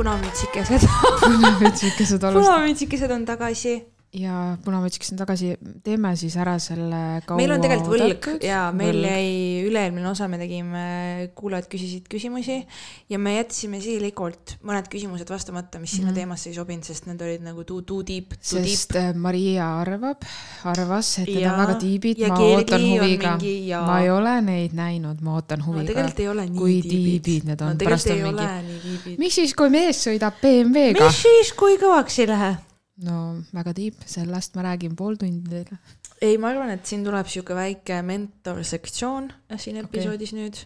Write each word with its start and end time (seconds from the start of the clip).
punamütsikesed 0.00 0.88
punamütsikesed 1.20 2.22
alustavad 2.26 2.56
punamütsikesed 2.56 3.10
on 3.16 3.24
tagasi 3.28 3.74
ja 4.12 4.56
punamütsikesed 4.64 5.14
on 5.14 5.18
tagasi, 5.20 5.52
teeme 5.86 6.10
siis 6.18 6.34
ära 6.42 6.56
selle 6.58 7.20
kaua 7.22 7.36
meil 7.38 7.52
on 7.54 7.60
tegelikult 7.62 8.00
võlg 8.02 8.42
ja 8.42 8.62
meil 8.74 8.96
võlg. 8.96 9.04
jäi 9.06 9.66
üle-eelmine 9.68 10.08
osa, 10.10 10.26
me 10.26 10.38
tegime, 10.40 10.80
kuulajad 11.38 11.68
küsisid 11.70 12.08
küsimusi 12.10 12.56
ja 13.12 13.20
me 13.22 13.36
jätsime 13.36 13.78
sihilikult 13.80 14.56
mõned 14.66 14.88
küsimused 14.90 15.30
vastamata, 15.30 15.78
mis 15.78 15.94
sinna 15.94 16.10
Mhm. 16.10 16.16
teemasse 16.18 16.48
ei 16.50 16.56
sobinud, 16.56 16.82
sest 16.84 17.06
need 17.06 17.22
olid 17.22 17.44
nagu 17.46 17.62
too, 17.64 17.82
too 17.86 18.02
deep, 18.02 18.34
too 18.34 18.58
deep. 18.58 18.66
sest 18.66 18.96
äh, 18.98 19.12
Maria 19.14 19.68
arvab, 19.80 20.26
arvas, 20.64 21.12
et 21.20 21.28
need 21.30 21.46
on 21.46 21.60
väga 21.60 21.76
tiibid, 21.78 22.24
ma 22.26 22.38
ootan 22.48 22.80
huviga. 22.80 23.36
ja- 23.66 23.84
ma 23.86 24.00
ei 24.02 24.10
ole 24.10 24.40
neid 24.42 24.74
näinud, 24.74 25.20
ma 25.22 25.36
ootan 25.38 25.60
no 25.62 25.66
huviga 25.66 25.86
tegelikult 25.92 26.20
ei 26.20 26.28
ole 26.28 26.46
nii 26.48 26.58
kui 26.58 26.80
tiibid. 26.82 27.22
tiibid 27.22 27.44
need 27.52 27.62
on, 27.62 27.76
no 27.78 27.84
pärast 27.84 28.10
on 28.10 28.18
mingi, 28.26 29.14
miks 29.22 29.34
siis, 29.38 29.54
kui 29.54 29.70
mees 29.70 30.02
sõidab 30.06 30.34
BMW-ga? 30.42 31.06
mis 31.06 31.22
siis, 31.22 31.52
kui 31.54 31.78
kõvaks 31.78 32.18
ei 32.18 32.26
lähe? 32.26 32.50
No 33.06 33.16
väga 33.54 33.74
tiib, 33.76 34.00
sellest 34.08 34.56
ma 34.58 34.64
räägin 34.70 34.96
pool 34.98 35.18
tundi 35.20 35.48
teile. 35.48 35.78
ei, 36.20 36.36
ma 36.40 36.50
arvan, 36.52 36.72
et 36.74 36.88
siin 36.88 37.04
tuleb 37.06 37.28
sihuke 37.30 37.56
väike 37.56 38.00
mentorsektsioon 38.06 39.30
siin 39.56 39.80
episoodis 39.80 40.34
nüüd. 40.36 40.58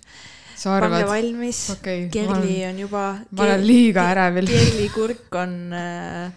sa 0.59 0.79
pange 0.83 1.05
valmis 1.09 1.67
okay, 1.75 2.09
Kerli 2.15 2.63
on 2.69 2.81
juba. 2.85 3.05
ma 3.31 3.47
olen 3.47 3.67
liiga 3.67 4.09
ärevil. 4.15 4.51
Kerli 4.51 4.89
kurk 4.95 5.39
on 5.39 5.55
äh, 5.79 6.33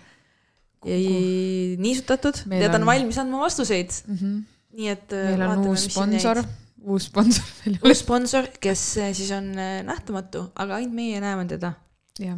ei, 0.85 1.75
niisutatud 1.81 2.45
ja 2.53 2.69
ta 2.69 2.79
on 2.81 2.87
valmis 2.89 3.17
andma 3.21 3.41
vastuseid. 3.45 3.97
mm. 4.07 4.21
-hmm. 4.21 4.37
nii 4.77 4.93
et 4.93 5.13
äh, 5.13 5.31
meil 5.31 5.49
on 5.49 5.67
uus 5.71 5.87
sponsor, 5.89 6.43
uus 6.83 7.09
sponsor 7.09 7.49
meil 7.65 7.79
uus 7.83 8.05
sponsor, 8.05 8.51
kes 8.61 8.85
äh, 9.01 9.13
siis 9.13 9.31
on 9.31 9.49
äh, 9.57 9.81
nähtamatu, 9.87 10.51
aga 10.55 10.77
ainult 10.77 10.93
meie 10.93 11.21
näeme 11.21 11.45
teda. 11.45 11.73
jah, 12.19 12.37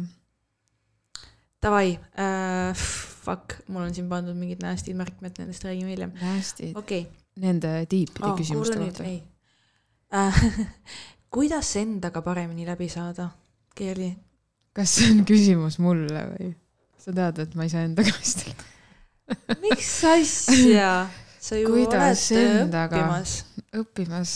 Davai 1.60 1.98
äh,, 2.16 2.76
fuck, 3.30 3.60
mul 3.68 3.86
on 3.86 3.94
siin 3.94 4.08
pandud 4.10 4.36
mingid 4.38 4.62
nasty 4.64 4.94
märkmed, 4.96 5.38
nendest 5.38 5.64
räägime 5.64 5.94
hiljem. 5.94 6.12
okei 6.18 6.72
okay. 6.74 7.04
nende 7.40 7.74
tiipide 7.88 8.26
oh, 8.26 8.36
küsimuste 8.38 8.78
kohta. 8.78 9.04
äh. 10.14 10.42
kuidas 11.34 11.76
endaga 11.76 12.22
paremini 12.26 12.66
läbi 12.66 12.88
saada, 12.88 13.30
Kerli? 13.74 14.10
kas 14.74 14.96
see 14.98 15.12
on 15.14 15.24
küsimus 15.28 15.78
mulle 15.78 16.26
või? 16.32 16.50
sa 17.00 17.14
tead, 17.14 17.38
et 17.46 17.54
ma 17.54 17.66
ei 17.66 17.72
saa 17.72 17.86
endaga 17.86 18.12
hästi 18.18 18.54
miks 19.62 19.92
asja? 20.04 20.90
sa 21.40 21.56
ju 21.56 21.70
Kuidas 21.70 22.26
oled 22.34 22.64
endaga? 22.66 22.98
õppimas, 22.98 23.36
õppimas. 23.72 24.34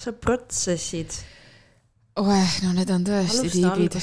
sa 0.00 0.12
protsessid. 0.12 1.20
oeh, 2.20 2.56
no 2.64 2.72
need 2.74 2.90
on 2.90 3.06
tõesti 3.06 3.52
tiibid. 3.52 4.00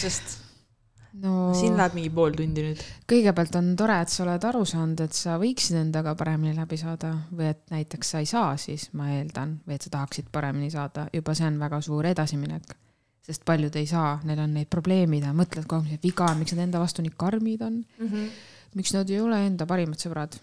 No 1.20 1.52
siin 1.58 1.76
läheb 1.78 1.96
mingi 1.98 2.12
pool 2.14 2.36
tundi 2.38 2.64
nüüd. 2.66 2.84
kõigepealt 3.10 3.56
on 3.60 3.72
tore, 3.80 3.98
et 4.04 4.12
sa 4.14 4.24
oled 4.26 4.46
aru 4.52 4.62
saanud, 4.68 5.02
et 5.04 5.18
sa 5.18 5.38
võiksid 5.42 5.80
endaga 5.82 6.14
paremini 6.20 6.54
läbi 6.56 6.80
saada 6.80 7.14
või 7.32 7.50
et 7.52 7.64
näiteks 7.74 8.14
sa 8.14 8.22
ei 8.24 8.30
saa, 8.30 8.54
siis 8.62 8.90
ma 8.98 9.10
eeldan, 9.18 9.58
või 9.68 9.78
et 9.78 9.88
sa 9.88 9.92
tahaksid 9.98 10.32
paremini 10.32 10.72
saada, 10.74 11.08
juba 11.14 11.36
see 11.38 11.50
on 11.50 11.60
väga 11.62 11.82
suur 11.84 12.08
edasiminek. 12.12 12.78
sest 13.22 13.44
paljud 13.46 13.76
ei 13.78 13.86
saa, 13.86 14.16
neil 14.26 14.40
on 14.42 14.56
neid 14.56 14.70
probleemid 14.72 15.28
ja 15.28 15.34
mõtlevad 15.38 15.68
kogu 15.70 15.84
aeg, 15.84 15.92
mis 15.92 16.02
viga 16.04 16.26
on, 16.32 16.40
miks 16.40 16.56
nad 16.56 16.64
enda 16.64 16.80
vastu 16.82 17.04
nii 17.06 17.14
karmid 17.18 17.62
on, 17.62 17.84
mm. 18.00 18.08
-hmm. 18.08 18.32
miks 18.80 18.94
nad 18.94 19.10
ei 19.10 19.20
ole 19.22 19.46
enda 19.46 19.66
parimad 19.66 20.00
sõbrad. 20.00 20.40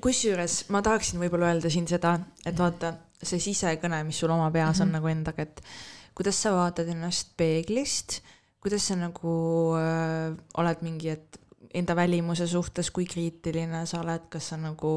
kusjuures 0.00 0.68
ma 0.68 0.82
tahaksin 0.82 1.20
võib-olla 1.20 1.54
öelda 1.54 1.70
siin 1.70 1.88
seda, 1.88 2.18
et 2.46 2.58
vaata 2.58 2.94
see 3.22 3.38
sisekõne, 3.40 4.04
mis 4.04 4.18
sul 4.18 4.30
oma 4.30 4.50
peas 4.50 4.78
mm 4.78 4.82
-hmm. 4.82 4.86
on 4.86 4.92
nagu 4.92 5.06
endaga, 5.06 5.42
et 5.42 5.62
kuidas 6.14 6.42
sa 6.42 6.52
vaatad 6.52 6.88
ennast 6.88 7.32
peeglist, 7.36 8.20
kuidas 8.62 8.88
sa 8.88 8.96
nagu 8.98 9.36
äh, 9.78 10.34
oled 10.60 10.84
mingi, 10.86 11.14
et 11.16 11.42
enda 11.72 11.94
välimuse 11.96 12.46
suhtes, 12.48 12.90
kui 12.92 13.06
kriitiline 13.08 13.82
sa 13.88 14.02
oled, 14.02 14.26
kas 14.32 14.50
sa 14.52 14.58
nagu 14.60 14.92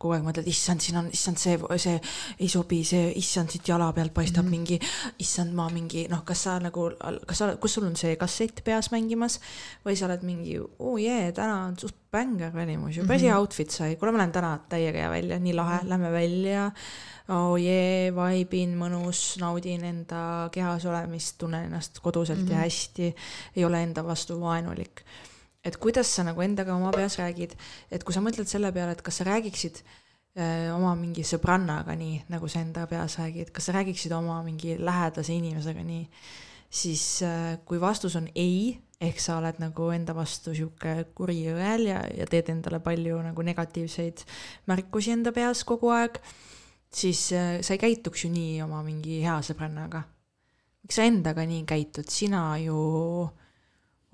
kogu 0.00 0.14
aeg 0.16 0.24
mõtled, 0.26 0.48
issand, 0.50 0.82
siin 0.82 0.98
on, 1.00 1.10
issand, 1.14 1.38
see, 1.40 1.56
see 1.82 1.96
ei 2.42 2.48
sobi, 2.50 2.80
see, 2.88 3.10
issand, 3.20 3.52
siit 3.52 3.68
jala 3.70 3.92
pealt 3.96 4.14
paistab 4.16 4.44
mm. 4.44 4.52
-hmm. 4.52 4.56
mingi, 4.56 5.22
issand, 5.22 5.54
ma 5.54 5.68
mingi, 5.72 6.06
noh, 6.10 6.24
kas 6.26 6.42
sa 6.48 6.58
nagu, 6.62 6.88
kas 7.26 7.42
sa, 7.42 7.52
kus 7.62 7.78
sul 7.78 7.86
on 7.86 7.96
see 7.96 8.16
kassett 8.16 8.64
peas 8.64 8.90
mängimas 8.90 9.40
või 9.86 9.96
sa 9.96 10.08
oled 10.10 10.26
mingi, 10.26 10.58
oo 10.58 10.96
jee, 10.98 11.32
täna 11.32 11.66
on 11.70 11.78
suht 11.78 11.94
bängar 12.12 12.54
välimus 12.54 12.96
ju, 12.96 13.06
päris 13.06 13.22
hea 13.22 13.34
Mhm. 13.34 13.40
outfit 13.40 13.70
sai, 13.70 13.96
kuule, 13.96 14.12
ma 14.12 14.18
lähen 14.18 14.32
täna 14.32 14.58
täiega 14.68 14.98
hea 14.98 15.10
välja, 15.10 15.38
nii 15.38 15.54
lahe, 15.54 15.80
lähme 15.84 16.12
välja. 16.12 16.72
Oo 17.34 17.56
jee, 17.58 18.12
vaibin, 18.14 18.76
mõnus, 18.78 19.36
naudin 19.42 19.84
enda 19.84 20.48
kehas 20.54 20.84
olemist, 20.86 21.36
tunnen 21.38 21.66
ennast 21.66 21.98
koduselt 22.00 22.38
mm 22.38 22.46
-hmm. 22.46 22.50
ja 22.50 22.56
Mhm. 22.56 22.64
hästi, 22.64 23.14
ei 23.56 23.64
ole 23.64 23.82
enda 23.82 24.04
vastu 24.04 24.40
vaenulik. 24.40 25.02
et 25.64 25.76
kuidas 25.76 26.14
sa 26.14 26.22
nagu 26.22 26.40
endaga 26.40 26.74
oma 26.74 26.90
peas 26.92 27.18
räägid, 27.18 27.56
et 27.90 28.04
kui 28.04 28.14
sa 28.14 28.20
mõtled 28.20 28.46
selle 28.46 28.72
peale, 28.72 28.92
et 28.92 29.02
kas 29.02 29.16
sa 29.16 29.24
räägiksid 29.24 29.82
öö, 30.38 30.74
oma 30.76 30.94
mingi 30.94 31.22
sõbrannaga 31.22 31.96
nii, 31.96 32.22
nagu 32.28 32.48
sa 32.48 32.60
enda 32.60 32.86
peas 32.86 33.18
räägid, 33.18 33.50
kas 33.50 33.64
sa 33.66 33.72
räägiksid 33.72 34.12
oma 34.12 34.42
mingi 34.42 34.76
lähedase 34.78 35.32
inimesega 35.32 35.82
nii, 35.82 36.08
siis 36.70 37.22
öö, 37.22 37.56
kui 37.64 37.80
vastus 37.80 38.16
on 38.16 38.28
ei, 38.34 38.78
ehk 39.00 39.20
sa 39.20 39.38
oled 39.38 39.58
nagu 39.58 39.90
enda 39.90 40.14
vastu 40.14 40.54
sihuke 40.54 41.04
kuri 41.14 41.42
õel 41.52 41.88
ja, 41.90 42.00
ja 42.16 42.26
teed 42.30 42.48
endale 42.48 42.78
palju 42.80 43.18
nagu 43.22 43.42
negatiivseid 43.42 44.22
märkusi 44.66 45.10
enda 45.12 45.32
peas 45.32 45.64
kogu 45.64 45.90
aeg, 45.92 46.20
siis 46.92 47.32
äh, 47.32 47.56
sa 47.62 47.74
ei 47.74 47.82
käituks 47.82 48.24
ju 48.24 48.30
nii 48.32 48.60
oma 48.64 48.82
mingi 48.86 49.22
hea 49.24 49.38
sõbrannaga. 49.44 50.02
miks 50.82 51.00
sa 51.00 51.06
endaga 51.08 51.44
nii 51.46 51.64
käitud, 51.66 52.08
sina 52.08 52.58
ju 52.62 52.76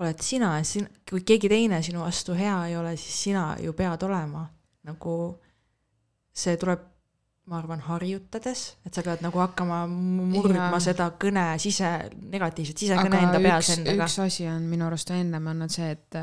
oled 0.03 0.23
sina 0.25 0.57
ja 0.59 0.65
sin-, 0.67 0.89
kui 1.09 1.23
keegi 1.27 1.51
teine 1.53 1.83
sinu 1.85 2.03
vastu 2.03 2.35
hea 2.35 2.57
ei 2.71 2.77
ole, 2.77 2.97
siis 2.97 3.19
sina 3.29 3.53
ju 3.61 3.75
pead 3.77 4.03
olema. 4.09 4.49
nagu 4.83 5.13
see 6.35 6.57
tuleb, 6.59 6.81
ma 7.47 7.59
arvan, 7.61 7.83
harjutades, 7.87 8.63
et 8.87 8.95
sa 8.95 9.05
pead 9.07 9.21
nagu 9.23 9.39
hakkama 9.39 9.85
murdma 9.87 10.73
Jaa. 10.73 10.81
seda 10.89 11.07
kõne 11.21 11.45
sise, 11.63 11.91
negatiivset 12.33 12.83
sisekõne 12.83 13.21
enda 13.29 13.39
peas 13.43 13.69
üks, 13.69 13.77
endaga. 13.77 14.09
üks 14.09 14.19
asi 14.25 14.49
on 14.51 14.67
minu 14.71 14.89
arust 14.89 15.13
ennem 15.15 15.47
olnud 15.53 15.71
see, 15.71 15.93
et 15.95 16.19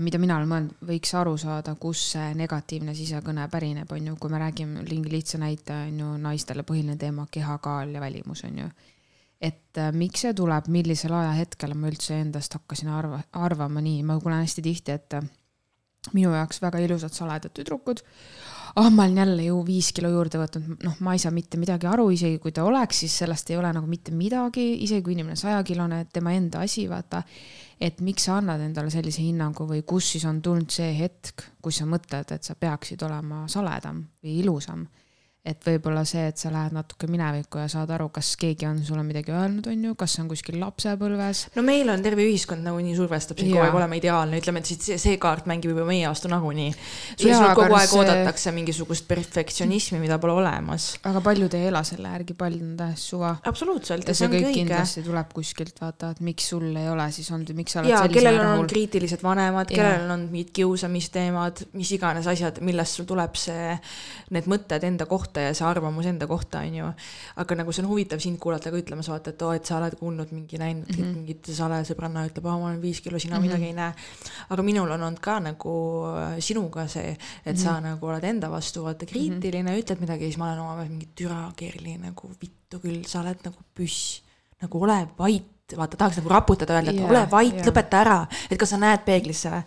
mida 0.00 0.18
mina 0.18 0.36
olen 0.38 0.48
mõelnud, 0.50 0.78
võiks 0.88 1.12
aru 1.14 1.36
saada, 1.38 1.74
kus 1.80 2.02
see 2.14 2.30
negatiivne 2.38 2.94
sisekõne 2.96 3.44
pärineb, 3.52 3.90
on 3.92 4.08
ju, 4.10 4.16
kui 4.20 4.32
me 4.32 4.40
räägime 4.42 4.84
mingi 4.86 5.12
lihtsa 5.12 5.38
näite, 5.38 5.76
on 5.88 6.00
ju, 6.00 6.12
naistele 6.22 6.64
põhiline 6.66 6.96
teema 6.98 7.26
kehakaal 7.30 7.92
ja 7.94 8.02
välimus, 8.02 8.44
on 8.48 8.62
ju. 8.64 8.70
et 9.40 9.78
äh, 9.78 9.92
miks 9.92 10.26
see 10.26 10.32
tuleb, 10.36 10.66
millisel 10.68 11.14
ajahetkel 11.16 11.76
ma 11.78 11.92
üldse 11.92 12.18
endast 12.20 12.56
hakkasin 12.58 12.90
arva, 12.92 13.22
arvama 13.32 13.80
nii, 13.84 14.02
ma 14.02 14.18
kuulen 14.20 14.42
hästi 14.42 14.64
tihti, 14.64 14.96
et 14.96 15.18
äh, 15.20 15.28
minu 16.16 16.32
jaoks 16.34 16.62
väga 16.62 16.80
ilusad 16.84 17.14
saledad 17.14 17.52
tüdrukud. 17.54 18.02
ah, 18.76 18.90
ma 18.90 19.02
olen 19.02 19.16
jälle 19.16 19.44
ju 19.44 19.62
viis 19.66 19.92
kilo 19.92 20.08
juurde 20.08 20.38
võtnud, 20.38 20.84
noh, 20.84 20.98
ma 21.02 21.12
ei 21.14 21.18
saa 21.18 21.32
mitte 21.34 21.58
midagi 21.58 21.88
aru, 21.90 22.04
isegi 22.14 22.38
kui 22.38 22.52
ta 22.54 22.64
oleks, 22.64 23.00
siis 23.02 23.16
sellest 23.18 23.50
ei 23.50 23.56
ole 23.58 23.72
nagu 23.74 23.86
mitte 23.90 24.14
midagi, 24.14 24.66
isegi 24.84 25.02
kui 25.02 25.16
inimene 25.16 25.36
sajakilone, 25.36 26.04
tema 26.12 26.32
enda 26.32 26.62
asi, 26.62 26.86
vaata. 26.88 27.24
Et 27.80 28.00
miks 28.04 28.26
sa 28.28 28.36
annad 28.38 28.60
endale 28.60 28.92
sellise 28.92 29.22
hinnangu 29.24 29.64
või 29.68 29.82
kus 29.88 30.12
siis 30.14 30.26
on 30.28 30.42
tulnud 30.44 30.70
see 30.72 30.92
hetk, 30.98 31.46
kus 31.62 31.80
sa 31.80 31.86
mõtled, 31.88 32.32
et 32.34 32.44
sa 32.44 32.54
peaksid 32.54 33.02
olema 33.06 33.46
saledam 33.48 34.04
või 34.22 34.40
ilusam 34.42 34.84
et 35.40 35.62
võib-olla 35.64 36.02
see, 36.04 36.26
et 36.28 36.36
sa 36.36 36.50
lähed 36.52 36.74
natuke 36.76 37.08
minevikku 37.08 37.62
ja 37.62 37.66
saad 37.72 37.88
aru, 37.94 38.10
kas 38.12 38.34
keegi 38.40 38.66
on 38.68 38.82
sulle 38.84 39.00
midagi 39.06 39.32
öelnud, 39.32 39.64
on 39.72 39.84
ju, 39.86 39.94
kas 39.96 40.18
on 40.20 40.26
kuskil 40.28 40.58
lapsepõlves. 40.60 41.46
no 41.54 41.62
meil 41.64 41.88
on 41.88 42.02
terve 42.04 42.26
ühiskond 42.28 42.60
nagunii 42.66 42.92
survestab 42.98 43.40
sind 43.40 43.54
kogu 43.54 43.62
aeg 43.64 43.78
olema 43.78 43.96
ideaalne, 43.96 44.36
ütleme, 44.42 44.60
et 44.60 44.68
siit 44.68 44.84
see, 44.84 44.98
see 45.00 45.16
kaart 45.22 45.48
mängib 45.48 45.72
juba 45.72 45.86
meie 45.88 46.04
vastu 46.04 46.28
nagunii. 46.28 46.74
sul 47.16 47.32
kogu 47.56 47.72
aeg 47.72 47.88
see- 47.88 48.02
oodatakse 48.02 48.52
mingisugust 48.52 49.06
perfektsionismi, 49.08 50.02
mida 50.02 50.18
pole 50.20 50.34
olemas. 50.42 50.90
aga 51.08 51.24
paljud 51.24 51.56
ei 51.56 51.70
ela 51.70 51.82
selle 51.88 52.12
järgi, 52.12 52.36
paljud 52.36 52.66
on 52.66 52.76
täiesti 52.82 53.14
suva. 53.14 53.32
absoluutselt 53.52 54.12
see 54.12 54.28
ongi 54.28 54.42
kõik 54.42 54.50
õige. 54.50 54.58
kindlasti 54.60 55.06
tuleb 55.08 55.32
kuskilt, 55.40 55.80
vaata, 55.80 56.12
et 56.12 56.20
miks 56.20 56.50
sul 56.52 56.68
ei 56.68 56.92
ole 56.92 57.08
siis 57.16 57.32
olnud 57.32 57.48
ja 57.48 57.56
miks 57.62 57.78
sa 57.78 57.80
oled 57.80 57.94
ja 57.94 58.04
sellise 58.04 58.18
kellel 58.18 58.42
on 58.42 58.50
rahul. 58.50 58.70
kriitilised 58.74 59.24
vanemad, 59.24 59.72
kellel 59.72 60.04
on 60.18 60.28
mingid 60.28 60.52
kiusamisteemad, 60.60 61.64
mis 61.80 61.96
iganes 61.96 62.28
asjad, 62.28 62.60
millest 62.60 63.00
sul 63.00 63.08
tuleb 63.08 63.40
see, 63.40 63.72
need 64.36 64.44
mõtted 64.50 64.84
enda 64.84 65.08
kohta 65.08 65.29
ja 65.38 65.54
see 65.54 65.66
arvamus 65.66 66.06
enda 66.06 66.26
kohta, 66.26 66.58
on 66.66 66.74
ju. 66.74 66.88
aga 67.36 67.54
nagu 67.54 67.72
see 67.72 67.84
on 67.84 67.88
huvitav 67.90 68.18
sind 68.20 68.38
kuulata 68.38 68.70
ka 68.70 68.76
ütlemas, 68.76 69.08
vaata, 69.08 69.30
et 69.30 69.42
oo, 69.42 69.52
et 69.52 69.64
sa 69.64 69.76
oled 69.78 69.94
kuulnud 70.00 70.32
mingi 70.32 70.58
näinud 70.58 70.88
mm 70.88 70.96
Mhm. 70.96 71.04
-hmm. 71.10 71.14
mingit 71.16 71.46
sale 71.54 71.82
sõbranna 71.84 72.26
ütleb, 72.26 72.46
aa, 72.46 72.58
ma 72.58 72.66
olen 72.66 72.82
viis 72.82 73.00
kilo, 73.00 73.18
sina 73.18 73.38
mm 73.38 73.42
Mhm. 73.44 73.48
-hmm. 73.50 73.58
midagi 73.58 73.64
ei 73.66 73.72
näe. 73.72 73.94
aga 74.50 74.62
minul 74.62 74.90
on 74.90 75.02
olnud 75.02 75.20
ka 75.20 75.40
nagu 75.40 76.04
äh, 76.16 76.40
sinuga 76.40 76.88
see, 76.88 77.10
et 77.10 77.18
mm 77.46 77.52
-hmm. 77.52 77.64
sa 77.64 77.80
nagu 77.80 78.06
oled 78.06 78.24
enda 78.24 78.50
vastu 78.50 78.82
vaata 78.84 79.06
kriitiline 79.06 79.70
mm, 79.70 79.76
-hmm. 79.76 79.80
ütled 79.82 80.00
midagi 80.00 80.24
ja 80.24 80.28
siis 80.28 80.38
ma 80.38 80.46
olen 80.46 80.58
oma 80.60 80.84
mingi 80.84 81.08
türa 81.14 81.52
keerli 81.56 81.98
nagu 81.98 82.30
vittu 82.42 82.78
küll, 82.78 83.04
sa 83.06 83.20
oled 83.20 83.38
nagu 83.44 83.56
püss, 83.74 84.22
nagu 84.62 84.82
ole 84.82 85.08
vait 85.18 85.44
vaata, 85.76 85.96
tahaks 85.96 86.16
nagu 86.16 86.28
raputada, 86.28 86.74
öelda, 86.74 86.90
et 86.90 86.96
Jaa, 86.96 87.08
ole 87.10 87.30
vait, 87.30 87.54
jaa. 87.56 87.66
lõpeta 87.66 88.00
ära, 88.00 88.26
et 88.50 88.58
kas 88.58 88.70
sa 88.70 88.76
näed 88.76 89.04
peeglisse 89.06 89.50
või. 89.50 89.62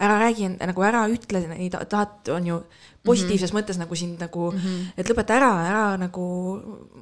ära 0.00 0.18
räägi, 0.18 0.48
nagu 0.66 0.82
ära 0.82 1.06
ütle 1.08 1.46
neid 1.48 1.76
tahet, 1.88 2.28
on 2.28 2.46
ju, 2.46 2.62
positiivses 3.04 3.52
mm 3.52 3.56
-hmm. 3.56 3.62
mõttes 3.62 3.78
nagu 3.78 3.94
sind 3.94 4.20
nagu 4.20 4.50
mm, 4.50 4.58
-hmm. 4.58 4.86
et 4.96 5.10
lõpeta 5.10 5.36
ära, 5.36 5.52
ära 5.68 5.96
nagu 6.00 6.24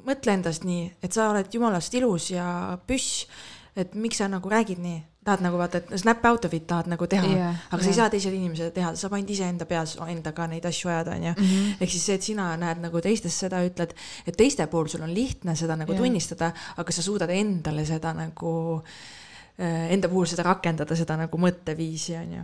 mõtle 0.05 0.33
endast 0.33 0.63
nii, 0.63 0.91
et 1.03 1.13
sa 1.13 1.29
oled 1.29 1.47
jumalast 1.53 1.93
ilus 1.93 2.31
ja 2.31 2.77
püss. 2.87 3.27
et 3.75 3.95
miks 3.95 4.17
sa 4.17 4.27
nagu 4.27 4.49
räägid 4.49 4.77
nii, 4.77 5.01
tahad 5.25 5.41
nagu 5.41 5.57
vaata, 5.57 5.77
et 5.77 5.99
snap 5.99 6.25
out 6.25 6.45
of 6.45 6.53
it 6.53 6.67
tahad 6.67 6.87
nagu 6.87 7.07
teha 7.07 7.27
yeah,, 7.27 7.55
aga 7.71 7.83
sa 7.83 7.89
jah. 7.89 7.93
ei 7.93 7.97
saa 7.97 8.09
teisele 8.09 8.35
inimesele 8.35 8.71
teha, 8.71 8.91
sa 8.95 9.01
saad 9.01 9.13
ainult 9.13 9.29
iseenda 9.29 9.65
peas 9.65 9.97
endaga 10.07 10.47
neid 10.47 10.65
asju 10.65 10.89
ajada, 10.89 11.15
onju. 11.15 11.33
Mhm. 11.37 11.73
ehk 11.79 11.91
siis 11.91 12.05
see, 12.05 12.15
et 12.15 12.21
sina 12.21 12.57
näed 12.57 12.81
nagu 12.83 13.01
teistes 13.01 13.39
seda, 13.39 13.63
ütled, 13.65 13.95
et 14.27 14.37
teiste 14.37 14.67
puhul 14.67 14.87
sul 14.87 15.01
on 15.01 15.13
lihtne 15.13 15.55
seda 15.55 15.75
nagu 15.75 15.91
yeah. 15.91 16.03
tunnistada, 16.03 16.51
aga 16.77 16.91
sa 16.91 17.01
suudad 17.01 17.29
endale 17.29 17.85
seda 17.85 18.13
nagu, 18.13 18.83
enda 19.57 20.09
puhul 20.09 20.25
seda 20.25 20.43
rakendada, 20.43 20.95
seda 20.95 21.17
nagu 21.17 21.37
mõtteviisi, 21.37 22.17
onju. 22.19 22.43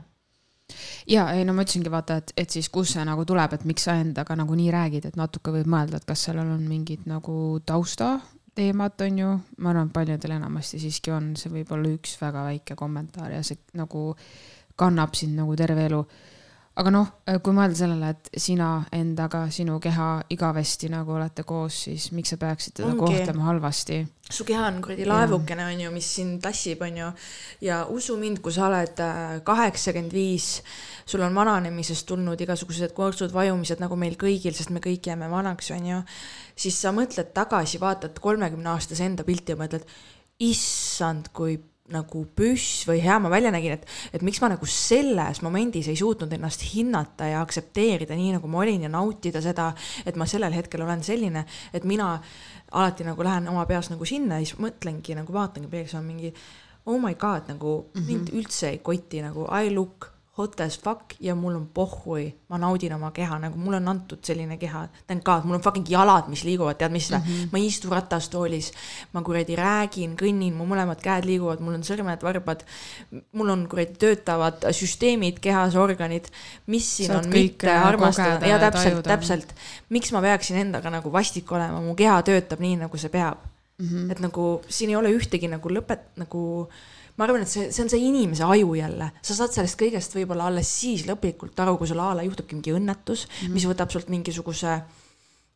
Ja 1.10 1.30
ei 1.36 1.46
no 1.48 1.54
ma 1.56 1.66
ütlesingi 1.66 1.92
vaata, 1.92 2.20
et, 2.22 2.34
et 2.38 2.58
siis 2.58 2.70
kust 2.74 2.96
see 2.96 3.06
nagu 3.08 3.26
tuleb, 3.28 3.56
et 3.56 3.66
miks 3.70 3.88
sa 3.88 3.98
endaga 4.00 4.38
nagu 4.40 4.58
nii 4.58 4.70
räägid, 4.74 5.10
et 5.10 5.20
natuke 5.20 5.54
võib 5.56 5.70
mõelda, 5.70 6.00
et 6.00 6.08
kas 6.10 6.28
sellel 6.30 6.52
on 6.54 6.66
mingid 6.70 7.08
nagu 7.10 7.60
taustateemad, 7.66 9.02
on 9.08 9.20
ju. 9.24 9.34
ma 9.58 9.74
arvan, 9.74 9.90
et 9.90 9.98
paljudel 9.98 10.38
enamasti 10.38 10.82
siiski 10.82 11.14
on, 11.16 11.34
see 11.40 11.52
võib 11.54 11.74
olla 11.76 11.94
üks 11.96 12.18
väga 12.22 12.46
väike 12.52 12.80
kommentaar 12.80 13.38
ja 13.38 13.44
see 13.46 13.60
nagu 13.80 14.14
kannab 14.80 15.16
sind 15.16 15.36
nagu 15.40 15.56
terve 15.60 15.88
elu. 15.90 16.04
Aga 16.80 16.92
noh, 16.94 17.10
kui 17.44 17.56
mõelda 17.56 17.76
sellele, 17.76 18.12
et 18.14 18.30
sina 18.40 18.70
endaga, 18.96 19.44
sinu 19.52 19.80
keha 19.84 20.10
igavesti 20.32 20.90
nagu 20.92 21.18
olete 21.18 21.44
koos, 21.48 21.84
siis 21.88 22.10
miks 22.16 22.32
sa 22.34 22.40
peaksid 22.40 22.78
teda 22.80 22.94
Ongi. 22.94 23.02
kohtlema 23.04 23.50
halvasti? 23.50 24.00
su 24.30 24.46
keha 24.46 24.68
on 24.68 24.76
kuradi 24.86 25.08
laevukene, 25.10 25.64
onju, 25.72 25.90
mis 25.90 26.08
sind 26.20 26.38
tassib, 26.44 26.84
onju. 26.86 27.08
ja 27.66 27.80
usu 27.90 28.18
mind, 28.22 28.44
kui 28.46 28.54
sa 28.54 28.68
oled 28.68 29.02
äh, 29.02 29.40
kaheksakümmend 29.46 30.14
viis, 30.14 30.50
sul 31.10 31.24
on 31.26 31.36
vananemisest 31.36 32.06
tulnud 32.08 32.40
igasugused 32.46 32.94
kortsud, 32.98 33.34
vajumised 33.34 33.82
nagu 33.82 33.98
meil 33.98 34.16
kõigil, 34.22 34.54
sest 34.56 34.70
me 34.76 34.84
kõik 34.84 35.10
jääme 35.10 35.32
vanaks, 35.32 35.72
onju. 35.76 36.04
siis 36.56 36.78
sa 36.78 36.94
mõtled 36.96 37.34
tagasi, 37.34 37.82
vaatad 37.82 38.22
kolmekümne 38.22 38.72
aastase 38.76 39.10
enda 39.10 39.26
pilti 39.28 39.56
ja 39.56 39.60
mõtled, 39.60 39.90
issand, 40.46 41.34
kui 41.36 41.58
nagu 41.94 42.24
püss 42.36 42.86
või 42.90 43.02
hea 43.04 43.18
ma 43.22 43.32
välja 43.32 43.52
nägin, 43.54 43.78
et, 43.78 43.88
et 44.14 44.24
miks 44.26 44.42
ma 44.44 44.52
nagu 44.54 44.70
selles 44.70 45.42
momendis 45.46 45.90
ei 45.92 45.98
suutnud 46.00 46.34
ennast 46.36 46.66
hinnata 46.74 47.30
ja 47.32 47.42
aktsepteerida 47.42 48.18
nii, 48.18 48.36
nagu 48.38 48.52
ma 48.52 48.62
olin 48.64 48.86
ja 48.88 48.92
nautida 48.94 49.42
seda, 49.44 49.72
et 50.06 50.20
ma 50.20 50.28
sellel 50.30 50.56
hetkel 50.56 50.86
olen 50.86 51.04
selline, 51.06 51.46
et 51.74 51.88
mina 51.90 52.14
alati 52.72 53.08
nagu 53.08 53.26
lähen 53.26 53.50
oma 53.50 53.66
peas 53.70 53.90
nagu 53.90 54.06
sinna 54.06 54.40
ja 54.40 54.46
siis 54.46 54.60
mõtlengi 54.62 55.18
nagu 55.18 55.34
vaatangi 55.34 55.72
peeglisse, 55.72 55.98
on 55.98 56.06
mingi 56.06 56.34
oh 56.90 57.02
my 57.02 57.16
god, 57.16 57.50
nagu 57.50 57.76
mm 57.82 58.02
-hmm. 58.02 58.08
mind 58.08 58.34
üldse 58.34 58.70
ei 58.70 58.80
koti 58.80 59.22
nagu 59.22 59.48
I 59.50 59.74
look 59.74 60.19
hot 60.40 60.62
as 60.64 60.78
fuck 60.80 61.16
ja 61.20 61.36
mul 61.36 61.58
on 61.58 61.66
pohhui, 61.74 62.30
ma 62.50 62.58
naudin 62.62 62.94
oma 62.96 63.12
keha, 63.16 63.38
nagu 63.44 63.60
mulle 63.60 63.80
on 63.82 63.92
antud 63.92 64.22
selline 64.24 64.56
keha, 64.62 64.86
thank 65.08 65.26
god, 65.28 65.44
mul 65.48 65.58
on 65.58 65.64
fucking 65.64 65.88
jalad, 65.92 66.30
mis 66.32 66.46
liiguvad, 66.48 66.78
tead 66.80 66.94
mis 66.96 67.10
mm, 67.12 67.26
-hmm. 67.26 67.50
ma 67.52 67.60
ei 67.60 67.68
istu 67.68 67.92
ratastoolis, 67.92 68.72
ma 69.14 69.24
kuradi 69.26 69.58
räägin, 69.60 70.16
kõnnin, 70.20 70.56
mu 70.56 70.68
mõlemad 70.70 71.04
käed 71.04 71.28
liiguvad, 71.28 71.60
mul 71.64 71.76
on 71.80 71.84
sõrmed, 71.84 72.24
varbad, 72.24 72.64
mul 73.36 73.52
on 73.56 73.68
kuradi 73.70 74.00
töötavad 74.00 74.70
süsteemid 74.76 75.42
kehas, 75.44 75.76
organid, 75.76 76.32
mis 76.68 76.88
siin 76.98 77.12
Saad 77.12 77.26
on 77.26 77.32
mitte 77.36 77.72
armastada? 77.72 78.38
kogeda 78.40 78.54
ja 78.54 78.60
täpselt, 78.64 79.04
täpselt, 79.04 79.56
miks 79.90 80.14
ma 80.16 80.22
peaksin 80.24 80.62
endaga 80.64 80.90
nagu 80.90 81.12
vastik 81.12 81.52
olema, 81.52 81.82
mu 81.84 81.96
keha 82.00 82.22
töötab 82.24 82.64
nii, 82.64 82.78
nagu 82.86 82.98
see 82.98 83.12
peab. 83.12 83.44
Mm. 83.80 83.88
-hmm. 83.88 84.12
et 84.12 84.20
nagu 84.20 84.62
siin 84.68 84.90
ei 84.90 84.96
ole 84.96 85.12
ühtegi 85.16 85.48
nagu 85.48 85.70
lõpet-, 85.72 86.10
nagu 86.20 86.68
ma 87.20 87.28
arvan, 87.28 87.44
et 87.44 87.52
see, 87.52 87.68
see 87.76 87.84
on 87.84 87.92
see 87.92 88.06
inimese 88.08 88.46
aju 88.48 88.72
jälle, 88.80 89.12
sa 89.22 89.36
saad 89.36 89.52
sellest 89.52 89.76
kõigest 89.80 90.16
võib-olla 90.16 90.48
alles 90.48 90.72
siis 90.82 91.04
lõplikult 91.10 91.60
aru, 91.60 91.76
kui 91.78 91.90
sul 91.90 92.00
a 92.00 92.14
la 92.16 92.24
juhtubki 92.24 92.56
mingi 92.56 92.72
õnnetus 92.72 93.26
mm, 93.28 93.36
-hmm. 93.36 93.58
mis 93.58 93.68
võtab 93.68 93.92
sult 93.92 94.08
mingisuguse 94.14 94.80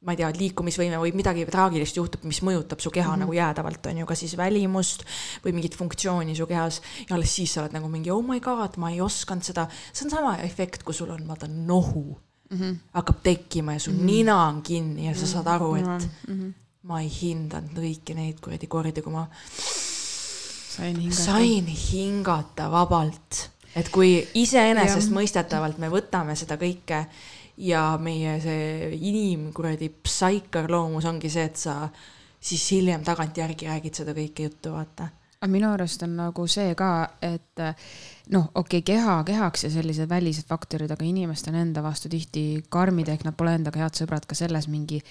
ma 0.04 0.12
ei 0.12 0.19
tea, 0.19 0.30
liikumisvõime 0.36 1.00
või 1.00 1.13
midagi 1.15 1.45
traagilist 1.48 1.95
juhtub, 1.95 2.25
mis 2.27 2.42
mõjutab 2.44 2.81
su 2.83 2.92
keha 2.92 3.07
mm 3.07 3.13
-hmm. 3.13 3.24
nagu 3.24 3.38
jäädavalt, 3.38 3.86
on 3.88 4.01
ju, 4.01 4.06
kas 4.10 4.19
siis 4.19 4.36
välimust 4.38 5.06
või 5.45 5.54
mingit 5.56 5.77
funktsiooni 5.80 6.36
su 6.36 6.48
kehas 6.48 6.81
ja 7.07 7.15
alles 7.15 7.36
siis 7.36 7.54
sa 7.54 7.62
oled 7.62 7.77
nagu 7.77 7.88
mingi 7.88 8.12
oh 8.12 8.24
my 8.24 8.39
god, 8.39 8.77
ma 8.77 8.92
ei 8.92 9.01
osanud 9.01 9.44
seda, 9.44 9.68
see 9.94 10.06
on 10.06 10.12
sama 10.12 10.38
efekt, 10.44 10.83
kui 10.83 10.94
sul 10.94 11.10
on 11.10 11.27
vaata 11.27 11.48
nohu 11.48 12.19
mm 12.50 12.57
-hmm. 12.57 12.75
hakkab 12.94 13.24
tekkima 13.24 13.74
ja 13.74 13.80
su 13.80 13.92
mm 13.92 13.98
-hmm. 13.98 14.04
nina 14.04 14.48
on 14.48 14.62
kinni 14.62 15.07
ja 15.07 15.15
sa 15.15 15.27
saad 15.27 15.48
aru, 15.48 15.75
et 15.75 16.10
mm 16.27 16.36
-hmm. 16.39 16.54
ma 16.81 17.01
ei 17.01 17.12
hindanud 17.21 17.71
kõiki 17.71 18.15
neid 18.15 18.39
kuradi 18.39 18.68
kordi, 18.68 19.01
kui 19.01 19.13
ma 19.13 19.27
sain 20.73 20.97
hingata. 20.99 21.21
sain 21.21 21.67
hingata 21.67 22.69
vabalt, 22.71 23.49
et 23.75 23.89
kui 23.93 24.15
iseenesestmõistetavalt 24.41 25.79
me 25.81 25.89
võtame 25.93 26.35
seda 26.39 26.57
kõike 26.61 27.05
ja 27.57 27.83
meie 28.01 28.39
see 28.41 28.93
inim 28.97 29.51
kuradi 29.53 29.91
psaikarloomus 30.03 31.05
ongi 31.09 31.29
see, 31.29 31.45
et 31.51 31.59
sa 31.59 31.75
siis 32.43 32.63
hiljem 32.73 33.03
tagantjärgi 33.05 33.69
räägid 33.69 34.01
seda 34.01 34.15
kõike 34.17 34.49
juttu, 34.49 34.73
vaata. 34.73 35.09
Aga 35.43 35.51
minu 35.51 35.67
arust 35.75 36.03
on 36.05 36.15
nagu 36.15 36.45
see 36.47 36.71
ka, 36.79 36.89
et 37.19 37.59
noh, 38.31 38.45
okei 38.55 38.79
okay,, 38.79 38.85
keha 38.93 39.17
kehaks 39.27 39.65
ja 39.65 39.71
sellised 39.73 40.07
välised 40.07 40.47
faktorid, 40.47 40.91
aga 40.93 41.03
inimesed 41.03 41.49
on 41.51 41.57
enda 41.59 41.83
vastu 41.83 42.07
tihti 42.11 42.63
karmid, 42.71 43.11
ehk 43.11 43.25
nad 43.27 43.35
pole 43.35 43.51
endaga 43.57 43.81
head 43.83 43.99
sõbrad 43.99 44.23
ka 44.29 44.37
selles 44.39 44.69
mingi, 44.71 45.01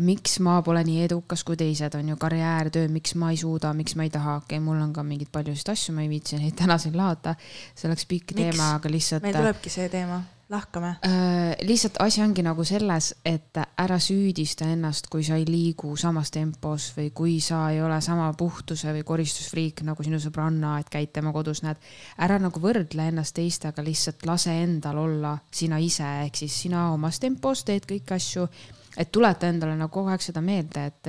miks 0.00 0.38
ma 0.44 0.56
pole 0.64 0.80
nii 0.88 1.04
edukas 1.04 1.44
kui 1.44 1.58
teised, 1.60 1.98
on 1.98 2.14
ju, 2.14 2.16
karjäär, 2.20 2.72
töö, 2.72 2.88
miks 2.92 3.12
ma 3.20 3.34
ei 3.34 3.40
suuda, 3.40 3.74
miks 3.76 3.98
ma 4.00 4.08
ei 4.08 4.14
taha, 4.14 4.38
okei 4.40 4.56
okay,, 4.56 4.64
mul 4.64 4.80
on 4.80 4.94
ka 4.96 5.04
mingeid 5.04 5.32
paljusid 5.34 5.74
asju, 5.74 5.96
ma 5.98 6.06
ei 6.06 6.12
viitsi 6.14 6.40
neid 6.40 6.56
täna 6.56 6.80
siin 6.80 6.96
lahata, 6.96 7.36
see 7.74 7.90
oleks 7.90 8.08
pikk 8.08 8.32
Miks? 8.32 8.40
teema, 8.40 8.70
aga 8.78 8.94
lihtsalt 8.96 9.28
meil 9.28 9.36
tulebki 9.36 9.74
see 9.76 9.92
teema, 9.92 10.22
lahkame. 10.50 10.96
Äh, 11.06 11.56
lihtsalt 11.66 11.96
asi 12.00 12.22
ongi 12.22 12.42
nagu 12.44 12.64
selles, 12.64 13.14
et 13.24 13.56
ära 13.80 13.96
süüdista 14.02 14.68
ennast, 14.70 15.08
kui 15.12 15.24
sa 15.24 15.38
ei 15.40 15.46
liigu 15.48 15.94
samas 16.00 16.30
tempos 16.34 16.90
või 16.96 17.10
kui 17.16 17.38
sa 17.44 17.64
ei 17.72 17.80
ole 17.82 18.00
sama 18.04 18.30
puhtuse 18.38 18.92
või 18.94 19.04
koristusfriik 19.06 19.84
nagu 19.86 20.04
sinu 20.04 20.20
sõbranna, 20.22 20.76
et 20.80 20.92
käid 20.92 21.12
tema 21.14 21.32
kodus, 21.32 21.64
näed. 21.64 21.80
ära 22.18 22.38
nagu 22.42 22.60
võrdle 22.60 23.08
ennast 23.08 23.36
teistega, 23.38 23.82
lihtsalt 23.84 24.26
lase 24.26 24.54
endal 24.62 25.00
olla 25.06 25.36
sina 25.50 25.78
ise, 25.78 26.06
ehk 26.26 26.44
siis 26.44 26.62
sina 26.66 26.90
omas 26.92 27.20
tempos 27.20 27.64
teed 27.64 27.88
kõiki 27.88 28.14
asju. 28.14 28.48
et 28.96 29.10
tuleta 29.10 29.48
endale 29.48 29.74
nagu 29.74 29.90
kogu 29.90 30.08
aeg 30.08 30.22
seda 30.22 30.40
meelde, 30.40 30.84
et, 30.86 31.08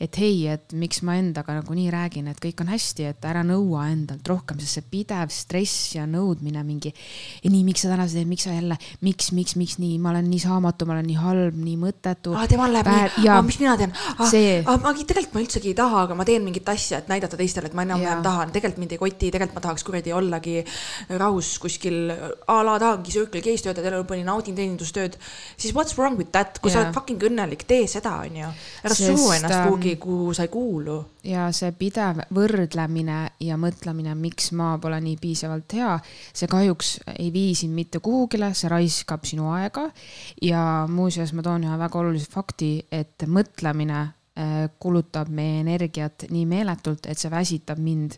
et 0.00 0.16
hei, 0.16 0.46
et 0.48 0.72
miks 0.80 1.02
ma 1.04 1.18
endaga 1.20 1.52
nagu 1.58 1.74
nii 1.76 1.90
räägin, 1.92 2.30
et 2.30 2.38
kõik 2.40 2.62
on 2.64 2.70
hästi, 2.72 3.04
et 3.10 3.26
ära 3.28 3.42
nõua 3.44 3.84
endalt 3.92 4.26
rohkem, 4.30 4.60
sest 4.62 4.78
see 4.78 4.86
pidev 4.94 5.32
stress 5.34 5.94
ja 5.96 6.06
nõudmine 6.08 6.62
mingi. 6.64 6.92
nii, 7.44 7.62
miks 7.66 7.84
sa 7.84 7.90
täna 7.92 8.06
seda 8.08 8.22
teed, 8.22 8.30
miks 8.30 8.46
sa 8.46 8.54
jälle, 8.54 8.78
miks, 9.04 9.28
miks, 9.36 9.56
miks 9.60 9.76
nii, 9.82 9.98
ma 10.00 10.14
olen 10.14 10.30
nii 10.30 10.40
saamatu, 10.40 10.88
ma 10.88 10.96
olen 10.96 11.08
nii 11.10 11.18
halb, 11.20 11.58
nii 11.60 11.76
mõttetu. 11.82 12.32
temal 12.48 12.72
läheb 12.72 12.88
nii, 12.88 13.28
aa, 13.28 13.42
mis 13.44 13.58
mina 13.60 13.76
teen, 13.80 13.92
See- 14.30 14.62
aa, 14.64 14.78
ma 14.80 14.94
tegelikult 14.94 15.36
ma 15.36 15.44
üldsegi 15.44 15.72
ei 15.74 15.76
taha, 15.76 16.06
aga 16.08 16.16
ma 16.16 16.24
teen 16.24 16.44
mingit 16.48 16.72
asja, 16.72 17.02
et 17.02 17.12
näidata 17.12 17.36
teistele, 17.36 17.68
et 17.68 17.76
ma 17.76 17.84
enam-vähem 17.84 18.24
tahan, 18.24 18.54
tegelikult 18.56 18.80
mind 18.80 18.96
ei 18.96 19.02
koti, 19.04 19.30
tegelikult 19.30 19.58
ma 19.60 19.64
tahaks 19.68 19.84
kuradi 19.84 20.16
ollagi 20.16 20.56
rahus 21.20 21.52
kuskil 21.60 22.08
a 22.48 22.58
la 22.64 22.78
tahangi 22.80 23.12
Circle 23.12 23.44
K-s 23.44 23.66
töötada 23.68 23.92
elu 23.92 24.00
lõpuni, 24.00 24.24
naudin 24.24 24.56
teenindustööd, 24.56 25.20
siis 25.60 25.76
what's 25.76 25.98
wrong 25.98 26.16
with 26.16 26.32
that, 26.32 26.58
kui 26.62 26.72
sa 26.72 26.80
Jaa. 26.80 26.88
oled 26.88 26.96
fucking 26.96 27.28
õnnelik, 27.30 27.66
tee 27.68 27.84
seda, 27.90 28.16
onju. 28.24 28.48
ära 28.84 28.96
suu 28.96 29.32
ennast 29.36 29.58
ähm, 29.60 29.68
kuhugi, 29.96 30.20
kuhu 30.20 30.34
sa 30.34 30.42
ei 30.42 30.48
kuulu. 30.48 31.04
ja 31.24 31.48
see 31.52 31.72
pidev 31.72 32.22
võrdlemine 32.34 33.18
ja 33.40 33.56
mõtlemine, 33.60 34.14
miks 34.14 34.52
ma 34.52 34.76
pole 34.80 35.00
nii 35.00 35.16
piisavalt 35.20 35.72
hea, 35.76 35.98
see 36.32 36.48
kahjuks 36.50 37.00
ei 37.16 37.30
vii 37.32 37.54
sind 37.54 37.74
mitte 37.74 38.00
kuhugile, 38.00 38.52
see 38.54 38.70
raiskab 38.70 39.24
sinu 39.24 39.50
aega. 39.52 39.90
ja 40.42 40.86
muuseas, 40.88 41.32
ma 41.32 41.42
toon 41.42 41.64
ühe 41.64 41.78
väga 41.78 41.98
olulise 41.98 42.30
fakti, 42.30 42.86
et 42.90 43.26
mõtlemine 43.26 44.06
kulutab 44.80 45.28
meie 45.34 45.58
energiat 45.60 46.24
nii 46.30 46.44
meeletult, 46.48 47.04
et 47.10 47.18
see 47.18 47.28
väsitab 47.32 47.80
mind, 47.82 48.14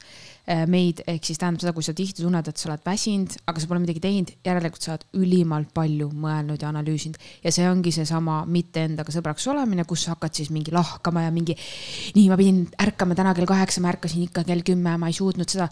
meid, 0.71 1.00
ehk 1.09 1.25
siis 1.25 1.40
tähendab 1.40 1.64
seda, 1.64 1.73
kui 1.75 1.87
sa 1.87 1.95
tihti 1.97 2.23
tunned, 2.23 2.47
et 2.47 2.61
sa 2.61 2.69
oled 2.69 2.85
väsinud, 2.85 3.33
aga 3.49 3.62
sa 3.62 3.71
pole 3.71 3.81
midagi 3.83 4.02
teinud, 4.04 4.35
järelikult 4.45 4.85
sa 4.85 4.92
oled 4.92 5.07
ülimalt 5.19 5.73
palju 5.75 6.11
mõelnud 6.12 6.62
ja 6.62 6.69
analüüsinud 6.69 7.19
ja 7.42 7.54
see 7.54 7.66
ongi 7.71 7.95
seesama 7.97 8.42
mitte 8.45 8.85
endaga 8.90 9.14
sõbraks 9.14 9.49
olemine, 9.50 9.87
kus 9.88 10.04
sa 10.07 10.14
hakkad 10.14 10.37
siis 10.37 10.52
mingi 10.54 10.75
lahkama 10.75 11.25
ja 11.25 11.33
mingi 11.35 11.57
nii, 11.57 12.28
ma 12.28 12.38
pidin 12.38 12.62
ärkama 12.85 13.16
täna 13.19 13.35
kell 13.38 13.49
kaheksa, 13.49 13.83
ma 13.83 13.90
ärkasin 13.95 14.28
ikka 14.28 14.45
kell 14.47 14.62
kümme, 14.69 14.95
ma 15.00 15.11
ei 15.11 15.16
suutnud 15.16 15.49
seda. 15.49 15.71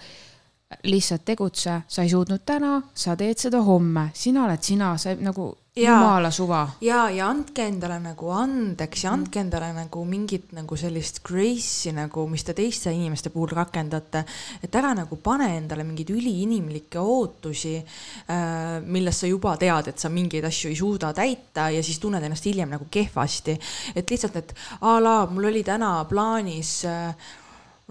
lihtsalt 0.87 1.25
tegutse, 1.27 1.81
sa 1.87 2.03
ei 2.03 2.09
suutnud 2.09 2.45
täna, 2.47 2.77
sa 2.95 3.17
teed 3.19 3.39
seda 3.39 3.59
homme, 3.67 4.11
sina 4.15 4.45
oled 4.47 4.63
sina, 4.63 4.97
sa 4.99 5.15
nagu. 5.19 5.53
Jumala 5.87 6.31
suva. 6.31 6.61
ja, 6.85 7.05
ja 7.11 7.29
andke 7.31 7.67
endale 7.69 7.99
nagu 8.03 8.31
andeks 8.35 9.05
ja 9.05 9.13
andke 9.15 9.41
endale 9.43 9.71
nagu 9.77 10.05
mingit 10.09 10.53
nagu 10.57 10.77
sellist 10.77 11.23
grace'i 11.27 11.95
nagu, 11.97 12.27
mis 12.31 12.45
te 12.47 12.55
teiste 12.57 12.93
inimeste 12.95 13.33
puhul 13.35 13.53
rakendate. 13.55 14.25
et 14.63 14.75
ära 14.75 14.93
nagu 14.97 15.17
pane 15.23 15.51
endale 15.57 15.85
mingeid 15.89 16.13
üliinimlikke 16.15 17.01
ootusi 17.01 17.77
äh,, 17.81 18.81
millest 18.85 19.25
sa 19.25 19.31
juba 19.31 19.57
tead, 19.61 19.93
et 19.93 19.99
sa 19.99 20.13
mingeid 20.13 20.47
asju 20.49 20.71
ei 20.71 20.79
suuda 20.79 21.13
täita 21.17 21.71
ja 21.75 21.83
siis 21.83 21.99
tunned 22.03 22.23
ennast 22.23 22.47
hiljem 22.47 22.71
nagu 22.77 22.87
kehvasti. 22.91 23.59
et 23.95 24.11
lihtsalt, 24.11 24.37
et 24.37 24.55
a 24.81 24.99
la 25.01 25.17
mul 25.31 25.51
oli 25.51 25.65
täna 25.67 25.99
plaanis 26.09 26.85
äh, 26.89 27.15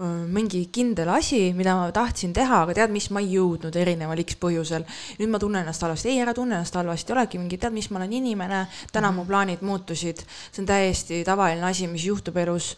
mingi 0.00 0.62
kindel 0.72 1.10
asi, 1.12 1.50
mida 1.52 1.74
ma 1.76 1.90
tahtsin 1.92 2.32
teha, 2.32 2.62
aga 2.64 2.76
tead 2.78 2.92
mis, 2.94 3.10
ma 3.12 3.20
ei 3.20 3.34
jõudnud 3.34 3.76
erineval 3.76 4.22
X 4.22 4.38
põhjusel. 4.40 4.86
nüüd 5.18 5.28
ma 5.28 5.40
tunnen 5.42 5.60
ennast 5.60 5.82
halvasti, 5.84 6.08
ei 6.14 6.22
ära 6.22 6.32
tunne 6.36 6.56
ennast 6.56 6.74
halvasti, 6.74 7.12
olegi 7.12 7.40
mingi, 7.40 7.58
tead 7.60 7.76
mis, 7.76 7.90
ma 7.90 8.00
olen 8.00 8.14
inimene, 8.16 8.62
täna 8.92 9.10
mu 9.12 9.26
plaanid 9.28 9.60
muutusid, 9.60 10.24
see 10.50 10.62
on 10.62 10.70
täiesti 10.70 11.20
tavaline 11.28 11.68
asi, 11.68 11.88
mis 11.90 12.06
juhtub 12.08 12.36
elus. 12.40 12.72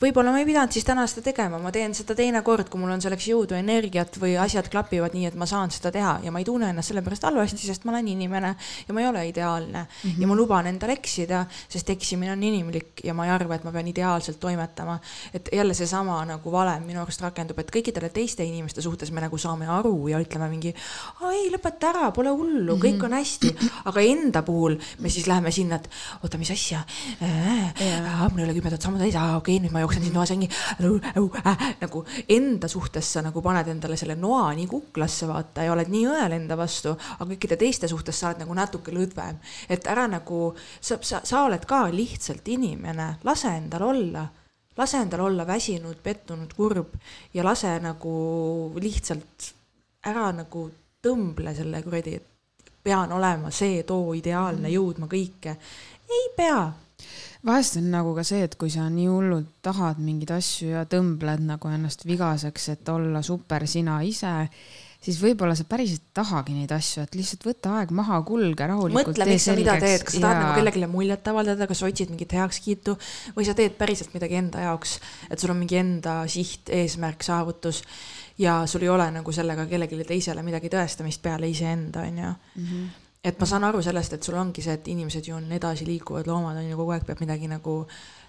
Võib-olla 0.00 0.32
ma 0.32 0.40
ei 0.40 0.46
pidanud 0.48 0.72
siis 0.72 0.86
täna 0.88 1.04
seda 1.10 1.26
tegema, 1.26 1.58
ma 1.60 1.70
teen 1.74 1.92
seda 1.96 2.14
teinekord, 2.16 2.70
kui 2.72 2.80
mul 2.80 2.94
on 2.94 3.02
selleks 3.04 3.26
jõudu, 3.28 3.56
energiat 3.58 4.14
või 4.20 4.32
asjad 4.40 4.70
klapivad 4.72 5.12
nii, 5.12 5.26
et 5.28 5.36
ma 5.36 5.44
saan 5.48 5.72
seda 5.74 5.92
teha 5.92 6.14
ja 6.24 6.32
ma 6.32 6.40
ei 6.40 6.46
tunne 6.48 6.70
ennast 6.72 6.88
selle 6.88 7.02
pärast 7.04 7.26
halvasti, 7.28 7.60
sest 7.60 7.84
ma 7.84 7.92
olen 7.92 8.08
inimene 8.08 8.54
ja 8.88 8.96
ma 8.96 9.02
ei 9.02 9.08
ole 9.10 9.26
ideaalne 9.28 9.82
mm. 9.82 9.98
-hmm. 10.02 10.22
ja 10.22 10.30
ma 10.30 10.36
luban 10.38 10.70
endal 10.70 10.94
eksida, 10.94 11.42
sest 11.68 11.90
eksimine 11.92 12.32
on 12.32 12.42
inimlik 12.42 13.04
ja 13.04 13.14
ma 13.14 13.26
ei 13.28 13.34
arva, 13.34 13.58
et 13.58 13.64
ma 13.64 13.72
pean 13.72 13.88
ideaalselt 13.92 14.40
toimetama. 14.40 14.98
et 15.34 15.48
jälle 15.52 15.74
seesama 15.74 16.24
nagu 16.24 16.52
valem 16.52 16.82
minu 16.82 17.02
arust 17.02 17.20
rakendub, 17.20 17.58
et 17.58 17.70
kõikidele 17.70 18.08
teiste 18.08 18.44
inimeste 18.44 18.82
suhtes 18.82 19.10
me 19.10 19.20
nagu 19.20 19.38
saame 19.38 19.68
aru 19.68 20.08
ja 20.08 20.18
ütleme 20.18 20.48
mingi, 20.48 20.74
ei 21.32 21.50
lõpeta 21.52 21.92
ära, 21.92 22.10
pole 22.10 22.30
hullu, 22.30 22.78
kõik 22.78 22.96
mhm. 22.96 23.04
on 23.04 23.12
hästi, 23.12 23.54
aga 23.84 24.00
enda 24.00 24.42
puhul 24.42 24.78
me 24.98 25.10
siis 25.10 25.26
läheme 25.26 25.50
sinna, 25.50 25.76
et 25.76 25.90
oota, 26.22 26.38
mis 26.38 26.50
asja 26.50 26.80
äh,, 27.20 28.32
mul 28.32 28.38
ei 28.40 28.44
ole 28.44 28.54
kümme 28.54 28.70
tuhat 28.70 28.82
sammu 28.82 28.98
täis, 28.98 29.14
okei 29.14 29.36
okay,, 29.36 29.58
nüüd 29.60 29.72
ma 29.72 29.80
jooksen 29.80 29.89
siin 29.98 30.14
toas 30.14 30.30
ringi 30.30 30.48
äh,. 30.50 31.66
nagu 31.80 32.04
enda 32.28 32.68
suhtes 32.68 33.12
sa 33.12 33.22
nagu 33.26 33.42
paned 33.42 33.68
endale 33.72 33.96
selle 33.96 34.14
noa 34.14 34.52
nii 34.54 34.68
kuklasse, 34.70 35.28
vaata, 35.30 35.66
ja 35.66 35.74
oled 35.74 35.90
nii 35.90 36.06
õel 36.12 36.36
enda 36.38 36.56
vastu, 36.56 36.94
aga 37.18 37.28
kõikide 37.32 37.58
teiste 37.60 37.88
suhtes 37.90 38.20
sa 38.20 38.30
oled 38.30 38.44
nagu 38.44 38.54
natuke 38.54 38.94
lõdvem. 38.94 39.40
et 39.68 39.86
ära 39.86 40.06
nagu, 40.10 40.54
sa, 40.80 40.98
sa, 41.02 41.22
sa 41.24 41.44
oled 41.46 41.64
ka 41.66 41.86
lihtsalt 41.92 42.48
inimene, 42.48 43.16
lase 43.24 43.56
endal 43.56 43.88
olla 43.90 44.26
lase 44.80 44.96
endal 45.02 45.20
olla 45.26 45.44
väsinud, 45.46 45.98
pettunud, 46.02 46.52
kurb 46.56 46.94
ja 47.34 47.44
lase 47.44 47.72
nagu 47.82 48.12
lihtsalt 48.80 49.50
ära 50.08 50.30
nagu 50.32 50.70
tõmble 51.04 51.52
selle 51.56 51.82
kuradi, 51.84 52.14
et 52.16 52.26
pean 52.84 53.12
olema 53.12 53.50
see, 53.52 53.82
too 53.88 54.14
ideaalne, 54.16 54.68
mm. 54.68 54.74
jõudma 54.74 55.08
kõike. 55.10 55.56
ei 56.10 56.30
pea. 56.36 56.62
Vahest 57.46 57.78
on 57.80 57.88
nagu 57.92 58.12
ka 58.16 58.24
see, 58.26 58.42
et 58.44 58.54
kui 58.60 58.72
sa 58.72 58.88
nii 58.92 59.08
hullult 59.08 59.48
tahad 59.64 60.00
mingeid 60.02 60.34
asju 60.36 60.74
ja 60.74 60.84
tõmbled 60.90 61.46
nagu 61.48 61.72
ennast 61.72 62.04
vigaseks, 62.08 62.68
et 62.74 62.92
olla 62.92 63.22
super 63.26 63.66
sina 63.70 64.00
ise, 64.06 64.34
siis 65.00 65.16
võib-olla 65.22 65.56
sa 65.56 65.64
päriselt 65.68 66.04
tahagi 66.16 66.54
neid 66.54 66.72
asju, 66.76 67.06
et 67.06 67.16
lihtsalt 67.16 67.46
võta 67.48 67.72
aeg 67.78 67.92
maha, 67.96 68.20
kulge 68.28 68.68
rahulikult. 68.68 69.12
mõtle, 69.12 69.28
miks 69.30 69.48
sa 69.48 69.56
mida 69.56 69.78
teed, 69.80 70.04
kas 70.04 70.18
sa 70.18 70.24
tahad 70.26 70.36
ja... 70.36 70.44
nagu 70.44 70.58
kellelegi 70.58 70.90
muljet 70.92 71.30
avaldada, 71.32 71.68
kas 71.70 71.82
otsid 71.88 72.12
mingit 72.12 72.36
heakskiitu 72.36 72.96
või 73.36 73.48
sa 73.48 73.56
teed 73.56 73.76
päriselt 73.80 74.12
midagi 74.16 74.40
enda 74.40 74.66
jaoks, 74.68 74.98
et 75.30 75.40
sul 75.40 75.54
on 75.54 75.62
mingi 75.62 75.80
enda 75.80 76.20
siht, 76.30 76.68
eesmärk, 76.76 77.24
saavutus 77.24 77.84
ja 78.40 78.60
sul 78.68 78.84
ei 78.84 78.92
ole 78.92 79.08
nagu 79.12 79.32
sellega 79.32 79.66
kellelegi 79.68 80.04
teisele 80.08 80.44
midagi 80.44 80.72
tõestamist 80.72 81.24
peale 81.24 81.48
iseenda, 81.48 82.04
on 82.04 82.18
ju 82.18 82.32
mm. 82.32 82.66
-hmm. 82.66 82.99
Et 83.24 83.40
ma 83.40 83.46
saan 83.46 83.66
aru 83.68 83.82
sellest, 83.84 84.16
et 84.16 84.24
sul 84.24 84.38
ongi 84.40 84.62
see, 84.64 84.78
et 84.78 84.88
inimesed 84.88 85.26
ju 85.28 85.36
on 85.36 85.52
edasiliikuvad 85.52 86.30
loomad, 86.30 86.56
on 86.56 86.70
ju, 86.70 86.78
kogu 86.78 86.96
aeg 86.96 87.04
peab 87.08 87.20
midagi 87.20 87.50
nagu 87.50 87.82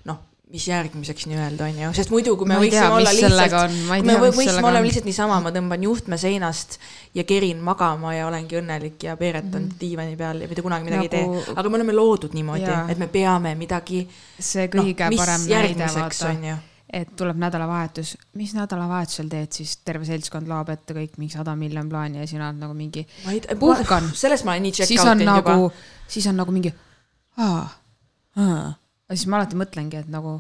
noh, 0.10 0.20
mis 0.52 0.66
järgmiseks 0.68 1.30
nii-öelda 1.32 1.68
on 1.70 1.78
ju, 1.80 1.90
sest 1.96 2.12
muidu, 2.12 2.34
kui 2.40 2.50
me 2.50 2.58
võiksime 2.60 2.84
tea, 2.84 2.96
olla 2.96 3.14
lihtsalt, 3.16 3.54
kui 3.88 4.08
me 4.10 4.16
võiksime 4.20 4.66
olla 4.68 4.82
lihtsalt 4.84 5.08
niisama, 5.08 5.38
ma 5.46 5.54
tõmban 5.56 5.86
juhtme 5.88 6.20
seinast 6.20 6.76
ja 7.16 7.24
kerin 7.28 7.62
magama 7.64 8.12
ja 8.18 8.26
olengi 8.28 8.60
õnnelik 8.60 9.06
ja 9.08 9.16
peeretan 9.20 9.62
mm 9.62 9.70
-hmm. 9.70 9.80
diivani 9.80 10.18
peal 10.20 10.44
ja 10.44 10.50
mitte 10.52 10.66
kunagi 10.66 10.90
midagi 10.90 11.08
nagu... 11.08 11.38
ei 11.38 11.46
tee. 11.46 11.56
aga 11.56 11.70
me 11.70 11.80
oleme 11.80 11.96
loodud 11.96 12.36
niimoodi, 12.36 12.74
et 12.90 13.00
me 13.00 13.08
peame 13.08 13.56
midagi. 13.56 14.04
see 14.40 14.68
kõige 14.68 15.08
no, 15.08 15.18
parem 15.24 15.48
näide, 15.48 15.88
vaata 15.96 16.60
et 16.92 17.12
tuleb 17.16 17.40
nädalavahetus, 17.40 18.16
mis 18.40 18.52
nädalavahetusel 18.56 19.30
teed 19.32 19.56
siis, 19.56 19.78
terve 19.86 20.06
seltskond 20.08 20.50
laob 20.52 20.70
ette 20.74 20.96
kõik 20.96 21.16
mingi 21.22 21.38
sada 21.38 21.56
miljon 21.56 21.90
plaani 21.90 22.20
ja 22.20 22.28
sina 22.28 22.50
oled 22.50 22.60
nagu 22.60 22.76
mingi. 22.76 23.06
puhkan. 23.60 24.10
sellest 24.16 24.46
ma 24.48 24.56
olen 24.56 24.68
nii 24.68 24.76
check 24.76 24.92
out 25.00 25.08
teinud 25.08 25.30
nagu, 25.30 25.58
juba. 25.68 26.06
siis 26.12 26.28
on 26.28 26.40
nagu 26.42 26.56
mingi, 26.56 26.74
aa, 27.40 27.64
aa. 28.36 28.68
ja 28.76 29.16
siis 29.16 29.28
ma 29.32 29.40
alati 29.40 29.60
mõtlengi, 29.60 30.04
et 30.04 30.12
nagu. 30.12 30.36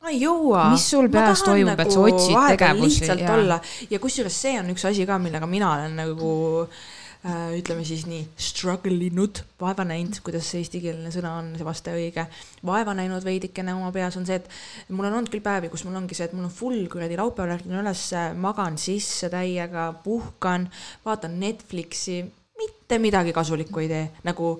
ma 0.00 0.14
ei 0.14 0.22
jõua. 0.22 0.68
mis 0.70 0.86
sul 0.94 1.10
peas 1.10 1.42
toimub 1.46 1.74
nagu, 1.74 1.88
et 1.88 1.96
sa 1.96 2.06
otsid 2.06 2.40
tegevusi. 2.54 3.02
lihtsalt 3.02 3.26
ja... 3.26 3.34
olla 3.34 3.60
ja 3.90 4.02
kusjuures 4.02 4.40
see 4.46 4.56
on 4.62 4.70
üks 4.76 4.86
asi 4.88 5.06
ka, 5.10 5.18
millega 5.18 5.50
mina 5.50 5.74
olen 5.74 6.02
nagu 6.04 6.32
mm 6.64 6.98
ütleme 7.20 7.82
siis 7.84 8.06
nii, 8.08 8.22
struggle 8.40 8.96
inud, 9.04 9.42
vaeva 9.60 9.84
näinud, 9.84 10.22
kuidas 10.24 10.46
see 10.48 10.62
eestikeelne 10.62 11.10
sõna 11.12 11.34
on, 11.42 11.50
see 11.58 11.66
vaste 11.66 11.92
õige, 11.92 12.24
vaeva 12.64 12.94
näinud 12.96 13.24
veidikene 13.26 13.74
oma 13.76 13.90
peas 13.92 14.16
on 14.16 14.24
see, 14.28 14.38
et 14.40 14.88
mul 14.88 15.10
on 15.10 15.18
olnud 15.18 15.32
küll 15.32 15.44
päevi, 15.44 15.68
kus 15.68 15.84
mul 15.84 15.98
ongi 16.00 16.16
see, 16.16 16.30
et 16.30 16.36
mul 16.36 16.48
on 16.48 16.54
full 16.54 16.86
kuradi 16.92 17.20
laupäeval 17.20 17.58
ärkan 17.58 17.76
üles, 17.82 18.06
magan 18.40 18.80
sisse 18.80 19.28
täiega, 19.32 19.90
puhkan, 20.04 20.70
vaatan 21.04 21.36
Netflixi, 21.42 22.22
mitte 22.60 22.98
midagi 23.00 23.36
kasulikku 23.36 23.84
ei 23.84 23.92
tee, 23.92 24.02
nagu 24.24 24.54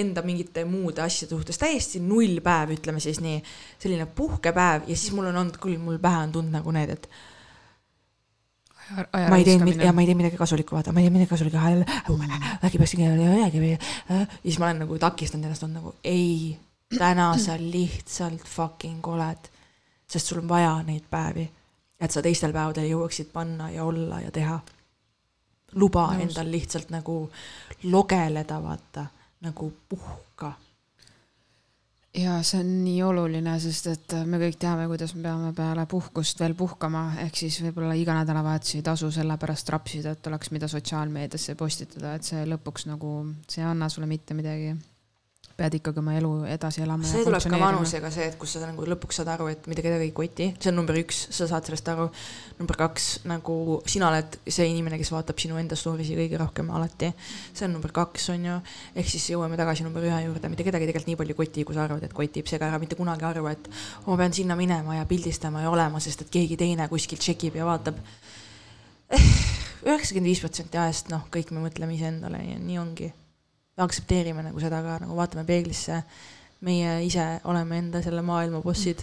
enda 0.00 0.24
mingite 0.24 0.64
muude 0.68 1.04
asjade 1.04 1.36
suhtes, 1.36 1.60
täiesti 1.60 2.00
null 2.00 2.40
päev, 2.44 2.72
ütleme 2.78 3.04
siis 3.04 3.20
nii, 3.24 3.42
selline 3.84 4.08
puhkepäev 4.16 4.88
ja 4.88 4.96
siis 4.96 5.12
mul 5.16 5.28
on 5.28 5.44
olnud 5.44 5.60
küll, 5.60 5.76
mul 5.80 6.00
pähe 6.00 6.24
on 6.24 6.38
tulnud 6.40 6.56
nagu 6.56 6.76
need, 6.76 6.96
et 6.96 7.10
ma 8.94 9.36
ei 9.36 9.44
teinud, 9.44 9.80
ja 9.82 9.92
ma 9.92 10.02
ei 10.02 10.06
teinud 10.06 10.22
midagi 10.22 10.38
kasulikku, 10.38 10.76
vaata, 10.76 10.92
ma 10.92 11.00
ei 11.00 11.06
teinud 11.06 11.18
midagi 11.18 11.30
kasulikku, 11.30 11.58
äkki 12.66 12.78
peaks 12.78 12.94
midagi 12.98 13.62
või. 13.62 13.72
siis 14.42 14.58
ma 14.58 14.68
olen 14.68 14.84
nagu 14.84 14.98
takistanud 15.02 15.48
ennast, 15.48 15.66
on 15.66 15.74
nagu 15.76 15.94
ei, 16.04 16.56
täna 16.94 17.32
sa 17.42 17.56
lihtsalt 17.60 18.46
fucking 18.46 19.06
oled. 19.06 19.50
sest 20.06 20.26
sul 20.26 20.38
on 20.38 20.48
vaja 20.48 20.76
neid 20.86 21.08
päevi, 21.10 21.48
et 22.00 22.10
sa 22.10 22.22
teistel 22.22 22.54
päevadel 22.54 22.86
jõuaksid 22.92 23.32
panna 23.32 23.70
ja 23.70 23.84
olla 23.84 24.20
ja 24.20 24.30
teha. 24.30 24.60
luba 25.74 26.06
Nõus. 26.12 26.22
endal 26.22 26.50
lihtsalt 26.50 26.90
nagu 26.90 27.30
logeleda, 27.82 28.62
vaata, 28.62 29.06
nagu 29.40 29.72
puhka 29.88 30.52
ja 32.16 32.38
see 32.46 32.60
on 32.62 32.72
nii 32.84 33.02
oluline, 33.04 33.54
sest 33.60 33.90
et 33.92 34.16
me 34.28 34.40
kõik 34.40 34.58
teame, 34.60 34.86
kuidas 34.90 35.14
me 35.16 35.22
peame 35.26 35.52
peale 35.56 35.86
puhkust 35.90 36.40
veel 36.40 36.56
puhkama, 36.58 37.04
ehk 37.26 37.36
siis 37.42 37.60
võib-olla 37.64 37.96
iga 37.98 38.16
nädalavahetus 38.16 38.78
ei 38.78 38.84
tasu 38.86 39.10
selle 39.14 39.36
pärast 39.40 39.70
rapsida, 39.74 40.16
et 40.16 40.30
oleks, 40.30 40.52
mida 40.54 40.68
sotsiaalmeediasse 40.70 41.56
postitada, 41.60 42.16
et 42.16 42.26
see 42.26 42.44
lõpuks 42.48 42.88
nagu, 42.90 43.16
see 43.48 43.62
ei 43.62 43.68
anna 43.68 43.90
sulle 43.92 44.08
mitte 44.10 44.36
midagi 44.38 44.74
pead 45.56 45.78
ikkagi 45.78 46.00
oma 46.02 46.12
elu 46.18 46.30
edasi 46.52 46.82
elama. 46.84 47.06
see 47.08 47.24
tuleb 47.24 47.40
ka 47.48 47.58
vanusega 47.60 48.10
see, 48.12 48.26
et 48.28 48.36
kus 48.40 48.52
sa 48.56 48.60
nagu 48.66 48.84
lõpuks 48.92 49.20
saad 49.20 49.30
aru, 49.32 49.48
et 49.48 49.64
mitte 49.70 49.84
kedagi 49.84 50.04
ei 50.10 50.12
koti, 50.16 50.50
see 50.60 50.68
on 50.68 50.76
number 50.76 50.98
üks, 51.00 51.22
sa 51.32 51.48
saad 51.48 51.64
sellest 51.68 51.88
aru. 51.92 52.10
number 52.58 52.76
kaks, 52.82 53.06
nagu 53.30 53.56
sina 53.88 54.10
oled 54.10 54.36
see 54.44 54.68
inimene, 54.68 55.00
kes 55.00 55.12
vaatab 55.14 55.40
sinu 55.40 55.56
enda 55.60 55.78
story 55.80 56.04
si 56.04 56.18
kõige 56.18 56.40
rohkem 56.42 56.68
alati. 56.76 57.12
see 57.56 57.64
on 57.68 57.72
number 57.78 57.94
kaks, 57.96 58.28
on 58.36 58.46
ju. 58.50 58.60
ehk 59.00 59.10
siis 59.14 59.30
jõuame 59.32 59.56
tagasi 59.56 59.88
number 59.88 60.04
ühe 60.04 60.22
juurde, 60.26 60.52
mitte 60.52 60.66
kedagi 60.68 60.90
tegelikult 60.92 61.12
nii 61.12 61.20
palju 61.24 61.36
ei 61.36 61.40
koti, 61.40 61.64
kui 61.64 61.78
sa 61.78 61.86
arvad, 61.88 62.04
et 62.04 62.16
kotib, 62.16 62.52
seega 62.52 62.68
ära 62.68 62.80
mitte 62.82 63.00
kunagi 63.00 63.24
arva, 63.24 63.56
et 63.56 63.70
oh, 64.04 64.12
ma 64.12 64.20
pean 64.20 64.36
sinna 64.36 64.60
minema 64.60 65.00
ja 65.00 65.08
pildistama 65.08 65.64
ja 65.64 65.72
olema, 65.72 66.04
sest 66.04 66.26
et 66.26 66.32
keegi 66.36 66.60
teine 66.60 66.88
kuskilt 66.92 67.24
tšekib 67.24 67.56
ja 67.56 67.64
vaatab 67.68 67.96
üheksakümmend 69.86 70.28
viis 70.28 70.42
protsenti 70.42 70.76
ajast, 70.82 71.08
noh, 71.14 71.30
kõik 71.32 71.54
me 71.54 71.64
mõtleme 71.64 71.96
iseendale 71.96 72.42
ja 72.44 72.58
nii 72.60 72.82
ongi 72.82 73.14
aktsepteerime 73.76 74.44
nagu 74.46 74.60
seda 74.62 74.80
ka, 74.84 74.98
nagu 75.04 75.16
vaatame 75.16 75.44
peeglisse. 75.48 76.02
meie 76.66 76.92
ise 77.04 77.24
oleme 77.44 77.76
enda 77.78 78.00
selle 78.02 78.22
maailma 78.24 78.62
bossid 78.64 79.02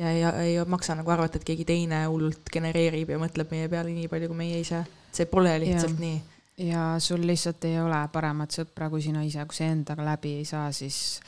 ja 0.00 0.10
ei, 0.10 0.22
ei 0.24 0.64
maksa 0.64 0.94
nagu 0.96 1.10
arvata, 1.12 1.36
et 1.36 1.44
keegi 1.44 1.66
teine 1.68 2.06
hullult 2.06 2.48
genereerib 2.52 3.10
ja 3.12 3.18
mõtleb 3.20 3.50
meie 3.52 3.68
peale 3.68 3.92
nii 3.92 4.08
palju 4.08 4.30
kui 4.30 4.38
meie 4.38 4.62
ise. 4.62 4.80
see 5.12 5.28
pole 5.28 5.52
lihtsalt 5.60 5.98
ja. 5.98 6.00
nii. 6.00 6.22
ja 6.70 6.84
sul 7.02 7.26
lihtsalt 7.28 7.68
ei 7.68 7.76
ole 7.80 8.00
paremat 8.12 8.56
sõpra 8.56 8.88
kui 8.88 9.04
sina 9.04 9.22
ise, 9.26 9.44
kui 9.44 9.60
sa 9.60 9.68
endaga 9.68 10.06
läbi 10.06 10.38
ei 10.40 10.48
saa, 10.48 10.72
siis 10.72 11.20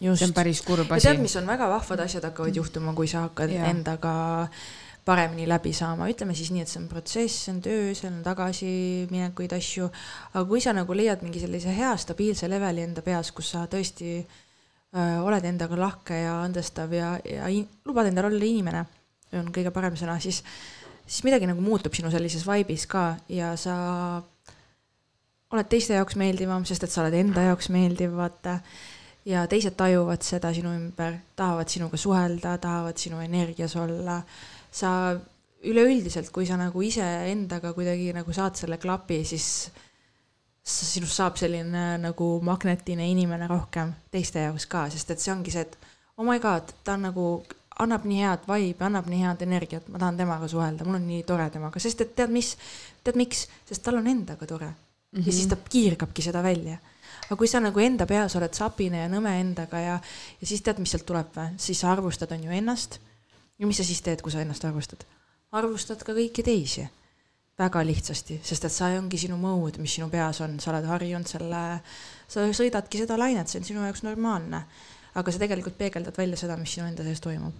Just. 0.00 0.18
see 0.18 0.26
on 0.26 0.34
päris 0.34 0.64
kurb 0.66 0.90
asi. 0.90 1.06
tead, 1.06 1.22
mis 1.22 1.36
on 1.38 1.46
väga 1.46 1.70
vahvad 1.70 2.02
asjad 2.08 2.26
hakkavad 2.26 2.56
juhtuma, 2.56 2.96
kui 2.98 3.06
sa 3.08 3.28
hakkad 3.28 3.54
ja. 3.54 3.70
endaga 3.70 4.16
äh, 4.42 4.66
paremini 5.04 5.44
läbi 5.48 5.72
saama, 5.76 6.08
ütleme 6.08 6.34
siis 6.36 6.50
nii, 6.54 6.64
et 6.64 6.70
see 6.70 6.80
on 6.80 6.88
protsess, 6.88 7.44
see 7.44 7.52
on 7.52 7.60
töö, 7.64 7.92
seal 7.96 8.12
on 8.12 8.22
tagasiminekuid, 8.24 9.52
asju. 9.56 9.90
aga 10.32 10.44
kui 10.48 10.62
sa 10.64 10.72
nagu 10.76 10.96
leiad 10.96 11.24
mingi 11.24 11.42
sellise 11.42 11.74
hea 11.76 11.92
stabiilse 12.00 12.48
leveli 12.48 12.86
enda 12.86 13.04
peas, 13.04 13.32
kus 13.36 13.52
sa 13.52 13.66
tõesti 13.70 14.14
öö, 14.16 15.18
oled 15.26 15.44
endaga 15.44 15.76
lahke 15.80 16.22
ja 16.22 16.38
andestav 16.46 16.92
ja, 16.96 17.14
ja 17.28 17.50
in, 17.52 17.68
lubad 17.84 18.08
endale 18.08 18.32
olla 18.32 18.48
inimene, 18.48 18.84
on 19.36 19.52
kõige 19.52 19.74
parem 19.74 19.98
sõna, 20.00 20.16
siis, 20.24 20.40
siis 21.04 21.24
midagi 21.26 21.50
nagu 21.50 21.60
muutub 21.64 21.94
sinu 21.96 22.12
sellises 22.14 22.46
vaibis 22.48 22.88
ka 22.88 23.10
ja 23.28 23.52
sa 23.60 23.76
oled 25.54 25.70
teiste 25.70 25.94
jaoks 25.98 26.16
meeldivam, 26.18 26.64
sest 26.66 26.86
et 26.86 26.92
sa 26.92 27.04
oled 27.04 27.14
enda 27.18 27.48
jaoks 27.50 27.70
meeldiv, 27.74 28.16
vaata. 28.18 28.58
Ja 29.24 29.46
teised 29.48 29.72
tajuvad 29.78 30.20
seda 30.20 30.50
sinu 30.52 30.74
ümber, 30.76 31.14
tahavad 31.36 31.70
sinuga 31.72 31.96
suhelda, 31.96 32.58
tahavad 32.60 32.98
sinu 33.00 33.22
energias 33.24 33.72
olla 33.80 34.18
sa 34.74 34.90
üleüldiselt, 35.64 36.30
kui 36.34 36.46
sa 36.48 36.58
nagu 36.60 36.82
iseendaga 36.84 37.72
kuidagi 37.76 38.12
nagu 38.16 38.34
saad 38.36 38.58
selle 38.58 38.78
klapi, 38.82 39.22
siis 39.26 39.48
sinust 40.64 41.18
saab 41.18 41.36
selline 41.40 41.84
nagu 42.00 42.28
magnetine 42.44 43.06
inimene 43.12 43.48
rohkem 43.50 43.92
teiste 44.12 44.44
jaoks 44.46 44.66
ka, 44.70 44.86
sest 44.92 45.12
et 45.12 45.20
see 45.20 45.32
ongi 45.32 45.52
see, 45.52 45.64
et 45.66 45.76
oh 46.16 46.24
my 46.26 46.40
god, 46.40 46.72
ta 46.84 46.96
on 46.96 47.04
nagu, 47.08 47.26
annab 47.84 48.06
nii 48.08 48.22
head 48.24 48.48
vibe'i, 48.48 48.78
annab 48.86 49.10
nii 49.10 49.20
head 49.24 49.44
energiat, 49.44 49.90
ma 49.92 50.00
tahan 50.00 50.20
temaga 50.20 50.48
suhelda, 50.48 50.86
mul 50.88 51.00
on 51.00 51.06
nii 51.08 51.22
tore 51.28 51.50
temaga, 51.52 51.82
sest 51.82 52.04
et 52.04 52.16
tead 52.16 52.32
mis, 52.32 52.54
tead 53.04 53.20
miks, 53.20 53.46
sest 53.68 53.84
tal 53.84 54.00
on 54.00 54.08
endaga 54.08 54.48
tore 54.48 54.70
mm. 54.70 54.76
-hmm. 55.20 55.26
ja 55.26 55.32
siis 55.32 55.48
ta 55.52 55.60
kiirgabki 55.68 56.22
seda 56.22 56.42
välja 56.42 56.78
aga 57.24 57.36
kui 57.36 57.48
sa 57.48 57.60
nagu 57.60 57.80
enda 57.80 58.06
peas 58.06 58.36
oled 58.36 58.54
sapine 58.54 59.04
ja 59.04 59.08
nõme 59.08 59.32
endaga 59.40 59.80
ja, 59.80 60.00
ja 60.40 60.46
siis 60.46 60.62
tead, 60.62 60.78
mis 60.78 60.90
sealt 60.92 61.06
tuleb 61.06 61.36
või, 61.36 61.56
siis 61.56 61.80
sa 61.80 61.92
arvustad, 61.92 62.32
on 62.32 62.44
ju 62.44 62.50
ennast 62.50 63.00
ja 63.58 63.66
mis 63.66 63.78
sa 63.80 63.86
siis 63.86 64.02
teed, 64.02 64.22
kui 64.22 64.32
sa 64.32 64.42
ennast 64.42 64.64
arvustad? 64.64 65.06
arvustad 65.54 66.02
ka 66.02 66.14
kõiki 66.16 66.42
teisi 66.42 66.88
väga 67.58 67.84
lihtsasti, 67.86 68.40
sest 68.42 68.66
et 68.66 68.74
see 68.74 68.96
ongi 68.98 69.18
sinu 69.20 69.36
mode, 69.38 69.78
mis 69.82 69.94
sinu 69.94 70.08
peas 70.10 70.40
on, 70.42 70.58
sa 70.60 70.72
oled 70.72 70.88
harjunud 70.90 71.28
selle, 71.30 71.60
sa 72.26 72.48
sõidadki 72.50 72.98
seda 73.04 73.18
lainet, 73.20 73.50
see 73.50 73.60
on 73.62 73.68
sinu 73.68 73.84
jaoks 73.86 74.02
normaalne. 74.06 74.64
aga 75.14 75.30
sa 75.30 75.38
tegelikult 75.38 75.76
peegeldad 75.78 76.16
välja 76.18 76.36
seda, 76.36 76.56
mis 76.58 76.72
sinu 76.74 76.88
enda 76.88 77.06
sees 77.06 77.22
toimub. 77.22 77.54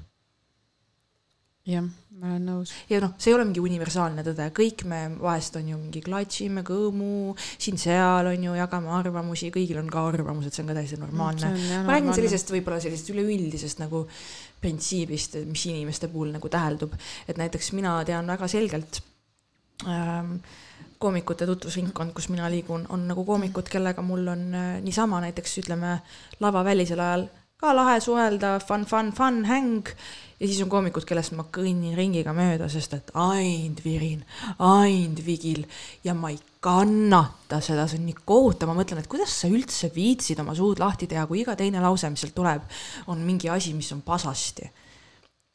Jah, 1.65 1.85
ma 2.21 2.33
olen 2.35 2.45
nõus. 2.45 2.73
ja 2.91 2.99
noh, 3.03 3.15
see 3.17 3.31
ei 3.31 3.37
ole 3.37 3.47
mingi 3.49 3.63
universaalne 3.63 4.25
tõde, 4.27 4.47
kõik 4.57 4.85
me 4.89 5.01
vahest 5.21 5.57
on 5.61 5.71
ju 5.71 5.79
mingi 5.81 6.03
klatšime, 6.05 6.65
kõõmu, 6.67 7.35
siin-seal 7.41 8.29
on 8.31 8.45
ju, 8.49 8.57
jagame 8.59 8.93
arvamusi, 8.99 9.49
kõigil 9.55 9.81
on 9.81 9.89
ka 9.93 10.03
arvamused, 10.11 10.53
see 10.53 10.65
on 10.65 10.73
ka 10.73 10.77
täiesti 10.79 11.01
normaalne. 11.01 11.55
ma 11.87 11.97
räägin 11.97 12.17
sellisest 12.17 12.53
võib-olla 12.53 12.83
sellisest 12.85 13.15
üleüldisest 13.15 13.81
nagu 13.81 14.05
printsiibist, 14.61 15.41
mis 15.49 15.65
inimeste 15.73 16.11
puhul 16.13 16.35
nagu 16.37 16.53
täheldub, 16.53 16.93
et 17.29 17.41
näiteks 17.41 17.73
mina 17.77 17.97
tean 18.09 18.29
väga 18.29 18.49
selgelt 18.49 19.01
ähm, 19.89 20.37
koomikute 21.01 21.49
tutvusringkond, 21.49 22.13
kus 22.17 22.29
mina 22.33 22.49
liigun, 22.53 22.85
on 22.93 23.09
nagu 23.09 23.25
koomikud, 23.25 23.69
kellega 23.73 24.05
mul 24.05 24.29
on 24.33 24.45
äh, 24.53 24.69
niisama 24.85 25.21
näiteks 25.25 25.59
ütleme 25.65 25.97
lavavälisel 26.45 27.01
ajal 27.01 27.27
ka 27.61 27.73
lahe 27.75 28.01
suhelda, 28.03 28.59
fun, 28.61 28.85
fun, 28.87 29.13
fun, 29.15 29.45
häng. 29.49 29.89
ja 30.41 30.47
siis 30.49 30.61
on 30.65 30.71
koomikud, 30.73 31.07
kellest 31.09 31.33
ma 31.39 31.47
kõnnin 31.55 31.95
ringiga 31.97 32.35
mööda, 32.37 32.67
sest 32.69 32.97
et 32.97 33.13
aind 33.15 33.81
virin, 33.85 34.25
aind 34.59 35.23
vigil. 35.25 35.63
Ja 36.05 36.17
ma 36.19 36.33
ei 36.35 36.39
kannata 36.65 37.61
seda, 37.65 37.87
see 37.89 38.01
on 38.01 38.09
nii 38.11 38.25
kohutav, 38.27 38.69
ma 38.71 38.79
mõtlen, 38.81 39.01
et 39.01 39.11
kuidas 39.11 39.33
sa 39.41 39.49
üldse 39.49 39.93
viitsid 39.95 40.43
oma 40.43 40.57
suud 40.59 40.83
lahti 40.83 41.09
teha, 41.11 41.27
kui 41.31 41.45
iga 41.45 41.55
teine 41.57 41.83
lause, 41.85 42.11
mis 42.11 42.27
sealt 42.27 42.37
tuleb, 42.37 42.67
on 43.07 43.23
mingi 43.25 43.53
asi, 43.53 43.73
mis 43.79 43.93
on 43.95 44.03
pasasti 44.05 44.69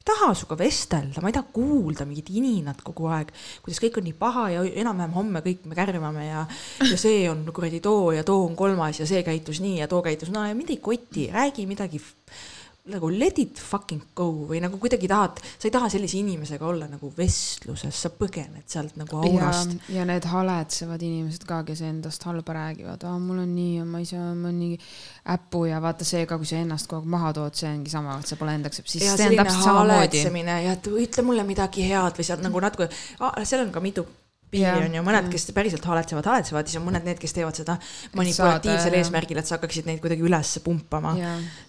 taha 0.10 0.32
sinuga 0.38 0.58
vestelda, 0.60 1.22
ma 1.22 1.32
ei 1.32 1.38
taha 1.38 1.48
kuulda 1.56 2.08
mingit 2.10 2.32
ininat 2.34 2.84
kogu 2.86 3.10
aeg, 3.14 3.34
kuidas 3.64 3.82
kõik 3.84 4.00
on 4.02 4.08
nii 4.10 4.18
paha 4.20 4.46
ja 4.56 4.64
enam-vähem 4.84 5.18
homme 5.18 5.44
kõik 5.46 5.66
me 5.70 5.78
kärvame 5.78 6.28
ja, 6.28 6.46
ja 6.86 7.00
see 7.00 7.26
on 7.32 7.46
kuradi 7.56 7.82
too 7.84 8.14
ja 8.18 8.26
too 8.28 8.46
on 8.48 8.56
kolmas 8.60 9.02
ja 9.02 9.10
see 9.10 9.24
käitus 9.28 9.62
nii 9.64 9.80
ja 9.84 9.90
too 9.92 10.02
käitus 10.06 10.34
naa 10.34 10.48
no, 10.48 10.54
ja 10.54 10.58
mind 10.58 10.74
ei 10.74 10.82
koti, 10.84 11.30
räägi 11.34 11.68
midagi 11.70 12.02
nagu 12.94 13.10
let 13.14 13.40
it 13.42 13.60
fucking 13.62 14.12
go 14.18 14.28
või 14.50 14.62
nagu 14.64 14.80
kuidagi 14.82 15.10
tahad, 15.10 15.40
sa 15.42 15.68
ei 15.68 15.74
taha 15.74 15.90
sellise 15.92 16.20
inimesega 16.20 16.68
olla 16.68 16.88
nagu 16.90 17.12
vestluses, 17.18 17.96
sa 18.06 18.12
põgened 18.14 18.66
sealt 18.70 18.98
nagu 19.00 19.22
aurast. 19.22 19.76
ja 19.94 20.06
need 20.10 20.28
haletsevad 20.30 21.04
inimesed 21.06 21.46
ka, 21.50 21.62
kes 21.68 21.84
endast 21.88 22.26
halba 22.28 22.56
räägivad, 22.60 23.04
aa 23.08 23.18
mul 23.22 23.44
on 23.44 23.52
nii 23.56 23.76
ja 23.80 23.88
ma 23.88 24.04
ei 24.04 24.10
saa, 24.10 24.32
ma 24.38 24.54
nii 24.56 24.80
äpu 25.36 25.66
ja 25.70 25.82
vaata 25.84 26.08
see 26.08 26.26
ka, 26.30 26.40
kui 26.40 26.50
sa 26.50 26.62
ennast 26.62 26.90
kogu 26.90 27.04
aeg 27.04 27.14
maha 27.18 27.34
tood, 27.38 27.58
see 27.60 27.70
ongi 27.72 27.94
sama, 27.94 28.20
et 28.20 28.32
sa 28.32 28.40
pole 28.40 28.56
endaks, 28.60 28.82
siis 28.86 29.06
ja 29.06 29.18
see 29.20 29.30
on 29.32 29.42
täpselt 29.42 29.68
samamoodi. 29.68 30.24
ja 30.50 30.74
et 30.78 30.90
ütle 30.90 31.28
mulle 31.28 31.46
midagi 31.48 31.86
head 31.90 32.18
või 32.20 32.28
seal 32.28 32.42
nagu 32.44 32.66
natuke, 32.66 32.90
seal 33.44 33.66
on 33.66 33.76
ka 33.76 33.84
mitu 33.84 34.08
piiri 34.50 34.88
on 34.88 34.96
ju, 34.98 35.02
mõned, 35.06 35.28
kes 35.32 35.50
päriselt 35.54 35.86
haletsevad, 35.86 36.26
haletsevad, 36.32 36.70
siis 36.70 36.80
on 36.80 36.86
mõned 36.88 37.06
need, 37.06 37.20
kes 37.22 37.36
teevad 37.36 37.58
seda 37.58 37.76
manipulatiivsel 38.18 38.98
eesmärgil, 38.98 39.40
et 39.42 39.50
sa 39.50 39.58
hakkaksid 39.58 39.86
neid 39.90 40.02
kuidagi 40.02 40.26
üles 40.26 40.54
pumpama. 40.66 41.14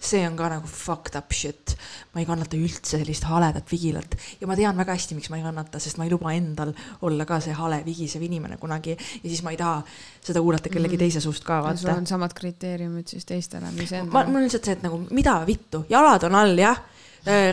see 0.01 0.23
on 0.27 0.37
ka 0.39 0.49
nagu 0.55 0.67
fucked 0.67 1.17
up 1.19 1.33
shit. 1.35 1.75
ma 2.13 2.21
ei 2.21 2.27
kannata 2.27 2.57
üldse 2.57 2.97
sellist 2.97 3.23
haledat 3.29 3.69
vigilat 3.71 4.17
ja 4.41 4.47
ma 4.49 4.57
tean 4.57 4.77
väga 4.77 4.95
hästi, 4.97 5.15
miks 5.15 5.29
ma 5.31 5.37
ei 5.37 5.45
kannata, 5.45 5.79
sest 5.79 5.99
ma 6.01 6.07
ei 6.07 6.11
luba 6.11 6.33
endal 6.33 6.73
olla 7.07 7.25
ka 7.29 7.39
see 7.43 7.53
hale 7.55 7.83
vigisev 7.85 8.25
inimene 8.25 8.57
kunagi 8.61 8.97
ja 8.97 9.27
siis 9.27 9.43
ma 9.45 9.53
ei 9.53 9.61
taha 9.61 9.79
seda 10.19 10.41
kuulata 10.41 10.73
kellegi 10.73 10.97
mm. 10.97 11.05
teise 11.05 11.23
suust 11.23 11.45
ka 11.45 11.61
vaata. 11.63 11.79
sul 11.83 11.93
on 11.93 12.09
samad 12.09 12.33
kriteeriumid 12.37 13.13
siis 13.13 13.29
teistele, 13.29 13.71
mis 13.77 13.93
endale. 13.93 14.25
mul 14.27 14.41
on 14.41 14.49
lihtsalt 14.49 14.67
see, 14.67 14.79
et 14.79 14.83
nagu 14.89 14.99
mida 15.11 15.37
vittu, 15.47 15.85
jalad 15.89 16.25
on 16.27 16.41
all 16.41 16.57
jah, 16.59 16.81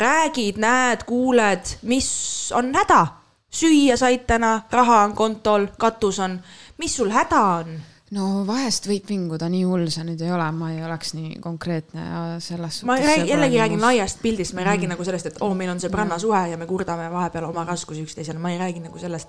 räägid, 0.01 0.57
näed, 0.64 1.05
kuuled, 1.05 1.77
mis 1.85 2.09
on 2.57 2.73
häda 2.75 3.05
süüa 3.51 3.97
said 3.97 4.27
täna, 4.27 4.63
raha 4.71 5.05
on 5.05 5.15
kontol, 5.17 5.69
katus 5.79 6.19
on, 6.25 6.41
mis 6.79 6.97
sul 6.97 7.13
häda 7.15 7.45
on? 7.61 7.79
no 8.17 8.27
vahest 8.49 8.87
võib 8.89 9.09
vinguda, 9.09 9.51
nii 9.53 9.65
hull 9.69 9.89
see 9.93 10.05
nüüd 10.07 10.23
ei 10.25 10.31
ole, 10.33 10.47
ma 10.57 10.71
ei 10.73 10.81
oleks 10.85 11.13
nii 11.17 11.41
konkreetne 11.45 12.05
ja 12.05 12.21
selles 12.41 12.81
suhtes. 12.81 12.89
ma 12.89 12.97
jällegi 13.29 13.61
räägin 13.61 13.83
laiast 13.85 14.23
pildist, 14.23 14.55
ma 14.55 14.63
ei 14.63 14.65
mm. 14.65 14.71
räägi 14.71 14.91
nagu 14.95 15.05
sellest, 15.05 15.27
et 15.29 15.41
oo 15.43 15.51
oh,, 15.51 15.57
meil 15.57 15.75
on 15.75 15.83
sõbrannasuhe 15.83 16.45
ja 16.55 16.61
me 16.61 16.69
kurdame 16.71 17.11
vahepeal 17.13 17.51
oma 17.51 17.67
raskusi 17.69 18.07
üksteisele, 18.07 18.41
ma 18.41 18.55
ei 18.55 18.61
räägi 18.61 18.85
nagu 18.87 19.01
sellest 19.01 19.29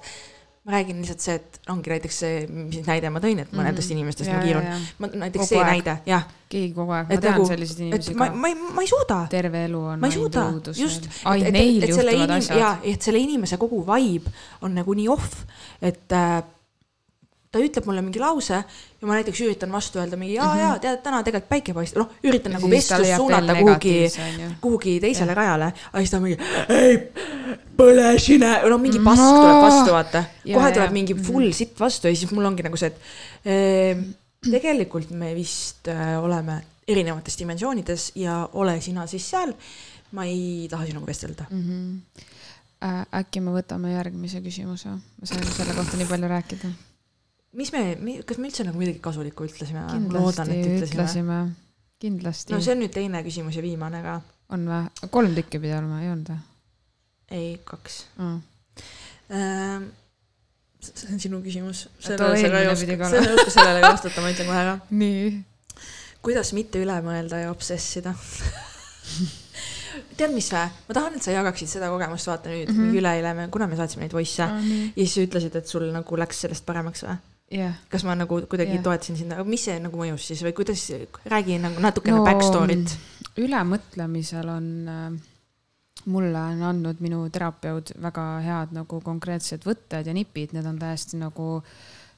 ma 0.67 0.75
räägin 0.75 0.99
lihtsalt 1.01 1.23
see, 1.23 1.35
et 1.39 1.59
ongi 1.71 1.91
näiteks 1.93 2.19
see, 2.23 2.41
mis 2.51 2.83
näide 2.87 3.09
ma 3.13 3.21
tõin, 3.23 3.39
et 3.45 3.53
mõnedest 3.55 3.87
mm, 3.89 3.95
inimestest 3.95 4.29
ja, 4.29 4.35
ma 4.35 4.43
kiirun. 4.43 4.67
ma 4.99 5.09
näiteks 5.13 5.39
kogu 5.41 5.49
see 5.49 5.61
aeg. 5.61 5.71
näide, 5.71 5.95
jah. 6.09 6.27
keegi 6.51 6.73
kogu 6.75 6.95
aeg, 6.97 7.07
ma 7.07 7.15
et 7.15 7.23
tean 7.23 7.37
nagu, 7.37 7.47
selliseid 7.47 7.81
inimesi 7.85 8.13
ka. 8.13 8.19
ma, 8.19 8.29
ma, 8.43 8.69
ma 8.75 8.85
ei 8.85 8.91
suuda. 8.91 9.19
terve 9.31 9.63
elu 9.69 9.81
on 9.93 10.05
ei 10.05 10.15
suuda, 10.17 10.45
just. 10.75 11.07
et, 11.07 11.49
et, 11.49 11.59
et 11.87 11.95
selle 11.95 12.15
inimese, 12.19 12.59
jaa, 12.59 12.73
et 12.91 13.09
selle 13.09 13.23
inimese 13.23 13.59
kogu 13.61 13.81
vibe 13.87 14.35
on 14.67 14.75
nagu 14.81 14.97
nii 14.99 15.07
off, 15.15 15.41
et 15.79 16.17
äh, 16.19 16.41
ta 17.49 17.61
ütleb 17.63 17.87
mulle 17.89 18.03
mingi 18.05 18.21
lause 18.21 18.53
ja 18.53 19.07
ma 19.09 19.15
näiteks 19.17 19.39
üritan 19.41 19.71
vastu 19.73 19.99
öelda 19.99 20.17
mingi 20.19 20.35
jaa 20.35 20.51
-hmm. 20.53 20.61
jaa, 20.61 20.79
tead, 20.79 20.99
täna 21.05 21.23
tegelikult 21.25 21.49
päike 21.49 21.73
paistab, 21.73 22.03
noh, 22.03 22.11
üritan 22.23 22.53
nagu 22.53 22.69
vestlust 22.69 23.15
suunata 23.15 23.55
kuhugi, 23.57 23.95
kuhugi 24.61 24.99
teisele 25.01 25.33
ja. 25.33 25.37
rajale, 25.41 25.71
aga 25.89 26.03
siis 26.03 26.13
ta 26.13 26.19
mingi, 26.21 26.37
ei, 26.69 26.99
põle 27.77 28.11
sine, 28.21 28.51
no 28.69 28.77
mingi 28.77 29.01
pask 29.01 29.23
no. 29.23 29.35
tuleb 29.41 29.61
vastu, 29.65 29.93
vaata. 29.95 30.23
kohe 30.45 30.71
tuleb 30.77 30.93
mingi 30.93 31.15
full 31.17 31.47
mhm. 31.47 31.57
sitt 31.61 31.79
vastu 31.79 32.11
ja 32.11 32.15
siis 32.15 32.31
mul 32.31 32.45
ongi 32.45 32.65
nagu 32.67 32.77
see, 32.77 32.91
et 32.93 33.49
eh, 33.49 34.03
tegelikult 34.45 35.09
me 35.11 35.33
vist 35.35 35.89
äh, 35.89 36.17
oleme 36.23 36.61
erinevates 36.89 37.37
dimensioonides 37.39 38.11
ja 38.15 38.43
ole 38.53 38.81
sina 38.81 39.07
siis 39.07 39.29
seal. 39.29 39.53
ma 40.11 40.23
ei 40.25 40.67
taha 40.69 40.85
sinuga 40.85 41.05
vestelda 41.05 41.45
mm. 41.49 41.63
-hmm. 41.63 42.25
Äkki 43.13 43.41
me 43.41 43.51
võtame 43.51 43.91
järgmise 43.91 44.39
küsimuse, 44.41 44.89
ma 44.89 45.25
sain 45.27 45.43
selle 45.45 45.73
kohta 45.73 45.97
nii 45.97 46.07
palju 46.07 46.27
rääkida 46.27 46.69
mis 47.57 47.71
me, 47.73 47.83
kas 48.27 48.37
me 48.37 48.49
üldse 48.49 48.65
nagu 48.67 48.79
midagi 48.79 49.01
kasulikku 49.03 49.47
ütlesime? 49.47 49.85
kindlasti 49.89 50.59
ütlesime, 50.85 51.39
kindlasti. 52.01 52.53
no 52.53 52.61
see 52.61 52.75
on 52.75 52.83
nüüd 52.83 52.93
teine 52.93 53.23
küsimus 53.25 53.57
ja 53.57 53.63
viimane 53.65 54.03
ka. 54.05 54.19
on 54.53 54.67
või? 54.69 55.09
kolm 55.15 55.35
tükki 55.37 55.61
pidi 55.61 55.73
olema, 55.77 56.03
ei 56.03 56.11
olnud 56.13 56.33
või? 56.33 56.43
ei, 57.39 57.49
kaks 57.65 58.03
mm.. 58.17 58.37
Ähm, 59.29 59.89
see 60.81 61.11
on 61.13 61.21
sinu 61.21 61.41
küsimus. 61.45 61.87
sellele 62.01 62.49
ka 62.53 62.63
ei 62.63 62.71
oska, 62.71 63.11
sellele 63.49 63.83
ka 63.83 63.93
vastata, 63.93 64.23
ma 64.23 64.33
ütlen 64.33 64.49
kohe 64.49 64.63
ära. 64.63 64.77
nii. 65.03 65.29
kuidas 66.25 66.53
mitte 66.57 66.81
üle 66.81 66.97
mõelda 67.05 67.43
ja 67.45 67.53
obsessida 67.53 68.13
tead, 70.19 70.33
mis 70.35 70.51
vä, 70.53 70.67
ma 70.87 70.95
tahan, 70.95 71.17
et 71.17 71.25
sa 71.25 71.33
jagaksid 71.33 71.71
seda 71.71 71.89
kogemust, 71.91 72.29
vaata 72.29 72.51
nüüd 72.51 72.69
mm 72.69 72.77
-hmm. 72.77 72.97
üleeile 73.01 73.33
me, 73.33 73.47
kuna 73.51 73.67
me 73.67 73.77
saatsime 73.79 74.05
neid 74.05 74.13
voice'e 74.13 74.45
oh, 74.45 74.69
ja 74.95 75.03
siis 75.03 75.17
sa 75.17 75.25
ütlesid, 75.25 75.57
et 75.57 75.67
sul 75.67 75.89
nagu 75.93 76.19
läks 76.19 76.45
sellest 76.45 76.65
paremaks 76.65 77.05
või? 77.07 77.17
Yeah.. 77.53 77.79
kas 77.89 78.05
ma 78.07 78.15
nagu 78.17 78.41
kuidagi 78.49 78.77
yeah. 78.77 78.83
toetasin 78.85 79.17
sind, 79.19 79.33
aga 79.35 79.45
mis 79.47 79.65
see 79.67 79.79
nagu 79.81 79.99
mõjus 79.99 80.29
siis? 80.31 80.43
Või 80.45 80.55
kuidas, 80.57 80.85
räägi 81.29 81.59
nagu 81.61 81.81
natukene 81.83 82.19
no, 82.19 82.25
backstory't. 82.27 82.95
ülemõtlemisel 83.39 84.53
on 84.53 84.71
äh, 84.89 85.19
mulle 86.09 86.39
on 86.39 86.63
andnud 86.71 87.01
minu 87.03 87.25
terapeut 87.33 87.93
väga 88.01 88.25
head 88.45 88.75
nagu 88.75 89.01
konkreetsed 89.03 89.65
võtted 89.67 90.07
ja 90.07 90.15
nipid, 90.15 90.55
need 90.55 90.67
on 90.69 90.79
täiesti 90.79 91.19
nagu 91.19 91.59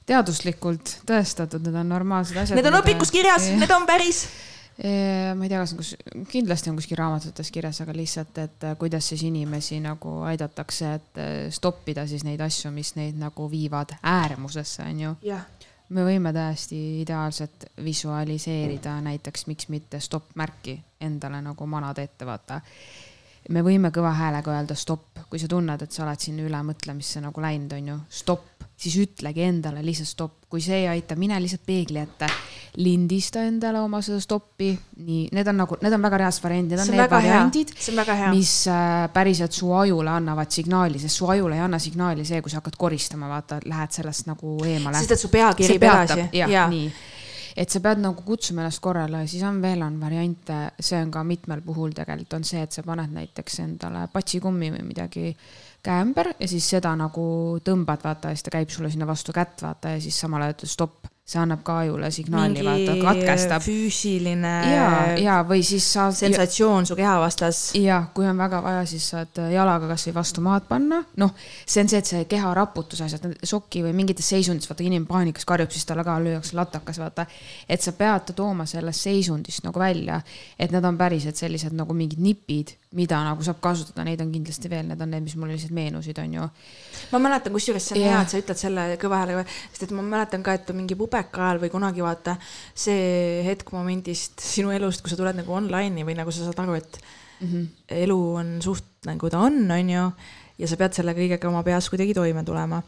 teaduslikult 0.06 0.98
tõestatud, 1.06 1.62
need 1.62 1.78
on 1.78 1.92
normaalsed 1.94 2.38
asjad. 2.38 2.58
Need 2.58 2.70
on 2.70 2.80
õpikus 2.80 3.12
kirjas, 3.14 3.46
need 3.54 3.70
on 3.74 3.86
päris 3.86 4.24
ma 5.36 5.44
ei 5.44 5.50
tea, 5.50 5.60
kas 5.60 5.72
on 5.74 5.80
kus, 5.80 5.90
kindlasti 6.32 6.70
on 6.70 6.78
kuskil 6.78 6.98
raamatutes 6.98 7.50
kirjas, 7.52 7.82
aga 7.84 7.94
lihtsalt, 7.96 8.38
et 8.40 8.64
äh, 8.64 8.76
kuidas 8.80 9.08
siis 9.12 9.24
inimesi 9.28 9.80
nagu 9.84 10.20
aidatakse, 10.28 10.94
et 10.94 11.20
äh, 11.20 11.34
stoppida 11.52 12.06
siis 12.08 12.24
neid 12.24 12.40
asju, 12.40 12.72
mis 12.74 12.94
neid 12.96 13.20
nagu 13.20 13.48
viivad 13.52 13.94
äärmusesse, 14.02 14.86
on 14.88 15.04
ju 15.04 15.14
yeah. 15.26 15.44
me 15.92 16.06
võime 16.08 16.32
täiesti 16.32 16.80
ideaalselt 17.02 17.68
visualiseerida 17.84 18.96
näiteks, 19.04 19.46
miks 19.52 19.68
mitte 19.68 20.00
stopp-märki 20.00 20.78
endale 21.00 21.42
nagu 21.44 21.66
manada 21.66 22.02
ette, 22.02 22.26
vaata. 22.26 22.60
Me 23.50 23.62
võime 23.64 23.90
kõva 23.94 24.12
häälega 24.14 24.54
öelda 24.54 24.76
stopp, 24.78 25.24
kui 25.30 25.40
sa 25.40 25.48
tunned, 25.50 25.82
et 25.82 25.92
sa 25.92 26.04
oled 26.06 26.20
sinna 26.22 26.44
ülemõtlemisse 26.46 27.22
nagu 27.24 27.42
läinud, 27.42 27.74
on 27.78 27.92
ju, 27.94 28.00
stopp. 28.22 28.48
Siis 28.82 28.96
ütlegi 28.98 29.44
endale 29.46 29.82
lihtsalt 29.84 30.08
stopp, 30.10 30.46
kui 30.50 30.62
see 30.62 30.80
ei 30.80 30.86
aita, 30.90 31.14
mine 31.18 31.36
lihtsalt 31.38 31.62
peegli 31.66 32.00
ette, 32.00 32.26
lindista 32.82 33.44
endale 33.46 33.78
oma 33.78 34.00
seda 34.02 34.18
stoppi, 34.22 34.72
nii, 35.04 35.28
need 35.36 35.50
on 35.52 35.60
nagu, 35.62 35.78
need 35.84 35.94
on 35.94 36.02
väga 36.02 36.18
reaalsed 36.24 36.42
variandid, 36.42 36.80
need 36.80 36.82
on 36.82 36.98
need 36.98 37.12
variandid, 37.12 37.72
mis 38.32 38.56
äh, 38.72 39.06
päriselt 39.14 39.54
su 39.54 39.70
ajule 39.76 40.10
annavad 40.10 40.50
signaali, 40.50 40.98
sest 40.98 41.20
su 41.20 41.30
ajule 41.30 41.60
ei 41.60 41.62
anna 41.62 41.78
signaali 41.82 42.26
see, 42.26 42.42
kui 42.42 42.50
sa 42.50 42.58
hakkad 42.58 42.78
koristama, 42.80 43.30
vaata, 43.30 43.60
lähed 43.70 43.94
sellest 44.00 44.26
nagu 44.32 44.58
eemale. 44.66 44.98
sest 44.98 45.14
et 45.18 45.26
su 45.26 45.30
pea 45.30 45.52
kerib 45.58 45.90
edasi. 45.90 46.30
jah 46.40 46.56
ja., 46.58 46.68
nii 46.72 46.90
et 47.56 47.70
sa 47.70 47.80
pead 47.84 48.00
nagu 48.02 48.24
kutsuma 48.26 48.64
ennast 48.64 48.82
korrale, 48.84 49.24
siis 49.30 49.42
on 49.46 49.60
veel 49.62 49.84
on 49.84 49.98
variante, 50.00 50.58
see 50.80 51.00
on 51.02 51.10
ka 51.12 51.24
mitmel 51.26 51.62
puhul 51.64 51.94
tegelikult 51.96 52.38
on 52.38 52.46
see, 52.48 52.62
et 52.64 52.72
sa 52.72 52.84
paned 52.86 53.12
näiteks 53.12 53.60
endale 53.64 54.06
patsikummi 54.12 54.72
või 54.76 54.86
midagi 54.88 55.32
käe 55.82 56.04
ümber 56.04 56.32
ja 56.38 56.48
siis 56.48 56.68
seda 56.74 56.94
nagu 56.98 57.24
tõmbad, 57.64 58.04
vaata, 58.04 58.32
ja 58.32 58.38
siis 58.38 58.48
ta 58.48 58.56
käib 58.56 58.72
sulle 58.72 58.90
sinna 58.92 59.08
vastu 59.08 59.34
kätt, 59.36 59.60
vaata, 59.62 59.96
ja 59.96 60.02
siis 60.02 60.18
samal 60.24 60.46
ajal 60.46 60.56
ütled 60.56 60.72
stopp 60.72 61.11
see 61.22 61.38
annab 61.38 61.60
ka 61.62 61.76
ajule 61.84 62.08
signaali, 62.10 62.64
vaata, 62.66 62.96
katkestab. 62.98 63.62
füüsiline. 63.62 64.52
ja, 64.72 64.86
ja 65.22 65.36
või 65.46 65.62
siis 65.62 65.86
saad. 65.94 66.16
sensatsioon 66.18 66.86
su 66.86 66.96
keha 66.98 67.14
vastas. 67.22 67.60
ja, 67.78 68.00
kui 68.14 68.26
on 68.26 68.38
väga 68.38 68.58
vaja, 68.64 68.82
siis 68.90 69.06
saad 69.14 69.38
jalaga 69.52 69.86
kasvõi 69.92 70.16
vastu 70.18 70.42
maad 70.42 70.66
panna. 70.68 71.02
noh, 71.22 71.34
see 71.62 71.84
on 71.84 71.92
see, 71.92 72.02
et 72.02 72.10
see 72.10 72.24
keha 72.30 72.50
raputus 72.58 73.04
asjad, 73.06 73.28
šoki 73.46 73.84
või 73.86 73.94
mingites 74.02 74.32
seisundites, 74.34 74.70
vaata 74.70 74.82
inimene 74.82 75.06
paanikas 75.06 75.46
karjub, 75.46 75.70
siis 75.70 75.86
talle 75.86 76.04
ka 76.06 76.18
lüüakse 76.24 76.58
latakas, 76.58 76.98
vaata. 76.98 77.26
et 77.68 77.82
sa 77.82 77.94
pead 77.94 78.26
ta 78.26 78.36
tooma 78.42 78.66
sellest 78.66 79.06
seisundist 79.06 79.62
nagu 79.62 79.78
välja, 79.78 80.20
et 80.58 80.74
need 80.74 80.90
on 80.90 80.98
päriselt 80.98 81.38
sellised 81.38 81.78
nagu 81.78 81.94
mingid 81.94 82.18
nipid, 82.18 82.74
mida 82.96 83.20
nagu 83.24 83.44
saab 83.44 83.60
kasutada, 83.64 84.04
neid 84.06 84.20
on 84.24 84.32
kindlasti 84.32 84.70
veel, 84.72 84.86
need 84.88 85.00
on 85.00 85.10
need, 85.14 85.24
mis 85.26 85.36
mulle 85.40 85.56
lihtsalt 85.56 85.74
meenusid, 85.76 86.18
on 86.22 86.36
ju. 86.36 86.48
ma 87.12 87.20
mäletan, 87.22 87.54
kusjuures 87.56 87.88
see 87.88 87.96
on 87.96 88.02
yeah. 88.02 88.16
hea, 88.16 88.26
et 88.26 88.34
sa 88.34 88.42
ütled 88.42 88.60
selle 88.60 88.86
kõva 89.00 89.22
häälega, 89.22 89.44
sest 89.70 89.86
et 89.86 89.94
ma 89.96 90.04
mäletan 90.04 90.44
ka, 90.44 90.56
et 90.58 90.72
mingi 90.76 90.98
pubeka 90.98 91.46
ajal 91.48 91.62
või 91.64 91.72
kunagi 91.72 92.04
vaata 92.04 92.36
see 92.44 93.40
hetk 93.46 93.72
momendist 93.74 94.44
sinu 94.44 94.74
elust, 94.74 95.04
kui 95.04 95.12
sa 95.12 95.18
tuled 95.20 95.40
nagu 95.40 95.58
online'i 95.58 96.06
või 96.08 96.18
nagu 96.18 96.34
sa 96.34 96.46
saad 96.46 96.62
aru, 96.64 96.76
et 96.80 97.00
mm 97.40 97.48
-hmm. 97.48 97.66
elu 98.02 98.20
on 98.42 98.54
suht 98.62 99.08
nagu 99.08 99.30
ta 99.30 99.40
on, 99.48 99.64
on 99.70 99.90
ju, 99.96 100.04
ja 100.58 100.68
sa 100.68 100.76
pead 100.76 100.94
selle 100.94 101.16
kõigega 101.16 101.48
oma 101.48 101.62
peas 101.62 101.88
kuidagi 101.90 102.14
toime 102.14 102.44
tulema 102.44 102.82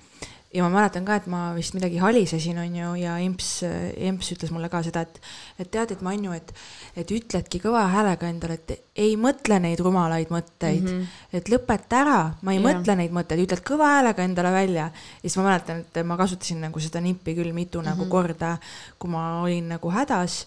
ja 0.54 0.62
ma 0.62 0.70
mäletan 0.70 1.04
ka, 1.06 1.16
et 1.18 1.26
ma 1.30 1.48
vist 1.56 1.74
midagi 1.74 1.98
halisesin, 1.98 2.58
on 2.62 2.76
ju, 2.78 2.90
ja 3.00 3.16
Emps, 3.22 3.48
Emps 3.64 4.30
ütles 4.36 4.52
mulle 4.54 4.68
ka 4.70 4.84
seda, 4.86 5.02
et, 5.02 5.18
et 5.58 5.70
tead, 5.70 5.94
et 5.96 6.04
Manju, 6.04 6.34
et, 6.36 6.52
et 7.00 7.14
ütledki 7.16 7.58
kõva 7.62 7.84
häälega 7.90 8.30
endale, 8.30 8.58
et 8.60 9.00
ei 9.02 9.16
mõtle 9.20 9.58
neid 9.62 9.82
rumalaid 9.82 10.30
mõtteid 10.30 10.84
mm, 10.84 10.92
-hmm. 11.00 11.24
et 11.40 11.50
lõpeta 11.50 12.02
ära, 12.04 12.18
ma 12.42 12.54
ei 12.54 12.60
yeah. 12.60 12.68
mõtle 12.68 12.96
neid 13.00 13.16
mõtteid, 13.16 13.42
ütled 13.48 13.64
kõva 13.66 13.90
häälega 13.96 14.26
endale 14.26 14.52
välja. 14.54 14.84
ja 14.94 15.24
siis 15.24 15.36
ma 15.40 15.48
mäletan, 15.48 15.82
et 15.82 16.06
ma 16.06 16.18
kasutasin 16.20 16.62
nagu 16.68 16.80
seda 16.80 17.02
nippi 17.02 17.34
küll 17.34 17.52
mitu 17.52 17.80
mm 17.80 17.84
-hmm. 17.84 17.90
nagu 17.90 18.06
korda, 18.10 18.56
kui 18.98 19.10
ma 19.10 19.42
olin 19.42 19.68
nagu 19.74 19.90
hädas. 19.90 20.46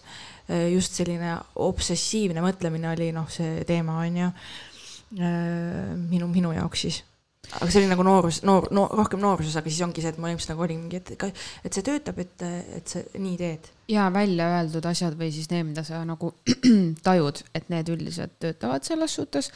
just 0.72 0.92
selline 0.92 1.36
obsessiivne 1.54 2.40
mõtlemine 2.40 2.88
oli 2.88 3.12
noh, 3.12 3.28
see 3.28 3.64
teema 3.64 3.98
on 4.00 4.16
ju 4.16 4.30
minu, 6.08 6.26
minu 6.28 6.52
jaoks 6.52 6.80
siis 6.80 7.04
aga 7.48 7.70
see 7.70 7.80
oli 7.80 7.88
nagu 7.88 8.04
noorus, 8.04 8.42
noor, 8.44 8.68
noor, 8.74 8.92
rohkem 8.98 9.20
nooruses, 9.22 9.56
aga 9.56 9.70
siis 9.70 9.84
ongi 9.86 10.02
see, 10.04 10.12
et 10.12 10.20
ma 10.20 10.30
ilmselt 10.32 10.52
nagu 10.52 10.64
olingi, 10.66 11.00
et, 11.00 11.12
et 11.64 11.76
see 11.76 11.84
töötab, 11.86 12.18
et, 12.20 12.44
et 12.76 12.92
sa 12.92 13.02
nii 13.16 13.36
teed. 13.40 13.70
ja 13.88 14.08
välja 14.12 14.50
öeldud 14.58 14.84
asjad 14.90 15.16
või 15.16 15.30
siis 15.32 15.48
need, 15.52 15.70
mida 15.70 15.84
sa 15.86 16.02
nagu 16.06 16.32
tajud, 17.08 17.40
et 17.56 17.70
need 17.72 17.88
üldiselt 17.94 18.36
töötavad 18.42 18.84
selles 18.84 19.14
suhtes. 19.16 19.48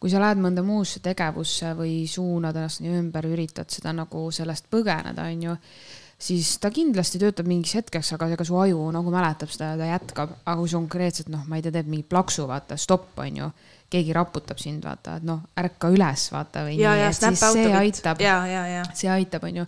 kui 0.00 0.10
sa 0.10 0.22
lähed 0.22 0.42
mõnda 0.42 0.64
muusse 0.66 1.02
tegevusse 1.04 1.76
või 1.78 2.00
suunad 2.10 2.56
ennast 2.56 2.82
nii 2.82 2.98
ümber, 2.98 3.30
üritad 3.30 3.70
seda 3.70 3.94
nagu 3.94 4.26
sellest 4.34 4.66
põgeneda, 4.72 5.28
on 5.30 5.46
ju 5.50 5.56
siis 6.18 6.56
ta 6.58 6.72
kindlasti 6.72 7.20
töötab 7.20 7.46
mingiks 7.48 7.76
hetkeks, 7.76 8.14
aga 8.16 8.30
ega 8.32 8.44
su 8.48 8.56
aju 8.58 8.88
nagu 8.94 9.12
mäletab 9.12 9.52
seda 9.52 9.74
ja 9.74 9.80
ta 9.80 9.88
jätkab, 9.92 10.36
aga 10.42 10.58
kui 10.58 10.72
sa 10.72 10.80
konkreetselt 10.80 11.30
noh, 11.32 11.44
ma 11.46 11.58
ei 11.58 11.64
tea, 11.66 11.74
teed 11.76 11.90
mingi 11.92 12.08
plaksu, 12.08 12.48
vaata, 12.48 12.78
stopp, 12.80 13.12
on 13.22 13.42
ju 13.42 13.50
keegi 13.90 14.14
raputab 14.16 14.58
sind, 14.60 14.84
vaata, 14.86 15.16
et 15.20 15.26
noh, 15.26 15.44
ärka 15.60 15.90
üles, 15.94 16.26
vaata 16.34 16.66
või 16.66 16.78
ja, 16.80 16.94
nii, 16.96 17.08
et 17.08 17.18
siis 17.20 17.44
see 17.54 17.72
aitab, 17.80 18.22
see 18.98 19.10
aitab, 19.12 19.46
on 19.46 19.62
ju. 19.62 19.66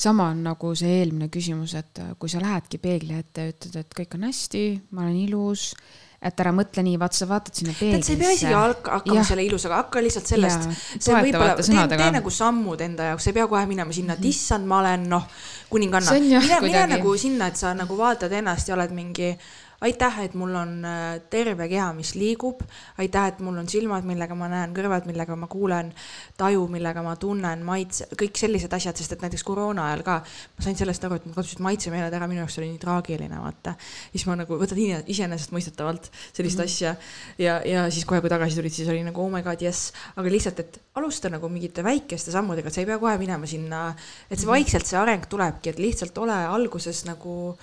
sama 0.00 0.30
on 0.32 0.44
nagu 0.48 0.74
see 0.78 1.00
eelmine 1.02 1.28
küsimus, 1.32 1.74
et 1.76 2.04
kui 2.18 2.32
sa 2.32 2.40
lähedki 2.40 2.80
peegli 2.80 3.18
ette 3.18 3.44
ja 3.48 3.54
ütled, 3.54 3.82
et 3.82 3.98
kõik 3.98 4.16
on 4.16 4.28
hästi, 4.30 4.64
ma 4.96 5.04
olen 5.04 5.18
ilus 5.26 5.72
et 6.20 6.40
ära 6.42 6.50
mõtle 6.52 6.82
nii, 6.84 6.98
vaata, 7.00 7.16
sa 7.16 7.26
vaatad 7.30 7.56
sinna 7.56 7.72
peeglisse. 7.72 8.10
sa 8.10 8.12
ei 8.12 8.20
pea 8.20 8.32
isegi 8.36 8.56
hakkama 8.92 9.22
selle 9.24 9.44
ilusaga, 9.46 9.78
hakka 9.80 10.02
lihtsalt 10.04 10.28
sellest. 10.28 10.66
see 10.98 11.14
võib-olla, 11.16 11.54
tee, 11.56 11.86
tee 11.96 12.10
nagu 12.18 12.32
sammud 12.34 12.84
enda 12.84 13.08
jaoks, 13.08 13.24
sa 13.24 13.32
ei 13.32 13.38
pea 13.38 13.46
kohe 13.48 13.62
minema 13.70 13.96
sinna, 13.96 14.18
et 14.18 14.20
mhm. 14.20 14.34
issand, 14.34 14.68
ma 14.68 14.82
olen 14.82 15.08
noh, 15.08 15.24
kuninganna. 15.72 16.18
mine, 16.20 16.60
mine 16.66 16.84
nagu 16.92 17.16
sinna, 17.20 17.48
et 17.48 17.60
sa 17.60 17.72
nagu 17.76 17.96
vaatad 17.96 18.36
ennast 18.36 18.68
ja 18.68 18.76
oled 18.76 18.92
mingi 18.96 19.32
aitäh, 19.80 20.18
et 20.24 20.34
mul 20.36 20.52
on 20.54 20.72
äh, 20.84 21.20
terve 21.32 21.68
keha, 21.70 21.90
mis 21.96 22.12
liigub, 22.18 22.60
aitäh, 23.00 23.30
et 23.32 23.38
mul 23.44 23.56
on 23.62 23.68
silmad, 23.68 24.04
millega 24.08 24.36
ma 24.36 24.48
näen, 24.52 24.74
kõrvad, 24.76 25.06
millega 25.08 25.36
ma 25.40 25.48
kuulen, 25.50 25.92
taju, 26.40 26.66
millega 26.72 27.02
ma 27.04 27.14
tunnen, 27.20 27.64
maitse, 27.64 28.08
kõik 28.20 28.36
sellised 28.40 28.72
asjad, 28.76 28.98
sest 29.00 29.16
et 29.16 29.24
näiteks 29.24 29.44
koroona 29.46 29.88
ajal 29.88 30.04
ka 30.06 30.18
ma 30.20 30.66
sain 30.66 30.76
sellest 30.76 31.06
aru, 31.08 31.16
et 31.16 31.28
mul 31.28 31.38
kadusid 31.38 31.62
maitsemeeled 31.64 32.16
ära, 32.16 32.28
minu 32.30 32.44
jaoks 32.44 32.58
oli 32.60 32.68
nii 32.74 32.82
traagiline, 32.82 33.40
vaata. 33.40 33.74
siis 34.12 34.26
ma 34.28 34.36
nagu 34.42 34.60
võtad 34.60 34.80
iseenesestmõistetavalt 34.80 36.10
sellist 36.12 36.58
mm 36.58 36.64
-hmm. 36.64 36.64
asja 36.64 36.94
ja, 37.38 37.60
ja 37.64 37.88
siis 37.90 38.04
kohe, 38.04 38.20
kui 38.20 38.30
tagasi 38.30 38.60
tulid, 38.60 38.72
siis 38.76 38.88
oli 38.88 39.02
nagu 39.06 39.24
oh 39.24 39.32
my 39.32 39.42
god, 39.42 39.62
jess, 39.62 39.92
aga 40.16 40.28
lihtsalt, 40.30 40.60
et 40.60 40.80
alusta 40.94 41.32
nagu 41.32 41.48
mingite 41.48 41.84
väikeste 41.84 42.30
sammudega, 42.30 42.68
et 42.68 42.74
sa 42.74 42.80
ei 42.80 42.86
pea 42.86 42.98
kohe 42.98 43.16
minema 43.18 43.46
sinna, 43.46 43.94
et 44.30 44.38
see 44.38 44.46
mhm. 44.46 44.56
vaikselt 44.56 44.86
see 44.86 44.98
areng 44.98 45.24
tulebki, 45.26 45.70
et 45.70 45.78
lihtsalt 45.78 46.18
ole 46.18 46.36
alguses 46.36 47.04
nagu 47.08 47.56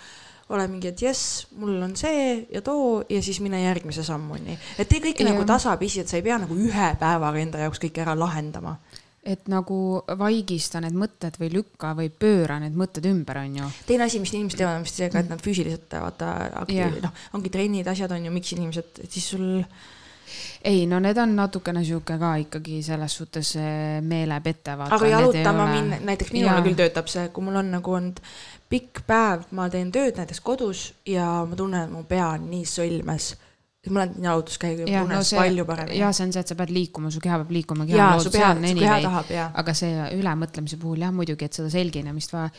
ole 0.49 0.67
mingi, 0.71 0.91
et 0.93 1.01
jess, 1.01 1.47
mul 1.59 1.81
on 1.83 1.95
see 1.99 2.45
ja 2.53 2.61
too 2.63 3.01
ja 3.09 3.21
siis 3.23 3.41
mine 3.43 3.59
järgmise 3.63 4.03
sammuni. 4.03 4.57
et 4.77 4.87
tee 4.87 5.01
kõike 5.03 5.25
ja. 5.25 5.31
nagu 5.33 5.43
tasapisi, 5.47 6.01
et 6.01 6.11
sa 6.11 6.19
ei 6.19 6.25
pea 6.25 6.37
nagu 6.39 6.55
ühe 6.55 6.93
päevaga 6.99 7.41
enda 7.41 7.65
jaoks 7.65 7.83
kõike 7.83 8.05
ära 8.05 8.15
lahendama 8.17 8.77
et 9.27 9.49
nagu 9.51 9.77
vaigista 10.19 10.79
need 10.83 10.95
mõtted 10.97 11.35
või 11.41 11.49
lükka 11.57 11.91
või 11.97 12.07
pööra 12.07 12.61
need 12.63 12.77
mõtted 12.79 13.05
ümber, 13.09 13.41
on 13.43 13.59
ju. 13.59 13.67
teine 13.89 14.07
asi, 14.07 14.21
mis 14.23 14.31
inimesed 14.33 14.61
teevad, 14.61 14.79
on 14.79 14.87
vist 14.87 15.01
see 15.01 15.11
ka, 15.11 15.23
et 15.23 15.31
nad 15.31 15.43
füüsiliselt 15.43 15.97
vaata 15.99 16.31
aktiiv, 16.63 17.01
noh, 17.03 17.25
ongi 17.35 17.51
trennid, 17.51 17.89
asjad 17.91 18.15
on 18.15 18.29
ju, 18.29 18.33
miks 18.33 18.55
inimesed, 18.55 19.03
siis 19.11 19.31
sul. 19.35 19.47
Ei, 20.63 20.85
no 20.89 20.99
need 21.03 21.17
on 21.21 21.35
natukene 21.37 21.83
sihuke 21.87 22.17
ka 22.19 22.35
ikkagi 22.43 22.81
selles 22.85 23.17
suhtes 23.19 23.55
eh, 23.61 23.97
meelepete. 24.01 24.77
aga 24.89 25.11
jalutama 25.13 25.67
minna, 25.71 25.99
näiteks 26.11 26.33
minule 26.35 26.61
küll 26.65 26.79
töötab 26.79 27.11
see, 27.11 27.27
kui 27.33 27.45
mul 27.47 27.59
on 27.63 27.73
nagu 27.77 27.97
olnud 27.99 28.21
pikk 28.69 29.03
päev, 29.07 29.47
ma 29.55 29.69
teen 29.71 29.91
tööd 29.95 30.19
näiteks 30.19 30.43
kodus 30.43 30.87
ja 31.07 31.27
ma 31.47 31.55
tunnen, 31.55 31.87
et 31.87 31.93
mu 31.93 32.03
pea 32.07 32.33
on 32.35 32.49
nii 32.51 32.65
sõlmes 32.67 33.35
ma 33.89 34.01
olen 34.01 34.23
jalutuskäigu 34.23 34.81
ja 34.81 35.01
tunnen 35.01 35.17
no 35.17 35.23
see, 35.23 35.39
palju 35.39 35.65
paremini. 35.65 35.99
ja 35.99 36.11
see 36.11 36.25
on 36.27 36.33
see, 36.35 36.43
et 36.43 36.51
sa 36.51 36.57
pead 36.59 36.73
liikuma, 36.75 37.11
su 37.13 37.21
keha 37.23 37.39
peab 37.43 37.53
liikuma. 37.55 37.85
ja 37.87 38.09
su 38.19 38.31
pea, 38.33 38.53
su 38.55 38.79
keha 38.79 38.99
tahab 39.05 39.31
ja. 39.31 39.47
aga 39.61 39.75
see 39.77 40.09
ülemõtlemise 40.17 40.79
puhul 40.81 41.05
jah, 41.05 41.13
muidugi, 41.15 41.47
et 41.47 41.59
seda 41.59 41.71
selginemist 41.71 42.33
vaja. 42.35 42.49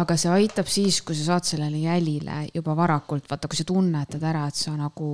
aga 0.00 0.16
see 0.20 0.32
aitab 0.38 0.70
siis, 0.70 1.02
kui 1.02 1.18
sa 1.18 1.32
saad 1.32 1.48
sellele 1.48 1.82
jälile 1.82 2.40
juba 2.54 2.76
varakult, 2.78 3.28
vaata, 3.30 3.50
kui 3.50 3.60
sa 3.60 3.68
tunnetad 3.68 4.24
ära, 4.30 4.46
et 4.48 4.58
sa 4.58 4.74
nagu 4.76 5.10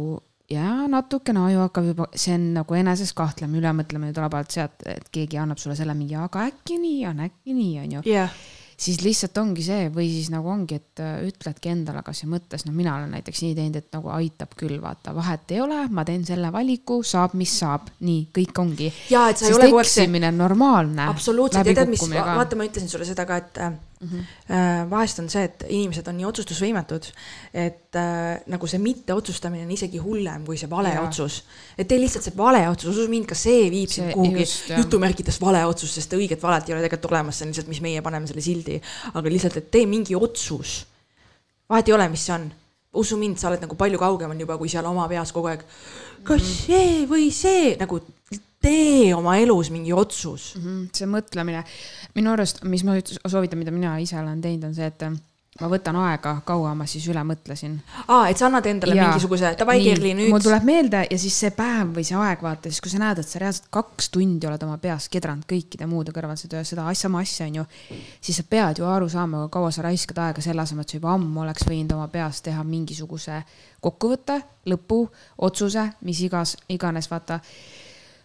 ja 0.51 0.89
natukene 0.91 1.47
aju 1.49 1.63
hakkab 1.65 1.87
juba, 1.93 2.09
see 2.15 2.35
on 2.37 2.51
nagu 2.59 2.77
eneses 2.77 3.15
kahtlemine, 3.17 3.63
ülemõtlemine 3.63 4.17
tuleb 4.17 4.37
alati 4.37 4.61
sealt, 4.61 4.85
et 4.89 5.09
keegi 5.15 5.41
annab 5.41 5.63
sulle 5.63 5.77
selle 5.79 5.97
mingi, 5.97 6.19
aga 6.21 6.49
äkki 6.51 6.77
nii 6.83 7.01
on, 7.11 7.25
äkki 7.29 7.57
nii 7.57 7.73
on 7.85 7.97
ju 7.99 8.05
yeah 8.11 8.45
siis 8.77 9.01
lihtsalt 9.05 9.39
ongi 9.39 9.65
see 9.65 9.89
või 9.95 10.09
siis 10.11 10.31
nagu 10.33 10.49
ongi, 10.51 10.79
et 10.81 11.03
äh, 11.03 11.17
ütledki 11.29 11.71
endale 11.73 12.03
kas 12.07 12.25
ja 12.25 12.29
mõttes, 12.31 12.65
no 12.67 12.75
mina 12.75 12.97
olen 12.99 13.15
näiteks 13.15 13.45
nii 13.45 13.55
teinud, 13.57 13.79
et 13.81 13.89
nagu 13.95 14.11
aitab 14.15 14.55
küll, 14.59 14.77
vaata, 14.83 15.15
vahet 15.17 15.55
ei 15.55 15.61
ole, 15.65 15.81
ma 15.95 16.05
teen 16.07 16.25
selle 16.27 16.51
valiku, 16.55 17.01
saab, 17.07 17.37
mis 17.39 17.55
saab, 17.63 17.91
nii, 18.05 18.29
kõik 18.35 18.63
ongi. 18.65 18.91
ja, 19.13 19.29
et 19.31 19.41
sa 19.41 19.49
ei 19.49 19.57
ole 19.57 19.71
kogu 19.71 19.83
aeg 19.83 19.91
see. 19.91 20.05
eksimine 20.05 20.31
on 20.33 20.41
normaalne. 20.43 21.09
absoluutselt, 21.15 21.71
ja 21.71 21.79
tead, 21.83 21.93
mis, 21.95 22.05
vaata, 22.15 22.59
ma 22.59 22.69
ütlesin 22.69 22.91
sulle 22.91 23.09
seda 23.09 23.27
ka, 23.29 23.41
et 23.45 23.63
äh, 23.63 23.77
mm. 24.05 24.25
-hmm. 24.49 24.91
vahest 24.91 25.19
on 25.19 25.29
see, 25.33 25.45
et 25.45 25.65
inimesed 25.69 26.09
on 26.09 26.17
nii 26.19 26.29
otsustusvõimetud, 26.29 27.11
et 27.55 27.99
äh, 28.01 28.41
nagu 28.47 28.71
see 28.71 28.81
mitteotsustamine 28.83 29.65
on 29.65 29.75
isegi 29.75 29.99
hullem 29.99 30.45
kui 30.47 30.59
see 30.61 30.71
vale 30.71 30.95
ja. 30.95 31.03
otsus. 31.03 31.43
et 31.79 31.89
tee 31.89 32.01
lihtsalt 32.01 32.25
see 32.25 32.37
vale 32.37 32.65
otsus, 32.69 32.97
usu 32.97 33.09
mind, 33.11 33.27
ka 33.31 33.39
see 33.39 33.71
viib 33.71 33.91
sind 33.91 34.13
kuhugi 34.13 34.47
jutumärkides 34.77 35.41
vale 35.41 35.65
otsus, 35.67 35.95
sest 35.95 36.13
õiget 36.13 36.43
valet 36.43 36.69
ei 36.69 36.77
ole 36.77 36.83
tegelikult 36.87 37.13
olemas, 37.13 37.39
see 37.39 37.47
on 37.47 37.55
lihtsalt, 37.55 37.73
mis 37.73 37.81
meie 37.85 38.03
paneme 38.03 38.27
selle 38.27 38.45
sildi. 38.45 38.81
aga 39.15 39.29
lihtsalt, 39.29 39.57
et 39.57 39.71
tee 39.71 39.87
mingi 39.87 40.15
otsus. 40.17 40.85
vahet 41.69 41.89
ei 41.89 41.95
ole, 41.95 42.09
mis 42.09 42.27
see 42.27 42.35
on 42.35 42.51
usu 42.95 43.19
mind, 43.19 43.39
sa 43.39 43.51
oled 43.51 43.63
nagu 43.65 43.77
palju 43.79 43.99
kaugemal 43.99 44.39
juba, 44.39 44.57
kui 44.59 44.71
seal 44.71 44.87
oma 44.87 45.07
peas 45.11 45.33
kogu 45.35 45.51
aeg, 45.51 45.65
kas 46.23 46.43
mm 46.43 46.49
-hmm. 46.49 46.67
see 46.67 47.07
või 47.11 47.31
see 47.35 47.77
nagu 47.81 48.01
tee 48.65 49.13
oma 49.15 49.37
elus 49.37 49.71
mingi 49.71 49.93
otsus 49.93 50.55
mm. 50.57 50.63
-hmm, 50.63 50.85
see 50.97 51.09
mõtlemine, 51.11 51.65
minu 52.15 52.35
arust, 52.35 52.63
mis 52.69 52.85
ma 52.87 52.97
soovitan, 53.27 53.59
mida 53.59 53.75
mina 53.75 53.97
ise 54.03 54.19
olen 54.21 54.41
teinud, 54.43 54.69
on 54.71 54.77
see, 54.77 54.87
et 54.87 55.07
ma 55.61 55.69
võtan 55.71 55.95
aega, 56.03 56.33
kaua 56.47 56.73
ma 56.75 56.87
siis 56.91 57.05
üle 57.11 57.23
mõtlesin. 57.27 57.77
aa, 58.09 58.27
et 58.31 58.39
sa 58.39 58.49
annad 58.49 58.67
endale 58.67 58.97
ja, 58.99 59.07
mingisuguse, 59.07 59.53
davai 59.59 59.77
Kerli 59.85 60.11
nüüd. 60.19 60.33
mul 60.33 60.43
tuleb 60.43 60.67
meelde 60.67 61.05
ja 61.07 61.19
siis 61.21 61.37
see 61.45 61.53
päev 61.55 61.93
või 61.95 62.03
see 62.07 62.19
aeg, 62.19 62.43
vaata 62.43 62.73
siis, 62.73 62.81
kui 62.83 62.91
sa 62.91 62.99
näed, 63.03 63.21
et 63.23 63.31
sa 63.31 63.43
reaalselt 63.43 63.69
kaks 63.75 64.11
tundi 64.17 64.49
oled 64.51 64.65
oma 64.67 64.81
peas 64.83 65.07
kedranud 65.13 65.47
kõikide 65.51 65.87
muude 65.91 66.15
kõrval 66.17 66.39
seda, 66.41 66.65
seda 66.67 66.89
sama 66.99 67.23
asja, 67.23 67.47
on 67.47 67.61
ju. 67.61 67.67
siis 68.19 68.41
sa 68.43 68.47
pead 68.51 68.83
ju 68.83 68.89
aru 68.91 69.07
saama, 69.13 69.47
kaua 69.55 69.71
sa 69.75 69.87
raiskad 69.87 70.19
aega 70.25 70.43
selle 70.43 70.65
asemel, 70.65 70.83
et 70.83 70.97
sa 70.97 70.99
juba 70.99 71.15
ammu 71.15 71.47
oleks 71.47 71.69
võinud 71.71 71.95
oma 71.95 72.09
peas 72.11 72.43
teha 72.43 72.67
mingisuguse 72.67 73.45
kokkuvõtte, 73.85 74.41
lõpu, 74.73 75.05
otsuse, 75.47 75.87
mis 76.03 76.25
igas, 76.27 76.57
iganes, 76.73 77.07
vaata 77.13 77.39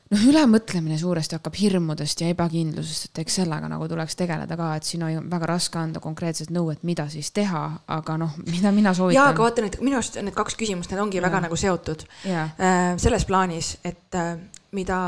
noh, 0.10 0.26
ülemõtlemine 0.32 0.98
suuresti 1.00 1.38
hakkab 1.38 1.58
hirmudest 1.60 2.24
ja 2.24 2.32
ebakindlusest, 2.34 3.10
et 3.10 3.22
eks 3.24 3.39
sellega 3.41 3.69
nagu 3.72 3.88
tuleks 3.89 4.17
tegeleda 4.19 4.58
ka, 4.60 4.72
et 4.80 4.89
siin 4.89 5.06
on 5.06 5.30
väga 5.32 5.50
raske 5.54 5.80
anda 5.82 6.02
konkreetset 6.04 6.52
nõu, 6.56 6.72
et 6.74 6.84
mida 6.88 7.08
siis 7.12 7.32
teha, 7.36 7.63
aga 8.00 8.17
noh, 8.22 8.36
mida 8.50 8.74
mina 8.76 8.93
soovitan. 8.98 9.22
jaa, 9.22 9.30
aga 9.36 9.45
vaata 9.45 9.65
nüüd 9.65 9.80
minu 9.84 10.00
arust 10.00 10.19
need 10.22 10.38
kaks 10.38 10.58
küsimust, 10.60 10.91
need 10.93 11.04
ongi 11.04 11.22
ja. 11.22 11.26
väga 11.28 11.45
nagu 11.48 11.60
seotud. 11.60 12.06
Äh, 12.26 12.93
selles 13.02 13.26
plaanis, 13.30 13.78
et 13.86 14.17
äh, 14.17 14.36
mida 14.78 15.00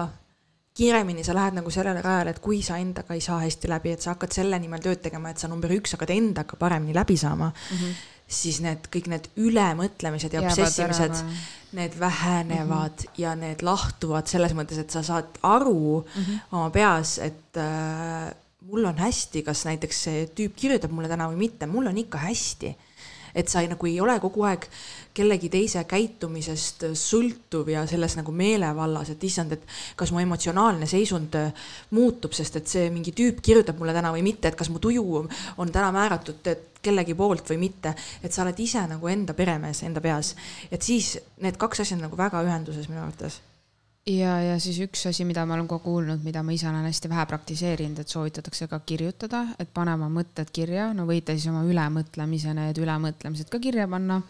kiiremini 0.78 1.24
sa 1.24 1.36
lähed 1.36 1.58
nagu 1.58 1.72
sellele 1.74 2.02
rajale, 2.02 2.32
et 2.32 2.40
kui 2.44 2.62
sa 2.64 2.78
endaga 2.82 3.16
ei 3.18 3.22
saa 3.24 3.42
hästi 3.44 3.70
läbi, 3.70 3.96
et 3.96 4.04
sa 4.04 4.14
hakkad 4.14 4.32
selle 4.34 4.60
nimel 4.62 4.84
tööd 4.84 5.02
tegema, 5.04 5.34
et 5.34 5.42
sa 5.42 5.50
number 5.52 5.72
üks 5.76 5.98
hakkad 5.98 6.14
endaga 6.16 6.58
paremini 6.60 6.96
läbi 6.96 7.18
saama 7.20 7.52
mm, 7.52 7.78
-hmm. 7.78 8.00
Siis 8.32 8.62
need 8.64 8.88
kõik 8.94 9.10
need 9.12 9.28
ülemõtlemised 9.42 10.36
ja 10.36 10.44
obsessimised, 10.46 11.24
need 11.78 11.98
vähenevad 12.00 12.96
mm 12.96 13.08
-hmm. 13.08 13.20
ja 13.24 13.36
need 13.36 13.64
lahtuvad 13.64 14.28
selles 14.28 14.56
mõttes, 14.58 14.80
et 14.80 14.92
sa 14.92 15.04
saad 15.04 15.40
aru 15.44 16.00
mm 16.00 16.22
-hmm. 16.22 16.40
oma 16.52 16.70
peas, 16.70 17.18
et 17.20 17.58
äh, 17.58 18.32
mul 18.72 18.86
on 18.86 18.98
hästi, 18.98 19.44
kas 19.44 19.66
näiteks 19.66 20.04
see 20.04 20.26
tüüp 20.36 20.56
kirjutab 20.56 20.92
mulle 20.92 21.10
täna 21.12 21.28
või 21.32 21.48
mitte, 21.48 21.68
mul 21.68 21.88
on 21.88 21.98
ikka 21.98 22.18
hästi 22.18 22.76
et 23.36 23.50
sa 23.52 23.62
ei, 23.62 23.70
nagu 23.72 23.88
ei 23.90 24.00
ole 24.02 24.18
kogu 24.24 24.46
aeg 24.48 24.68
kellegi 25.14 25.50
teise 25.52 25.84
käitumisest 25.90 26.88
sõltuv 26.98 27.70
ja 27.74 27.84
selles 27.90 28.16
nagu 28.20 28.34
meelevallas, 28.36 29.12
et 29.14 29.24
issand, 29.28 29.58
et 29.58 29.78
kas 30.00 30.14
mu 30.14 30.22
emotsionaalne 30.24 30.88
seisund 30.90 31.36
muutub, 31.92 32.34
sest 32.38 32.62
et 32.62 32.72
see 32.72 32.90
mingi 32.94 33.14
tüüp 33.16 33.42
kirjutab 33.44 33.80
mulle 33.80 33.96
täna 33.96 34.14
või 34.16 34.24
mitte, 34.26 34.52
et 34.52 34.60
kas 34.60 34.72
mu 34.72 34.80
tuju 34.80 35.06
on 35.58 35.72
täna 35.72 35.92
määratud 35.92 36.48
kellegi 36.82 37.14
poolt 37.18 37.52
või 37.52 37.60
mitte, 37.68 37.94
et 38.24 38.34
sa 38.34 38.46
oled 38.46 38.58
ise 38.60 38.82
nagu 38.90 39.12
enda 39.12 39.36
peremees 39.38 39.84
enda 39.86 40.02
peas, 40.02 40.36
et 40.72 40.82
siis 40.82 41.18
need 41.44 41.60
kaks 41.62 41.84
asja 41.84 42.00
on 42.00 42.08
nagu 42.08 42.18
väga 42.18 42.42
ühenduses 42.48 42.90
minu 42.90 43.04
arvates 43.04 43.42
ja, 44.08 44.36
ja 44.42 44.60
siis 44.60 44.80
üks 44.86 45.06
asi, 45.10 45.26
mida 45.28 45.46
ma 45.46 45.56
olen 45.58 45.68
ka 45.70 45.80
kuulnud, 45.84 46.24
mida 46.26 46.44
ma 46.44 46.54
ise 46.56 46.70
olen 46.70 46.88
hästi 46.88 47.10
vähe 47.12 47.26
praktiseerinud, 47.30 48.02
et 48.02 48.14
soovitatakse 48.14 48.68
ka 48.68 48.82
kirjutada, 48.86 49.46
et 49.60 49.72
pane 49.74 49.94
oma 49.98 50.10
mõtted 50.14 50.52
kirja, 50.54 50.92
no 50.98 51.06
võite 51.10 51.36
siis 51.38 51.50
oma 51.52 51.64
ülemõtlemise, 51.68 52.56
need 52.58 52.82
ülemõtlemised 52.82 53.52
ka 53.52 53.60
kirja 53.62 53.88
panna. 53.88 54.22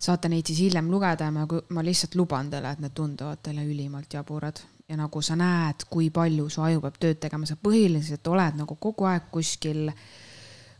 saate 0.00 0.28
neid 0.32 0.46
siis 0.48 0.58
hiljem 0.64 0.86
lugeda 0.88 1.26
ja 1.28 1.30
ma, 1.30 1.46
ma 1.68 1.82
lihtsalt 1.84 2.14
luban 2.16 2.48
teile, 2.50 2.70
et 2.72 2.80
need 2.80 2.94
tunduvad 2.96 3.42
teile 3.42 3.64
ülimalt 3.68 4.14
jaburad 4.14 4.62
ja 4.88 4.96
nagu 4.96 5.20
sa 5.22 5.36
näed, 5.36 5.84
kui 5.90 6.08
palju 6.10 6.48
su 6.48 6.62
aju 6.64 6.80
peab 6.80 6.96
tööd 6.98 7.20
tegema, 7.20 7.46
sa 7.46 7.56
põhiliselt 7.60 8.26
oled 8.26 8.56
nagu 8.56 8.76
kogu 8.80 9.04
aeg 9.04 9.28
kuskil 9.30 9.90
äh, 9.92 10.00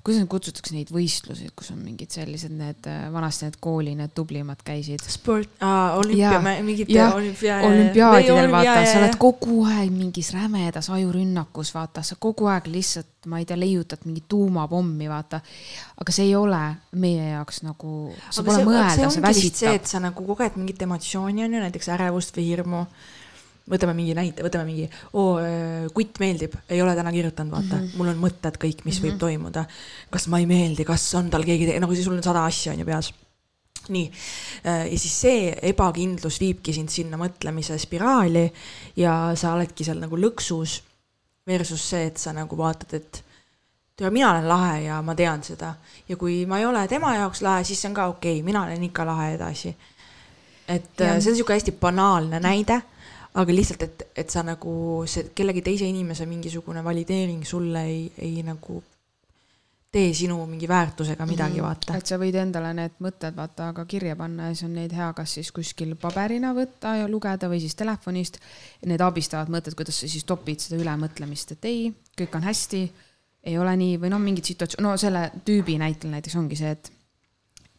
kuidas 0.01 0.21
neid 0.23 0.31
kutsutakse, 0.33 0.73
neid 0.75 0.91
võistlusi, 0.95 1.51
kus 1.57 1.71
on 1.75 1.81
mingid 1.85 2.13
sellised 2.15 2.53
need, 2.57 2.87
äh, 2.89 3.03
vanasti 3.13 3.47
need 3.47 3.59
kooli 3.61 3.93
need 3.99 4.15
tublimad 4.17 4.63
käisid. 4.65 5.05
sport 5.13 5.61
olümpia, 5.61 6.41
mingid 6.65 6.93
olümpia. 7.05 7.59
olümpiaadidel 7.69 8.51
vaata, 8.53 8.87
sa 8.89 8.99
oled 9.03 9.19
kogu 9.21 9.61
aeg 9.69 9.93
mingis 9.93 10.33
rämedas 10.37 10.91
ajurünnakus, 10.97 11.75
vaata, 11.77 12.03
sa 12.07 12.17
kogu 12.19 12.49
aeg 12.49 12.71
lihtsalt, 12.73 13.13
ma 13.29 13.43
ei 13.43 13.49
tea, 13.49 13.61
leiutad 13.61 14.09
mingit 14.09 14.29
tuumapommi, 14.29 15.09
vaata. 15.11 15.43
aga 16.01 16.17
see 16.17 16.31
ei 16.31 16.35
ole 16.37 16.63
meie 16.97 17.31
jaoks 17.35 17.61
nagu, 17.67 17.95
see 18.31 18.45
pole 18.47 18.65
mõelda, 18.65 19.11
see 19.13 19.25
väsitab. 19.25 19.63
see, 19.63 19.79
et 19.83 19.87
sa 19.91 20.01
nagu 20.01 20.25
koged 20.33 20.57
mingit 20.57 20.81
emotsiooni, 20.89 21.45
on 21.45 21.59
ju, 21.59 21.65
näiteks 21.69 21.93
ärevust 21.99 22.37
või 22.37 22.49
hirmu 22.55 22.87
võtame 23.71 23.95
mingi 23.97 24.15
näite, 24.19 24.45
võtame 24.45 24.67
mingi, 24.69 24.87
oo, 25.15 25.39
äh, 25.43 25.87
kutt 25.95 26.21
meeldib, 26.23 26.57
ei 26.71 26.83
ole 26.83 26.95
täna 26.99 27.13
kirjutanud, 27.15 27.55
vaata 27.55 27.77
mm, 27.77 27.87
-hmm. 27.87 27.97
mul 28.01 28.13
on 28.13 28.21
mõtted 28.25 28.59
kõik, 28.59 28.85
mis 28.85 28.99
mm 28.99 28.99
-hmm. 28.99 29.05
võib 29.07 29.13
mhm. 29.15 29.21
toimuda. 29.21 29.65
kas 30.11 30.27
ma 30.29 30.39
ei 30.39 30.47
meeldi, 30.47 30.85
kas 30.85 31.15
on 31.15 31.31
tal 31.31 31.45
keegi, 31.45 31.79
nagu 31.79 31.95
siis 31.95 32.05
sul 32.05 32.17
on 32.17 32.23
sada 32.23 32.45
asja 32.45 32.73
on 32.73 32.79
ju 32.79 32.85
peas. 32.85 33.15
nii, 33.89 34.11
äh, 34.67 34.93
ja 34.93 34.99
siis 34.99 35.21
see 35.21 35.57
ebakindlus 35.63 36.41
viibki 36.41 36.73
sind 36.73 36.89
sinna 36.89 37.17
mõtlemise 37.17 37.79
spiraali 37.79 38.53
ja 38.97 39.33
sa 39.35 39.55
oledki 39.55 39.85
seal 39.85 39.99
nagu 39.99 40.17
lõksus. 40.17 40.83
Versus 41.47 41.91
see, 41.91 42.07
et 42.07 42.17
sa 42.17 42.33
nagu 42.33 42.57
vaatad, 42.57 42.95
et 42.95 43.25
tere, 43.97 44.11
mina 44.11 44.31
olen 44.31 44.49
lahe 44.49 44.83
ja 44.83 45.03
ma 45.03 45.15
tean 45.15 45.43
seda 45.43 45.75
ja 46.09 46.17
kui 46.17 46.47
ma 46.47 46.59
ei 46.59 46.67
ole 46.67 46.87
tema 46.89 47.15
jaoks 47.17 47.43
lahe, 47.43 47.65
siis 47.65 47.81
see 47.81 47.89
on 47.89 47.95
ka 47.95 48.07
okei 48.07 48.39
okay,, 48.39 48.45
mina 48.45 48.63
olen 48.63 48.85
ikka 48.85 49.07
lahe 49.07 49.35
edasi. 49.35 49.77
et 50.69 51.01
ja. 51.01 51.07
Äh, 51.07 51.21
see 51.21 51.31
on 51.31 51.35
niisugune 51.35 51.59
hästi 51.59 51.73
banaalne 51.73 52.41
näide 52.41 52.83
aga 53.35 53.55
lihtsalt, 53.55 53.83
et, 53.87 54.07
et 54.17 54.31
sa 54.31 54.43
nagu 54.43 54.73
see 55.07 55.31
kellegi 55.35 55.63
teise 55.63 55.87
inimese 55.87 56.27
mingisugune 56.27 56.83
valideering 56.85 57.45
sulle 57.47 57.85
ei, 57.87 58.01
ei 58.19 58.43
nagu 58.47 58.81
tee 59.91 60.13
sinu 60.15 60.39
mingi 60.47 60.69
väärtusega 60.69 61.27
midagi 61.27 61.53
mm, 61.53 61.59
-hmm. 61.59 61.63
vaata. 61.67 61.97
et 61.97 62.07
sa 62.07 62.19
võid 62.19 62.37
endale 62.39 62.73
need 62.75 62.99
mõtted 63.03 63.35
vaata 63.37 63.73
ka 63.75 63.85
kirja 63.85 64.17
panna 64.17 64.49
ja 64.49 64.55
siis 64.55 64.69
on 64.69 64.75
neid 64.75 64.93
hea 64.95 65.13
kas 65.13 65.35
siis 65.35 65.51
kuskil 65.53 65.97
paberina 65.97 66.53
võtta 66.55 66.95
ja 66.97 67.09
lugeda 67.09 67.49
või 67.51 67.61
siis 67.61 67.75
telefonist. 67.75 68.39
Need 68.87 69.01
abistavad 69.01 69.51
mõtted, 69.51 69.75
kuidas 69.75 70.01
sa 70.01 70.09
siis 70.09 70.25
topid 70.25 70.61
seda 70.61 70.83
ülemõtlemist, 70.83 71.53
et 71.53 71.65
ei, 71.65 71.91
kõik 72.19 72.37
on 72.39 72.47
hästi, 72.47 72.83
ei 73.45 73.59
ole 73.59 73.77
nii 73.77 73.99
või 73.99 74.11
noh, 74.15 74.23
mingid 74.23 74.45
situatsioon, 74.45 74.87
no 74.87 74.97
selle 74.97 75.31
tüübi 75.45 75.79
näitel 75.79 76.11
näiteks 76.11 76.37
ongi 76.37 76.57
see, 76.57 76.71
et 76.71 76.93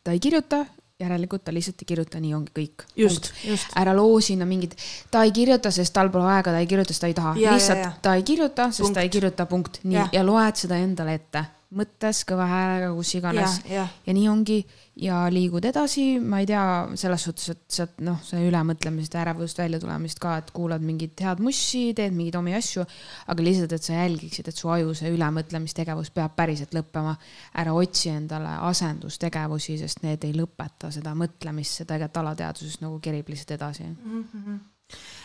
ta 0.04 0.12
ei 0.12 0.20
kirjuta, 0.20 0.66
järelikult 1.02 1.44
ta 1.46 1.54
lihtsalt 1.54 1.82
ei 1.84 1.90
kirjuta, 1.94 2.20
nii 2.24 2.34
ongi 2.38 2.54
kõik. 2.58 2.86
just, 2.96 3.32
just. 3.46 3.72
ära 3.78 3.96
loo 3.98 4.20
sinna 4.22 4.46
mingit, 4.50 4.76
ta 5.12 5.24
ei 5.28 5.34
kirjuta, 5.36 5.72
sest 5.72 5.94
tal 5.94 6.12
pole 6.14 6.30
aega, 6.32 6.54
ta 6.56 6.62
ei 6.64 6.70
kirjuta, 6.70 6.94
sest 6.94 7.06
ta 7.06 7.12
ei 7.12 7.18
taha. 7.18 7.34
lihtsalt 7.40 8.02
ta 8.02 8.16
ei 8.20 8.28
kirjuta, 8.28 8.70
sest 8.72 8.86
punkt. 8.86 9.00
ta 9.00 9.08
ei 9.08 9.10
kirjuta, 9.10 9.46
punkt. 9.50 9.82
nii, 9.84 10.06
ja 10.14 10.26
loed 10.26 10.62
seda 10.66 10.80
endale 10.82 11.18
ette 11.20 11.46
mõttes, 11.76 12.22
kõva 12.28 12.46
häälega, 12.50 12.90
kus 12.96 13.14
iganes. 13.16 13.60
Ja, 13.70 13.86
ja. 14.06 14.14
nii 14.16 14.28
ongi 14.28 14.58
ja 15.02 15.22
liigud 15.32 15.64
edasi, 15.66 16.04
ma 16.20 16.42
ei 16.42 16.48
tea, 16.50 16.64
selles 17.00 17.24
suhtes, 17.28 17.48
et 17.54 17.62
sealt 17.78 18.02
noh, 18.04 18.18
see 18.28 18.42
ülemõtlemisest 18.50 19.16
ärevusest 19.22 19.62
välja 19.62 19.80
tulemist 19.82 20.20
ka, 20.22 20.36
et 20.42 20.52
kuulad 20.56 20.84
mingit 20.84 21.24
head 21.24 21.40
mussi, 21.44 21.86
teed 21.98 22.16
mingeid 22.16 22.36
omi 22.42 22.56
asju, 22.58 22.84
aga 23.32 23.46
lihtsalt, 23.46 23.76
et 23.78 23.88
sa 23.88 23.96
jälgiksid, 24.02 24.52
et 24.52 24.60
su 24.60 24.72
aju 24.74 24.96
see 24.98 25.14
ülemõtlemistegevus 25.16 26.12
peab 26.16 26.36
päriselt 26.36 26.76
lõppema. 26.76 27.16
ära 27.62 27.74
otsi 27.74 28.12
endale 28.12 28.58
asendustegevusi, 28.68 29.78
sest 29.80 30.04
need 30.04 30.28
ei 30.28 30.36
lõpeta 30.36 30.92
seda 30.92 31.16
mõtlemist, 31.16 31.80
see 31.80 31.88
tegelikult 31.88 32.22
alateadvusest 32.26 32.84
nagu 32.84 33.00
kerib 33.00 33.32
lihtsalt 33.32 33.56
edasi 33.60 33.88
mm. 33.88 34.28
-hmm 34.34 34.60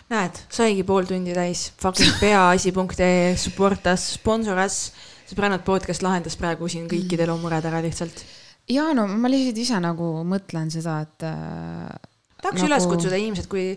näed, 0.06 0.36
saigi 0.48 0.84
pool 0.86 1.02
tundi 1.02 1.32
täis, 1.34 1.72
fucking 1.82 2.14
peaasi.ee, 2.22 3.34
support 3.36 3.86
us, 3.90 4.12
sponsor 4.14 4.60
us 4.62 4.92
sõbrannad 5.26 5.64
podcast 5.66 6.04
lahendas 6.06 6.38
praegu 6.38 6.68
siin 6.70 6.86
kõikide 6.90 7.26
elu 7.26 7.36
mured 7.42 7.64
ära 7.66 7.82
lihtsalt. 7.84 8.24
ja 8.70 8.88
no 8.94 9.06
ma 9.10 9.30
lihtsalt 9.30 9.58
ise 9.62 9.80
nagu 9.82 10.10
mõtlen 10.28 10.70
seda, 10.72 11.00
et 11.06 11.26
äh, 11.26 11.92
tahaks 12.42 12.62
nagu... 12.62 12.70
üles 12.70 12.88
kutsuda 12.90 13.20
inimesed, 13.20 13.48
kui 13.50 13.68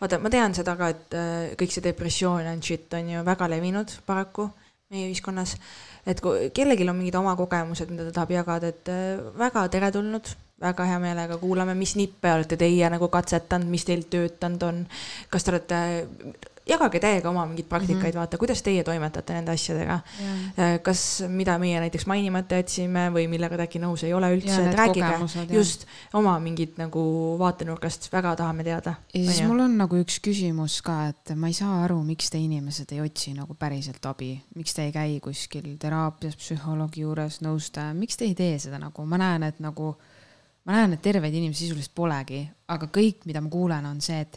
vaata, 0.00 0.20
ma 0.22 0.32
tean 0.32 0.56
seda 0.56 0.76
ka, 0.78 0.90
et 0.94 1.18
äh, 1.18 1.36
kõik 1.60 1.74
see 1.74 1.84
depressioon 1.84 2.48
and 2.52 2.64
shit 2.64 2.92
on 2.98 3.12
ju 3.14 3.26
väga 3.26 3.48
levinud 3.54 4.00
paraku 4.08 4.50
meie 4.88 5.08
ühiskonnas. 5.10 5.56
et 6.08 6.20
kui 6.24 6.50
kellelgi 6.56 6.86
on 6.88 6.96
mingid 6.96 7.16
oma 7.20 7.34
kogemused, 7.36 7.90
mida 7.92 8.08
ta 8.08 8.20
tahab 8.20 8.36
jagada, 8.38 8.72
et 8.72 8.92
äh, 8.92 9.24
väga 9.36 9.66
teretulnud, 9.72 10.30
väga 10.60 10.86
hea 10.88 11.00
meelega 11.02 11.36
kuulame, 11.38 11.74
mis 11.78 11.94
nippe 11.98 12.32
olete 12.32 12.56
teie 12.60 12.88
nagu 12.90 13.08
katsetanud, 13.12 13.68
mis 13.70 13.84
teil 13.86 14.06
töötanud 14.10 14.64
on. 14.66 14.80
kas 15.30 15.44
te 15.44 15.52
olete 15.52 15.80
jagage 16.68 17.00
täiega 17.02 17.30
oma 17.30 17.44
mingeid 17.48 17.68
praktikaid 17.68 18.02
mm, 18.02 18.10
-hmm. 18.10 18.18
vaata, 18.18 18.38
kuidas 18.38 18.62
teie 18.62 18.84
toimetate 18.84 19.34
nende 19.36 19.52
asjadega. 19.52 20.00
Yeah.. 20.20 20.38
Äh, 20.58 20.74
kas, 20.82 21.22
mida 21.28 21.58
meie 21.58 21.80
näiteks 21.80 22.06
mainimata 22.06 22.60
jätsime 22.60 23.08
või 23.14 23.28
millega 23.30 23.56
te 23.56 23.66
äkki 23.68 23.82
nõus 23.82 24.04
ei 24.04 24.14
ole 24.14 24.30
üldse, 24.36 24.58
et 24.68 24.78
rääkige 24.78 25.54
just 25.54 25.86
oma 26.12 26.38
mingit 26.42 26.78
nagu 26.78 27.02
vaatenurgast, 27.38 28.10
väga 28.12 28.36
tahame 28.36 28.64
teada. 28.64 28.94
ja 29.14 29.24
siis 29.24 29.42
mul 29.46 29.64
on 29.66 29.78
nagu 29.78 29.96
üks 30.02 30.20
küsimus 30.24 30.80
ka, 30.84 31.08
et 31.12 31.34
ma 31.34 31.48
ei 31.48 31.56
saa 31.56 31.82
aru, 31.84 32.02
miks 32.04 32.30
te 32.30 32.38
inimesed 32.38 32.92
ei 32.92 33.00
otsi 33.00 33.34
nagu 33.34 33.54
päriselt 33.54 34.06
abi, 34.06 34.34
miks 34.54 34.74
te 34.74 34.84
ei 34.84 34.92
käi 34.92 35.18
kuskil 35.24 35.76
teraapias, 35.80 36.36
psühholoogi 36.36 37.06
juures, 37.06 37.40
nõustaja, 37.44 37.94
miks 37.94 38.16
te 38.16 38.28
ei 38.28 38.34
tee 38.34 38.58
seda 38.58 38.78
nagu, 38.78 39.06
ma 39.06 39.18
näen, 39.20 39.42
et 39.48 39.60
nagu 39.60 39.96
ma 40.68 40.76
näen, 40.76 40.98
et 40.98 41.00
terveid 41.00 41.32
inimesi 41.32 41.64
sisuliselt 41.64 41.94
polegi, 41.96 42.42
aga 42.68 42.90
kõik, 42.92 43.22
mida 43.24 43.40
ma 43.40 43.48
kuulen, 43.48 43.86
on 43.88 44.02
see, 44.04 44.18
et 44.20 44.34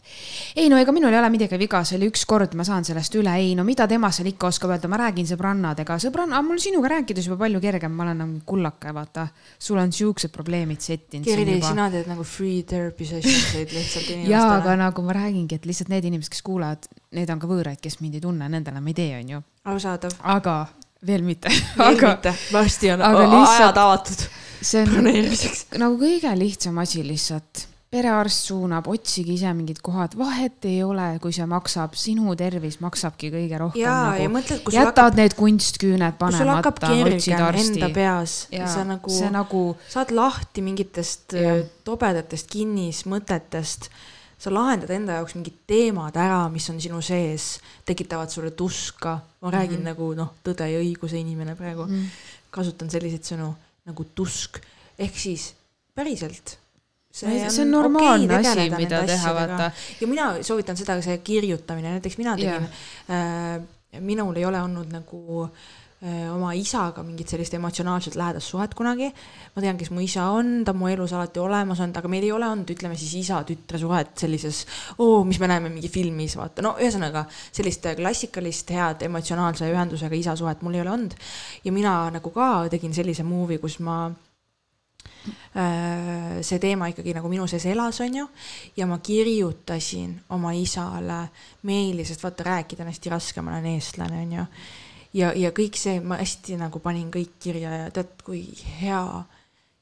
ei 0.62 0.70
no 0.72 0.78
ega 0.80 0.94
minul 0.96 1.12
ei 1.12 1.20
ole 1.20 1.28
midagi 1.34 1.58
viga, 1.60 1.82
see 1.88 1.98
oli 1.98 2.08
üks 2.08 2.24
kord, 2.30 2.54
ma 2.56 2.64
saan 2.64 2.88
sellest 2.88 3.18
üle, 3.20 3.34
ei 3.36 3.50
no 3.60 3.66
mida 3.68 3.84
tema 3.92 4.08
seal 4.16 4.30
ikka 4.32 4.48
oskab 4.48 4.72
öelda, 4.72 4.88
ma 4.92 5.02
räägin 5.02 5.28
sõbrannadega, 5.28 5.98
sõbranna, 6.00 6.40
mul 6.48 6.62
sinuga 6.64 6.94
rääkides 6.94 7.28
juba 7.28 7.36
palju 7.44 7.60
kergem, 7.64 7.92
ma 7.98 8.06
olen 8.06 8.24
nagu 8.24 8.40
kullake, 8.48 8.94
vaata. 8.96 9.28
sul 9.60 9.82
on 9.84 9.92
siuksed 9.92 10.32
probleemid 10.32 10.80
settinud. 10.80 11.28
Kerli, 11.28 11.58
sina 11.66 11.90
teed 11.92 12.08
nagu 12.08 12.24
free 12.24 12.64
therapy 12.64 13.10
sessions 13.10 13.52
eid 13.60 13.76
lihtsalt 13.76 14.08
inimestele. 14.08 14.32
jaa, 14.32 14.54
aga 14.62 14.78
nagu 14.86 15.04
ma 15.04 15.18
räägingi, 15.20 15.60
et 15.60 15.68
lihtsalt 15.68 15.92
need 15.92 16.08
inimesed, 16.08 16.32
kes 16.32 16.48
kuulavad, 16.48 16.88
need 17.20 17.34
on 17.36 17.44
ka 17.44 17.52
võõraid, 17.52 17.84
kes 17.84 18.00
mind 18.00 18.22
ei 18.22 18.24
tunne, 18.24 18.48
nendele 18.56 18.80
ma 18.80 18.94
ei 18.94 18.96
tee, 19.02 19.18
onju. 19.20 19.44
arusaadav. 19.68 20.16
aga 20.38 20.62
veel 21.04 21.28
mitte. 21.28 21.52
veel 21.76 21.98
aga, 21.98 22.16
mitte, 22.16 22.38
varsti 22.56 22.96
on 22.96 23.04
lihtsalt... 23.04 23.58
ajad 23.60 23.84
avatud 23.84 24.30
see 24.62 24.86
on 24.86 25.82
nagu 25.82 26.00
kõige 26.00 26.32
lihtsam 26.38 26.78
asi 26.82 27.04
lihtsalt 27.06 27.68
perearst 27.92 28.48
suunab, 28.48 28.88
otsige 28.88 29.34
ise 29.34 29.52
mingid 29.56 29.82
kohad, 29.84 30.14
vahet 30.20 30.64
ei 30.70 30.80
ole, 30.86 31.10
kui 31.24 31.34
see 31.36 31.44
maksab, 31.50 31.98
sinu 32.00 32.32
tervis 32.40 32.78
maksabki 32.80 33.32
kõige 33.34 33.58
rohkem. 33.60 33.84
nagu,, 33.84 34.22
ja 34.24 34.32
mõtled, 34.32 34.62
jätad 34.72 34.88
hakkab, 34.94 35.18
need 35.20 35.36
kunstküüned 35.36 36.16
panemata, 36.22 36.94
otsid 36.96 37.36
arsti. 37.36 37.74
enda 37.76 37.90
peas 37.92 38.38
sa 38.48 38.86
nagu, 38.88 39.18
nagu 39.36 39.64
saad 39.92 40.14
lahti 40.16 40.64
mingitest 40.64 41.36
ja. 41.36 41.58
Äh, 41.60 41.66
tobedatest 41.84 42.48
kinnismõtetest, 42.54 43.90
sa 44.42 44.54
lahendad 44.56 44.94
enda 44.96 45.20
jaoks 45.20 45.36
mingid 45.36 45.58
teemad 45.68 46.16
ära, 46.16 46.46
mis 46.54 46.70
on 46.72 46.80
sinu 46.82 47.02
sees, 47.04 47.58
tekitavad 47.86 48.32
sulle 48.32 48.54
tuska. 48.56 49.20
ma 49.42 49.52
räägin 49.52 49.82
mm 49.82 49.82
-hmm. 49.82 49.90
nagu 49.92 50.14
noh, 50.14 50.32
tõde 50.46 50.64
ja 50.70 50.80
õiguse 50.80 51.18
inimene 51.20 51.56
praegu 51.56 51.84
mm, 51.84 51.92
-hmm. 51.92 52.08
kasutan 52.52 52.90
selliseid 52.90 53.24
sõnu 53.24 53.52
nagu 53.90 54.06
tusk, 54.16 54.62
ehk 55.00 55.18
siis 55.18 55.52
päriselt 55.96 56.58
see 57.12 57.62
on 57.66 57.72
normaalne 57.72 58.38
okei 58.38 58.52
asi, 58.52 58.70
mida 58.78 59.02
teha, 59.08 59.34
vaata. 59.36 59.72
ja 60.02 60.08
mina 60.08 60.32
soovitan 60.48 60.78
seda, 60.80 60.96
see 61.04 61.18
kirjutamine, 61.26 61.98
näiteks 61.98 62.18
mina 62.22 62.38
tegin 62.40 62.68
yeah. 62.70 63.58
äh, 63.60 64.00
minul 64.00 64.38
ei 64.40 64.46
ole 64.48 64.62
olnud 64.64 64.94
nagu 64.94 65.44
äh, 65.44 65.81
oma 66.02 66.56
isaga 66.58 67.04
mingit 67.06 67.30
sellist 67.30 67.54
emotsionaalselt 67.54 68.16
lähedast 68.18 68.50
suhet 68.50 68.74
kunagi. 68.74 69.12
ma 69.56 69.62
tean, 69.62 69.78
kes 69.78 69.92
mu 69.94 70.02
isa 70.02 70.24
on, 70.34 70.64
ta 70.66 70.74
on 70.74 70.80
mu 70.80 70.90
elus 70.90 71.14
alati 71.14 71.40
olemas 71.40 71.80
olnud, 71.80 72.00
aga 72.00 72.10
meil 72.10 72.26
ei 72.26 72.32
ole 72.34 72.48
olnud, 72.48 72.74
ütleme 72.74 72.98
siis 72.98 73.14
isa-tütre 73.20 73.78
suhet 73.78 74.16
sellises, 74.18 74.64
oo, 74.98 75.22
mis 75.28 75.38
me 75.40 75.52
näeme 75.52 75.70
mingi 75.70 75.92
filmis, 75.94 76.34
vaata, 76.40 76.66
no 76.66 76.74
ühesõnaga 76.82 77.28
sellist 77.52 77.86
klassikalist 78.00 78.74
head 78.74 79.06
emotsionaalse 79.06 79.70
ühendusega 79.70 80.18
isa 80.18 80.36
suhet 80.40 80.66
mul 80.66 80.80
ei 80.80 80.82
ole 80.82 80.96
olnud. 80.98 81.16
ja 81.64 81.72
mina 81.72 81.96
nagu 82.18 82.34
ka 82.34 82.52
tegin 82.74 82.98
sellise 82.98 83.24
movie, 83.28 83.62
kus 83.62 83.78
ma 83.80 84.08
Äh, 85.54 86.40
see 86.42 86.58
teema 86.58 86.88
ikkagi 86.90 87.14
nagu 87.14 87.30
minu 87.30 87.44
sees 87.50 87.68
elas, 87.70 88.00
on 88.02 88.16
ju, 88.16 88.24
ja 88.78 88.88
ma 88.90 88.98
kirjutasin 89.04 90.16
oma 90.34 90.54
isale 90.58 91.26
meili, 91.68 92.06
sest 92.08 92.24
vaata, 92.24 92.48
rääkida 92.48 92.82
on 92.82 92.90
hästi 92.90 93.12
raske, 93.14 93.44
ma 93.44 93.54
olen 93.54 93.68
eestlane, 93.76 94.24
on 94.24 94.34
ju. 94.40 94.46
Ja, 95.14 95.32
ja 95.36 95.52
kõik 95.56 95.78
see, 95.80 96.00
ma 96.04 96.20
hästi 96.22 96.58
nagu 96.62 96.82
panin 96.84 97.12
kõik 97.14 97.38
kirja 97.42 97.84
ja 97.84 97.92
tead, 97.94 98.16
kui 98.26 98.44
hea 98.82 99.04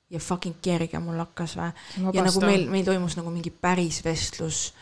ja 0.10 0.22
fucking 0.22 0.58
kerge 0.62 1.00
mul 1.04 1.20
hakkas 1.22 1.56
või. 1.60 1.70
ja 2.14 2.26
nagu 2.26 2.42
meil, 2.46 2.66
meil 2.72 2.86
toimus 2.88 3.18
nagu 3.20 3.32
mingi 3.34 3.52
päris 3.54 4.02
vestlus. 4.06 4.74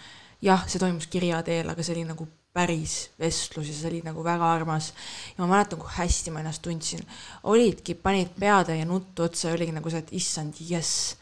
jah, 0.42 0.64
see 0.70 0.80
toimus 0.80 1.10
kirja 1.12 1.42
teel, 1.44 1.70
aga 1.70 1.84
see 1.84 1.98
oli 1.98 2.06
nagu 2.08 2.28
päris 2.58 3.12
vestlus 3.20 3.68
ja 3.70 3.76
see 3.76 3.90
oli 3.92 4.02
nagu 4.06 4.24
väga 4.24 4.48
armas. 4.54 4.94
ja 5.36 5.44
ma 5.44 5.52
mäletan, 5.56 5.80
kui 5.80 5.92
hästi 5.98 6.32
ma 6.32 6.44
ennast 6.44 6.64
tundsin. 6.64 7.04
olidki, 7.44 7.96
panid 7.96 8.32
peatäie 8.40 8.86
nuttu 8.86 9.28
otsa 9.28 9.50
ja 9.50 9.58
oligi 9.60 9.76
nagu 9.76 9.92
see, 9.92 10.06
et 10.06 10.16
issand, 10.16 10.64
jess, 10.70 11.18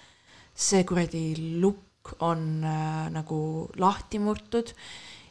see 0.53 0.85
kuradi 0.87 1.57
lukk 1.61 2.15
on 2.21 2.61
äh, 2.63 3.09
nagu 3.09 3.37
lahti 3.81 4.21
murtud 4.21 4.69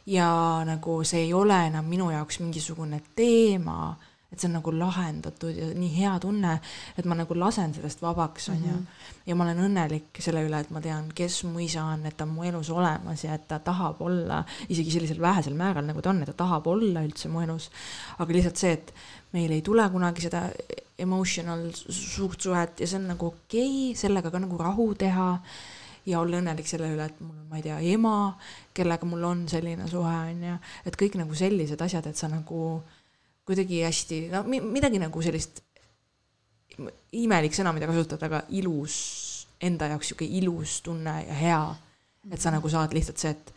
ja 0.05 0.27
nagu 0.65 0.99
see 1.03 1.25
ei 1.25 1.33
ole 1.33 1.65
enam 1.67 1.85
minu 1.89 2.11
jaoks 2.11 2.39
mingisugune 2.39 3.01
teema 3.15 3.95
et 4.35 4.41
see 4.41 4.49
on 4.49 4.57
nagu 4.57 4.71
lahendatud 4.75 5.55
ja 5.55 5.67
nii 5.77 5.91
hea 5.95 6.13
tunne, 6.19 6.57
et 6.99 7.05
ma 7.07 7.15
nagu 7.15 7.37
lasen 7.39 7.71
sellest 7.75 8.01
vabaks, 8.03 8.49
onju. 8.51 8.73
Mhm. 8.73 9.03
ja 9.25 9.35
ma 9.35 9.45
olen 9.45 9.61
õnnelik 9.63 10.19
selle 10.21 10.43
üle, 10.45 10.59
et 10.59 10.71
ma 10.75 10.81
tean, 10.83 11.07
kes 11.15 11.39
mu 11.47 11.61
isa 11.63 11.85
on, 11.93 12.03
et 12.05 12.17
ta 12.17 12.27
on 12.27 12.33
mu 12.35 12.43
elus 12.45 12.69
olemas 12.73 13.23
ja 13.23 13.37
et 13.37 13.47
ta 13.47 13.61
tahab 13.63 14.01
olla 14.05 14.43
isegi 14.67 14.91
sellisel 14.97 15.21
vähesel 15.23 15.55
määral, 15.57 15.87
nagu 15.87 16.03
ta 16.03 16.11
on, 16.11 16.21
et 16.21 16.29
ta 16.33 16.37
tahab 16.43 16.67
olla 16.67 17.05
üldse 17.07 17.31
mu 17.31 17.41
elus. 17.45 17.69
aga 18.19 18.35
lihtsalt 18.35 18.59
see, 18.59 18.73
et 18.75 18.93
meil 19.33 19.55
ei 19.55 19.63
tule 19.65 19.87
kunagi 19.89 20.27
seda 20.27 20.49
emotional 20.99 21.69
suurt 21.75 22.41
suhet 22.41 22.79
ja 22.79 22.87
see 22.87 22.99
on 22.99 23.09
nagu 23.13 23.31
okei 23.31 23.71
okay, 23.91 23.97
sellega 23.99 24.31
ka 24.31 24.39
nagu 24.39 24.59
rahu 24.59 24.93
teha 24.99 25.29
ja 26.05 26.19
olla 26.21 26.39
õnnelik 26.41 26.67
selle 26.69 26.89
üle, 26.93 27.07
et 27.09 27.21
mul 27.23 27.33
on, 27.33 27.47
ma 27.49 27.59
ei 27.59 27.65
tea, 27.65 27.79
ema, 27.95 28.15
kellega 28.77 29.07
mul 29.09 29.23
on 29.25 29.45
selline 29.49 29.87
suhe, 29.89 30.15
on 30.31 30.43
ju, 30.49 30.57
et 30.85 30.97
kõik 31.01 31.17
nagu 31.19 31.37
sellised 31.37 31.81
asjad, 31.81 32.09
et 32.09 32.19
sa 32.19 32.29
nagu 32.31 32.59
kuidagi 33.45 33.81
hästi, 33.85 34.19
no 34.33 34.43
midagi 34.49 35.01
nagu 35.01 35.21
sellist, 35.25 35.61
imelik 37.15 37.55
sõna, 37.55 37.73
mida 37.75 37.89
kasutada, 37.89 38.29
aga 38.29 38.43
ilus, 38.57 38.95
enda 39.63 39.89
jaoks 39.93 40.11
sihuke 40.11 40.27
ilus 40.39 40.79
tunne 40.85 41.19
ja 41.27 41.41
hea. 41.41 41.65
et 42.33 42.41
sa 42.41 42.49
nagu 42.49 42.69
saad 42.69 42.93
lihtsalt 42.93 43.21
see, 43.21 43.31
et 43.35 43.51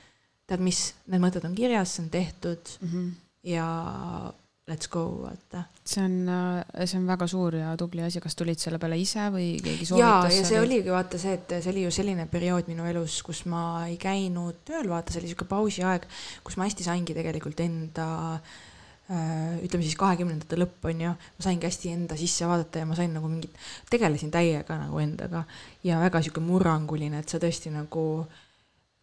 tead 0.49 0.61
mis, 0.61 0.93
need 1.09 1.23
mõtted 1.23 1.45
on 1.49 1.55
kirjas, 1.57 1.95
see 1.95 2.03
on 2.05 2.11
tehtud 2.13 2.75
mm 2.81 2.89
-hmm. 2.89 3.07
ja 3.49 3.69
let's 4.69 4.91
go, 4.93 5.05
vaata. 5.25 5.65
see 5.89 6.05
on, 6.05 6.17
see 6.85 6.99
on 7.01 7.09
väga 7.09 7.29
suur 7.31 7.59
ja 7.59 7.75
tubli 7.81 8.05
asi, 8.05 8.21
kas 8.21 8.37
tulid 8.39 8.61
selle 8.61 8.81
peale 8.83 8.99
ise 9.01 9.29
või 9.35 9.51
keegi 9.65 9.89
soovitas? 9.89 10.33
ja, 10.33 10.39
ja 10.43 10.49
see 10.53 10.63
oligi 10.63 10.93
vaata 10.93 11.21
see, 11.21 11.37
et 11.41 11.59
see 11.59 11.73
oli 11.73 11.87
ju 11.87 11.93
selline 11.95 12.29
periood 12.31 12.71
minu 12.71 12.87
elus, 12.89 13.21
kus 13.27 13.45
ma 13.51 13.87
ei 13.89 13.97
käinud 14.01 14.63
tööl, 14.69 14.91
vaata, 14.93 15.15
see 15.15 15.25
oli 15.25 15.33
sihuke 15.33 15.49
pausiaeg, 15.51 16.09
kus 16.47 16.61
ma 16.61 16.69
hästi 16.69 16.87
saingi 16.87 17.17
tegelikult 17.17 17.65
enda 17.65 18.09
äh, 18.37 18.59
Äh, 19.09 19.55
ütleme 19.65 19.87
siis 19.87 19.97
kahekümnendate 19.97 20.59
lõpp 20.59 20.85
on 20.85 20.99
ju, 21.01 21.11
ma 21.17 21.41
saingi 21.41 21.65
hästi 21.65 21.95
enda 21.95 22.17
sisse 22.21 22.45
vaadata 22.45 22.83
ja 22.83 22.89
ma 22.91 22.97
sain 22.99 23.15
nagu 23.17 23.31
mingit, 23.33 23.55
tegelesin 23.89 24.29
täiega 24.29 24.77
nagu 24.77 25.01
endaga 25.01 25.47
ja 25.81 25.97
väga 26.03 26.21
sihuke 26.21 26.43
murranguline, 26.45 27.23
et 27.23 27.33
sa 27.33 27.41
tõesti 27.41 27.73
nagu 27.73 28.03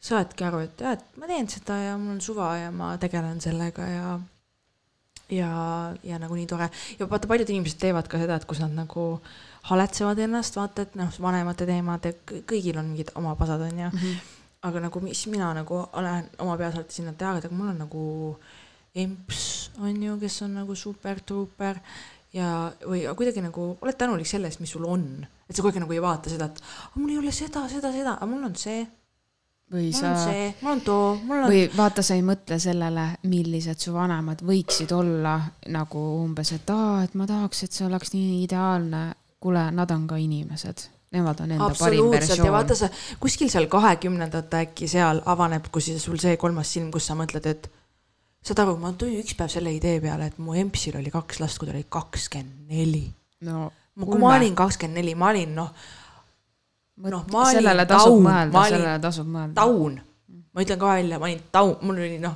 saadki 0.06 0.46
aru, 0.46 0.60
et 0.68 0.84
jah, 0.86 0.94
et 0.94 1.18
ma 1.18 1.26
teen 1.32 1.50
seda 1.50 1.80
ja 1.88 1.96
mul 1.98 2.20
on 2.20 2.22
suva 2.22 2.52
ja 2.60 2.70
ma 2.70 2.92
tegelen 3.02 3.42
sellega 3.42 3.90
ja 3.90 4.12
ja, 5.30 5.50
ja 6.04 6.20
nagu 6.22 6.38
nii 6.38 6.48
tore 6.50 6.70
ja 7.00 7.08
vaata, 7.10 7.28
paljud 7.28 7.50
inimesed 7.50 7.80
teevad 7.82 8.10
ka 8.12 8.20
seda, 8.22 8.38
et 8.38 8.48
kus 8.50 8.62
nad 8.64 8.74
nagu 8.76 9.06
haletsevad 9.70 10.20
ennast, 10.26 10.58
vaata, 10.60 10.86
et 10.86 10.98
noh, 11.00 11.14
vanemate 11.22 11.68
teemad 11.70 12.06
ja 12.06 12.14
kõigil 12.30 12.78
on 12.80 12.92
mingid 12.92 13.14
oma 13.20 13.36
pasad, 13.40 13.62
on 13.62 13.80
ju 13.80 13.90
mm. 13.90 14.02
-hmm. 14.02 14.36
aga 14.70 14.86
nagu, 14.88 15.02
mis 15.02 15.26
mina 15.28 15.54
nagu 15.54 15.88
olen 15.94 16.30
oma 16.40 16.58
peas 16.58 16.76
alati 16.76 16.94
sinna 16.94 17.14
teada, 17.14 17.38
aga 17.38 17.56
mul 17.56 17.74
on 17.74 17.82
nagu 17.86 18.04
emps 18.96 19.72
on 19.80 20.04
ju, 20.04 20.20
kes 20.20 20.42
on 20.42 20.54
nagu 20.62 20.76
super-truuper 20.76 21.80
ja, 22.36 22.72
või 22.86 23.06
kuidagi 23.18 23.44
nagu 23.44 23.74
oled 23.82 23.98
tänulik 23.98 24.28
selle 24.30 24.48
eest, 24.52 24.62
mis 24.64 24.72
sul 24.72 24.86
on. 24.88 25.26
et 25.50 25.56
sa 25.56 25.64
aeg 25.64 25.80
nagu 25.80 25.94
ei 25.94 26.02
vaata 26.02 26.30
seda, 26.30 26.46
et 26.46 26.62
mul 26.96 27.12
ei 27.14 27.18
ole 27.18 27.32
seda, 27.32 27.68
seda, 27.72 27.92
seda, 27.92 28.16
aga 28.16 28.30
mul 28.30 28.44
on 28.44 28.56
see. 28.60 28.86
Või 29.74 29.90
mul 29.90 29.98
sa. 29.98 30.12
mul 30.12 30.16
on 30.16 30.24
see, 30.24 30.48
mul 30.62 30.72
on 30.72 30.82
too, 30.86 31.12
mul 31.24 31.44
on. 31.44 31.52
või 31.52 31.62
vaata, 31.76 32.04
sa 32.06 32.18
ei 32.18 32.26
mõtle 32.26 32.60
sellele, 32.62 33.06
millised 33.30 33.82
su 33.82 33.94
vanemad 33.96 34.44
võiksid 34.46 34.92
olla 34.96 35.38
nagu 35.74 36.02
umbes, 36.24 36.52
et 36.56 36.74
aa, 36.74 37.04
et 37.06 37.16
ma 37.18 37.28
tahaks, 37.30 37.64
et 37.66 37.78
see 37.78 37.88
oleks 37.88 38.14
nii 38.16 38.44
ideaalne. 38.44 39.06
kuule, 39.46 39.70
nad 39.72 39.92
on 39.94 40.08
ka 40.10 40.18
inimesed 40.18 40.88
nemad 41.16 41.40
on 41.44 41.52
enda 41.56 41.72
parim 41.80 42.10
versioon. 42.12 42.48
ja 42.48 42.52
vaata 42.52 42.76
sa 42.76 42.90
kuskil 43.22 43.50
seal 43.52 43.68
kahekümnendate 43.72 44.64
äkki 44.66 44.88
seal 44.90 45.22
avaneb, 45.26 45.68
kus 45.72 45.92
sul 46.02 46.18
see 46.22 46.38
kolmas 46.42 46.72
silm, 46.74 46.92
kus 46.92 47.08
sa 47.08 47.18
mõtled, 47.18 47.46
et 47.52 47.70
saad 48.46 48.62
aru, 48.66 48.78
ma 48.82 48.92
tulin 48.94 49.22
üks 49.24 49.38
päev 49.38 49.54
selle 49.54 49.74
idee 49.74 50.00
peale, 50.04 50.30
et 50.32 50.42
mu 50.42 50.58
empsil 50.58 50.98
oli 51.00 51.14
kaks 51.14 51.42
last, 51.42 51.60
kui 51.60 51.70
ta 51.70 51.76
oli 51.76 51.86
kakskümmend 51.90 52.74
neli. 52.74 53.06
no 53.48 53.70
kui 53.96 54.20
ma 54.20 54.36
olin 54.36 54.58
kakskümmend 54.58 55.00
neli, 55.00 55.16
ma 55.16 55.32
olin 55.32 55.56
noh, 55.56 55.72
noh, 56.98 57.26
ma 57.32 57.44
olin 57.44 57.60
sellele 57.60 57.86
tasub 57.90 58.12
taun, 58.14 58.26
mõelda, 58.26 58.66
sellele 58.72 58.98
tasub 59.04 59.30
mõelda. 59.30 59.56
taun, 59.58 60.00
ma 60.54 60.66
ütlen 60.66 60.82
ka 60.82 60.92
välja, 60.94 61.20
ma 61.20 61.30
olin 61.30 61.44
taun, 61.52 61.76
mul 61.82 62.02
oli 62.06 62.20
noh, 62.24 62.36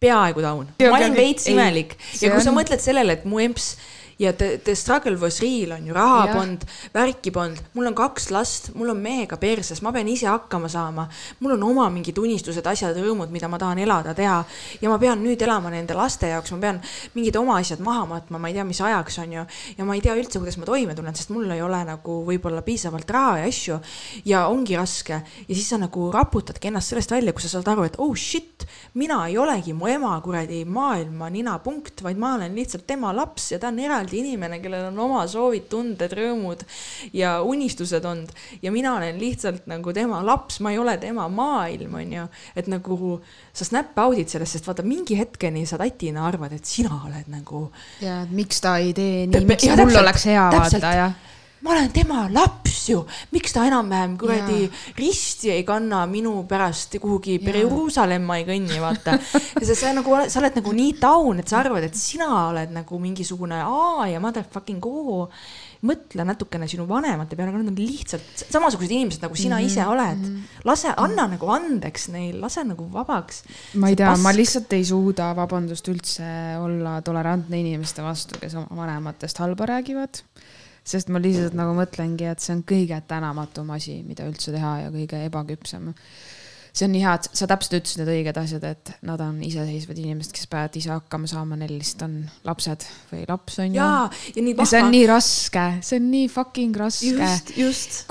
peaaegu 0.00 0.44
taun, 0.44 0.72
ma 0.80 0.96
olin 1.00 1.16
veits 1.16 1.48
imelik. 1.52 1.96
ja 2.20 2.30
kui 2.30 2.38
on... 2.40 2.46
sa 2.46 2.54
mõtled 2.56 2.82
sellele, 2.84 3.18
et 3.18 3.28
mu 3.28 3.42
emps 3.44 3.74
ja 4.18 4.32
the, 4.32 4.58
the 4.64 4.74
struggle 4.74 5.16
was 5.16 5.40
real 5.40 5.72
on 5.72 5.86
ju, 5.86 5.94
raha 5.94 6.26
polnud, 6.32 6.64
värki 6.94 7.30
polnud, 7.34 7.60
mul 7.74 7.86
on 7.90 7.94
kaks 7.94 8.30
last, 8.34 8.72
mul 8.74 8.90
on 8.90 8.98
mehega 9.02 9.38
perses, 9.38 9.78
ma 9.84 9.92
pean 9.94 10.08
ise 10.10 10.26
hakkama 10.26 10.68
saama. 10.68 11.06
mul 11.38 11.54
on 11.54 11.62
oma 11.62 11.86
mingid 11.94 12.18
unistused, 12.18 12.66
asjad, 12.66 12.98
rõõmud, 12.98 13.30
mida 13.30 13.48
ma 13.48 13.60
tahan 13.62 13.78
elada, 13.78 14.14
teha. 14.18 14.40
Ja 14.82 14.90
ma 14.90 14.98
pean 14.98 15.22
nüüd 15.22 15.42
elama 15.42 15.70
nende 15.70 15.94
laste 15.94 16.32
jaoks, 16.32 16.52
ma 16.56 16.58
pean 16.64 16.80
mingid 17.14 17.38
oma 17.38 17.60
asjad 17.62 17.82
maha 17.84 18.06
matma, 18.10 18.40
ma 18.42 18.50
ei 18.50 18.56
tea, 18.58 18.66
mis 18.66 18.80
ajaks 18.82 19.20
on 19.22 19.36
ju. 19.38 19.46
ja 19.78 19.86
ma 19.86 19.94
ei 19.94 20.02
tea 20.02 20.16
üldse, 20.18 20.42
kuidas 20.42 20.58
ma 20.58 20.66
toime 20.66 20.98
tulen, 20.98 21.14
sest 21.14 21.30
mul 21.34 21.50
ei 21.54 21.62
ole 21.62 21.84
nagu 21.86 22.18
võib-olla 22.26 22.64
piisavalt 22.66 23.10
raha 23.14 23.38
ja 23.42 23.46
asju. 23.52 23.78
Ja 24.26 24.46
ongi 24.50 24.76
raske. 24.76 25.22
Ja 25.46 25.54
siis 25.54 25.68
sa 25.70 25.78
nagu 25.78 26.10
raputadki 26.14 26.72
ennast 26.72 26.90
sellest 26.90 27.14
välja, 27.14 27.32
kus 27.32 27.46
sa 27.46 27.58
saad 27.58 27.70
aru, 27.70 27.86
et 27.86 28.00
oh 28.02 28.16
shit, 28.18 28.66
mina 28.98 29.20
ei 29.28 29.38
olegi 29.38 29.76
mu 29.76 29.86
ema 29.86 30.16
kuradi 30.24 30.64
maailma 30.66 31.30
ninapunkt, 31.30 32.02
vaid 32.02 32.18
ma 32.18 32.34
olen 32.34 32.56
lihtsalt 32.58 32.86
tema 32.88 33.14
laps 33.14 33.52
ja 33.52 33.62
ta 33.62 33.70
on 33.70 33.78
eraldi 33.78 34.07
eraldi 34.08 34.22
inimene, 34.24 34.58
kellel 34.62 34.88
on 34.88 34.98
oma 35.04 35.24
soovid, 35.28 35.68
tunded, 35.70 36.12
rõõmud 36.12 36.64
ja 37.12 37.38
unistused 37.42 38.04
olnud 38.04 38.32
ja 38.62 38.72
mina 38.72 38.96
olen 38.96 39.18
lihtsalt 39.20 39.68
nagu 39.68 39.92
tema 39.92 40.22
laps, 40.24 40.60
ma 40.60 40.72
ei 40.72 40.78
ole 40.78 40.96
tema 40.98 41.28
maailm, 41.28 41.94
on 41.94 42.12
ju. 42.12 42.26
et 42.56 42.68
nagu 42.68 43.20
sa 43.52 43.64
snap 43.64 43.96
out'id 43.98 44.28
sellest, 44.28 44.56
sest 44.56 44.68
vaata 44.68 44.82
mingi 44.82 45.18
hetkeni 45.18 45.66
sa 45.66 45.78
tatina 45.78 46.26
arvad, 46.26 46.52
et 46.52 46.64
sina 46.64 47.02
oled 47.04 47.28
nagu. 47.28 47.68
ja, 48.00 48.22
et 48.24 48.30
miks 48.32 48.60
ta 48.60 48.78
ei 48.78 48.94
tee 48.94 49.26
nii, 49.26 49.44
miks 49.44 49.68
ja, 49.68 49.76
mul 49.76 49.88
täpselt, 49.88 50.02
oleks 50.02 50.28
hea 50.30 50.46
täpselt. 50.54 50.82
vaata 50.82 50.96
ja 50.96 51.10
ma 51.60 51.74
olen 51.74 51.92
tema 51.94 52.26
laps 52.30 52.88
ju, 52.92 53.02
miks 53.34 53.54
ta 53.54 53.64
enam-vähem 53.68 54.16
kuradi 54.20 54.66
risti 54.98 55.50
ei 55.52 55.64
kanna 55.66 56.04
minu 56.10 56.44
pärast 56.48 56.98
kuhugi 57.02 57.38
Jeruusalemma 57.42 58.38
ei 58.40 58.46
kõnni, 58.48 58.80
vaata. 58.82 59.16
ja 59.60 59.64
sa, 59.66 59.76
sa 59.76 59.94
nagu, 59.96 60.14
sa 60.30 60.40
oled 60.42 60.58
nagu 60.60 60.74
nii 60.76 60.92
down, 61.00 61.42
et 61.42 61.50
sa 61.50 61.60
arvad, 61.62 61.88
et 61.88 61.98
sina 61.98 62.28
oled 62.48 62.74
nagu 62.74 63.00
mingisugune 63.02 63.62
A 63.64 64.06
ja 64.10 64.20
motherfucking 64.22 64.84
O. 64.88 65.26
mõtle 65.88 66.24
natukene 66.26 66.66
sinu 66.66 66.88
vanemate 66.88 67.36
peale, 67.38 67.52
aga 67.52 67.60
nad 67.60 67.70
on 67.70 67.76
lihtsalt 67.78 68.42
samasugused 68.50 68.90
inimesed, 68.90 69.22
nagu 69.22 69.36
sina 69.38 69.58
mm 69.58 69.62
-hmm. 69.62 69.70
ise 69.70 69.82
mhm, 69.82 69.90
oled. 69.92 70.18
Mhm. 70.18 70.40
lase, 70.64 70.88
anna 70.96 71.06
mm 71.06 71.18
-hmm. 71.18 71.30
nagu 71.30 71.50
andeks 71.54 72.08
neil, 72.08 72.40
lase 72.40 72.64
nagu 72.64 72.88
vabaks. 72.92 73.42
ma 73.74 73.88
ei 73.88 73.96
tea, 73.96 74.16
ma 74.16 74.32
lihtsalt 74.32 74.72
ei 74.72 74.84
suuda, 74.84 75.34
vabandust, 75.36 75.88
üldse 75.88 76.58
olla 76.58 77.02
tolerantne 77.02 77.60
inimeste 77.60 78.02
vastu, 78.02 78.38
kes 78.40 78.54
oma 78.54 78.66
vanematest 78.82 79.38
halba 79.38 79.66
räägivad 79.66 80.22
sest 80.88 81.12
ma 81.12 81.20
lihtsalt 81.22 81.56
nagu 81.58 81.76
mõtlengi, 81.76 82.26
et 82.30 82.42
see 82.42 82.56
on 82.56 82.64
kõige 82.68 82.98
tänamatum 83.08 83.70
asi, 83.76 84.00
mida 84.06 84.26
üldse 84.28 84.54
teha 84.54 84.74
ja 84.86 84.92
kõige 84.94 85.22
ebaküpsem. 85.28 85.94
see 86.78 86.86
on 86.86 86.92
nii 86.94 87.00
hea, 87.02 87.12
et 87.18 87.26
sa 87.34 87.46
täpselt 87.50 87.74
ütlesid 87.80 87.98
need 87.98 88.10
õiged 88.12 88.36
asjad, 88.38 88.64
et 88.68 88.90
nad 89.08 89.20
on 89.24 89.40
iseseisvad 89.42 89.98
inimesed, 89.98 90.30
kes 90.36 90.46
peavad 90.46 90.76
ise 90.78 90.92
hakkama 90.92 91.26
saama, 91.26 91.56
neil 91.58 91.72
lihtsalt 91.74 92.04
on 92.06 92.12
lapsed 92.46 92.84
või 93.10 93.24
laps 93.26 93.58
on 93.64 93.72
ju. 93.72 93.80
jaa, 93.80 94.04
ja 94.36 94.44
nii 94.44 94.54
ja 94.54 94.66
see 94.68 94.78
on 94.78 94.86
vahva. 94.86 94.92
nii 94.94 95.08
raske, 95.10 95.64
see 95.88 95.98
on 95.98 96.10
nii 96.12 96.28
fucking 96.32 96.78
raske. 96.78 97.30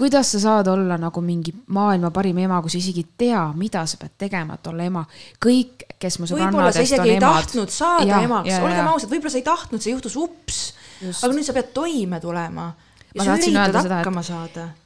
kuidas 0.02 0.34
sa 0.36 0.42
saad 0.44 0.72
olla 0.74 0.98
nagu 1.00 1.24
mingi 1.24 1.54
maailma 1.78 2.12
parim 2.12 2.42
ema, 2.44 2.60
kui 2.66 2.74
sa 2.74 2.82
isegi 2.82 3.06
ei 3.06 3.12
tea, 3.26 3.46
mida 3.56 3.86
sa 3.88 4.02
pead 4.02 4.18
tegema, 4.26 4.60
et 4.60 4.74
olla 4.74 4.90
ema. 4.90 5.06
kõik, 5.46 5.88
kes 5.98 6.20
mu 6.20 6.28
võib-olla 6.28 6.74
sa 6.74 6.84
sõbrannadest 6.84 6.90
isegi 6.92 7.06
on 7.06 7.14
ei 7.14 7.22
emad. 7.22 7.40
tahtnud 7.40 7.74
saada 7.78 8.22
emaks 8.26 8.52
ja,, 8.52 8.58
ja, 8.58 8.66
olgem 8.66 8.84
ja. 8.84 8.90
ausad, 8.92 9.14
võib-olla 9.14 9.34
sa 9.34 9.40
ei 9.40 9.48
tahtnud, 9.48 9.86
see 9.86 9.96
juhtus 9.96 10.20
ups. 10.20 10.66
Aga 11.02 11.34
nüüd 11.34 11.45
sa 11.48 11.54
pead 11.54 11.74
toime 11.74 12.20
tulema. 12.20 12.74
Ma 13.18 13.24
ja 13.24 13.32
tahtsin 13.34 13.56
öelda 13.58 13.82
seda, 13.82 14.00
et- 14.02 14.06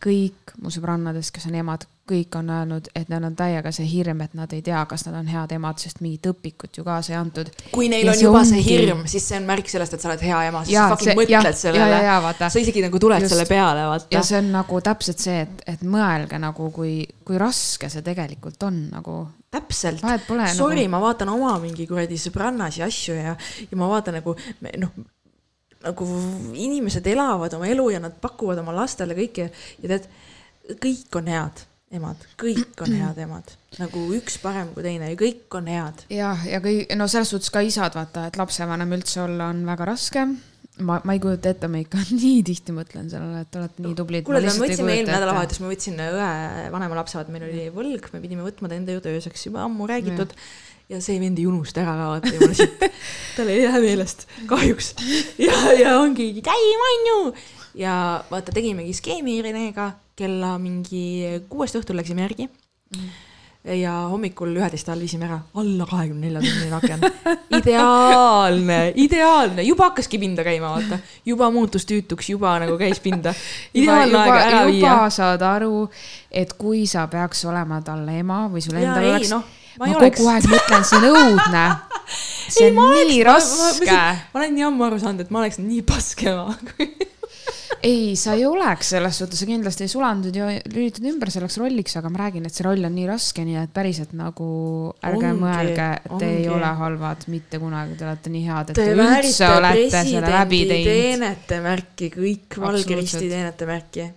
kõik 0.06 0.54
mu 0.62 0.70
sõbrannadest, 0.72 1.32
kes 1.36 1.46
on 1.50 1.56
emad, 1.56 1.84
kõik 2.08 2.36
on 2.38 2.50
öelnud, 2.54 2.88
et 2.96 3.10
neil 3.10 3.24
on 3.28 3.36
täiega 3.36 3.72
see 3.74 3.86
hirm, 3.90 4.22
et 4.22 4.34
nad 4.38 4.54
ei 4.54 4.62
tea, 4.62 4.86
kas 4.86 5.06
nad 5.08 5.16
on 5.20 5.28
head 5.28 5.52
emad, 5.52 5.80
sest 5.82 6.00
mingit 6.02 6.28
õpikut 6.30 6.78
ju 6.78 6.84
kaasa 6.84 7.12
ei 7.14 7.18
antud. 7.18 7.50
kui 7.72 7.90
neil 7.90 8.06
Ja 8.06 8.12
on 8.12 8.18
see 8.18 8.24
juba 8.28 8.44
see 8.46 8.60
ongi- 8.62 8.70
hirm, 8.70 9.04
siis 9.08 9.28
see 9.28 9.38
on 9.38 9.44
märk 9.50 9.68
sellest, 9.68 9.94
et 9.94 10.02
sa 10.02 10.10
oled 10.10 10.22
hea 10.22 10.44
ema, 10.48 10.64
sa 10.66 10.72
fucking 10.90 11.10
see- 11.10 11.16
mõtled 11.16 11.30
ja, 11.30 11.52
sellele 11.52 11.90
ja, 12.04 12.22
ja, 12.40 12.50
sa 12.50 12.60
isegi 12.60 12.82
nagu 12.82 13.00
tuled 13.00 13.22
Just. 13.22 13.34
selle 13.34 13.46
peale, 13.50 13.86
vaata 13.90 14.08
ja. 14.16 14.22
see 14.24 14.38
on 14.38 14.52
nagu 14.52 14.82
täpselt 14.82 15.20
see, 15.20 15.42
et, 15.42 15.64
et 15.68 15.82
mõelge 15.82 16.40
nagu, 16.40 16.72
kui, 16.72 17.08
kui 17.26 17.38
raske 17.38 17.90
see 17.90 18.02
tegelikult 18.02 18.64
on 18.64 18.90
nagu. 18.92 19.28
täpselt 19.52 20.02
Sorry 20.56 20.86
nagu- 20.86 20.90
ma 20.90 21.00
vaatan 21.00 21.30
oma 21.30 21.58
mingi 21.60 21.88
kuradi 21.88 22.16
sõbrannasi 22.16 22.84
asju 22.86 23.16
ja, 23.16 23.36
ja 23.72 23.78
ma 23.78 23.88
vaatan 23.88 24.14
nagu 24.22 24.36
noh, 24.78 24.90
nagu 25.86 26.08
inimesed 26.54 27.08
elavad 27.12 27.54
oma 27.58 27.70
elu 27.72 27.90
ja 27.96 28.04
nad 28.04 28.16
pakuvad 28.22 28.62
oma 28.62 28.76
lastele 28.76 29.18
kõike 29.18 29.50
ja 29.50 29.92
tead, 29.92 30.08
kõik 30.82 31.20
on 31.20 31.30
head 31.32 31.66
emad, 31.96 32.22
kõik 32.40 32.86
on 32.86 32.94
head 32.96 33.20
emad, 33.26 33.52
nagu 33.80 34.06
üks 34.16 34.38
parem 34.44 34.72
kui 34.76 34.86
teine 34.86 35.12
ja 35.12 35.18
kõik 35.20 35.60
on 35.60 35.68
head. 35.72 36.06
jah, 36.14 36.46
ja 36.48 36.62
kõik, 36.64 36.94
no 36.98 37.10
selles 37.12 37.34
suhtes 37.34 37.52
ka 37.54 37.64
isad, 37.66 37.98
vaata, 37.98 38.30
et 38.30 38.40
lapsevanem 38.40 38.98
üldse 39.00 39.24
olla 39.26 39.52
on 39.52 39.66
väga 39.68 39.90
raske. 39.92 40.26
ma, 40.88 41.02
ma 41.04 41.18
ei 41.18 41.22
kujuta 41.24 41.52
ette, 41.52 41.70
ma 41.72 41.82
ikka 41.84 42.06
nii 42.22 42.42
tihti 42.48 42.76
mõtlen 42.76 43.12
sellele, 43.12 43.44
et 43.44 43.52
te 43.52 43.62
olete 43.62 43.86
nii 43.86 44.00
tublid. 44.00 44.26
kuule, 44.28 44.44
me 44.46 44.56
võtsime 44.56 44.96
eelmine 44.96 45.18
nädalavahetus, 45.18 45.62
ma 45.64 45.72
võtsin 45.74 46.00
õe 46.08 46.68
vanema 46.74 47.02
lapse, 47.02 47.20
vaata 47.20 47.36
meil 47.36 47.48
oli 47.50 47.70
võlg, 47.76 48.12
me 48.16 48.24
pidime 48.24 48.48
võtma 48.48 48.72
ta 48.72 48.80
enda 48.80 48.96
juurde 48.96 49.16
ööseks 49.18 49.50
juba 49.50 49.66
ammu 49.68 49.90
räägitud 49.92 50.32
ja 50.32 50.71
see 51.00 51.20
vend 51.22 51.40
ei 51.40 51.48
unusta 51.48 51.82
ära 51.86 51.96
ka, 51.96 52.12
vaata 52.16 52.36
jumala 52.36 52.58
sitt. 52.58 52.86
tal 53.38 53.50
ei 53.54 53.64
jää 53.64 53.80
meelest, 53.80 54.28
kahjuks. 54.50 54.94
ja, 55.48 55.58
ja 55.80 55.98
ongi 56.00 56.34
käima 56.44 56.94
onju. 56.96 57.34
ja 57.80 57.96
vaata, 58.32 58.52
tegimegi 58.52 58.94
skeemi 58.98 59.42
Renega 59.42 59.92
kella 60.22 60.56
mingi 60.62 61.44
kuuest 61.50 61.78
õhtul 61.80 61.98
läksime 62.00 62.26
järgi 62.26 62.48
mm.. 62.48 63.14
ja 63.80 63.94
hommikul 64.12 64.52
üheteist 64.58 64.90
ajal 64.90 65.04
viisime 65.06 65.28
ära 65.30 65.40
alla 65.62 65.88
kahekümne 65.90 66.28
nelja 66.28 66.42
tunnine 66.44 66.76
aken. 66.78 67.06
ideaalne, 67.62 68.80
ideaalne, 69.06 69.66
juba 69.68 69.90
hakkaski 69.92 70.20
pinda 70.22 70.46
käima, 70.48 70.74
vaata. 70.76 71.00
juba 71.26 71.50
muutus 71.54 71.88
tüütuks, 71.90 72.34
juba 72.34 72.58
nagu 72.64 72.76
käis 72.82 73.00
pinda. 73.04 73.34
ideaalne 73.74 74.20
aeg 74.26 74.36
ära 74.44 74.66
viia 74.68 74.84
juba 74.84 75.10
saad 75.14 75.48
aru, 75.48 75.88
et 76.32 76.54
kui 76.60 76.84
sa 76.90 77.08
peaks 77.12 77.46
olema 77.50 77.82
talle 77.86 78.20
ema 78.22 78.44
või 78.52 78.66
sul 78.66 78.78
endal 78.82 79.10
oleks, 79.14 79.32
noh, 79.34 79.48
ma 79.80 79.86
ma, 79.86 79.88
ei 79.88 79.94
ma 79.94 80.00
oleks. 80.02 80.18
kogu 80.20 80.30
aeg 80.34 80.50
mõtlen, 80.52 80.84
see 80.90 80.98
on 81.00 81.08
õudne. 81.12 81.64
see 82.56 82.66
Ei, 82.66 82.72
on 82.72 82.76
ma 82.82 82.90
nii 82.92 83.22
oleks- 83.24 83.56
ma- 83.58 83.70
raske. 83.70 83.92
ma, 83.92 84.12
ma 84.34 84.40
olen 84.44 84.54
nii 84.58 84.68
ammu 84.68 84.84
aru 84.90 85.00
saanud, 85.06 85.22
et 85.26 85.32
ma 85.32 85.40
oleks 85.46 85.60
nii 85.64 85.82
paske 85.88 86.30
ema. 86.34 86.56
ei, 87.82 88.16
sa 88.20 88.34
ei 88.38 88.44
oleks 88.46 88.92
selles 88.94 89.18
suhtes, 89.18 89.40
sa 89.42 89.46
kindlasti 89.50 89.86
ei 89.88 89.90
sulanud 89.90 90.36
ja 90.38 90.50
lülitad 90.70 91.06
ümber 91.10 91.32
selleks 91.34 91.56
rolliks, 91.58 91.96
aga 91.98 92.12
ma 92.14 92.20
räägin, 92.26 92.46
et 92.46 92.54
see 92.54 92.66
roll 92.68 92.84
on 92.86 92.94
nii 92.94 93.08
raske, 93.10 93.46
nii 93.48 93.58
et 93.64 93.72
päriselt 93.74 94.12
nagu 94.18 94.50
ärge 95.02 95.32
Ongi, 95.32 95.40
mõelge, 95.42 95.88
et 96.06 96.12
te 96.22 96.28
ei 96.30 96.44
ongi. 96.44 96.52
ole 96.60 96.74
halvad 96.82 97.26
mitte 97.34 97.62
kunagi, 97.64 97.96
te 97.98 98.06
olete 98.06 98.34
nii 98.36 98.44
head, 98.50 98.74
et 98.74 98.78
Te 98.82 98.86
te 98.92 98.98
üldse 99.08 99.50
olete 99.56 100.04
selle 100.12 100.34
läbi 100.36 100.60
teinud. 100.70 100.92
teenete 100.92 101.62
märki, 101.66 102.12
kõik 102.20 102.60
Valge 102.62 102.78
Risti 102.78 103.00
Absoluutselt. 103.00 103.32
teenete 103.34 103.72
märki. 103.72 104.10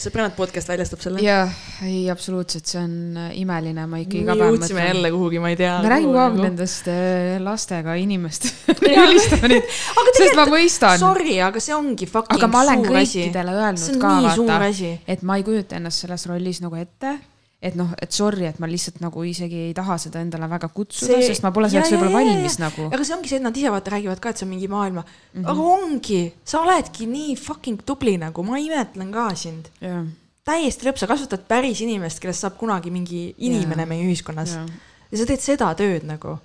Sõbrannad 0.00 0.34
podcast 0.36 0.70
väljastab 0.70 1.02
selle. 1.04 1.20
jah, 1.24 1.50
ei 1.84 2.06
absoluutselt, 2.12 2.64
see 2.68 2.80
on 2.80 2.94
äh, 3.20 3.32
imeline, 3.42 3.84
ma 3.90 4.00
ikka 4.00 4.18
iga 4.20 4.36
me 4.36 4.40
päev 4.40 4.54
jõudsime 4.56 4.86
jälle 4.86 5.10
kuhugi, 5.14 5.40
ma 5.42 5.50
ei 5.52 5.58
tea. 5.60 5.74
ma 5.84 5.90
räägin 5.92 6.08
kogu 6.08 6.22
aeg. 6.22 6.38
nendest 6.46 6.88
äh, 6.92 7.34
lastega 7.42 7.96
inimestest. 8.00 8.70
ülistama 9.04 9.52
neid, 9.52 9.68
aga 10.02 10.14
sest 10.18 10.38
ma 10.38 10.46
mõistan. 10.52 11.02
sorry, 11.02 11.36
aga 11.44 11.62
see 11.62 11.76
ongi 11.76 12.08
fucking 12.08 12.38
aga 12.38 12.50
ma 12.52 12.64
olen 12.64 12.86
suur 12.86 13.02
asi. 13.02 13.18
kõikidele 13.20 13.56
see 13.56 13.66
öelnud 13.66 14.00
ka 14.06 14.14
suur 14.38 14.48
vaata, 14.54 14.72
asi. 14.72 14.94
et 15.16 15.26
ma 15.28 15.38
ei 15.40 15.46
kujuta 15.46 15.78
ennast 15.80 16.06
selles 16.06 16.26
rollis 16.30 16.62
nagu 16.64 16.80
ette, 16.80 17.16
et 17.62 17.76
noh, 17.78 17.92
et 18.02 18.10
sorry, 18.10 18.42
et 18.48 18.58
ma 18.58 18.66
lihtsalt 18.66 18.98
nagu 19.04 19.22
isegi 19.26 19.68
ei 19.68 19.74
taha 19.76 19.94
seda 20.02 20.22
endale 20.24 20.48
väga 20.50 20.68
kutsuda, 20.74 21.14
See- 21.14 21.28
sest 21.30 21.44
ma 21.44 21.52
pole 21.54 21.68
selleks 21.70 21.92
võib-olla 21.94 22.10
ja, 22.10 22.22
ja, 22.24 22.32
valmis 22.32 22.56
ja. 22.58 22.64
nagu. 22.64 22.86
aga 22.88 23.06
see 23.06 23.14
ongi 23.14 23.30
see, 23.30 23.38
et 23.38 23.44
nad 23.44 23.58
ise 23.60 23.70
vaata 23.70 23.92
räägivad 23.94 24.22
ka, 24.22 24.32
et 24.32 24.40
see 24.40 24.46
on 24.48 24.50
mingi 24.50 24.68
maailma 24.70 25.04
mm. 25.04 25.36
-hmm. 25.36 25.50
aga 25.52 25.66
ongi, 25.76 26.22
sa 26.44 26.64
oledki 26.64 27.06
nii 27.06 27.36
fucking 27.38 27.84
tubli 27.86 28.16
nagu, 28.18 28.42
ma 28.42 28.58
imetlen 28.58 29.12
ka 29.14 29.28
sind. 29.38 29.70
jah, 29.80 30.02
täiesti 30.44 30.88
lõpp, 30.88 30.98
sa 30.98 31.06
kasvatad 31.06 31.44
päris 31.46 31.80
inimest, 31.86 32.18
kellest 32.18 32.42
saab 32.42 32.56
kunagi 32.58 32.90
mingi 32.90 33.28
inimene 33.38 33.86
Jaa. 33.86 33.90
meie 33.92 34.08
ühiskonnas. 34.10 34.56
jah, 34.58 34.66
ja 35.12 35.20
sa 35.20 35.26
teed 35.30 35.44
seda 35.44 35.68
tööd 35.78 36.02
nagu. 36.08 36.38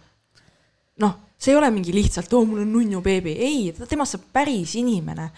noh, 1.01 1.15
see 1.37 1.55
ei 1.55 1.57
ole 1.57 1.71
mingi 1.73 1.95
lihtsalt, 1.95 2.29
oo, 2.33 2.45
mul 2.45 2.61
on 2.61 2.69
nunnu 2.77 3.01
beebi, 3.01 3.33
ei, 3.33 3.73
temast 3.89 4.13
saab 4.13 4.29
päris 4.33 4.75
inimene, 4.77 5.31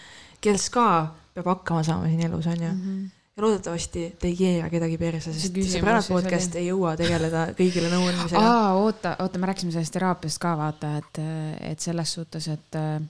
kes 0.44 0.68
ka 0.68 0.84
peab 1.32 1.48
hakkama 1.54 1.82
saama 1.88 2.12
siin 2.12 2.20
elus, 2.28 2.46
onju. 2.52 2.68
ja 2.68 3.08
loodetavasti 3.40 4.04
te 4.20 4.28
ei 4.28 4.36
keera 4.38 4.68
kedagi 4.72 4.98
perse, 5.00 5.32
sest 5.32 5.54
sõbrannad 5.74 6.04
siis 6.04 6.10
oli- 6.10 6.22
podcast 6.22 6.58
ei 6.60 6.66
jõua 6.68 6.96
tegeleda 7.00 7.46
kõigile 7.58 7.90
nõuandmisega. 7.92 8.42
aa, 8.42 8.74
oota, 8.80 9.16
oota, 9.24 9.38
me 9.38 9.50
rääkisime 9.50 9.72
sellest 9.72 9.96
teraapiast 9.96 10.38
ka 10.42 10.56
vaata, 10.58 10.96
et, 11.00 11.24
et 11.72 11.80
selles 11.80 12.12
suhtes, 12.18 12.48
et 12.52 12.78
äh, 12.80 13.00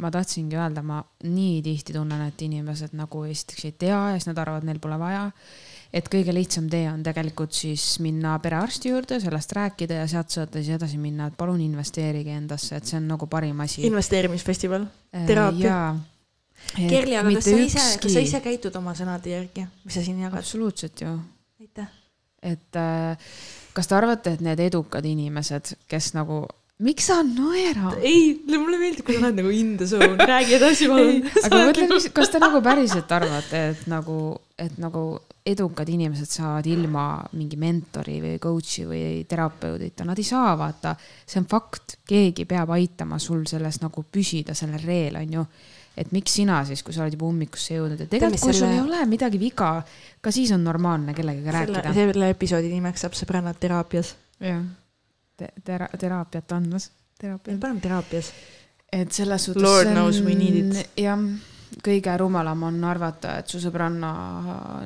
ma 0.00 0.10
tahtsingi 0.10 0.56
öelda, 0.56 0.82
ma 0.82 1.02
nii 1.24 1.60
tihti 1.64 1.92
tunnen, 1.96 2.22
et 2.28 2.42
inimesed 2.42 2.94
nagu 2.96 3.24
esiteks 3.28 3.66
ei 3.68 3.74
tea 3.84 3.98
ja 4.12 4.16
siis 4.16 4.30
nad 4.30 4.38
arvavad, 4.40 4.64
neil 4.68 4.80
pole 4.80 4.96
vaja. 5.00 5.26
et 5.92 6.06
kõige 6.06 6.30
lihtsam 6.30 6.68
tee 6.70 6.84
on 6.86 7.02
tegelikult 7.02 7.52
siis 7.52 7.98
minna 7.98 8.36
perearsti 8.38 8.92
juurde, 8.92 9.18
sellest 9.20 9.52
rääkida 9.52 9.94
ja 9.98 10.06
sealt 10.06 10.30
saate 10.30 10.62
siis 10.62 10.76
edasi 10.76 10.98
minna, 11.02 11.26
et 11.26 11.36
palun 11.36 11.60
investeerige 11.60 12.30
endasse, 12.30 12.76
et 12.76 12.86
see 12.86 12.96
on 13.00 13.08
nagu 13.10 13.26
parim 13.26 13.58
asi. 13.60 13.82
investeerimisfestival, 13.88 14.86
teraapia. 15.26 15.80
Kerli, 16.76 17.16
aga 17.18 17.32
kas 17.34 17.48
sa 17.48 17.58
ise, 17.58 17.86
kas 18.02 18.14
sa 18.14 18.22
ise 18.22 18.40
käitud 18.44 18.76
oma 18.78 18.94
sõnade 18.98 19.32
järgi, 19.32 19.66
mis 19.84 19.96
sa 19.96 20.04
siin 20.06 20.20
jagad? 20.22 20.38
absoluutselt 20.44 21.02
ju 21.02 21.16
aitäh. 21.60 21.88
et 22.42 22.76
äh, 22.78 23.32
kas 23.76 23.90
te 23.90 23.96
arvate, 23.98 24.34
et 24.36 24.44
need 24.44 24.60
edukad 24.62 25.04
inimesed, 25.06 25.74
kes 25.90 26.12
nagu, 26.16 26.44
miks 26.84 27.08
sa 27.10 27.20
naerad? 27.26 27.98
ei, 28.06 28.36
mulle 28.52 28.78
meeldib, 28.80 29.04
kui 29.06 29.18
sa 29.18 29.26
oled 29.26 29.40
nagu 29.40 29.50
in 29.54 29.74
the 29.80 29.88
zone, 29.90 30.14
räägi 30.30 30.56
edasi, 30.60 30.88
palun. 30.90 31.26
aga 31.42 31.64
mõtle, 31.68 31.98
kas 32.16 32.32
te 32.32 32.42
nagu 32.42 32.62
päriselt 32.64 33.12
arvate, 33.18 33.64
et 33.74 33.82
nagu, 33.90 34.20
et 34.60 34.78
nagu 34.80 35.04
edukad 35.50 35.88
inimesed 35.90 36.30
saavad 36.30 36.68
ilma 36.70 37.04
mingi 37.34 37.58
mentori 37.60 38.18
või 38.22 38.38
coach'i 38.42 38.86
või 38.88 39.02
terapeudita, 39.28 40.06
nad 40.06 40.20
ei 40.20 40.28
saa, 40.28 40.54
vaata, 40.60 40.94
see 41.26 41.42
on 41.42 41.50
fakt, 41.50 41.98
keegi 42.08 42.46
peab 42.48 42.72
aitama 42.76 43.18
sul 43.18 43.42
selles 43.50 43.80
nagu 43.82 44.04
püsida 44.06 44.54
sellel 44.56 44.84
reel, 44.84 45.20
onju 45.20 45.44
et 45.98 46.12
miks 46.14 46.34
sina 46.38 46.60
siis, 46.68 46.82
kui 46.86 46.94
sa 46.94 47.04
oled 47.04 47.16
juba 47.16 47.28
ummikusse 47.28 47.74
jõudnud 47.76 48.00
ja 48.00 48.06
tegelikult, 48.10 48.44
kui 48.46 48.56
sul 48.56 48.70
ei 48.70 48.80
ole 48.82 49.02
midagi 49.10 49.40
viga, 49.42 49.72
ka 50.22 50.32
siis 50.34 50.52
on 50.56 50.64
normaalne 50.64 51.14
kellegagi 51.16 51.56
rääkida. 51.56 51.94
selle 51.96 52.30
episoodi 52.34 52.72
nimeks 52.72 53.06
saab 53.06 53.18
sõbrannad 53.18 53.58
teraapias. 53.60 54.14
jah, 54.40 54.64
tera-, 55.64 55.90
teraapiat 55.98 56.56
andmas, 56.56 56.90
paneme 57.20 57.80
teraapias. 57.80 58.32
et 58.92 59.12
selles 59.12 59.44
suhtes. 59.44 59.62
Lord 59.62 59.92
knows 59.92 60.22
we 60.24 60.34
need 60.34 60.74
it. 60.74 60.90
jah, 60.96 61.18
kõige 61.84 62.14
rumalam 62.18 62.62
on 62.66 62.78
arvata, 62.84 63.36
et 63.40 63.50
su 63.50 63.60
sõbranna 63.62 64.10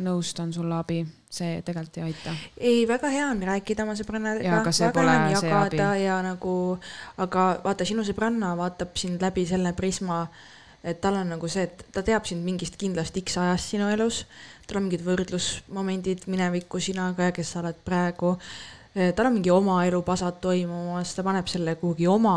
nõust 0.05 0.41
on 0.43 0.53
sulle 0.53 0.77
abi, 0.77 1.01
see 1.33 1.61
tegelikult 1.67 1.99
ei 1.99 2.05
aita. 2.09 2.35
ei, 2.59 2.83
väga 2.89 3.11
hea 3.13 3.29
on 3.31 3.43
rääkida 3.43 3.87
oma 3.87 3.97
sõbrannadega 3.99 4.61
väga 4.61 4.73
hea 4.73 5.15
on 5.15 5.33
jagada 5.35 5.89
ja 6.01 6.19
nagu, 6.25 6.57
aga 7.25 7.47
vaata, 7.65 7.87
sinu 7.89 8.05
sõbranna 8.07 8.55
vaatab 8.59 8.97
sind 9.01 9.23
läbi 9.25 9.47
selle 9.49 9.73
prisma, 9.77 10.25
et 10.85 11.01
tal 11.01 11.17
on 11.17 11.35
nagu 11.35 11.49
see, 11.49 11.65
et 11.65 11.85
ta 11.93 12.05
teab 12.05 12.27
sind 12.29 12.45
mingist 12.45 12.77
kindlast 12.81 13.17
X 13.23 13.39
ajast 13.41 13.73
sinu 13.73 13.89
elus, 13.93 14.25
tal 14.69 14.81
on 14.81 14.87
mingid 14.89 15.05
võrdlusmomendid 15.07 16.29
minevikku 16.29 16.81
sinaga 16.81 17.31
ja 17.31 17.37
kes 17.37 17.55
sa 17.55 17.63
oled 17.63 17.81
praegu, 17.87 18.35
tal 18.95 19.31
on 19.31 19.39
mingi 19.39 19.53
oma 19.53 19.81
elu 19.89 20.03
pasad 20.07 20.39
toimumas, 20.45 21.17
ta 21.17 21.25
paneb 21.27 21.49
selle 21.51 21.75
kuhugi 21.81 22.07
oma 22.11 22.37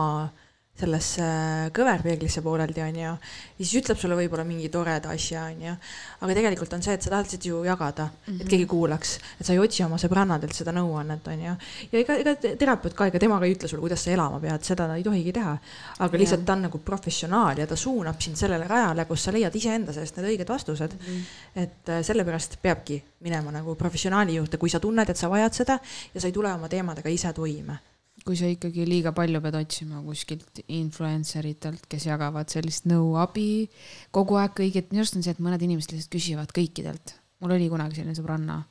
sellesse 0.78 1.28
kõverpeeglisse 1.74 2.42
pooleldi, 2.46 2.82
onju. 2.82 3.02
ja 3.02 3.64
siis 3.64 3.76
ütleb 3.82 3.98
sulle 3.98 4.18
võib-olla 4.20 4.44
mingi 4.48 4.70
toreda 4.74 5.10
asja, 5.14 5.48
onju. 5.52 5.76
aga 6.22 6.38
tegelikult 6.40 6.74
on 6.74 6.86
see, 6.86 6.94
et 6.98 7.02
sa 7.02 7.14
tahad 7.14 7.26
lihtsalt 7.26 7.46
ju 7.46 7.64
jagada 7.64 8.06
mm, 8.06 8.20
-hmm. 8.26 8.42
et 8.42 8.48
Mhm. 8.48 8.52
keegi 8.52 8.66
kuulaks, 8.66 9.18
et 9.40 9.46
sa 9.46 9.54
ei 9.54 9.60
otsi 9.60 9.84
oma 9.84 9.98
sõbrannadelt 10.00 10.56
seda 10.56 10.72
nõuannet, 10.76 11.28
onju. 11.28 11.56
ja 11.92 12.00
ega, 12.00 12.18
ega 12.24 12.36
terapeut 12.60 12.96
ka, 12.98 13.08
ega 13.12 13.20
tema 13.20 13.40
ka 13.40 13.46
ei 13.46 13.56
ütle 13.56 13.68
sulle, 13.68 13.84
kuidas 13.84 14.04
sa 14.04 14.12
elama 14.12 14.40
pead, 14.40 14.64
seda 14.64 14.88
ta 14.88 14.96
ei 14.96 15.04
tohigi 15.04 15.34
teha. 15.36 15.58
aga 16.00 16.22
lihtsalt 16.22 16.46
ta 16.46 16.54
on 16.54 16.66
nagu 16.68 16.80
professionaal 16.80 17.58
ja 17.58 17.68
ta 17.68 17.76
suunab 17.76 18.22
sind 18.22 18.40
sellele 18.40 18.68
rajale, 18.68 19.06
kus 19.06 19.28
sa 19.28 19.36
leiad 19.36 19.56
iseenda 19.56 19.94
seest 19.94 20.18
need 20.18 20.32
õiged 20.32 20.50
vastused 20.50 20.96
mm. 20.96 21.06
-hmm. 21.06 21.22
et 21.64 21.90
äh, 21.90 22.02
sellepärast 22.04 22.62
peabki 22.62 23.04
minema 23.20 23.52
nagu 23.52 23.76
professionaali 23.76 24.36
juurde, 24.36 24.58
kui 24.58 24.70
sa 24.70 24.80
tunned, 24.80 25.10
et 25.10 25.18
sa 25.18 25.30
vajad 25.30 25.54
seda 25.54 25.80
ja 26.14 26.22
sa 26.22 26.28
ei 26.28 26.34
tule 26.34 26.54
oma 26.54 26.70
teemadega 26.70 27.10
ise 27.10 27.34
toime 27.34 27.80
kui 28.28 28.38
sa 28.40 28.50
ikkagi 28.52 28.86
liiga 28.88 29.14
palju 29.16 29.40
pead 29.44 29.56
otsima 29.60 30.02
kuskilt 30.04 30.62
influencer 30.68 31.48
itelt, 31.48 31.86
kes 31.90 32.08
jagavad 32.10 32.52
sellist 32.52 32.88
nõu, 32.90 33.16
abi 33.22 33.68
kogu 34.16 34.38
aeg 34.42 34.56
kõigilt, 34.58 34.92
minu 34.92 35.04
arust 35.04 35.18
on 35.18 35.26
see, 35.26 35.36
et 35.36 35.44
mõned 35.44 35.64
inimesed 35.64 35.96
lihtsalt 35.96 36.14
küsivad 36.18 36.54
kõikidelt. 36.56 37.16
mul 37.40 37.54
oli 37.54 37.70
kunagi 37.70 38.00
selline 38.00 38.18
sõbranna, 38.18 38.62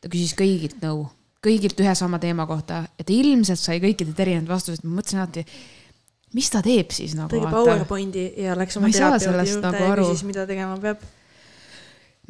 ta 0.00 0.10
küsis 0.12 0.32
kõigilt 0.38 0.78
nõu, 0.84 1.08
kõigilt 1.44 1.80
ühe 1.82 1.94
sama 1.98 2.20
teema 2.22 2.46
kohta, 2.46 2.84
et 2.98 3.10
ilmselt 3.10 3.60
sai 3.60 3.80
kõikidelt 3.82 4.18
erinevad 4.22 4.54
vastused, 4.54 4.84
ma 4.86 5.00
mõtlesin 5.00 5.22
alati, 5.22 5.44
mis 6.36 6.50
ta 6.52 6.62
teeb 6.64 6.92
siis 6.94 7.16
nagu 7.18 7.32
tegi 7.32 7.48
PowerPointi 7.50 8.26
ja 8.44 8.54
läks 8.58 8.78
Ma 8.78 8.86
oma 8.86 8.92
terapeudi 8.94 9.50
juurde 9.50 9.64
nagu 9.66 9.88
ja 9.88 9.96
küsis, 10.04 10.26
mida 10.28 10.46
tegema 10.48 10.76
peab. 10.82 11.02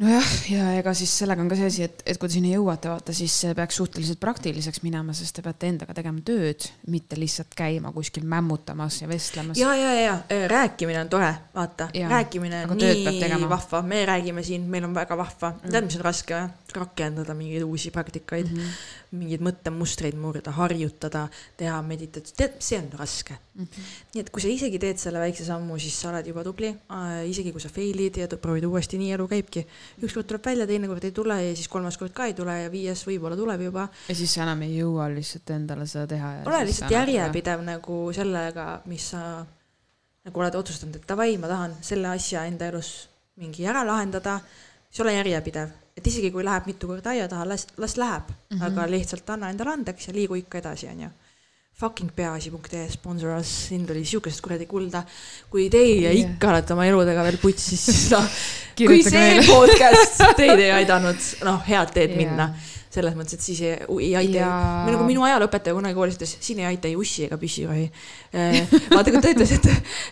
Nojah, 0.01 0.29
ja 0.49 0.67
ega 0.79 0.93
siis 0.97 1.11
sellega 1.21 1.43
on 1.43 1.49
ka 1.51 1.57
see 1.59 1.69
asi, 1.69 1.85
et, 1.85 2.03
et 2.09 2.19
kui 2.19 2.29
te 2.29 2.35
sinna 2.37 2.51
jõuate, 2.51 2.89
vaata, 2.91 3.13
siis 3.15 3.33
see 3.43 3.55
peaks 3.57 3.77
suhteliselt 3.81 4.19
praktiliseks 4.21 4.81
minema, 4.85 5.13
sest 5.17 5.37
te 5.37 5.45
peate 5.45 5.69
endaga 5.71 5.95
tegema 5.97 6.23
tööd, 6.25 6.65
mitte 6.91 7.19
lihtsalt 7.19 7.53
käima 7.57 7.93
kuskil 7.95 8.25
mämmutamas 8.29 9.01
ja 9.03 9.09
vestlemas. 9.11 9.59
ja, 9.61 9.73
ja, 9.77 9.93
ja 9.99 10.15
äh, 10.25 10.47
rääkimine 10.51 11.03
on 11.03 11.11
tore, 11.11 11.31
vaata, 11.55 11.89
rääkimine 12.15 12.65
on 12.67 12.81
nii 12.81 13.19
tegema. 13.19 13.49
vahva, 13.51 13.83
me 13.85 14.03
räägime 14.09 14.43
siin, 14.45 14.65
meil 14.71 14.89
on 14.89 14.95
väga 14.97 15.17
vahva 15.17 15.53
mm., 15.53 15.69
tead, 15.69 15.89
mis 15.89 15.99
on 15.99 16.07
raske 16.09 16.37
või? 16.37 16.49
rakendada 16.71 17.35
mingeid 17.35 17.65
uusi 17.67 17.91
praktikaid 17.91 18.47
mm, 18.47 18.57
-hmm. 18.57 18.99
Mingeid 19.11 19.43
mõttemustreid 19.43 20.15
murda, 20.19 20.53
harjutada, 20.55 21.25
teha 21.59 21.77
meditatsiooni, 21.83 22.37
tead, 22.39 22.57
see 22.63 22.79
on 22.79 22.87
raske 22.99 23.35
mm. 23.35 23.65
-hmm. 23.65 23.89
nii 24.13 24.23
et 24.23 24.29
kui 24.31 24.43
sa 24.43 24.51
isegi 24.51 24.79
teed 24.79 25.01
selle 25.01 25.19
väikse 25.19 25.45
sammu, 25.45 25.77
siis 25.79 25.99
sa 25.99 26.09
oled 26.13 26.27
juba 26.27 26.43
tubli 26.47 26.71
äh,, 26.71 27.27
isegi 27.29 27.51
kui 27.51 27.61
sa 27.61 27.69
fail'id 27.69 28.21
ja 28.21 28.27
proovid 28.27 28.65
uuesti, 28.69 28.97
nii 28.97 29.11
elu 29.17 29.27
käibki. 29.27 29.65
ükskord 30.01 30.27
tuleb 30.27 30.45
välja, 30.45 30.67
teinekord 30.67 31.03
ei 31.03 31.11
tule 31.11 31.37
ja 31.43 31.55
siis 31.55 31.67
kolmas 31.67 31.97
kord 31.97 32.13
ka 32.13 32.25
ei 32.25 32.33
tule 32.33 32.61
ja 32.63 32.71
viies 32.71 33.05
võib-olla 33.07 33.35
tuleb 33.35 33.61
juba 33.67 33.89
ja 34.07 34.15
siis 34.15 34.33
sa 34.33 34.43
enam 34.43 34.61
ei 34.61 34.77
jõua 34.77 35.09
lihtsalt 35.13 35.49
endale 35.49 35.87
seda 35.87 36.07
teha. 36.07 36.35
ole 36.45 36.65
lihtsalt 36.65 36.91
järjepidev 36.91 37.65
nagu 37.67 38.03
sellega, 38.15 38.81
mis 38.85 39.09
sa 39.11 39.45
nagu 40.25 40.43
oled 40.43 40.55
otsustanud, 40.55 40.99
et 40.99 41.07
davai, 41.09 41.37
ma 41.41 41.49
tahan 41.49 41.77
selle 41.81 42.11
asja 42.11 42.45
enda 42.49 42.67
elus 42.69 43.09
mingi 43.41 43.65
ära 43.65 43.81
lahendada, 43.87 44.37
siis 44.89 45.01
ole 45.05 45.15
järjepidev, 45.15 45.71
et 46.01 46.07
isegi 46.09 46.31
kui 46.33 46.45
läheb 46.45 46.69
mitu 46.69 46.89
korda 46.89 47.13
aia 47.13 47.27
taha, 47.29 47.45
las, 47.53 47.67
las 47.77 47.97
läheb 48.01 48.29
mm, 48.31 48.57
-hmm. 48.57 48.63
aga 48.67 48.87
lihtsalt 48.89 49.29
anna 49.29 49.51
endale 49.53 49.75
andeks 49.77 50.07
ja 50.07 50.13
liigu 50.13 50.35
ikka 50.39 50.57
edasi, 50.63 50.89
onju. 50.89 51.09
Fucking 51.81 52.11
peaasi.ee 52.15 52.89
sponsor 52.91 53.37
us, 53.39 53.51
siin 53.67 53.87
tuli 53.87 54.03
siukest 54.05 54.41
kuradi 54.41 54.65
kulda. 54.65 55.03
kui 55.49 55.69
teie 55.69 56.01
yeah. 56.01 56.19
ikka 56.19 56.49
olete 56.49 56.73
oma 56.73 56.85
eludega 56.85 57.23
veel 57.23 57.37
putsis, 57.41 57.85
siis 57.85 58.11
noh, 58.11 58.27
kui 58.77 59.01
see 59.03 59.39
podcast 59.47 60.21
teid 60.37 60.59
ei 60.59 60.71
aidanud, 60.81 61.17
noh, 61.47 61.63
head 61.67 61.93
teed 61.93 62.11
Jah. 62.11 62.17
minna 62.17 62.51
selles 62.91 63.15
mõttes, 63.15 63.37
et 63.37 63.45
siis 63.45 63.61
ei, 63.63 63.75
ei 64.03 64.11
aita 64.19 64.37
ja..., 64.41 64.51
nagu 64.89 65.05
minu 65.07 65.23
ajalooõpetaja 65.23 65.75
kunagi 65.77 65.95
koolis 65.95 66.17
ütles, 66.17 66.33
siin 66.43 66.59
ei 66.59 66.67
aita 66.73 66.89
ei 66.89 66.97
ussi 66.99 67.23
ega 67.27 67.37
püssirohi. 67.39 67.87
vaata, 68.91 69.13
kui 69.13 69.21
ta 69.23 69.31
ütles, 69.31 69.53
et 69.55 69.69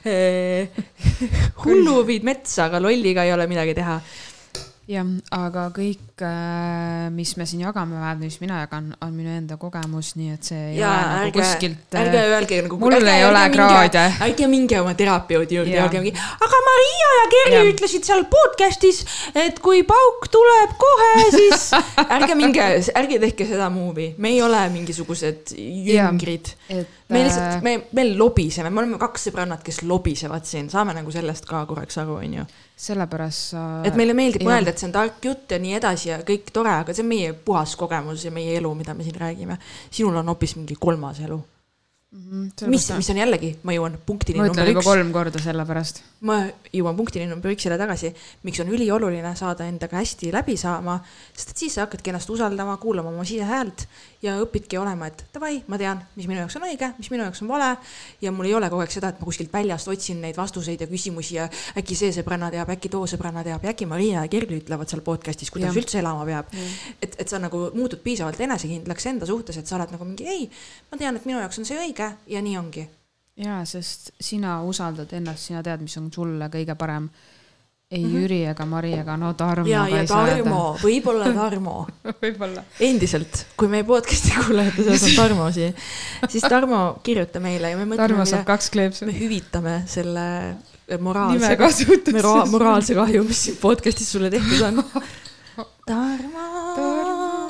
eh, 0.08 0.84
hullu 1.66 2.00
viid 2.08 2.28
metsa, 2.28 2.70
aga 2.70 2.80
lolliga 2.84 3.28
ei 3.28 3.36
ole 3.36 3.50
midagi 3.52 3.76
teha. 3.82 4.00
jah, 4.90 5.10
aga 5.36 5.70
kõik, 5.76 6.02
mis 7.16 7.36
me 7.38 7.46
siin 7.50 7.64
jagame, 7.64 7.96
vähemalt 7.96 8.24
mis 8.24 8.40
mina 8.42 8.60
jagan, 8.64 8.92
on 9.06 9.14
minu 9.16 9.32
enda 9.34 9.58
kogemus, 9.62 10.14
nii 10.20 10.34
et 10.36 10.50
see 10.50 10.60
ei 10.72 10.78
ja 10.80 10.90
ole 10.90 11.06
nagu 11.06 11.24
ärge, 11.24 11.40
kuskilt. 11.40 11.98
ärge 12.02 12.24
öelge 12.34 12.62
nagu. 12.66 12.80
mul 12.82 12.98
ei 13.00 13.26
ole 13.28 13.44
kraade. 13.54 14.06
ärge 14.28 14.50
minge 14.52 14.80
oma 14.82 14.94
terapeudi 15.00 15.60
juurde 15.60 15.76
ja 15.76 15.86
öelge 15.86 16.04
mingi, 16.04 16.28
aga 16.48 16.62
Maria 16.68 17.10
ja 17.16 17.26
Kerli 17.34 17.58
Jah. 17.58 17.72
ütlesid 17.74 18.08
seal 18.10 18.26
podcast'is, 18.32 19.02
et 19.34 19.60
kui 19.64 19.84
pauk 19.88 20.30
tuleb 20.34 20.78
kohe, 20.86 21.12
siis 21.36 21.70
ärge 22.20 22.38
minge, 22.40 22.70
ärge 23.04 23.20
tehke 23.26 23.50
seda 23.50 23.72
move'i, 23.74 24.14
me 24.18 24.34
ei 24.36 24.42
ole 24.46 24.64
mingisugused 24.76 25.56
jüngrid 25.58 26.56
me 27.10 27.24
lihtsalt, 27.26 27.64
me, 27.64 27.74
me 27.92 28.06
lobiseme, 28.18 28.70
me 28.70 28.84
oleme 28.84 28.98
kaks 29.02 29.30
sõbrannat, 29.30 29.64
kes 29.66 29.82
lobisevad 29.90 30.46
siin, 30.46 30.70
saame 30.70 30.94
nagu 30.94 31.12
sellest 31.14 31.48
ka 31.50 31.64
korraks 31.70 31.98
aru, 32.02 32.20
onju. 32.22 32.46
sellepärast 32.80 33.56
sa. 33.56 33.64
et 33.88 33.98
meile 33.98 34.14
meeldib 34.18 34.46
jah. 34.46 34.52
mõelda, 34.52 34.74
et 34.74 34.82
see 34.82 34.88
on 34.88 34.94
tark 34.96 35.26
jutt 35.26 35.56
ja 35.56 35.60
nii 35.62 35.74
edasi 35.80 36.09
ja 36.10 36.20
kõik 36.26 36.52
tore, 36.56 36.74
aga 36.84 36.96
see 36.96 37.06
on 37.06 37.12
meie 37.12 37.32
puhas 37.46 37.76
kogemus 37.80 38.26
ja 38.26 38.34
meie 38.34 38.58
elu, 38.60 38.74
mida 38.78 38.98
me 38.98 39.06
siin 39.08 39.18
räägime. 39.20 39.58
sinul 39.92 40.20
on 40.20 40.34
hoopis 40.34 40.56
mingi 40.60 40.78
kolmas 40.80 41.22
elu, 41.26 41.40
mis, 42.66 42.88
mis 42.98 43.10
on 43.14 43.20
jällegi, 43.22 43.52
ma 43.68 43.74
jõuan 43.76 43.98
punktini 44.06 44.42
ma 44.42 44.48
number 44.50 44.72
üks, 44.72 44.86
kolm 44.86 45.12
korda 45.14 45.42
sellepärast. 45.44 46.02
ma 46.26 46.40
jõuan 46.74 46.98
punktini 46.98 47.28
number 47.30 47.54
üksile 47.54 47.78
tagasi, 47.78 48.10
miks 48.48 48.62
on 48.64 48.72
ülioluline 48.74 49.34
saada 49.38 49.68
endaga 49.70 50.00
hästi 50.02 50.32
läbi 50.34 50.58
saama, 50.58 50.98
sest 51.36 51.54
et 51.54 51.66
siis 51.66 51.78
sa 51.78 51.86
hakkadki 51.86 52.10
ennast 52.10 52.32
usaldama, 52.34 52.80
kuulama 52.82 53.14
oma 53.14 53.28
sisehäält 53.30 53.86
ja 54.22 54.36
õpidki 54.42 54.78
olema, 54.80 55.08
et 55.08 55.22
davai, 55.34 55.62
ma 55.72 55.78
tean, 55.80 56.02
mis 56.18 56.28
minu 56.28 56.42
jaoks 56.42 56.58
on 56.60 56.66
õige, 56.68 56.90
mis 56.98 57.08
minu 57.14 57.24
jaoks 57.24 57.40
on 57.46 57.52
vale 57.52 57.70
ja 58.22 58.34
mul 58.36 58.50
ei 58.50 58.56
ole 58.58 58.68
kogu 58.72 58.84
aeg 58.84 58.92
seda, 58.92 59.14
et 59.14 59.22
ma 59.22 59.28
kuskilt 59.30 59.54
väljast 59.54 59.88
otsin 59.92 60.20
neid 60.24 60.38
vastuseid 60.38 60.84
ja 60.84 60.88
küsimusi 60.92 61.38
ja 61.38 61.48
äkki 61.80 61.96
see 61.96 62.12
sõbranna 62.16 62.50
teab, 62.52 62.72
äkki 62.76 62.92
too 62.92 63.08
sõbranna 63.08 63.46
teab 63.48 63.64
ja 63.64 63.72
äkki 63.72 63.88
Maria 63.90 64.26
ja 64.26 64.32
Kerli 64.32 64.60
ütlevad 64.60 64.92
seal 64.92 65.04
podcast'is, 65.06 65.52
kuidas 65.56 65.72
Jah. 65.72 65.82
üldse 65.82 66.02
elama 66.04 66.28
peab. 66.28 66.52
et, 67.02 67.16
et 67.16 67.32
sa 67.32 67.40
nagu 67.40 67.70
muutud 67.76 68.04
piisavalt 68.04 68.40
enesekindlaks 68.44 69.10
enda 69.14 69.30
suhtes, 69.30 69.58
et 69.58 69.68
sa 69.68 69.80
oled 69.80 69.96
nagu 69.96 70.08
mingi 70.12 70.28
ei, 70.28 70.48
ma 70.92 71.00
tean, 71.00 71.16
et 71.16 71.28
minu 71.30 71.40
jaoks 71.40 71.64
on 71.64 71.70
see 71.70 71.80
õige 71.80 72.12
ja 72.28 72.44
nii 72.44 72.58
ongi. 72.60 72.88
jaa, 73.40 73.64
sest 73.66 74.12
sina 74.20 74.60
usaldad 74.68 75.16
ennast, 75.16 75.48
sina 75.48 75.64
tead, 75.64 75.86
mis 75.86 75.96
on 76.02 76.12
sulle 76.12 76.52
kõige 76.52 76.76
parem. 76.76 77.08
Ei 77.92 78.04
mm 78.04 78.10
-hmm. 78.10 78.22
Jüri 78.22 78.40
ega 78.46 78.66
Mari 78.66 78.92
ega 78.94 79.18
no 79.18 79.34
Tarmo 79.34 79.68
ja, 79.68 79.88
ja 79.90 80.04
Tarmo, 80.06 80.78
võib-olla 80.78 81.32
Tarmo 81.42 81.88
võib-olla. 82.22 82.62
endiselt, 82.80 83.46
kui 83.58 83.68
meie 83.68 83.84
podcast'i 83.84 84.36
kuulajate 84.38 84.84
seas 84.84 85.06
on 85.08 85.16
Tarmo 85.18 85.52
siin, 85.52 85.74
siis 86.30 86.44
Tarmo, 86.44 87.00
kirjuta 87.04 87.40
meile 87.42 87.72
ja 87.72 87.78
me 87.78 87.88
mõtleme 87.88 88.08
Tarmo, 88.08 88.26
saab 88.30 88.46
kaks 88.46 88.70
kleepsu 88.70 89.10
me. 89.10 89.16
hüvitame 89.18 89.84
selle 89.90 90.28
nime 90.86 91.02
moraalse, 91.02 91.58
mora-, 92.14 92.46
moraalse 92.46 92.94
kahju, 92.94 93.24
mis 93.24 93.44
siin 93.48 93.58
podcast'is 93.58 94.12
sulle 94.12 94.30
tehtud 94.30 94.62
on. 94.70 94.84
Tarmo, 95.90 96.48
Tarmo. 96.76 97.50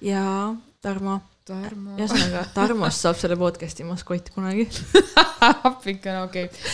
ja 0.00 0.54
Tarmo, 0.82 1.20
Tarmo. 1.44 1.96
ühesõnaga 1.98 2.46
Tarmost 2.54 3.02
saab 3.02 3.18
selle 3.18 3.36
podcast'i 3.36 3.82
maskott 3.82 4.30
kunagi. 4.30 4.68
appikene, 5.70 6.22
okei 6.22 6.44
okay.. 6.44 6.70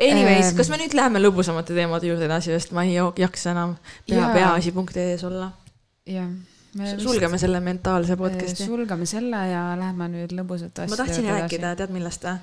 Anyways 0.00 0.50
Ähm., 0.50 0.56
kas 0.58 0.70
me 0.72 0.78
nüüd 0.80 0.94
läheme 0.96 1.20
lõbusamate 1.22 1.76
teemade 1.76 2.08
juurde 2.08 2.26
edasi, 2.26 2.50
sest 2.54 2.74
ma 2.74 2.82
ei 2.86 2.96
jaksa 2.96 3.52
enam 3.54 3.76
pea, 4.08 4.26
peaasi.ee-s 4.34 5.24
olla. 5.28 5.52
jah. 6.10 6.28
sulgeme 6.98 7.38
selle 7.38 7.60
mentaalse 7.62 8.16
podcast'i. 8.18 8.66
sulgeme 8.66 9.06
selle 9.06 9.44
ja 9.52 9.62
lähme 9.78 10.08
nüüd 10.10 10.34
lõbusate 10.34 10.88
ma 10.88 10.90
asjade 10.90 11.02
tahtsin 11.04 11.28
juurde 11.28 11.40
rääkida, 11.44 11.74
tead 11.78 11.94
millest 11.94 12.26
või? 12.26 12.38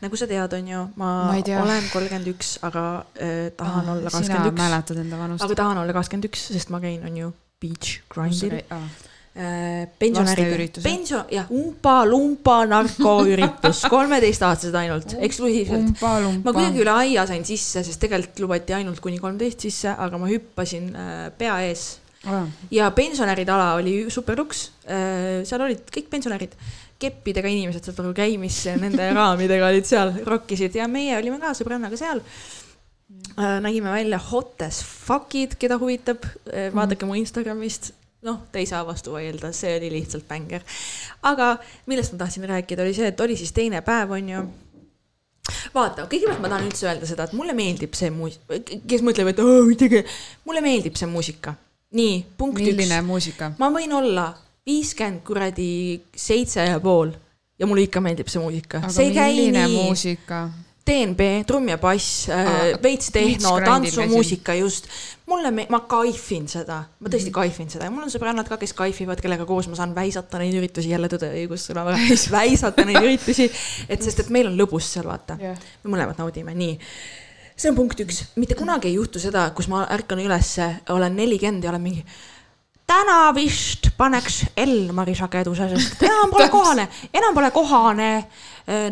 nagu 0.00 0.16
sa 0.16 0.26
tead, 0.28 0.56
on 0.56 0.68
ju, 0.68 0.82
ma, 1.00 1.10
Ma 1.28 1.36
olen 1.62 1.88
kolmkümmend 1.92 2.28
üks, 2.32 2.54
aga 2.64 2.84
äh, 3.16 3.48
tahan 3.56 3.88
Ah, 3.88 3.92
olla 3.94 4.12
kakskümmend 4.12 4.52
üks. 4.52 4.60
mäletad 4.60 5.00
enda 5.02 5.18
vanust. 5.20 5.44
aga 5.44 5.56
tahan 5.62 5.80
olla 5.82 5.96
kakskümmend 5.96 6.28
üks, 6.30 6.46
sest 6.52 6.72
ma 6.72 6.80
käin, 6.80 7.04
on 7.04 7.16
ju, 7.16 7.32
beach 7.60 8.00
grind'il. 8.12 8.60
Ah, 8.72 8.86
pensionäride, 10.00 10.44
Lasteüritusel. 10.44 10.84
pension, 10.84 11.22
jah, 11.32 11.48
umpa-lumpa 11.54 12.58
narkoüritus, 12.68 13.84
kolmeteistaastased 13.94 14.76
ainult, 14.76 15.14
eksklusiivselt. 15.22 16.02
ma 16.02 16.52
kuidagi 16.52 16.82
üle 16.82 16.92
aia 16.92 17.24
sain 17.30 17.46
sisse, 17.48 17.84
sest 17.86 18.00
tegelikult 18.02 18.42
lubati 18.44 18.76
ainult 18.76 19.00
kuni 19.04 19.20
kolmteist 19.22 19.64
sisse, 19.66 19.94
aga 19.94 20.20
ma 20.20 20.28
hüppasin 20.30 20.92
äh, 20.92 21.24
pea 21.38 21.60
ees. 21.68 21.88
Ja 22.68 22.90
pensionäride 22.92 23.48
ala 23.54 23.78
oli 23.78 23.94
super 24.12 24.36
luks, 24.36 24.66
seal 24.84 25.62
olid 25.64 25.86
kõik 25.88 26.10
pensionärid, 26.12 26.52
keppidega 27.00 27.48
inimesed 27.48 27.86
saad 27.88 28.02
aru, 28.02 28.10
käimisse, 28.18 28.74
nende 28.76 29.06
raamidega 29.16 29.70
olid 29.70 29.88
seal, 29.88 30.12
rokkisid. 30.26 30.76
Ja 30.76 30.88
meie 30.90 31.16
olime 31.16 31.40
ka 31.40 31.54
sõbrannaga 31.56 31.96
seal. 31.96 32.20
nägime 33.64 33.88
välja 33.88 34.18
hot 34.20 34.60
as 34.68 34.82
fuck'id, 34.84 35.56
keda 35.56 35.80
huvitab, 35.80 36.28
vaadake 36.76 37.08
mu 37.08 37.16
Instagramist, 37.16 37.94
noh, 38.26 38.40
te 38.52 38.60
ei 38.60 38.66
saa 38.68 38.82
vastu 38.86 39.14
vaielda, 39.14 39.52
see 39.56 39.76
oli 39.78 39.90
lihtsalt 39.94 40.26
bängar. 40.28 40.64
aga 41.22 41.54
millest 41.90 42.12
ma 42.14 42.24
tahtsin 42.24 42.48
rääkida, 42.50 42.84
oli 42.84 42.96
see, 42.96 43.08
et 43.12 43.20
oli 43.20 43.36
siis 43.36 43.52
teine 43.56 43.80
päev, 43.86 44.12
on 44.16 44.28
ju 44.28 44.42
vaata, 45.74 46.06
kõigepealt 46.10 46.42
ma 46.42 46.50
tahan 46.52 46.68
üldse 46.68 46.86
öelda 46.88 47.08
seda, 47.08 47.26
et 47.26 47.34
mulle 47.36 47.54
meeldib 47.56 47.96
see 47.98 48.12
muus-, 48.14 48.38
kes 48.50 49.02
mõtleb, 49.06 49.32
et 49.32 49.42
oh, 49.42 49.72
tege- 49.78 50.04
mulle 50.48 50.62
meeldib 50.64 50.98
see 51.00 51.08
muusika. 51.10 51.56
nii, 51.96 52.20
punkt 52.38 52.60
milline 52.60 53.00
üks. 53.00 53.06
muusika? 53.06 53.52
ma 53.58 53.70
võin 53.74 53.92
olla 53.96 54.30
viiskümmend 54.68 55.24
kuradi 55.26 55.70
seitse 56.14 56.66
ja 56.68 56.78
pool 56.82 57.14
ja 57.58 57.66
mulle 57.66 57.88
ikka 57.88 58.02
meeldib 58.04 58.28
see 58.30 58.42
muusika. 58.42 58.84
aga 58.84 58.92
see 58.94 59.08
ei 59.08 59.16
käi 59.16 59.32
milline 59.34 59.64
nii, 59.66 59.80
muusika? 59.88 60.44
DNB, 60.86 61.44
trumm 61.46 61.68
ja 61.68 61.76
bass 61.78 62.28
äh,, 62.32 62.72
veits 62.82 63.10
tehno, 63.12 63.52
tantsumuusika 63.64 64.54
just. 64.54 64.86
mulle, 65.30 65.52
ma 65.70 65.80
kaifin 65.86 66.48
seda, 66.50 66.80
ma 66.98 67.10
tõesti 67.12 67.30
kaifin 67.30 67.68
seda. 67.70 67.86
Ja 67.86 67.92
mul 67.94 68.06
on 68.06 68.10
sõbrannad 68.10 68.48
ka, 68.48 68.56
kes 68.58 68.72
kaifivad, 68.74 69.20
kellega 69.22 69.44
koos 69.46 69.68
ma 69.70 69.76
saan 69.78 69.92
väisata 69.94 70.40
neid 70.40 70.56
üritusi, 70.58 70.90
jälle 70.90 71.10
tõde 71.12 71.28
ja 71.30 71.44
õigussõna, 71.44 71.84
väisata 72.40 72.86
neid 72.88 72.98
üritusi, 72.98 73.46
et 73.86 74.02
sest, 74.02 74.24
et 74.24 74.32
meil 74.34 74.50
on 74.50 74.58
lõbus 74.58 74.88
seal, 74.96 75.06
vaata. 75.06 75.36
me 75.38 75.92
mõlemad 75.92 76.18
naudime, 76.18 76.56
nii. 76.58 76.74
see 77.54 77.70
on 77.70 77.78
punkt 77.78 78.02
üks, 78.02 78.24
mitte 78.40 78.58
kunagi 78.58 78.90
ei 78.90 78.96
juhtu 78.96 79.22
seda, 79.22 79.50
kus 79.54 79.70
ma 79.70 79.84
ärkan 79.94 80.24
ülesse, 80.24 80.72
olen 80.96 81.14
nelikümmend 81.20 81.68
ja 81.68 81.70
olen 81.70 81.84
mingi. 81.86 82.04
täna 82.90 83.20
vist 83.36 83.92
paneks 84.00 84.46
Elmari 84.56 85.14
sageduse, 85.14 85.68
sest 85.76 86.02
enam 86.08 86.32
pole 86.32 86.48
kohane, 86.50 86.88
enam 87.14 87.36
pole 87.36 87.52
kohane 87.54 88.10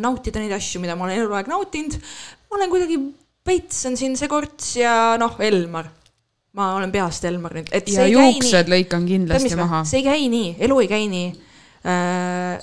nautida 0.00 0.42
neid 0.42 0.52
asju, 0.56 0.80
mida 0.82 0.96
ma 0.96 1.08
olen 1.08 1.22
eluaeg 1.22 1.50
nautinud. 1.50 1.98
ma 2.48 2.60
olen 2.60 2.70
kuidagi 2.72 3.00
veits 3.48 3.84
on 3.88 3.98
siin 3.98 4.16
see 4.18 4.30
korts 4.30 4.76
ja 4.78 4.92
noh, 5.20 5.38
Elmar. 5.44 5.90
ma 6.58 6.72
olen 6.78 6.92
peast 6.92 7.26
Elmar 7.28 7.54
nüüd, 7.58 7.68
et 7.72 7.90
ja 7.90 8.00
see 8.00 8.08
ei 8.08 8.14
käi 8.14 8.22
nii 8.22 8.38
juuksed 8.38 8.72
lõikan 8.72 9.04
kindlasti 9.08 9.50
mis 9.50 9.60
maha 9.60 9.84
see 9.88 10.00
ei 10.00 10.08
käi 10.08 10.32
nii, 10.32 10.56
elu 10.66 10.80
ei 10.84 10.88
käi 10.90 11.04
nii. 11.12 11.28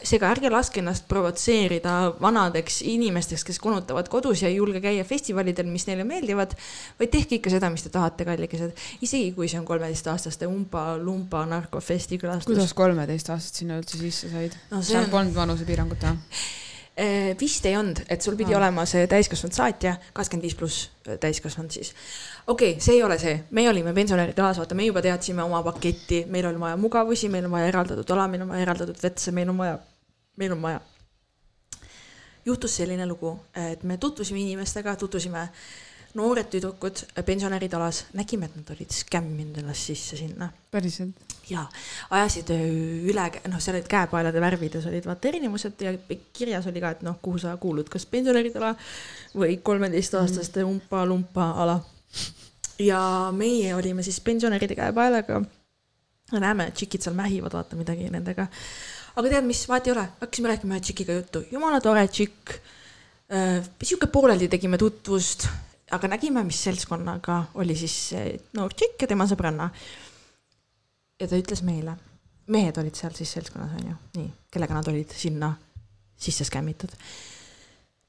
seega 0.06 0.28
ärge 0.28 0.50
laske 0.52 0.82
ennast 0.82 1.06
provotseerida 1.08 1.94
vanadeks 2.20 2.82
inimesteks, 2.92 3.46
kes 3.48 3.62
konutavad 3.64 4.10
kodus 4.12 4.44
ja 4.44 4.50
ei 4.50 4.58
julge 4.58 4.82
käia 4.84 5.06
festivalidel, 5.08 5.70
mis 5.72 5.88
neile 5.88 6.04
meeldivad, 6.06 6.52
vaid 7.00 7.14
tehke 7.14 7.40
ikka 7.40 7.54
seda, 7.54 7.70
mis 7.72 7.86
te 7.86 7.94
tahate, 7.94 8.28
kallikesed. 8.28 8.76
isegi 9.08 9.32
kui 9.38 9.48
see 9.50 9.62
on 9.62 9.66
kolmeteistaastaste 9.70 10.50
umba-lumba 10.52 11.46
narkofesti 11.48 12.20
külastus. 12.22 12.52
kuidas 12.52 12.76
kolmeteist 12.76 13.32
aastat 13.34 13.64
sinna 13.64 13.80
üldse 13.80 14.04
sisse 14.04 14.30
said? 14.36 14.60
no 14.76 14.84
see 14.84 15.00
on, 15.00 15.10
polnud 15.16 15.40
vanusepiirangut 15.40 16.06
või? 16.10 16.20
vist 17.40 17.66
ei 17.66 17.76
olnud, 17.76 18.00
et 18.10 18.22
sul 18.22 18.38
pidi 18.40 18.54
Aa. 18.54 18.60
olema 18.62 18.86
see 18.88 19.04
täiskasvanud 19.12 19.56
saatja, 19.56 19.96
kakskümmend 20.16 20.46
viis 20.48 20.56
pluss 20.56 20.86
täiskasvanud 21.20 21.72
siis. 21.72 21.92
okei 22.48 22.72
okay,, 22.72 22.84
see 22.84 22.96
ei 22.96 23.04
ole 23.04 23.18
see, 23.20 23.34
me 23.52 23.66
olime 23.70 23.94
pensionäride 23.94 24.42
alas, 24.42 24.62
vaata, 24.62 24.78
me 24.80 24.86
juba 24.88 25.04
teadsime 25.04 25.44
oma 25.44 25.60
paketti, 25.64 26.24
meil 26.32 26.48
on 26.48 26.60
vaja 26.60 26.78
mugavusi, 26.80 27.30
meil 27.30 27.50
on 27.50 27.52
vaja 27.52 27.68
eraldatud 27.74 28.16
ala, 28.16 28.28
meil 28.32 28.46
on 28.46 28.54
vaja 28.54 28.68
eraldatud 28.68 29.02
vetse, 29.04 29.34
meil 29.36 29.52
on 29.52 29.60
vaja, 29.60 29.80
meil 30.40 30.56
on 30.56 30.62
vaja. 30.62 30.80
juhtus 32.46 32.78
selline 32.78 33.08
lugu, 33.10 33.34
et 33.72 33.84
me 33.84 33.98
tutvusime 33.98 34.40
inimestega, 34.40 34.96
tutvusime 34.96 35.50
noored 36.16 36.48
tüdrukud 36.52 37.02
pensionäride 37.28 37.76
alas, 37.78 38.06
nägime, 38.16 38.48
et 38.48 38.56
nad 38.60 38.70
olid 38.76 38.94
skämminud 38.96 39.60
ennast 39.62 39.92
sisse 39.92 40.18
sinna 40.20 40.50
päriselt? 40.72 41.36
ja 41.50 41.66
ajasid 42.10 42.50
öö, 42.50 42.70
üle, 43.12 43.26
noh, 43.52 43.62
seal 43.62 43.78
olid 43.78 43.90
käepaelade 43.90 44.42
värvides 44.42 44.88
olid 44.90 45.06
vaata 45.06 45.30
erinevused 45.30 45.82
ja 45.86 45.94
kirjas 46.34 46.68
oli 46.72 46.82
ka, 46.82 46.94
et 46.96 47.04
noh, 47.06 47.20
kuhu 47.22 47.42
sa 47.42 47.56
kuulud, 47.62 47.90
kas 47.92 48.08
pensionäride 48.10 48.60
ala 48.62 48.74
või 49.36 49.60
kolmeteistaastaste 49.64 50.66
umpa-lumpa 50.66 51.52
ala. 51.64 51.80
ja 52.80 53.02
meie 53.36 53.76
olime 53.76 54.04
siis 54.04 54.20
pensionäride 54.22 54.76
käepaelaga. 54.76 55.42
näeme, 56.32 56.72
tšikid 56.72 57.02
seal 57.02 57.16
mähivad, 57.16 57.54
vaata 57.54 57.76
midagi 57.76 58.10
nendega. 58.10 58.48
aga 59.16 59.30
tead, 59.30 59.46
mis 59.46 59.68
vahet 59.70 59.88
ei 59.88 59.94
ole, 59.94 60.08
hakkasime 60.22 60.50
rääkima 60.54 60.74
ühe 60.74 60.82
tšikiga 60.82 61.20
juttu, 61.20 61.44
jumala 61.52 61.82
tore 61.82 62.08
tšikk. 62.08 62.58
sihuke 63.84 64.08
pooleldi 64.08 64.48
tegime 64.50 64.78
tutvust, 64.78 65.48
aga 65.92 66.08
nägime, 66.10 66.44
mis 66.48 66.64
seltskonnaga 66.66 67.44
oli 67.62 67.76
siis 67.78 68.16
noor 68.58 68.74
tšikk 68.74 69.06
ja 69.06 69.12
tema 69.12 69.28
sõbranna 69.30 69.70
ja 71.20 71.28
ta 71.28 71.38
ütles 71.40 71.62
meile, 71.66 71.96
mehed 72.52 72.78
olid 72.82 72.98
seal 72.98 73.14
siis 73.18 73.36
seltskonnas 73.38 73.76
onju, 73.80 73.96
nii, 74.18 74.32
kellega 74.54 74.78
nad 74.78 74.90
olid 74.92 75.14
sinna 75.16 75.54
sisse 76.18 76.48
skämmitud. 76.48 76.90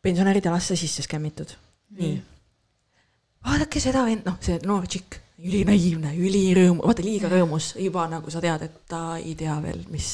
pensionäride 0.03 0.49
alasse 0.49 0.77
sisse 0.77 1.03
skämmitud, 1.03 1.53
nii. 1.99 2.17
vaadake 3.47 3.81
seda 3.83 4.05
vend, 4.07 4.27
noh, 4.27 4.39
see 4.41 4.59
noor 4.67 4.87
tšikk, 4.87 5.21
ülinaiivne, 5.47 6.15
ülirõõmu, 6.17 6.85
vaata 6.87 7.05
liiga 7.05 7.31
rõõmus, 7.33 7.75
juba 7.83 8.07
nagu 8.11 8.31
sa 8.33 8.41
tead, 8.41 8.63
et 8.69 8.81
ta 8.89 9.03
ei 9.21 9.35
tea 9.39 9.57
veel, 9.63 9.83
mis 9.93 10.09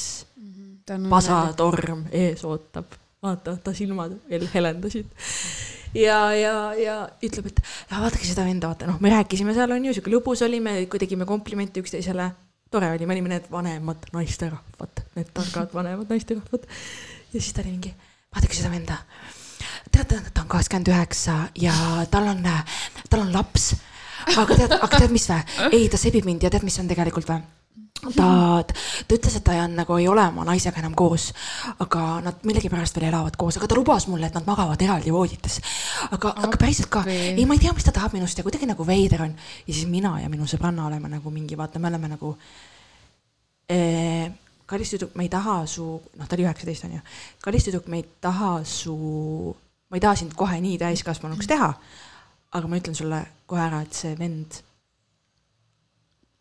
pasatorm 1.10 2.06
ees 2.10 2.44
ootab. 2.44 2.98
vaata, 3.22 3.54
ta 3.62 3.74
silmad 3.74 4.16
veel 4.28 4.48
helendasid. 4.54 5.06
ja, 5.94 6.18
ja, 6.36 6.54
ja 6.78 6.96
ütleb, 7.24 7.50
et 7.50 7.60
vaadake 7.90 8.26
seda 8.26 8.46
venda, 8.46 8.70
vaata 8.72 8.88
noh, 8.88 8.98
me 9.02 9.12
rääkisime 9.12 9.54
seal 9.56 9.74
on 9.74 9.84
ju, 9.88 9.94
sihuke 9.96 10.12
lõbus 10.12 10.44
oli, 10.46 10.60
me 10.64 10.80
tegime 10.86 11.28
komplimente 11.28 11.82
üksteisele. 11.82 12.30
tore 12.72 12.88
oli, 12.94 13.06
me 13.06 13.12
olime 13.12 13.28
need 13.34 13.48
vanemad 13.52 14.08
naisterahvad, 14.14 15.04
need 15.16 15.32
targad 15.36 15.74
vanemad 15.76 16.08
naisterahvad. 16.12 16.66
ja 17.32 17.38
siis 17.40 17.52
ta 17.52 17.64
oli 17.64 17.76
mingi, 17.76 17.94
vaadake 18.34 18.56
seda 18.56 18.70
venda. 18.72 18.98
tead, 19.92 20.14
ta 20.32 20.44
on 20.44 20.48
kakskümmend 20.48 20.92
üheksa 20.92 21.48
ja 21.60 21.74
tal 22.10 22.28
on, 22.34 22.46
tal 23.10 23.26
on 23.26 23.32
laps. 23.32 23.74
aga 24.36 24.54
tead, 24.54 24.78
aga 24.78 24.98
tead, 24.98 25.12
mis 25.12 25.28
vä? 25.28 25.42
ei, 25.70 25.88
ta 25.88 26.00
sebib 26.00 26.24
mind 26.24 26.42
ja 26.42 26.50
tead, 26.50 26.64
mis 26.64 26.78
on 26.80 26.88
tegelikult 26.88 27.28
vä? 27.28 27.42
ta, 28.10 28.64
ta 28.66 29.14
ütles, 29.14 29.36
et 29.38 29.44
ta 29.46 29.54
ei, 29.54 29.62
nagu 29.70 29.96
ei 30.00 30.08
ole 30.10 30.24
oma 30.26 30.44
naisega 30.48 30.80
enam 30.82 30.94
koos, 30.98 31.28
aga 31.84 32.18
nad 32.24 32.42
millegipärast 32.46 32.98
veel 32.98 33.08
elavad 33.12 33.36
koos, 33.38 33.58
aga 33.58 33.68
ta 33.70 33.78
lubas 33.78 34.08
mulle, 34.10 34.26
et 34.26 34.36
nad 34.36 34.46
magavad 34.48 34.82
eraldi 34.82 35.12
voodites. 35.14 35.60
aga, 36.10 36.32
aga 36.34 36.58
päriselt 36.58 36.90
ka, 36.90 37.04
ei, 37.06 37.46
ma 37.46 37.54
ei 37.54 37.62
tea, 37.62 37.74
mis 37.76 37.86
ta 37.86 37.94
tahab 37.94 38.16
minust 38.16 38.38
ja 38.38 38.44
kuidagi 38.46 38.66
nagu 38.66 38.86
veider 38.86 39.22
on. 39.28 39.34
ja 39.66 39.74
siis 39.74 39.86
mina 39.86 40.16
ja 40.20 40.30
minu 40.32 40.48
sõbranna 40.50 40.86
oleme 40.88 41.12
nagu 41.12 41.30
mingi, 41.30 41.58
vaata, 41.58 41.78
me 41.78 41.92
oleme 41.92 42.10
nagu 42.16 42.36
eh,. 43.70 44.30
kallis 44.66 44.94
tüdruk, 44.94 45.14
me 45.14 45.26
ei 45.28 45.30
taha 45.30 45.60
su, 45.68 45.84
noh, 46.16 46.26
ta 46.26 46.34
oli 46.34 46.46
üheksateist 46.46 46.88
on 46.88 46.96
ju, 46.96 47.04
kallis 47.44 47.68
tüdruk, 47.68 47.86
me 47.92 48.00
ei 48.00 48.08
taha 48.24 48.56
su, 48.66 48.96
ma 49.90 50.00
ei 50.00 50.02
taha 50.02 50.18
sind 50.18 50.34
kohe 50.34 50.58
nii 50.64 50.80
täiskasvanuks 50.80 51.50
teha. 51.50 51.70
aga 52.52 52.68
ma 52.68 52.80
ütlen 52.80 52.98
sulle 52.98 53.22
kohe 53.46 53.62
ära, 53.62 53.84
et 53.86 53.94
see 53.94 54.16
vend 54.18 54.58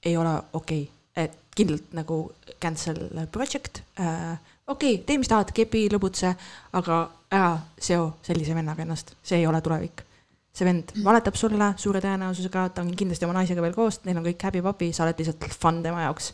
ei 0.01 0.18
ole 0.18 0.34
okei 0.57 0.82
okay., 0.82 1.01
et 1.16 1.38
kindlalt 1.55 1.93
nagu 1.95 2.22
cancel 2.62 3.01
project 3.32 3.82
äh,. 3.99 4.38
okei 4.68 4.95
okay,, 4.95 5.03
tee, 5.05 5.18
mis 5.20 5.30
tahad, 5.32 5.51
kepi, 5.55 5.88
lõbutse, 5.91 6.32
aga 6.80 7.01
ära 7.32 7.51
seo 7.80 8.07
sellise 8.26 8.55
vennaga 8.55 8.86
ennast, 8.86 9.16
see 9.24 9.41
ei 9.41 9.47
ole 9.47 9.62
tulevik. 9.62 10.05
see 10.51 10.68
vend 10.68 10.91
valetab 11.03 11.38
sulle 11.39 11.74
suure 11.80 12.01
tõenäosusega, 12.03 12.66
ta 12.76 12.84
on 12.84 12.91
kindlasti 12.95 13.28
oma 13.28 13.39
naisega 13.39 13.64
veel 13.64 13.76
koos, 13.76 14.01
neil 14.05 14.20
on 14.20 14.28
kõik 14.28 14.49
häbi-papi, 14.49 14.91
sa 14.95 15.05
oled 15.05 15.20
lihtsalt 15.20 15.47
fun 15.55 15.84
tema 15.84 16.07
jaoks. 16.07 16.34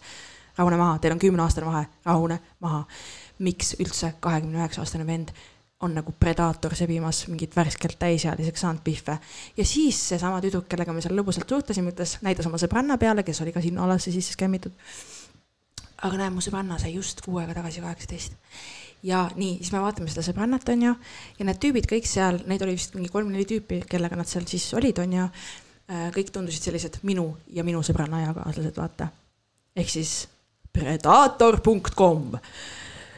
rahune 0.58 0.78
maha, 0.78 0.98
teil 1.02 1.14
on 1.14 1.22
kümneaastane 1.22 1.70
vahe, 1.70 1.86
rahune 2.06 2.40
maha. 2.62 2.86
miks 3.40 3.76
üldse 3.80 4.16
kahekümne 4.20 4.58
üheksa 4.58 4.82
aastane 4.82 5.06
vend 5.06 5.34
on 5.80 5.94
nagu 5.94 6.14
predaator 6.20 6.74
sebimas 6.76 7.28
mingit 7.30 7.56
värskelt 7.56 8.00
täisealiseks 8.00 8.62
saanud 8.62 8.82
pihve. 8.84 9.20
ja 9.58 9.66
siis 9.66 10.00
seesama 10.10 10.42
tüdruk, 10.42 10.66
kellega 10.70 10.94
me 10.94 11.04
seal 11.06 11.14
lõbusalt 11.18 11.50
suhtlesime, 11.50 11.94
ütles, 11.94 12.18
näitas 12.26 12.50
oma 12.50 12.58
sõbranna 12.62 12.98
peale, 12.98 13.24
kes 13.24 13.42
oli 13.46 13.54
ka 13.54 13.62
sinna 13.62 13.84
alasse 13.86 14.12
sisse 14.12 14.34
skämmitud. 14.34 14.74
aga 16.02 16.18
näe, 16.18 16.30
mu 16.34 16.42
sõbranna 16.42 16.80
sai 16.82 16.96
just 16.96 17.22
kuu 17.22 17.38
aega 17.38 17.54
tagasi 17.60 17.82
kaheksateist. 17.86 18.34
ja 19.04 19.28
nii, 19.36 19.60
siis 19.62 19.72
me 19.72 19.84
vaatame 19.84 20.10
seda 20.10 20.26
sõbrannat, 20.26 20.66
onju, 20.74 20.96
ja 21.40 21.46
need 21.46 21.62
tüübid 21.62 21.90
kõik 21.94 22.10
seal, 22.10 22.42
neid 22.48 22.66
oli 22.66 22.74
vist 22.80 22.98
mingi 22.98 23.14
kolm-neli 23.14 23.46
tüüpi, 23.46 23.84
kellega 23.90 24.18
nad 24.18 24.30
seal 24.30 24.50
siis 24.50 24.66
olid, 24.74 24.98
onju. 25.06 25.30
kõik 26.18 26.34
tundusid 26.34 26.66
sellised 26.66 26.98
minu 27.04 27.30
ja 27.54 27.64
minu 27.64 27.86
sõbranna 27.86 28.24
ajakaaslased, 28.26 28.82
vaata. 28.82 29.12
ehk 29.78 29.94
siis 29.94 30.24
predaator.com 30.74 32.34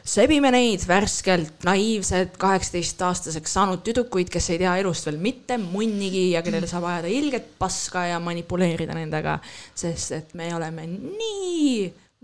sebime 0.09 0.51
neid 0.53 0.83
värskelt 0.87 1.63
naiivsed 1.67 2.35
kaheksateistaastaseks 2.41 3.53
saanud 3.53 3.83
tüdrukuid, 3.85 4.29
kes 4.33 4.49
ei 4.53 4.61
tea 4.61 4.75
elust 4.81 5.05
veel 5.09 5.19
mitte 5.21 5.59
munnigi 5.61 6.31
ja 6.31 6.41
kellele 6.45 6.69
saab 6.69 6.87
ajada 6.89 7.11
ilget 7.13 7.51
paska 7.59 8.05
ja 8.09 8.19
manipuleerida 8.23 8.95
nendega, 8.97 9.37
sest 9.77 10.15
et 10.17 10.33
me 10.39 10.49
oleme 10.55 10.87
nii 10.89 11.73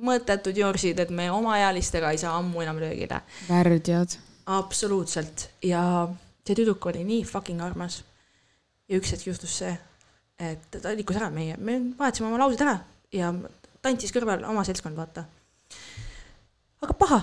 mõttetud 0.06 0.58
jorsid, 0.58 1.00
et 1.00 1.12
me 1.14 1.30
omaealistega 1.32 2.12
ei 2.12 2.20
saa 2.20 2.36
ammu 2.40 2.64
enam 2.66 2.80
löögile. 2.82 3.22
värdjad. 3.50 4.18
absoluutselt 4.46 5.50
ja 5.64 6.08
see 6.46 6.56
tüdruk 6.56 6.86
oli 6.86 7.04
nii 7.04 7.24
fucking 7.24 7.62
armas. 7.62 8.04
ja 8.90 8.98
üks 8.98 9.14
hetk 9.14 9.28
juhtus 9.28 9.58
see, 9.62 9.78
et 10.40 10.82
ta 10.82 10.94
liikus 10.96 11.22
ära 11.22 11.30
meie, 11.30 11.58
me 11.58 11.80
vahetasime 12.00 12.28
oma 12.30 12.42
laused 12.44 12.62
ära 12.66 12.80
ja 13.14 13.34
tantsis 13.82 14.14
kõrval 14.14 14.44
oma 14.50 14.66
seltskond, 14.68 14.98
vaata. 14.98 15.26
aga 16.82 16.94
paha. 16.94 17.22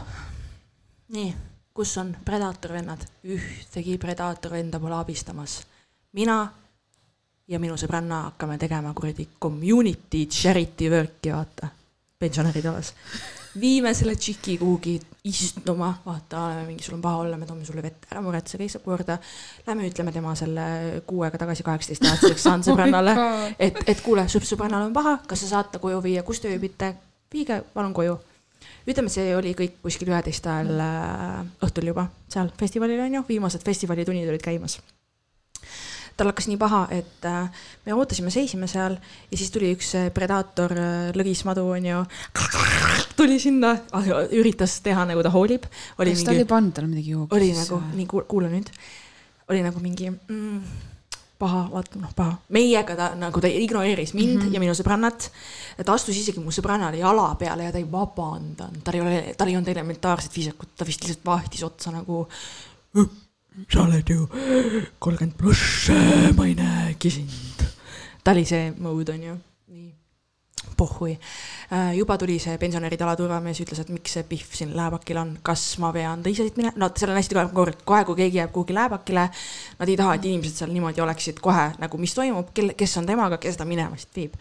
nii, 1.09 1.34
kus 1.74 1.96
on 1.98 2.16
predaator 2.24 2.72
vennad? 2.72 3.07
ühtegi 3.24 3.98
predaator 3.98 4.53
venda 4.53 4.80
pole 4.80 4.94
abistamas. 4.94 5.62
mina 6.12 6.53
ja 7.48 7.59
minu 7.59 7.76
sõbranna 7.76 8.22
hakkame 8.30 8.59
tegema 8.59 8.94
kuradi 8.94 9.28
community 9.40 10.26
charity 10.26 10.90
work'i, 10.90 11.32
vaata, 11.32 11.68
pensionäride 12.18 12.68
alas 12.68 12.94
viime 13.61 13.94
selle 13.94 14.14
tšiki 14.16 14.59
kuhugi 14.59 15.00
istuma, 15.24 15.92
vaata, 16.07 16.44
oleme 16.46 16.66
mingi, 16.66 16.82
sul 16.82 16.94
on 16.94 17.03
paha 17.03 17.16
olla, 17.16 17.36
me 17.36 17.46
toome 17.46 17.64
sulle 17.64 17.82
vett, 17.82 18.07
ära 18.11 18.22
muretse, 18.24 18.59
kõik 18.59 18.72
saab 18.72 18.84
korda. 18.86 19.18
Lähme 19.66 19.86
ütleme 19.90 20.12
tema 20.12 20.34
selle 20.38 20.64
kuu 21.07 21.22
aega 21.26 21.38
tagasi 21.42 21.66
kaheksateistaastaseks 21.66 22.46
saanud 22.48 22.66
sõbrannale, 22.70 23.14
et, 23.59 23.78
et 23.86 24.03
kuule, 24.05 24.24
sõbrannal 24.32 24.88
on 24.88 24.96
paha, 24.96 25.18
kas 25.28 25.44
sa 25.44 25.57
saad 25.57 25.72
ta 25.72 25.82
koju 25.82 26.00
viia, 26.05 26.24
kus 26.26 26.40
te 26.42 26.53
ööbite, 26.53 26.94
viige 27.32 27.62
palun 27.74 27.94
koju. 27.96 28.18
ütleme, 28.88 29.12
see 29.12 29.34
oli 29.36 29.54
kõik 29.58 29.78
kuskil 29.84 30.10
üheteist 30.10 30.46
ajal 30.50 30.80
äh, 30.82 31.38
õhtul 31.64 31.92
juba 31.92 32.08
seal 32.32 32.50
festivalil 32.58 33.00
on 33.04 33.20
ju, 33.20 33.22
viimased 33.28 33.64
festivalitundid 33.66 34.30
olid 34.32 34.44
käimas. 34.44 34.78
Tal 36.12 36.28
hakkas 36.28 36.44
nii 36.50 36.58
paha, 36.60 36.82
et 36.92 37.24
äh, 37.28 37.64
me 37.86 37.94
ootasime, 37.96 38.32
seisime 38.34 38.68
seal 38.68 38.98
ja 38.98 39.38
siis 39.38 39.52
tuli 39.54 39.72
üks 39.72 39.94
äh, 39.98 40.10
predaator 40.14 40.74
lõgismadu 41.16 41.64
onju, 41.76 42.02
tuli 43.18 43.38
sinna, 43.42 43.74
üritas 44.34 44.80
teha 44.84 45.06
nagu 45.08 45.24
ta 45.24 45.32
hoolib. 45.32 45.68
oli 45.98 46.14
kas 46.16 46.24
ta 46.26 46.34
mingi 46.34 46.44
oli, 46.44 46.52
pannud 46.54 46.76
talle 46.76 46.92
midagi 46.92 47.16
jooki 47.16 47.38
oli 47.38 47.52
nagu, 47.56 47.82
nii 47.96 48.08
kuula 48.12 48.52
nüüd, 48.52 48.72
oli 49.48 49.64
nagu 49.64 49.84
mingi 49.84 50.10
mm, 50.12 50.90
paha, 51.43 51.62
vaata 51.72 52.01
noh, 52.01 52.12
paha, 52.16 52.36
meiega 52.55 52.97
ta 52.99 53.11
nagu 53.18 53.43
ta 53.43 53.51
ignoreeris 53.51 54.14
mind 54.14 54.36
mm 54.36 54.43
-hmm. 54.47 54.55
ja 54.55 54.62
minu 54.62 54.74
sõbrannat. 54.78 55.28
ta 55.84 55.93
astus 55.93 56.16
isegi 56.16 56.40
mu 56.40 56.55
sõbrannale 56.55 57.01
jala 57.01 57.34
peale 57.34 57.64
ja 57.64 57.72
ta 57.72 57.78
ei 57.78 57.88
vabandanud, 57.90 58.82
tal 58.84 58.95
ei 58.95 59.01
ole, 59.01 59.34
tal 59.38 59.49
ei 59.49 59.57
olnud 59.57 59.68
elementaarset 59.74 60.36
viisakut, 60.36 60.74
ta 60.76 60.86
vist 60.86 61.03
lihtsalt 61.03 61.24
vahtis 61.24 61.62
otsa 61.62 61.90
nagu. 61.90 62.26
sa 63.72 63.82
oled 63.82 64.09
ju 64.09 64.28
kolmkümmend 64.99 65.36
pluss, 65.36 65.88
ma 66.36 66.47
ei 66.47 66.55
näegi 66.55 67.11
sind. 67.11 67.64
ta 68.24 68.30
oli 68.30 68.45
see 68.45 68.74
mode 68.78 69.12
on 69.12 69.22
ju, 69.22 69.34
nii 69.34 69.51
pohhui. 70.76 71.16
juba 71.96 72.16
tuli 72.20 72.38
see 72.42 72.58
pensionäride 72.60 73.04
alaturvamees, 73.06 73.60
ütles, 73.64 73.80
et 73.82 73.92
miks 73.92 74.16
see 74.16 74.26
Pihv 74.28 74.56
siin 74.58 74.74
lääbakil 74.76 75.18
on, 75.20 75.34
kas 75.44 75.64
ma 75.82 75.92
pean 75.94 76.22
ta 76.22 76.32
ise 76.32 76.46
siit 76.46 76.58
minema, 76.60 76.74
no 76.80 76.90
seal 76.96 77.12
on 77.12 77.20
hästi 77.20 77.34
tugev 77.34 77.54
kord, 77.56 77.82
kohe 77.88 78.04
kui 78.08 78.18
keegi 78.20 78.40
jääb 78.40 78.52
kuhugi 78.54 78.76
lääbakile, 78.76 79.26
nad 79.78 79.92
ei 79.92 79.96
taha, 79.98 80.16
et 80.18 80.28
inimesed 80.28 80.62
seal 80.62 80.72
niimoodi 80.74 81.04
oleksid 81.04 81.40
kohe 81.44 81.70
nagu, 81.82 82.00
mis 82.00 82.14
toimub, 82.16 82.52
kel, 82.56 82.74
kes 82.78 82.96
on 83.00 83.08
temaga, 83.08 83.40
kes 83.42 83.60
ta 83.60 83.68
minema 83.68 83.98
siit 84.00 84.20
viib. 84.20 84.40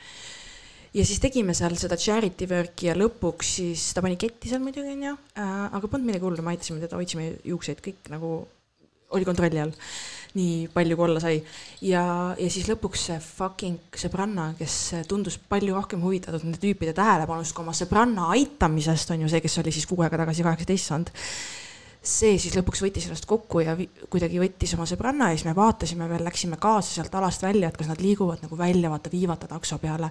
ja 0.93 1.05
siis 1.07 1.21
tegime 1.23 1.53
seal 1.55 1.77
seda 1.79 1.95
charity 1.95 2.47
work'i 2.51 2.89
ja 2.91 2.97
lõpuks 2.99 3.53
siis 3.59 3.91
ta 3.95 4.03
pani 4.03 4.17
ketti 4.19 4.51
seal 4.51 4.63
muidugi 4.63 4.91
onju 4.91 5.13
äh,, 5.39 5.53
aga 5.71 5.87
polnud 5.87 6.09
midagi 6.09 6.27
hullu, 6.27 6.43
me 6.43 6.55
aitasime 6.55 6.83
teda, 6.83 6.99
hoidsime 6.99 7.37
juukseid 7.47 7.79
kõik 7.85 8.11
nagu 8.11 8.41
oli 9.11 9.27
kontrolli 9.27 9.61
all. 9.61 9.71
nii 10.31 10.69
palju 10.71 10.95
kui 10.95 11.03
olla 11.03 11.19
sai 11.19 11.41
ja, 11.83 12.01
ja 12.39 12.49
siis 12.51 12.69
lõpuks 12.69 13.01
see 13.09 13.17
fucking 13.19 13.97
sõbranna, 13.99 14.53
kes 14.55 14.75
tundus 15.09 15.35
palju 15.51 15.75
rohkem 15.75 16.03
huvitatud 16.05 16.45
nende 16.45 16.61
tüüpide 16.61 16.93
tähelepanust 16.95 17.51
kui 17.55 17.65
oma 17.65 17.73
sõbranna 17.75 18.29
aitamisest 18.37 19.11
on 19.11 19.25
ju 19.25 19.31
see, 19.31 19.41
kes 19.43 19.59
oli 19.59 19.73
siis 19.75 19.89
kuu 19.89 19.99
aega 20.05 20.21
tagasi 20.21 20.45
kaheksateist 20.47 20.87
saanud. 20.87 21.11
see 22.13 22.37
siis 22.39 22.55
lõpuks 22.55 22.83
võttis 22.85 23.09
ennast 23.09 23.27
kokku 23.27 23.59
ja 23.65 23.75
kuidagi 24.09 24.39
võttis 24.39 24.71
oma 24.77 24.87
sõbranna 24.89 25.33
ja 25.33 25.35
siis 25.35 25.49
me 25.49 25.55
vaatasime 25.57 26.07
veel, 26.09 26.23
läksime 26.23 26.57
kaasa 26.61 26.95
sealt 26.95 27.19
alast 27.19 27.43
välja, 27.43 27.67
et 27.67 27.77
kas 27.77 27.91
nad 27.91 27.99
liiguvad 27.99 28.47
nagu 28.47 28.57
välja, 28.57 28.89
vaata 28.89 29.11
viivata 29.11 29.51
takso 29.51 29.77
peale. 29.83 30.09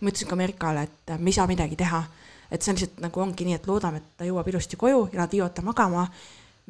ma 0.00 0.10
ütlesin 0.10 0.28
ka 0.28 0.36
Merkale, 0.36 0.82
et 0.82 1.14
me 1.18 1.30
ei 1.30 1.38
saa 1.38 1.46
midagi 1.46 1.78
teha, 1.78 2.02
et 2.50 2.58
see 2.58 2.74
on 2.74 2.80
lihtsalt 2.80 3.00
nagu 3.06 3.22
ongi 3.22 3.46
nii, 3.46 3.62
et 3.62 3.70
loodame, 3.70 4.02
et 4.02 4.12
ta 4.18 4.26
jõuab 4.26 4.50
ilusti 4.50 4.76
koju 4.76 5.08
ja 5.12 5.22
nad 5.22 5.30
viivad 5.30 5.54
ta 5.54 5.62
magama 5.62 6.08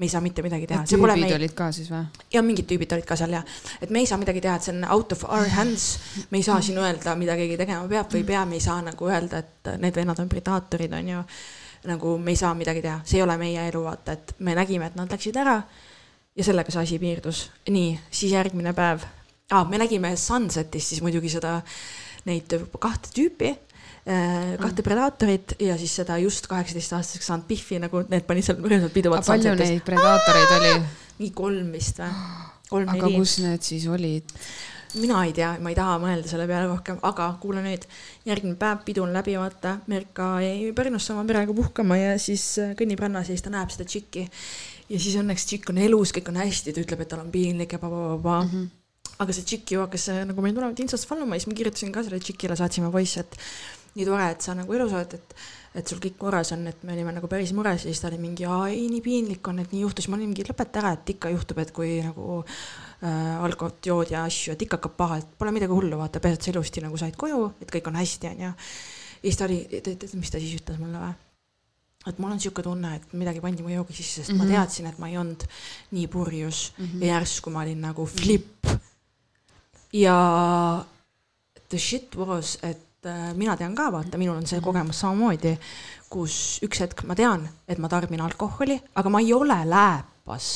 me 0.01 0.07
ei 0.09 0.09
saa 0.09 0.23
mitte 0.25 0.41
midagi 0.41 0.65
teha, 0.65 0.81
tüübid 0.89 1.21
meie, 1.21 1.35
olid 1.37 1.53
ka 1.57 1.67
siis 1.77 1.91
või? 1.93 2.01
ja 2.33 2.41
mingid 2.45 2.65
tüübid 2.71 2.95
olid 2.97 3.05
ka 3.09 3.19
seal 3.21 3.35
ja, 3.37 3.43
et 3.85 3.91
me 3.93 4.01
ei 4.01 4.09
saa 4.09 4.17
midagi 4.21 4.41
teha, 4.41 4.55
et 4.57 4.65
see 4.65 4.73
on 4.73 4.87
out 4.97 5.13
of 5.13 5.27
our 5.29 5.51
hands. 5.53 5.91
me 6.33 6.41
ei 6.41 6.47
saa 6.47 6.57
siin 6.65 6.81
öelda, 6.81 7.13
mida 7.21 7.37
keegi 7.37 7.59
tegema 7.61 7.85
peab 7.91 8.09
või 8.09 8.23
ei 8.23 8.29
pea, 8.33 8.47
me 8.49 8.57
ei 8.57 8.65
saa 8.65 8.79
nagu 8.87 9.11
öelda, 9.11 9.43
et 9.45 9.73
need 9.83 10.01
vennad 10.01 10.23
on 10.25 10.33
predaatorid, 10.33 10.97
on 10.97 11.13
ju. 11.13 11.23
nagu 11.93 12.17
me 12.19 12.33
ei 12.33 12.41
saa 12.41 12.55
midagi 12.57 12.81
teha, 12.87 13.03
see 13.05 13.21
ei 13.21 13.27
ole 13.27 13.37
meie 13.41 13.69
elu, 13.69 13.85
vaata, 13.85 14.17
et 14.17 14.35
me 14.41 14.57
nägime, 14.57 14.89
et 14.89 14.97
nad 14.97 15.13
läksid 15.13 15.37
ära. 15.37 15.61
ja 16.37 16.49
sellega 16.49 16.73
see 16.73 16.87
asi 16.87 17.01
piirdus, 17.03 17.47
nii, 17.69 17.93
siis 18.09 18.33
järgmine 18.33 18.73
päev 18.73 19.05
ah,, 19.53 19.69
me 19.69 19.83
nägime 19.85 20.15
Sunsetis 20.17 20.89
siis 20.95 21.05
muidugi 21.05 21.29
seda, 21.29 21.59
neid 22.25 22.57
kahte 22.79 23.13
tüüpi 23.13 23.53
kahte 24.61 24.83
predaatorit 24.87 25.55
ja 25.63 25.77
siis 25.79 25.93
seda 26.01 26.17
just 26.19 26.49
kaheksateistaastaseks 26.51 27.31
saanud 27.31 27.47
Biffi 27.47 27.79
nagu 27.83 28.03
need 28.11 28.27
panid 28.27 28.47
seal 28.47 28.59
rõõmsalt 28.59 28.97
pidu. 28.97 29.13
aga 29.15 29.27
palju 29.29 29.55
neid 29.61 29.85
predaatoreid 29.87 30.57
oli? 30.59 30.73
mingi 31.21 31.33
kolm 31.37 31.71
vist 31.77 32.03
või? 32.03 32.11
kolm, 32.71 32.93
aga 32.95 33.15
kus 33.15 33.39
need 33.45 33.67
siis 33.67 33.87
olid? 33.91 34.35
mina 34.99 35.21
ei 35.25 35.33
tea, 35.37 35.53
ma 35.63 35.71
ei 35.71 35.77
taha 35.79 35.99
mõelda 36.03 36.31
selle 36.31 36.47
peale 36.51 36.67
rohkem, 36.71 36.99
aga 37.07 37.29
kuula 37.43 37.63
nüüd, 37.65 37.85
järgmine 38.27 38.59
päev 38.59 38.83
pidu 38.87 39.05
on 39.05 39.15
läbi, 39.15 39.37
vaata, 39.39 39.77
Merka 39.91 40.33
jäi 40.43 40.73
Pärnusse 40.77 41.15
oma 41.15 41.25
perega 41.29 41.55
puhkama 41.55 41.99
ja 41.99 42.17
siis 42.23 42.45
äh, 42.63 42.75
kõnnib 42.79 43.03
rannas 43.03 43.31
ja 43.31 43.37
siis 43.37 43.47
ta 43.47 43.53
näeb 43.55 43.71
seda 43.71 43.87
tšikki. 43.87 44.27
ja 44.91 44.99
siis 44.99 45.17
õnneks 45.21 45.47
tšikk 45.47 45.71
on 45.71 45.81
elus, 45.87 46.15
kõik 46.17 46.31
on 46.33 46.41
hästi, 46.43 46.75
ta 46.75 46.83
ütleb, 46.83 47.05
et 47.05 47.13
tal 47.13 47.23
on 47.23 47.31
piinlik 47.31 47.77
ja 47.77 47.83
pa-pa-pa-pa 47.83 48.41
mm. 48.43 48.51
-hmm. 48.51 49.19
aga 49.23 49.37
see 49.37 49.47
tšikk 49.47 49.75
ju 49.77 49.85
hakkas 49.85 50.09
äh, 50.09 50.25
nagu 50.27 50.43
meil 50.43 50.55
tulevad 50.55 50.81
Instast 50.81 51.07
follow 51.07 51.29
ma 51.29 51.39
ja 51.39 51.45
siis 51.45 51.53
ma 51.53 51.59
kirjutasin 51.61 51.93
ka 51.93 52.03
sellele 52.03 52.25
tšikile, 52.27 52.57
saatsime 52.57 52.93
voice, 52.93 53.21
et 53.21 53.37
nii 53.95 54.07
tore, 54.07 54.29
et 54.35 54.45
sa 54.45 54.55
nagu 54.55 54.77
elus 54.77 54.93
oled, 54.93 55.19
et 55.19 55.35
et 55.71 55.87
sul 55.87 56.01
kõik 56.03 56.17
korras 56.19 56.51
on, 56.51 56.65
et 56.67 56.81
me 56.83 56.97
olime 56.97 57.13
nagu 57.15 57.29
päris 57.31 57.53
mures 57.55 57.85
ja 57.85 57.93
siis 57.93 58.01
ta 58.03 58.09
oli 58.09 58.19
mingi, 58.19 58.43
ei 58.43 58.89
nii 58.91 59.03
piinlik 59.05 59.47
on, 59.47 59.61
et 59.63 59.71
nii 59.71 59.85
juhtus, 59.85 60.09
ma 60.11 60.17
olin 60.19 60.33
mingi 60.33 60.43
lõpeta 60.49 60.81
ära, 60.83 60.97
et 60.97 61.13
ikka 61.15 61.31
juhtub, 61.31 61.61
et 61.63 61.71
kui 61.75 62.01
nagu 62.03 62.41
äh, 62.43 63.37
alkohot 63.47 63.87
jood 63.87 64.11
ja 64.11 64.25
asju, 64.27 64.57
et 64.57 64.65
ikka 64.67 64.81
hakkab 64.81 64.97
paha, 64.99 65.21
et 65.23 65.31
pole 65.39 65.55
midagi 65.55 65.77
hullu, 65.77 66.01
vaata, 66.01 66.23
peaasi, 66.23 66.41
et 66.41 66.49
sa 66.49 66.55
ilusti 66.55 66.83
nagu 66.83 66.99
said 66.99 67.15
koju, 67.21 67.45
et 67.63 67.71
kõik 67.71 67.87
on 67.87 68.01
hästi, 68.01 68.33
onju. 68.33 68.51
ja 68.51 69.23
siis 69.23 69.39
ta 69.39 69.47
oli, 69.47 69.61
tead, 69.71 70.09
mis 70.19 70.35
ta 70.35 70.43
siis 70.43 70.59
ütles 70.59 70.83
mulle 70.83 71.05
või? 71.07 71.15
et 72.09 72.19
mul 72.19 72.33
on 72.33 72.41
sihuke 72.41 72.65
tunne, 72.65 72.95
et 72.97 73.11
midagi 73.15 73.43
pandi 73.45 73.63
mu 73.63 73.71
joogi 73.71 73.95
sisse, 73.95 74.25
sest 74.25 74.33
mm 74.33 74.41
-hmm. 74.41 74.51
ma 74.51 74.59
teadsin, 74.59 74.87
et 74.91 74.99
ma 74.99 75.09
ei 75.09 75.19
olnud 75.21 75.45
nii 75.93 76.07
purjus 76.09 76.73
mm 76.77 76.85
-hmm. 76.85 77.03
ja 77.05 77.15
järsku 77.15 77.51
ma 77.51 77.63
olin 77.63 77.81
nagu 77.81 78.07
flip. 78.07 78.67
ja 79.93 80.85
the 81.69 81.79
shit 81.79 82.17
was, 82.17 82.59
et 82.63 82.90
äh, 83.07 83.35
mina 83.35 83.57
tean 83.57 83.75
ka, 83.75 83.91
vaata, 83.93 84.19
minul 84.19 84.37
on 84.37 84.47
see 84.49 84.61
kogemus 84.61 85.01
samamoodi, 85.03 85.55
kus 86.11 86.35
üks 86.67 86.83
hetk 86.83 87.05
ma 87.09 87.15
tean, 87.19 87.47
et 87.69 87.79
ma 87.79 87.89
tarbin 87.89 88.21
alkoholi, 88.25 88.77
aga 88.99 89.13
ma 89.13 89.23
ei 89.23 89.33
ole 89.35 89.61
lääpas. 89.69 90.49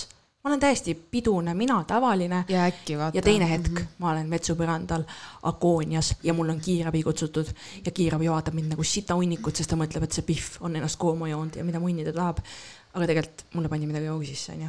ma 0.44 0.50
olen 0.50 0.60
täiesti 0.60 0.92
pidune, 0.94 1.54
mina 1.54 1.78
tavaline 1.88 2.44
ja 2.48 2.66
äkki 2.68 2.98
vaata. 2.98 3.16
ja 3.16 3.22
teine 3.22 3.48
hetk 3.50 3.70
mm 3.70 3.76
-hmm. 3.76 3.94
ma 3.98 4.10
olen 4.10 4.30
vetsupõrandal 4.30 5.04
agoonias 5.42 6.14
ja 6.22 6.34
mul 6.34 6.48
on 6.48 6.60
kiirabi 6.60 7.02
kutsutud 7.02 7.46
ja 7.84 7.90
kiirabi 7.90 8.30
vaatab 8.30 8.54
mind 8.54 8.70
nagu 8.70 8.84
sitahunnikut, 8.84 9.56
sest 9.56 9.70
ta 9.70 9.76
mõtleb, 9.76 10.02
et 10.04 10.12
see 10.12 10.22
Pihv 10.22 10.60
on 10.60 10.76
ennast 10.76 10.98
kooma 10.98 11.28
joonud 11.28 11.56
ja 11.56 11.64
mida 11.64 11.80
munni 11.80 12.04
ta 12.04 12.12
tahab. 12.12 12.38
aga 12.94 13.06
tegelikult 13.06 13.44
mulle 13.54 13.68
pandi 13.68 13.86
midagi 13.86 14.06
joogi 14.06 14.26
sisse, 14.26 14.52
onju. 14.52 14.68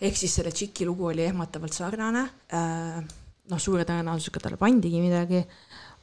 ehk 0.00 0.16
siis 0.16 0.34
selle 0.34 0.52
tšiki 0.52 0.86
lugu 0.86 1.06
oli 1.06 1.22
ehmatavalt 1.22 1.72
sarnane. 1.72 2.28
noh, 3.50 3.58
suure 3.58 3.84
tõenäosusega 3.84 4.40
talle 4.40 4.56
pandigi 4.56 5.00
midagi. 5.00 5.44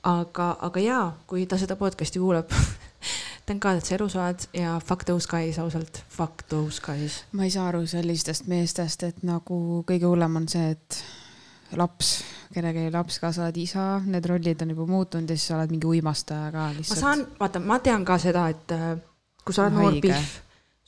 aga, 0.03 0.47
aga 0.67 0.83
jaa, 0.83 1.05
kui 1.29 1.45
ta 1.49 1.59
seda 1.61 1.77
podcast'i 1.79 2.21
kuulab, 2.21 2.51
thank 3.45 3.61
god, 3.61 3.79
et 3.79 3.87
sa 3.87 3.95
elus 3.97 4.15
oled 4.17 4.45
ja 4.57 4.75
fuck 4.83 5.05
those 5.07 5.29
guys 5.29 5.59
ausalt, 5.61 6.03
fuck 6.09 6.45
those 6.49 6.81
guys. 6.83 7.21
ma 7.31 7.47
ei 7.47 7.53
saa 7.53 7.67
aru 7.69 7.85
sellistest 7.89 8.49
meestest, 8.51 9.03
et 9.07 9.23
nagu 9.27 9.81
kõige 9.87 10.09
hullem 10.09 10.41
on 10.41 10.47
see, 10.51 10.73
et 10.75 11.01
laps, 11.79 12.15
kellegi 12.53 12.89
laps 12.91 13.19
kasvavad 13.21 13.57
isa, 13.61 13.85
need 14.05 14.25
rollid 14.27 14.61
on 14.65 14.73
juba 14.73 14.87
muutunud 14.89 15.29
ja 15.29 15.37
siis 15.37 15.51
sa 15.51 15.57
oled 15.59 15.75
mingi 15.75 15.87
uimastaja 15.87 16.51
ka 16.51 16.67
ma 16.67 16.77
lihtsalt. 16.77 16.99
saan, 16.99 17.25
vaata, 17.39 17.61
ma 17.63 17.79
tean 17.83 18.05
ka 18.07 18.17
seda, 18.21 18.47
et 18.51 18.75
äh, 18.75 18.95
kui 19.45 19.55
sa 19.55 19.67
oled 19.67 19.77
noor 19.77 19.99
pihv, 20.03 20.33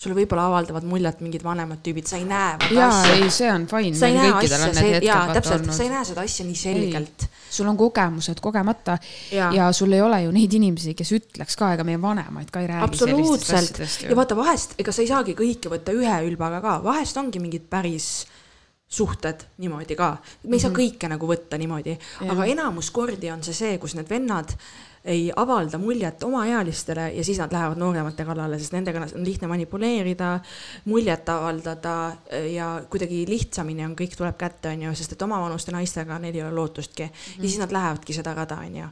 sulle 0.04 0.18
võib-olla 0.18 0.47
avaldavad 0.51 0.86
muljet 0.88 1.22
mingid 1.24 1.43
vanemad 1.45 1.82
tüübid, 1.86 2.08
sa 2.10 2.20
ei 2.20 2.26
näe. 2.28 2.58
jaa, 2.76 2.99
ei, 3.14 3.30
see 3.34 3.49
on 3.51 3.68
fine, 3.72 3.95
sa 3.97 4.10
ei 4.10 4.18
näe 4.18 4.34
asja 4.39 4.99
jaa, 5.06 5.24
täpselt, 5.38 5.72
sa 5.72 5.86
ei 5.86 5.91
näe 5.93 6.04
seda 6.10 6.26
asja 6.28 6.45
nii 6.47 6.60
selgelt. 6.60 7.28
sul 7.54 7.70
on 7.70 7.78
kogemused 7.78 8.41
kogemata 8.43 8.97
Jaa. 9.32 9.51
ja 9.54 9.72
sul 9.76 9.93
ei 9.93 10.01
ole 10.01 10.24
ju 10.26 10.32
neid 10.36 10.54
inimesi, 10.60 10.95
kes 10.97 11.14
ütleks 11.18 11.58
ka, 11.60 11.74
ega 11.78 11.88
meie 11.88 12.01
vanemaid 12.01 12.51
ka 12.54 12.64
ei 12.64 12.70
räägi 12.72 12.88
absoluutselt. 12.89 13.84
ja 14.10 14.16
vaata 14.18 14.38
vahest, 14.38 14.78
ega 14.82 14.95
sa 14.95 15.04
ei 15.04 15.12
saagi 15.12 15.38
kõike 15.38 15.72
võtta 15.74 15.95
ühe 15.95 16.22
ülbaga 16.28 16.62
ka, 16.64 16.78
vahest 16.86 17.20
ongi 17.22 17.41
mingid 17.43 17.70
päris 17.72 18.14
suhted 18.93 19.47
niimoodi 19.62 19.97
ka, 19.97 20.16
me 20.45 20.60
ei 20.60 20.62
saa 20.62 20.74
kõike 20.74 21.10
nagu 21.10 21.30
võtta 21.30 21.58
niimoodi, 21.58 21.95
aga 22.30 22.49
enamus 22.51 22.91
kordi 22.93 23.32
on 23.34 23.41
see 23.45 23.56
see, 23.58 23.78
kus 23.82 23.95
need 23.97 24.10
vennad 24.10 24.54
ei 25.06 25.32
avalda 25.36 25.78
muljet 25.78 26.24
omaealistele 26.24 27.10
ja 27.12 27.24
siis 27.24 27.39
nad 27.41 27.51
lähevad 27.51 27.78
nooremate 27.78 28.26
kallale, 28.26 28.60
sest 28.60 28.76
nendega 28.76 29.04
on 29.04 29.26
lihtne 29.26 29.47
manipuleerida, 29.51 30.39
muljet 30.86 31.30
avaldada 31.30 31.95
ja 32.54 32.70
kuidagi 32.89 33.26
lihtsamini 33.28 33.86
on, 33.86 33.97
kõik 33.99 34.16
tuleb 34.18 34.39
kätte, 34.39 34.72
onju, 34.72 34.95
sest 34.95 35.18
et 35.18 35.28
omavanuste 35.28 35.76
naistega 35.76 36.20
neil 36.24 36.36
ei 36.36 36.45
ole 36.45 36.56
lootustki. 36.56 37.10
Ja 37.38 37.43
siis 37.43 37.60
nad 37.60 37.76
lähevadki 37.76 38.16
seda 38.16 38.36
rada, 38.38 38.62
onju 38.64 38.91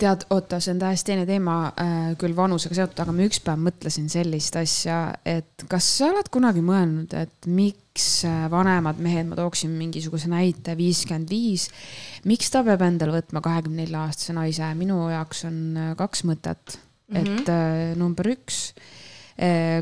tead, 0.00 0.24
oota, 0.32 0.58
see 0.62 0.72
on 0.74 0.80
täiesti 0.80 1.12
teine 1.12 1.26
teema 1.28 1.56
äh,, 1.68 1.98
küll 2.20 2.34
vanusega 2.36 2.76
seotud, 2.76 3.00
aga 3.02 3.14
ma 3.14 3.26
üks 3.26 3.40
päev 3.44 3.60
mõtlesin 3.66 4.08
sellist 4.12 4.56
asja, 4.60 4.98
et 5.28 5.64
kas 5.70 5.86
sa 5.98 6.10
oled 6.10 6.30
kunagi 6.32 6.62
mõelnud, 6.64 7.14
et 7.18 7.48
miks 7.50 8.08
äh, 8.28 8.44
vanemad 8.52 9.00
mehed, 9.02 9.28
ma 9.30 9.38
tooksin 9.38 9.72
mingisuguse 9.76 10.30
näite, 10.32 10.76
viiskümmend 10.78 11.30
viis, 11.32 11.68
miks 12.28 12.52
ta 12.52 12.64
peab 12.66 12.84
endale 12.86 13.18
võtma 13.18 13.42
kahekümne 13.44 13.84
nelja 13.84 14.06
aastase 14.06 14.36
naise, 14.36 14.68
minu 14.78 15.02
jaoks 15.12 15.44
on 15.50 15.60
äh, 15.76 15.92
kaks 15.98 16.24
mõtet. 16.28 16.78
Mm, 17.10 17.16
-hmm. 17.16 17.40
et 17.40 17.48
äh, 17.50 17.96
number 17.98 18.28
üks, 18.36 18.70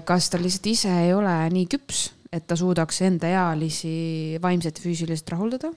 kas 0.07 0.29
ta 0.31 0.39
lihtsalt 0.39 0.67
ise 0.71 0.93
ei 1.03 1.11
ole 1.13 1.33
nii 1.51 1.67
küps, 1.67 2.13
et 2.33 2.45
ta 2.47 2.55
suudaks 2.57 3.01
endaealisi 3.03 4.39
vaimselt 4.43 4.79
ja 4.79 4.85
füüsiliselt 4.85 5.33
rahuldada? 5.35 5.73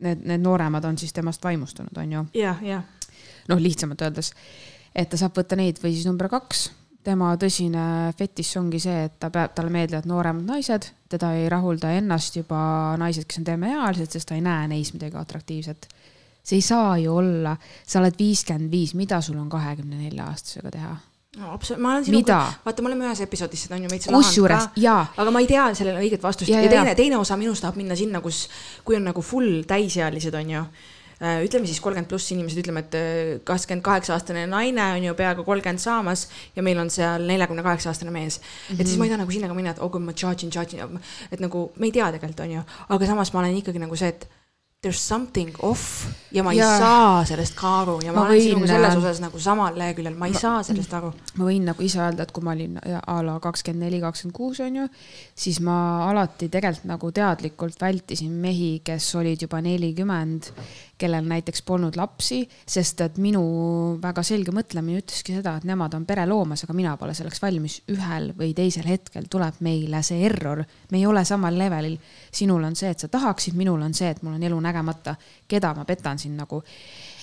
Need, 0.00 0.24
need 0.26 0.42
nooremad 0.42 0.84
on 0.88 0.98
siis 0.98 1.12
temast 1.14 1.44
vaimustunud, 1.44 1.94
on 2.00 2.12
ju? 2.12 2.24
Ja, 2.34 2.56
ja 2.64 2.80
noh, 3.50 3.60
lihtsamalt 3.60 4.04
öeldes, 4.06 4.32
et 4.94 5.10
ta 5.10 5.18
saab 5.20 5.36
võtta 5.38 5.58
neid 5.58 5.80
või 5.82 5.94
siis 5.96 6.08
number 6.08 6.30
kaks, 6.32 6.68
tema 7.06 7.32
tõsine 7.40 8.12
fetiš 8.18 8.54
ongi 8.60 8.80
see, 8.82 9.06
et 9.08 9.18
ta 9.20 9.30
peab, 9.32 9.54
talle 9.56 9.72
meeldivad 9.72 10.08
nooremad 10.08 10.48
naised, 10.48 10.90
teda 11.10 11.32
ei 11.38 11.48
rahulda 11.52 11.94
ennast 11.96 12.36
juba 12.36 12.60
naised, 13.00 13.26
kes 13.28 13.40
on 13.40 13.48
temeealised, 13.48 14.12
sest 14.12 14.30
ta 14.30 14.38
ei 14.38 14.44
näe 14.44 14.68
neis 14.70 14.92
midagi 14.96 15.18
atraktiivset. 15.20 15.88
see 16.42 16.56
ei 16.56 16.64
saa 16.64 16.96
ju 16.98 17.14
olla, 17.20 17.56
sa 17.86 18.00
oled 18.00 18.16
viiskümmend 18.18 18.72
viis, 18.72 18.94
mida 18.96 19.20
sul 19.20 19.36
on 19.38 19.48
kahekümne 19.52 19.96
nelja 20.00 20.28
aastasega 20.30 20.70
teha? 20.72 20.96
no 21.38 21.52
absoluutselt, 21.54 21.82
ma 21.82 21.92
olen 21.94 22.04
sinuga, 22.04 22.38
vaata, 22.64 22.82
me 22.82 22.90
oleme 22.90 23.06
ühes 23.06 23.20
episoodis 23.22 23.66
seda 23.66 23.76
on 23.76 23.84
ju 23.84 23.90
veits 23.92 24.08
kusjuures 24.10 24.70
jaa, 24.82 25.02
aga 25.22 25.34
ma 25.34 25.42
ei 25.42 25.46
tea 25.50 25.68
sellele 25.78 26.02
õiget 26.02 26.24
vastust 26.24 26.50
Ja, 26.50 26.58
ja, 26.58 26.66
ja, 26.66 26.72
teine 26.72 26.94
teine 26.98 27.20
osa 27.20 27.36
minust 27.38 27.62
tahab 27.62 27.78
minna 27.78 27.96
sinna, 27.98 28.22
kus, 28.24 28.48
kui 28.84 28.98
on 28.98 29.06
nagu 29.06 29.22
full 29.22 29.62
täisealised, 29.68 30.34
on 30.34 30.50
ju. 30.56 30.64
Ütleme 31.20 31.68
siis 31.68 31.80
kolmkümmend 31.84 32.08
pluss 32.08 32.32
inimesed, 32.32 32.62
ütleme, 32.62 32.80
et 32.86 32.96
äh, 32.96 33.32
kakskümmend 33.44 33.84
kaheksa 33.84 34.14
aastane 34.16 34.46
naine 34.48 34.86
on 34.96 35.04
ju 35.04 35.14
peaaegu 35.18 35.44
kolmkümmend 35.44 35.82
saamas 35.82 36.26
ja 36.56 36.64
meil 36.64 36.80
on 36.80 36.90
seal 36.90 37.26
neljakümne 37.28 37.64
kaheksa 37.66 37.92
aastane 37.92 38.10
mees 38.14 38.40
mm. 38.40 38.44
-hmm. 38.44 38.80
et 38.80 38.86
siis 38.86 38.98
ma 38.98 39.04
ei 39.04 39.12
taha 39.12 39.22
nagu 39.24 39.36
sinna 39.36 39.48
ka 39.48 39.54
minna, 39.54 39.76
et 39.76 39.84
oh 39.84 39.90
kui 39.92 40.00
ma 40.00 40.12
charge 40.12 40.46
in, 40.46 40.50
charge 40.50 40.76
in, 40.76 41.00
et 41.30 41.40
nagu 41.40 41.70
me 41.76 41.86
ei 41.86 41.92
tea 41.92 42.12
tegelikult, 42.12 42.40
on 42.40 42.52
ju, 42.58 42.62
aga 42.88 43.06
samas 43.06 43.32
ma 43.32 43.40
olen 43.40 43.56
ikkagi 43.60 43.78
nagu 43.78 43.96
see, 43.96 44.08
et 44.08 44.28
there 44.82 44.94
is 44.94 45.08
something 45.08 45.52
off 45.60 46.06
ja 46.32 46.42
ma 46.42 46.54
ei 46.54 46.58
ja. 46.58 46.70
saa 46.78 47.24
sellest 47.28 47.52
ka 47.58 47.70
aru 47.82 47.98
ja 48.00 48.14
ma, 48.14 48.22
Ma 48.22 48.30
olen 48.30 48.40
sinuga 48.40 48.68
selles 48.70 48.94
äh, 48.94 49.00
osas 49.02 49.18
nagu 49.20 49.38
samal 49.38 49.76
leheküljel, 49.76 50.14
ma 50.16 50.30
ei 50.30 50.32
ma, 50.32 50.40
saa 50.40 50.62
sellest 50.64 50.94
aru. 50.96 51.10
ma 51.36 51.48
võin 51.50 51.66
nagu 51.68 51.84
ise 51.84 52.00
öelda, 52.00 52.24
et 52.24 52.32
kui 52.32 52.46
ma 52.46 52.54
olin 52.56 52.78
a 52.80 53.16
la 53.26 53.34
kakskümmend 53.44 53.84
neli, 53.84 54.00
kakskümmend 54.00 54.36
kuus 54.38 54.62
on 54.64 54.78
ju, 54.80 54.86
siis 55.36 55.60
ma 55.66 55.76
alati 56.06 56.48
tegelikult 56.48 56.88
nagu 56.88 57.12
teadlikult 57.12 57.76
vältisin 57.82 58.32
mehi, 58.40 58.78
kes 58.86 59.10
olid 59.20 59.44
juba 59.44 59.60
nelikümmend, 59.66 60.48
kellel 61.00 61.26
näiteks 61.28 61.62
polnud 61.66 61.96
lapsi, 61.96 62.42
sest 62.68 63.00
et 63.04 63.18
minu 63.22 63.42
väga 64.02 64.24
selge 64.26 64.52
mõtlemine 64.54 65.00
ütleski 65.00 65.34
seda, 65.36 65.56
et 65.58 65.66
nemad 65.68 65.94
on 65.96 66.06
pereloomas, 66.08 66.64
aga 66.66 66.76
mina 66.76 66.96
pole 67.00 67.14
selleks 67.16 67.42
valmis. 67.42 67.80
ühel 67.90 68.32
või 68.38 68.52
teisel 68.56 68.88
hetkel 68.90 69.28
tuleb 69.30 69.60
meile 69.64 70.02
see 70.06 70.24
error, 70.26 70.64
me 70.90 70.98
ei 70.98 71.06
ole 71.06 71.24
samal 71.24 71.56
levelil. 71.58 71.98
sinul 72.32 72.64
on 72.64 72.76
see, 72.76 72.90
et 72.90 72.98
sa 72.98 73.08
tahaksid, 73.08 73.56
minul 73.56 73.82
on 73.82 73.94
see, 73.94 74.10
et 74.10 74.22
mul 74.22 74.36
on 74.36 74.42
elu 74.42 74.60
nägemata, 74.60 75.16
keda 75.48 75.74
ma 75.74 75.84
petan 75.84 76.18
siin 76.18 76.36
nagu 76.36 76.62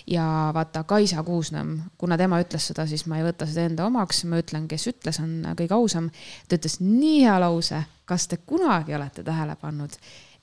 ja 0.08 0.52
vaata, 0.54 0.84
Kaisa 0.84 1.24
Kuusnõmm, 1.24 1.80
kuna 1.98 2.18
tema 2.18 2.40
ütles 2.42 2.70
seda, 2.70 2.86
siis 2.88 3.06
ma 3.08 3.20
ei 3.20 3.26
võta 3.28 3.48
seda 3.50 3.68
enda 3.68 3.88
omaks, 3.88 4.24
ma 4.30 4.40
ütlen, 4.42 4.68
kes 4.70 4.88
ütles, 4.94 5.20
on 5.24 5.42
kõige 5.60 5.76
ausam. 5.76 6.10
ta 6.48 6.60
ütles 6.60 6.80
nii 6.80 7.26
hea 7.26 7.36
lause, 7.44 7.84
kas 8.08 8.28
te 8.28 8.38
kunagi 8.38 8.96
olete 8.96 9.24
tähele 9.24 9.58
pannud, 9.60 9.98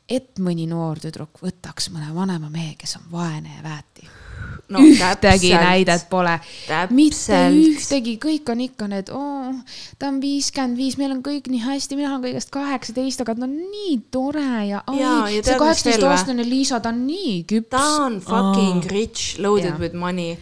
et 0.08 0.42
mõni 0.42 0.66
noor 0.68 1.00
tüdruk 1.00 1.40
võtaks 1.42 1.90
mõne 1.94 2.10
vanema 2.14 2.50
mehe, 2.52 2.74
kes 2.78 2.98
on 3.00 3.08
vaene 3.12 3.56
ja 3.56 3.64
väeti 3.64 4.08
no,? 4.68 4.80
ühtegi 4.80 5.52
näidet 5.56 6.06
pole, 6.10 6.34
mitte 6.90 7.16
täpselt. 7.16 7.60
ühtegi, 7.60 8.16
kõik 8.22 8.50
on 8.52 8.62
ikka 8.64 8.88
need 8.90 9.12
oh,, 9.14 9.54
ta 9.98 10.10
on 10.12 10.20
viiskümmend 10.22 10.80
viis, 10.80 10.98
meil 11.00 11.14
on 11.16 11.22
kõik 11.24 11.48
nii 11.52 11.62
hästi, 11.64 11.98
mina 11.98 12.14
olen 12.14 12.24
kõigest 12.26 12.52
kaheksateist, 12.54 13.24
aga 13.24 13.36
ta 13.38 13.46
on 13.48 13.54
nii 13.60 13.94
tore 14.14 14.44
ja, 14.68 14.82
Jaa, 14.82 14.98
ja 14.98 15.14
ai, 15.22 15.38
tead, 15.38 15.38
see 15.38 15.38
mis 15.38 15.48
veel 15.48 15.62
kaheksateist 15.64 16.04
või? 16.04 16.10
aastane 16.12 16.48
Liisa, 16.48 16.82
ta 16.84 16.92
on 16.94 17.00
nii 17.08 17.38
küps. 17.54 17.72
ta 17.76 17.86
on 18.04 18.20
fucking 18.24 18.90
rich, 18.92 19.40
loaded 19.40 19.72
Jaa. 19.72 19.80
with 19.80 19.96
money. 19.96 20.36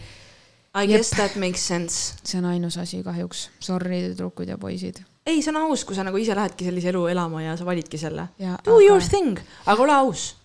I 0.73 0.87
Jep. 0.87 0.97
guess 0.97 1.13
that 1.13 1.35
makes 1.37 1.61
sense. 1.61 2.15
see 2.25 2.39
on 2.41 2.49
ainus 2.49 2.79
asi 2.81 3.03
kahjuks, 3.05 3.47
sorry 3.61 4.07
tüdrukud 4.09 4.49
ja 4.49 4.57
poisid. 4.57 5.03
ei, 5.25 5.41
see 5.41 5.51
on 5.53 5.61
aus, 5.63 5.83
kui 5.87 5.95
sa 5.95 6.03
nagu 6.03 6.19
ise 6.19 6.35
lähedki 6.35 6.67
sellise 6.67 6.91
elu 6.91 7.05
elama 7.13 7.43
ja 7.43 7.57
sa 7.57 7.65
validki 7.67 7.99
selle. 8.01 8.29
Do 8.39 8.77
aga- 8.77 8.87
your 8.87 9.01
thing, 9.01 9.39
aga 9.65 9.83
ole 9.83 9.95
aus. 9.95 10.35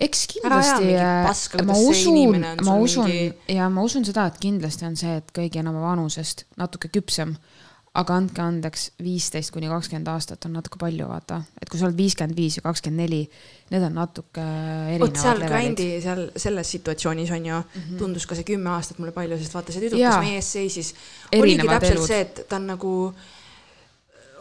eks 0.00 0.26
kindlasti 0.30 0.92
paska, 1.26 1.62
ma 1.66 1.74
usun 1.74 2.36
ma 2.62 2.76
usun 2.78 3.08
mingi- 3.10 3.54
ja 3.56 3.68
ma 3.68 3.82
usun 3.82 4.04
seda, 4.06 4.26
et 4.30 4.38
kindlasti 4.38 4.86
on 4.86 4.96
see, 4.96 5.16
et 5.16 5.32
kõigi 5.34 5.58
on 5.58 5.72
oma 5.72 5.80
vanusest 5.88 6.44
natuke 6.56 6.88
küpsem. 6.88 7.36
aga 7.96 8.12
andke 8.12 8.42
andeks, 8.44 8.90
viisteist 9.00 9.50
kuni 9.54 9.70
kakskümmend 9.72 10.08
aastat 10.12 10.44
on 10.44 10.52
natuke 10.52 10.76
palju, 10.76 11.06
vaata, 11.08 11.38
et 11.62 11.70
kui 11.72 11.78
sa 11.80 11.86
oled 11.86 11.96
viiskümmend 11.96 12.36
viis 12.36 12.58
ja 12.58 12.62
kakskümmend 12.66 13.00
neli, 13.00 13.22
need 13.70 13.82
on 13.86 13.94
natuke 13.96 14.44
vot 15.00 15.16
seal 15.16 15.40
erinevad 15.40 15.54
grindi 15.54 15.86
seal 16.04 16.20
selles 16.36 16.72
situatsioonis 16.76 17.30
on 17.32 17.46
ju 17.46 17.54
mm, 17.54 17.80
-hmm. 17.80 17.98
tundus 17.98 18.26
ka 18.26 18.34
see 18.34 18.44
kümme 18.44 18.68
aastat 18.70 18.98
mulle 18.98 19.12
palju, 19.16 19.38
sest 19.38 19.54
vaata 19.54 19.72
see 19.72 19.80
tüdruk, 19.80 19.98
kes 20.04 20.20
meie 20.20 20.36
ees 20.36 20.52
seisis, 20.52 20.94
oligi 21.32 21.54
Erinevad 21.56 21.80
täpselt 21.80 21.96
elud. 21.96 22.06
see, 22.06 22.20
et 22.20 22.44
ta 22.48 22.56
on 22.56 22.66
nagu 22.66 22.92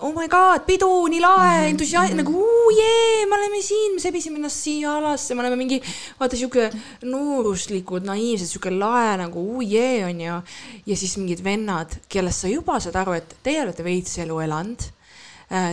oh 0.04 0.12
my 0.12 0.28
god, 0.28 0.66
pidu, 0.68 0.90
nii 1.08 1.22
lahe 1.24 1.52
mm, 1.52 1.62
-hmm. 1.62 1.70
entusiasm, 1.70 2.18
nagu 2.20 2.32
uu 2.32 2.72
jee, 2.76 3.26
me 3.30 3.38
oleme 3.38 3.62
siin, 3.62 3.94
me 3.96 4.02
sebisime 4.04 4.40
ennast 4.40 4.64
siia 4.64 4.98
alasse, 4.98 5.36
me 5.36 5.44
oleme 5.44 5.56
mingi, 5.56 5.80
vaata 6.20 6.36
sihuke 6.36 6.70
nooruslikud, 7.04 8.04
naiivsed, 8.10 8.50
sihuke 8.52 8.74
lae 8.76 9.16
nagu 9.24 9.46
uu 9.56 9.62
jee 9.62 10.04
on 10.06 10.22
ju. 10.22 10.42
ja 10.86 10.98
siis 10.98 11.18
mingid 11.18 11.44
vennad, 11.44 11.96
kellest 12.10 12.44
sa 12.44 12.52
juba 12.52 12.80
saad 12.80 12.96
aru, 12.96 13.14
et 13.14 13.36
teie 13.44 13.64
olete 13.64 13.84
veits 13.84 14.18
elu 14.18 14.40
elanud. 14.48 14.92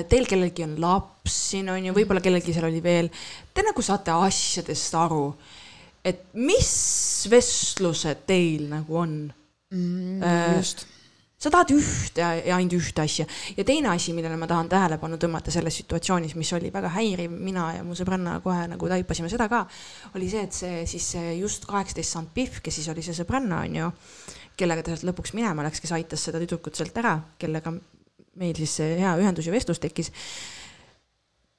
Teil 0.08 0.26
kellelgi 0.28 0.66
on 0.66 0.74
laps 0.80 1.36
siin 1.50 1.70
on 1.72 1.84
ju, 1.86 1.94
võib-olla 1.96 2.20
kellelgi 2.20 2.52
seal 2.52 2.68
oli 2.68 2.82
veel, 2.84 3.08
te 3.54 3.64
nagu 3.64 3.82
saate 3.82 4.12
asjadest 4.12 4.94
aru. 4.94 5.34
et 6.04 6.34
mis 6.34 7.28
vestlused 7.30 8.26
teil 8.26 8.66
nagu 8.68 8.96
on 8.98 9.32
Äh, 9.72 10.56
just, 10.56 10.86
sa 11.42 11.50
tahad 11.50 11.72
ühte 11.74 12.22
ja 12.22 12.56
ainult 12.56 12.76
ühte 12.78 13.02
asja. 13.02 13.26
Ja 13.56 13.64
teine 13.66 13.90
asi, 13.92 14.14
millele 14.14 14.38
ma 14.38 14.46
tahan 14.50 14.70
tähelepanu 14.70 15.18
tõmmata 15.20 15.54
selles 15.54 15.80
situatsioonis, 15.82 16.36
mis 16.38 16.52
oli 16.56 16.70
väga 16.74 16.92
häiriv, 16.94 17.34
mina 17.34 17.68
ja 17.78 17.86
mu 17.86 17.96
sõbranna 17.98 18.38
kohe 18.44 18.68
nagu 18.70 18.90
taipasime 18.92 19.30
seda 19.32 19.48
ka, 19.50 19.64
oli 20.14 20.30
see, 20.30 20.46
et 20.46 20.54
see 20.56 20.84
siis 20.94 21.08
just 21.40 21.66
kaheksateist 21.70 22.14
saanud 22.14 22.34
Pihv, 22.36 22.62
kes 22.62 22.78
siis 22.78 22.90
oli 22.92 23.02
see 23.04 23.16
sõbranna, 23.18 23.64
on 23.66 23.80
ju, 23.80 23.90
kellega 24.58 24.86
ta 24.86 24.94
sealt 24.94 25.08
lõpuks 25.10 25.34
minema 25.38 25.66
läks, 25.66 25.82
kes 25.82 25.94
aitas 25.96 26.28
seda 26.28 26.40
tüdrukut 26.42 26.78
sealt 26.78 27.02
ära, 27.02 27.16
kellega 27.42 27.74
meil 28.40 28.56
siis 28.56 28.78
hea 28.80 29.12
ühendus 29.20 29.48
ja 29.48 29.52
vestlus 29.52 29.82
tekkis 29.82 30.12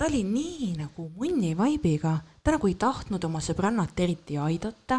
ta 0.04 0.10
oli 0.10 0.24
nii 0.28 0.74
nagu 0.76 1.06
munni 1.16 1.54
vaibiga, 1.56 2.18
ta 2.44 2.52
nagu 2.52 2.68
ei 2.68 2.74
tahtnud 2.76 3.24
oma 3.24 3.40
sõbrannat 3.40 4.02
eriti 4.04 4.36
aidata, 4.36 4.98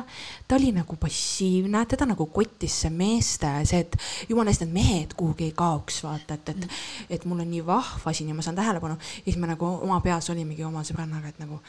ta 0.48 0.56
oli 0.56 0.70
nagu 0.72 0.96
passiivne, 0.96 1.82
teda 1.84 2.06
nagu 2.08 2.24
kottis 2.32 2.78
see 2.86 2.92
meeste 2.94 3.50
see, 3.68 3.82
et 3.84 3.98
jumala 4.30 4.48
eest 4.48 4.64
need 4.64 4.72
mehed 4.72 5.12
kuhugi 5.12 5.50
ei 5.50 5.52
kaoks, 5.58 5.98
vaata, 6.06 6.38
et, 6.38 6.54
et, 6.54 6.78
et 7.18 7.26
mul 7.28 7.44
on 7.44 7.52
nii 7.52 7.60
vahva 7.66 8.14
siin 8.16 8.32
ja 8.32 8.38
ma 8.38 8.46
saan 8.46 8.56
tähelepanu. 8.56 8.96
ja 8.96 9.26
siis 9.26 9.36
me 9.36 9.50
nagu 9.52 9.68
oma 9.74 10.00
peas 10.00 10.30
olimegi 10.32 10.64
oma 10.64 10.86
sõbrannaga, 10.88 11.34
et 11.34 11.44
nagu 11.44 11.60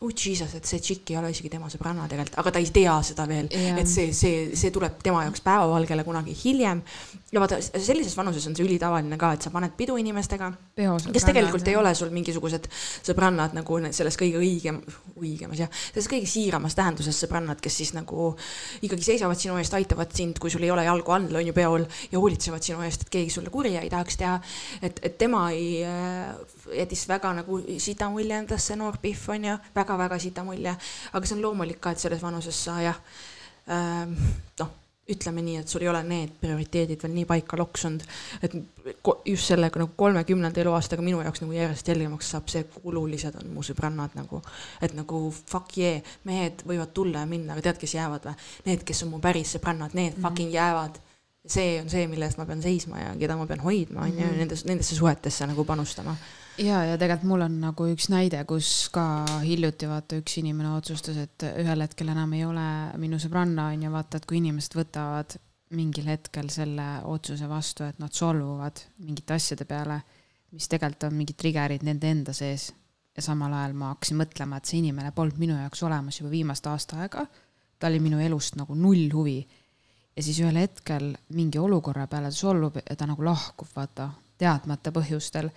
oh 0.00 0.10
jesus, 0.10 0.54
et 0.58 0.66
see 0.68 0.80
tšikk 0.82 1.12
ei 1.12 1.18
ole 1.20 1.30
isegi 1.32 1.50
tema 1.52 1.68
sõbranna 1.72 2.06
tegelikult, 2.10 2.36
aga 2.42 2.52
ta 2.54 2.60
ei 2.62 2.70
tea 2.74 2.94
seda 3.06 3.26
veel 3.30 3.46
Jah. 3.52 3.78
et 3.80 3.88
see, 3.90 4.12
see, 4.16 4.48
see 4.58 4.72
tuleb 4.74 4.98
tema 5.04 5.22
jaoks 5.24 5.42
päevavalgele 5.44 6.04
kunagi 6.04 6.34
hiljem. 6.44 6.82
ja 7.32 7.42
vaata, 7.42 7.60
sellises 7.62 8.16
vanuses 8.16 8.46
on 8.50 8.56
see 8.56 8.66
ülitavaline 8.66 9.18
ka, 9.20 9.32
et 9.36 9.46
sa 9.46 9.52
paned 9.54 9.72
pidu 9.78 9.96
inimestega 10.00 10.50
kes 10.74 11.28
tegelikult 11.28 11.68
ei 11.70 11.76
ole 11.78 11.94
sul 11.94 12.12
mingisugused 12.14 12.68
sõbrannad 13.06 13.54
nagu 13.56 13.78
selles 13.94 14.18
kõige 14.20 14.40
õigem, 14.42 14.80
õigemas 15.20 15.62
jah, 15.62 15.70
selles 15.92 16.10
kõige 16.10 16.28
siiramas 16.30 16.76
tähenduses 16.78 17.22
sõbrannad, 17.24 17.62
kes 17.62 17.80
siis 17.82 17.94
nagu 17.96 18.32
ikkagi 18.82 19.08
seisavad 19.12 19.40
sinu 19.40 19.56
eest, 19.60 19.76
aitavad 19.78 20.12
sind, 20.14 20.40
kui 20.42 20.52
sul 20.52 20.66
ei 20.66 20.72
ole 20.74 20.86
jalgu 20.86 21.14
all, 21.14 21.30
on 21.30 21.46
ju 21.46 21.56
peol 21.56 21.86
ja 22.10 22.18
hoolitsevad 22.18 22.66
sinu 22.66 22.82
eest, 22.86 23.06
et 23.06 23.14
keegi 23.14 23.32
sulle 23.34 23.52
kurja 23.54 23.82
ei 23.84 23.92
tahaks 23.92 24.20
teha. 24.20 24.36
et, 24.82 25.00
et 25.02 25.18
tema 25.18 25.46
ei 25.54 25.80
äh, 25.86 26.34
jättis 26.72 27.06
väga 27.08 27.32
nagu 27.40 27.60
sita 27.78 28.08
mulje 28.10 28.38
endast, 28.38 28.68
see 28.68 28.78
noor 28.78 28.98
Pihv 29.02 29.28
on 29.34 29.48
ju, 29.50 29.56
väga-väga 29.84 30.18
sita 30.18 30.44
mulje, 30.44 30.72
aga 31.12 31.26
see 31.26 31.36
on 31.36 31.44
loomulik 31.44 31.80
ka, 31.80 31.92
et 31.92 32.02
selles 32.02 32.24
vanuses 32.24 32.64
sa 32.64 32.80
jah 32.82 32.98
ähm,, 33.68 34.16
noh 34.60 34.80
ütleme 35.08 35.42
nii, 35.44 35.58
et 35.60 35.68
sul 35.68 35.82
ei 35.84 35.88
ole 35.90 36.00
need 36.06 36.32
prioriteedid 36.40 37.02
veel 37.04 37.12
nii 37.12 37.26
paika 37.28 37.58
loksunud, 37.60 38.04
et 38.46 38.54
just 39.28 39.50
sellega 39.50 39.80
nagu 39.82 39.92
kolmekümnenda 40.00 40.62
eluaastaga 40.62 41.04
minu 41.04 41.20
jaoks 41.20 41.42
nagu 41.44 41.52
järjest 41.52 41.90
selgemaks 41.90 42.30
saab 42.32 42.48
see, 42.52 42.64
kui 42.72 42.88
olulised 42.92 43.36
on 43.40 43.50
mu 43.52 43.64
sõbrannad 43.66 44.16
nagu, 44.16 44.40
et 44.80 44.94
nagu 44.96 45.26
fuck 45.36 45.76
yeah, 45.80 46.14
mehed 46.24 46.64
võivad 46.68 46.94
tulla 46.96 47.24
ja 47.24 47.28
minna, 47.28 47.52
aga 47.52 47.66
tead, 47.68 47.82
kes 47.82 47.96
jäävad 47.98 48.30
või? 48.30 48.38
Need, 48.70 48.86
kes 48.88 49.04
on 49.04 49.12
mu 49.12 49.20
päris 49.24 49.52
sõbrannad, 49.58 49.92
need 49.92 50.14
mm 50.14 50.16
-hmm. 50.16 50.28
fucking 50.28 50.54
jäävad. 50.54 51.02
see 51.46 51.80
on 51.80 51.90
see, 51.90 52.06
mille 52.08 52.24
eest 52.24 52.38
ma 52.38 52.46
pean 52.48 52.62
seisma 52.62 52.98
ja 52.98 53.10
keda 53.20 53.36
ma 53.36 53.46
pean 53.46 53.60
hoidma, 53.60 54.00
on 54.00 54.18
ju, 54.18 54.26
nendes, 54.36 54.64
nendesse 54.64 54.94
suhetesse 54.94 55.46
nagu 55.46 55.64
panustama. 55.64 56.16
ja, 56.58 56.84
ja 56.84 56.98
tegelikult 56.98 57.28
mul 57.28 57.44
on 57.46 57.56
nagu 57.62 57.86
üks 57.90 58.08
näide, 58.12 58.42
kus 58.48 58.88
ka 58.94 59.04
hiljuti 59.42 59.88
vaata 59.90 60.18
üks 60.20 60.38
inimene 60.40 60.74
otsustas, 60.76 61.18
et 61.20 61.46
ühel 61.62 61.84
hetkel 61.84 62.12
enam 62.12 62.32
ei 62.36 62.44
ole 62.46 62.66
minu 63.00 63.18
sõbranna 63.22 63.70
on 63.72 63.86
ju 63.86 63.92
vaata, 63.94 64.20
et 64.20 64.28
kui 64.28 64.38
inimesed 64.40 64.76
võtavad 64.78 65.36
mingil 65.74 66.06
hetkel 66.12 66.50
selle 66.52 66.86
otsuse 67.10 67.48
vastu, 67.50 67.86
et 67.88 67.98
nad 68.02 68.12
solvuvad 68.14 68.84
mingite 69.02 69.34
asjade 69.34 69.66
peale, 69.68 69.98
mis 70.54 70.68
tegelikult 70.70 71.08
on 71.08 71.18
mingid 71.18 71.38
trigger'id 71.40 71.86
nende 71.86 72.10
enda 72.10 72.34
sees. 72.36 72.72
ja 73.14 73.22
samal 73.22 73.52
ajal 73.54 73.76
ma 73.78 73.92
hakkasin 73.92 74.18
mõtlema, 74.18 74.58
et 74.58 74.66
see 74.66 74.80
inimene 74.80 75.12
polnud 75.14 75.38
minu 75.38 75.54
jaoks 75.54 75.84
olemas 75.86 76.18
juba 76.18 76.32
viimast 76.32 76.66
aasta 76.66 76.98
aega. 77.02 77.26
ta 77.78 77.86
oli 77.86 78.00
minu 78.00 78.20
elust 78.20 78.56
nagu 78.56 78.74
null 78.74 79.10
huvi. 79.12 79.40
ja 80.16 80.22
siis 80.22 80.38
ühel 80.40 80.58
hetkel 80.58 81.16
mingi 81.30 81.58
olukorra 81.58 82.06
peale 82.06 82.30
ta 82.30 82.38
solvub 82.38 82.76
ja 82.76 82.96
ta 82.96 83.06
nagu 83.06 83.24
lahkub, 83.24 83.68
vaata, 83.74 84.10
teadmata 84.38 84.92
põhjustel 84.92 85.50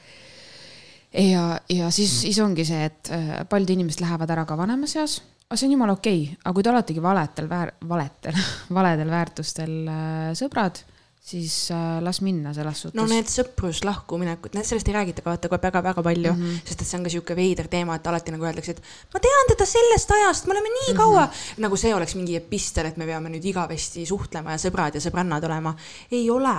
ja, 1.18 1.60
ja 1.70 1.90
siis, 1.92 2.22
siis 2.22 2.40
ongi 2.44 2.66
see, 2.68 2.90
et 2.90 3.12
äh, 3.14 3.32
paljud 3.50 3.74
inimesed 3.78 4.04
lähevad 4.04 4.32
ära 4.34 4.46
ka 4.48 4.58
vanemas 4.60 4.96
eas, 5.00 5.20
aga 5.48 5.58
see 5.58 5.70
on 5.70 5.78
jumala 5.78 5.98
okei 5.98 6.22
okay., 6.28 6.38
aga 6.44 6.54
kui 6.58 6.66
te 6.66 6.74
oletegi 6.74 7.04
valetel 7.04 7.50
väär-, 7.50 7.74
valetel, 7.90 8.38
valedel 8.78 9.12
väärtustel 9.12 9.74
äh, 9.92 10.30
sõbrad, 10.38 10.80
siis 11.28 11.56
äh, 11.76 11.98
las 12.04 12.22
minna 12.24 12.54
selles 12.56 12.84
suhtes. 12.86 12.98
no 13.00 13.08
need 13.10 13.30
sõpruslahkuminekud, 13.32 14.56
need 14.56 14.68
sellest 14.70 14.92
ei 14.92 14.96
räägita 14.96 15.26
ka 15.26 15.34
vaata 15.34 15.52
väga-väga 15.52 16.04
palju 16.06 16.34
mm, 16.34 16.44
-hmm. 16.44 16.66
sest 16.70 16.82
et 16.82 16.88
see 16.88 17.00
on 17.00 17.08
ka 17.08 17.14
sihuke 17.16 17.36
veider 17.36 17.68
teema, 17.72 17.98
et 17.98 18.08
alati 18.08 18.36
nagu 18.36 18.48
öeldakse, 18.48 18.78
et 18.78 19.14
ma 19.14 19.24
tean 19.24 19.54
teda 19.54 19.68
sellest 19.68 20.12
ajast, 20.20 20.48
me 20.48 20.56
oleme 20.56 20.74
nii 20.74 20.96
kaua 20.96 21.26
mm, 21.26 21.32
-hmm. 21.32 21.62
nagu 21.66 21.78
see 21.78 21.96
oleks 21.96 22.16
mingi 22.16 22.36
epistel, 22.36 22.92
et 22.92 22.98
me 22.98 23.06
peame 23.06 23.34
nüüd 23.34 23.46
igavesti 23.46 24.06
suhtlema 24.06 24.56
ja 24.56 24.62
sõbrad 24.62 24.96
ja 24.96 25.02
sõbrannad 25.02 25.44
olema. 25.46 25.76
ei 26.12 26.30
ole 26.30 26.58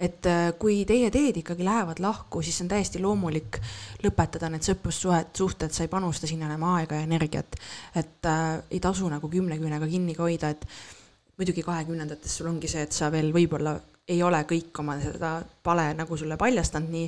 et 0.00 0.26
äh, 0.26 0.48
kui 0.58 0.82
teie 0.88 1.10
teed 1.14 1.38
ikkagi 1.38 1.64
lähevad 1.64 2.00
lahku, 2.02 2.42
siis 2.42 2.58
on 2.64 2.68
täiesti 2.72 3.02
loomulik 3.02 3.60
lõpetada 4.02 4.50
need 4.50 4.66
sõprussuhed, 4.66 5.30
suhted, 5.38 5.72
sa 5.74 5.86
ei 5.86 5.92
panusta 5.92 6.26
sinna 6.30 6.48
enam 6.50 6.66
aega 6.74 6.98
ja 6.98 7.06
energiat. 7.06 7.56
et 7.94 8.26
äh, 8.26 8.58
ei 8.70 8.80
tasu 8.80 9.08
nagu 9.08 9.30
kümne 9.30 9.58
küünega 9.58 9.88
kinni 9.88 10.16
hoida, 10.18 10.50
et 10.50 10.66
muidugi 11.38 11.62
kahekümnendates 11.62 12.38
sul 12.38 12.50
ongi 12.50 12.70
see, 12.70 12.82
et 12.82 12.92
sa 12.92 13.10
veel 13.14 13.32
võib-olla 13.34 13.78
ei 14.08 14.20
ole 14.22 14.42
kõik 14.44 14.76
oma 14.82 14.98
seda 15.00 15.38
pale 15.64 15.86
nagu 15.96 16.16
sulle 16.20 16.36
paljastanud 16.36 16.92
nii. 16.92 17.06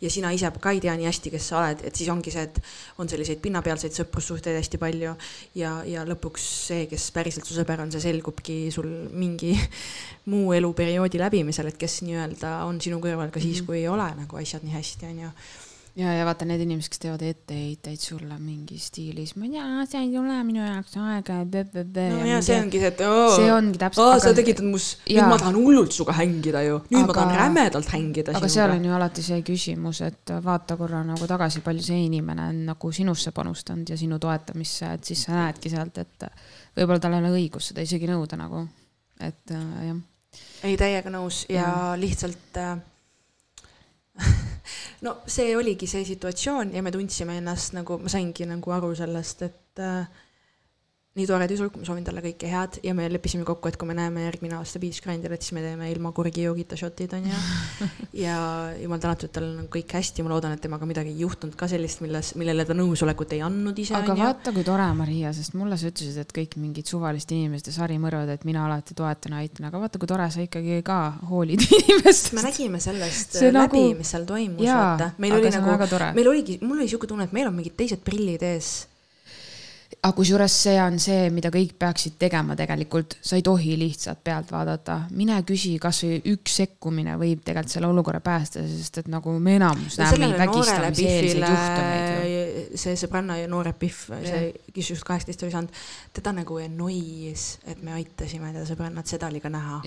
Ja 0.00 0.10
sina 0.12 0.30
ise 0.32 0.48
ka 0.62 0.72
ei 0.72 0.80
tea 0.80 0.94
nii 0.96 1.08
hästi, 1.08 1.32
kes 1.34 1.48
sa 1.50 1.58
oled, 1.60 1.82
et 1.84 1.98
siis 1.98 2.08
ongi 2.08 2.32
see, 2.32 2.46
et 2.48 2.60
on 3.02 3.10
selliseid 3.10 3.42
pinnapealseid 3.44 3.92
sõprussuhteid 3.92 4.56
hästi 4.56 4.80
palju. 4.80 5.12
Ja, 5.60 5.74
ja 5.84 6.06
lõpuks 6.08 6.48
see, 6.70 6.86
kes 6.88 7.10
päriselt 7.12 7.48
su 7.48 7.56
sõber 7.58 7.84
on, 7.84 7.92
see 7.92 8.06
selgubki 8.06 8.58
sul 8.72 8.88
mingi 9.12 9.52
muu 10.32 10.54
eluperioodi 10.56 11.20
läbimisel, 11.20 11.68
et 11.68 11.80
kes 11.80 12.00
nii-öelda 12.06 12.62
on 12.68 12.80
sinu 12.80 13.02
kõrval 13.04 13.34
ka 13.34 13.44
siis, 13.44 13.60
mhm. 13.60 13.68
kui 13.68 13.82
ei 13.82 13.88
ole 13.92 14.08
nagu 14.16 14.40
asjad 14.40 14.64
nii 14.64 14.78
hästi, 14.78 15.12
on 15.12 15.26
ju 15.26 15.34
ja, 15.98 16.12
ja 16.14 16.24
vaata 16.26 16.46
need 16.46 16.62
inimesed, 16.62 16.92
kes 16.92 17.00
teevad 17.02 17.22
etteheiteid 17.26 18.00
sulle 18.00 18.36
mingi 18.40 18.78
stiilis, 18.80 19.34
ma 19.38 19.46
ei 19.48 19.54
tea, 19.56 19.86
see 19.90 20.02
ei 20.06 20.18
ole 20.20 20.36
minu 20.46 20.62
jaoks 20.62 20.94
aega. 21.02 21.38
no 21.42 22.20
ja, 22.22 22.36
ja 22.36 22.40
see 22.44 22.58
ongi 22.60 22.82
see, 22.82 22.90
et 22.92 23.02
oo, 23.06 23.24
see 23.34 23.48
ongi 23.52 23.80
täpselt. 23.80 24.04
aa, 24.04 24.18
sa 24.22 24.32
tekitad 24.36 24.66
mus, 24.68 24.88
nüüd 25.08 25.26
ma 25.26 25.38
tahan 25.40 25.58
hullult 25.58 25.94
sinuga 25.96 26.14
hängida 26.20 26.62
ju, 26.66 26.80
nüüd 26.92 27.02
aga, 27.02 27.08
ma 27.08 27.16
tahan 27.18 27.40
rämedalt 27.42 27.92
hängida. 27.94 28.36
aga 28.38 28.50
seal 28.52 28.74
on 28.76 28.86
ju 28.88 28.94
alati 28.98 29.24
see 29.26 29.40
küsimus, 29.46 30.02
et 30.06 30.34
vaata 30.44 30.78
korra 30.80 31.02
nagu 31.06 31.30
tagasi, 31.30 31.64
palju 31.66 31.86
see 31.88 32.04
inimene 32.06 32.50
on 32.52 32.60
nagu 32.72 32.92
sinusse 32.94 33.32
panustanud 33.36 33.90
ja 33.90 33.98
sinu 33.98 34.20
toetamisse, 34.22 34.92
et 34.98 35.10
siis 35.10 35.24
sa 35.26 35.34
näedki 35.40 35.72
sealt, 35.72 35.98
et 36.04 36.28
võib-olla 36.78 37.02
tal 37.02 37.16
ei 37.18 37.24
ole 37.24 37.34
õigus 37.40 37.72
seda 37.72 37.82
isegi 37.86 38.10
nõuda 38.10 38.38
nagu, 38.38 38.62
et 39.18 39.56
äh, 39.56 39.66
jah. 39.88 39.98
ei, 40.62 40.78
täiega 40.78 41.10
nõus 41.10 41.42
ja, 41.50 41.64
ja. 41.64 41.74
lihtsalt 41.98 42.62
äh, 42.62 42.78
no 45.06 45.18
see 45.26 45.56
oligi 45.56 45.88
see 45.90 46.04
situatsioon 46.08 46.74
ja 46.74 46.82
me 46.82 46.92
tundsime 46.94 47.38
ennast 47.40 47.76
nagu, 47.76 47.98
ma 48.02 48.12
saingi 48.12 48.46
nagu 48.48 48.74
aru 48.74 48.94
sellest, 48.98 49.44
et 49.48 49.84
äh, 49.84 50.24
nii 51.16 51.26
tore 51.26 51.46
tüdruk, 51.50 51.78
ma 51.80 51.86
soovin 51.86 52.04
talle 52.06 52.22
kõike 52.22 52.48
head 52.50 52.76
ja 52.84 52.92
me 52.94 53.06
leppisime 53.10 53.42
kokku, 53.46 53.70
et 53.70 53.78
kui 53.80 53.88
me 53.88 53.94
näeme 53.96 54.22
järgmine 54.26 54.58
aasta 54.58 54.78
Beach 54.82 55.00
Grindil, 55.02 55.32
et 55.34 55.42
siis 55.42 55.54
me 55.56 55.62
teeme 55.64 55.88
ilma 55.90 56.12
kurgijoogita 56.14 56.76
šotid 56.78 57.14
onju. 57.16 57.38
ja 58.24 58.36
jumal 58.78 59.00
tänatud, 59.02 59.32
tal 59.34 59.48
on 59.48 59.70
kõik 59.72 59.94
hästi, 59.98 60.22
ma 60.22 60.34
loodan, 60.34 60.54
et 60.54 60.62
temaga 60.62 60.86
midagi 60.86 61.10
ei 61.14 61.24
juhtunud 61.24 61.56
ka 61.58 61.66
sellist, 61.70 62.02
milles, 62.04 62.34
millele 62.38 62.66
ta 62.68 62.76
nõusolekut 62.78 63.32
ei 63.34 63.40
andnud 63.46 63.80
ise. 63.82 63.96
aga 63.98 64.14
onju. 64.14 64.26
vaata, 64.28 64.52
kui 64.54 64.66
tore, 64.68 64.86
Maria, 64.98 65.32
sest 65.34 65.56
mulle 65.58 65.78
sa 65.80 65.90
ütlesid, 65.90 66.20
et 66.22 66.34
kõik 66.36 66.58
mingid 66.60 66.90
suvaliste 66.92 67.34
inimeste 67.34 67.74
sarimõrvad, 67.74 68.30
et 68.36 68.44
mina 68.46 68.66
alati 68.68 68.94
toetan 68.98 69.34
ja 69.34 69.42
aitan, 69.42 69.66
aga 69.70 69.80
vaata, 69.82 70.02
kui 70.02 70.10
tore, 70.10 70.28
sa 70.34 70.44
ikkagi 70.44 70.84
ka 70.86 71.00
hoolid 71.32 71.64
inimestest. 71.80 72.36
me 72.38 72.44
nägime 72.46 72.82
sellest 72.84 73.40
see 73.40 73.50
läbi 73.50 73.88
nagu..., 73.88 73.98
mis 74.04 74.14
seal 74.14 74.28
toimus, 74.28 74.62
vaata. 74.68 75.10
meil 75.18 75.40
oli 75.40 75.50
nagu, 75.56 76.14
meil 76.14 76.30
oligi, 76.36 76.60
mul 76.62 76.78
oli 76.78 76.92
siuke 76.92 77.10
tunne, 77.10 77.26
et 77.26 77.34
meil 77.34 77.50
on 77.50 77.58
mingid 77.58 77.74
teised 77.80 78.06
prillid 78.06 78.46
ees 78.46 78.76
aga 79.98 80.12
kusjuures 80.14 80.54
see 80.62 80.76
on 80.78 80.98
see, 81.02 81.28
mida 81.34 81.50
kõik 81.52 81.72
peaksid 81.80 82.18
tegema 82.20 82.54
tegelikult, 82.58 83.16
sa 83.24 83.38
ei 83.38 83.42
tohi 83.44 83.72
lihtsalt 83.80 84.20
pealt 84.24 84.52
vaadata, 84.52 84.98
mine 85.16 85.38
küsi, 85.48 85.72
kasvõi 85.82 86.20
üks 86.34 86.58
sekkumine 86.60 87.16
võib 87.18 87.40
tegelikult 87.46 87.72
selle 87.72 87.88
olukorra 87.90 88.20
päästa, 88.24 88.62
sest 88.68 89.00
et 89.02 89.08
nagu 89.10 89.32
me 89.42 89.56
enamus 89.58 89.96
näeme 89.98 90.20
neid 90.22 90.36
vägistamiseelseid 90.42 91.42
juhtumeid. 91.42 92.76
see 92.78 92.94
sõbranna 93.00 93.40
ja 93.40 93.48
noore 93.50 93.72
Pihv, 93.80 94.04
see, 94.28 94.52
kes 94.76 94.92
just 94.92 95.08
kaheksateist 95.08 95.42
oli 95.46 95.56
saanud, 95.56 95.82
teda 96.14 96.36
nagu 96.36 96.60
annoy's, 96.62 97.48
et 97.66 97.82
me 97.82 97.96
aitasime 97.96 98.52
teda 98.52 98.68
sõbrannat, 98.68 99.10
seda 99.10 99.32
oli 99.32 99.42
ka 99.42 99.50
näha. 99.52 99.82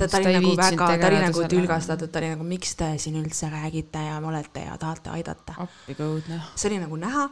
ta, 0.00 0.10
oli 0.22 0.34
nagu 0.38 0.56
väga, 0.62 0.90
ta 0.94 1.10
oli 1.10 1.20
nagu 1.26 1.46
tülgastatud, 1.52 2.14
ta 2.14 2.22
oli 2.22 2.32
nagu, 2.36 2.48
miks 2.48 2.78
te 2.80 2.94
siin 3.02 3.20
üldse 3.20 3.52
räägite 3.52 4.08
ja 4.08 4.16
olete 4.24 4.64
ja 4.70 4.80
tahate 4.80 5.12
aidata. 5.18 5.58
appi 5.68 6.00
kõudne. 6.00 6.40
see 6.54 6.72
oli 6.72 6.82
nagu 6.86 6.96
näha 7.02 7.28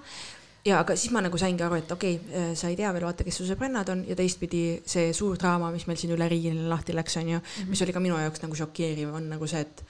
ja 0.65 0.79
aga 0.83 0.97
siis 0.97 1.13
ma 1.15 1.23
nagu 1.25 1.39
saingi 1.41 1.65
aru, 1.67 1.81
et 1.83 1.93
okei 1.93 2.19
okay,, 2.19 2.43
äh, 2.43 2.53
sa 2.59 2.71
ei 2.71 2.77
tea 2.79 2.93
veel 2.95 3.07
vaata, 3.09 3.27
kes 3.27 3.41
su 3.41 3.47
sõbrannad 3.49 3.89
on 3.95 4.05
ja 4.09 4.17
teistpidi 4.19 4.63
see 4.87 5.11
suur 5.17 5.39
draama, 5.41 5.73
mis 5.75 5.89
meil 5.89 5.99
siin 6.01 6.15
üle 6.17 6.29
riigi 6.31 6.55
lahti 6.55 6.95
läks, 6.97 7.19
on 7.21 7.29
ju 7.35 7.39
mm, 7.39 7.45
-hmm. 7.45 7.75
mis 7.75 7.83
oli 7.83 7.93
ka 7.93 8.01
minu 8.01 8.19
jaoks 8.19 8.43
nagu 8.43 8.59
šokeeriv, 8.59 9.15
on 9.15 9.29
nagu 9.35 9.47
see, 9.47 9.61
et 9.61 9.85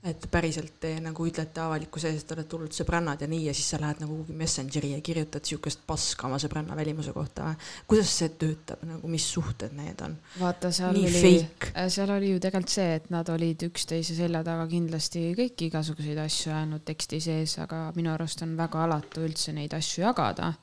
et 0.00 0.22
päriselt 0.32 0.78
te 0.80 0.94
nagu 1.04 1.24
ütlete 1.28 1.60
avalikkuse 1.60 2.08
ees, 2.08 2.22
et 2.22 2.30
olete 2.32 2.56
hullult 2.56 2.76
sõbrannad 2.76 3.20
ja 3.20 3.26
nii 3.28 3.42
ja 3.50 3.52
siis 3.56 3.66
sa 3.74 3.80
lähed 3.82 4.00
nagu 4.00 4.14
kuhugi 4.14 4.36
Messengeri 4.40 4.94
ja 4.94 5.00
kirjutad 5.04 5.44
siukest 5.44 5.82
paska 5.86 6.24
oma 6.28 6.38
sõbranna 6.40 6.76
välimuse 6.78 7.12
kohta 7.12 7.50
või? 7.50 7.68
kuidas 7.90 8.14
see 8.22 8.32
töötab 8.40 8.86
nagu, 8.88 9.10
mis 9.12 9.26
suhted 9.34 9.76
need 9.76 10.00
on? 10.06 10.16
vaata, 10.40 10.72
seal 10.72 10.96
nii 10.96 11.12
oli, 11.20 11.34
äh, 11.74 11.90
seal 11.92 12.14
oli 12.16 12.32
ju 12.32 12.40
tegelikult 12.40 12.72
see, 12.78 12.96
et 12.96 13.12
nad 13.12 13.28
olid 13.34 13.68
üksteise 13.68 14.16
selja 14.16 14.40
taga 14.46 14.64
kindlasti 14.72 15.26
kõiki 15.36 15.68
igasuguseid 15.68 16.24
asju 16.24 16.54
ajanud 16.54 16.86
teksti 16.88 17.20
sees, 17.28 17.58
aga 17.60 17.86
minu 17.96 18.14
arust 18.14 18.40
on 18.46 18.56
väga 18.56 18.86
alatu 18.86 19.28
üldse 19.28 19.52
neid 19.52 19.76
asju 19.76 20.06
jagada. 20.08 20.54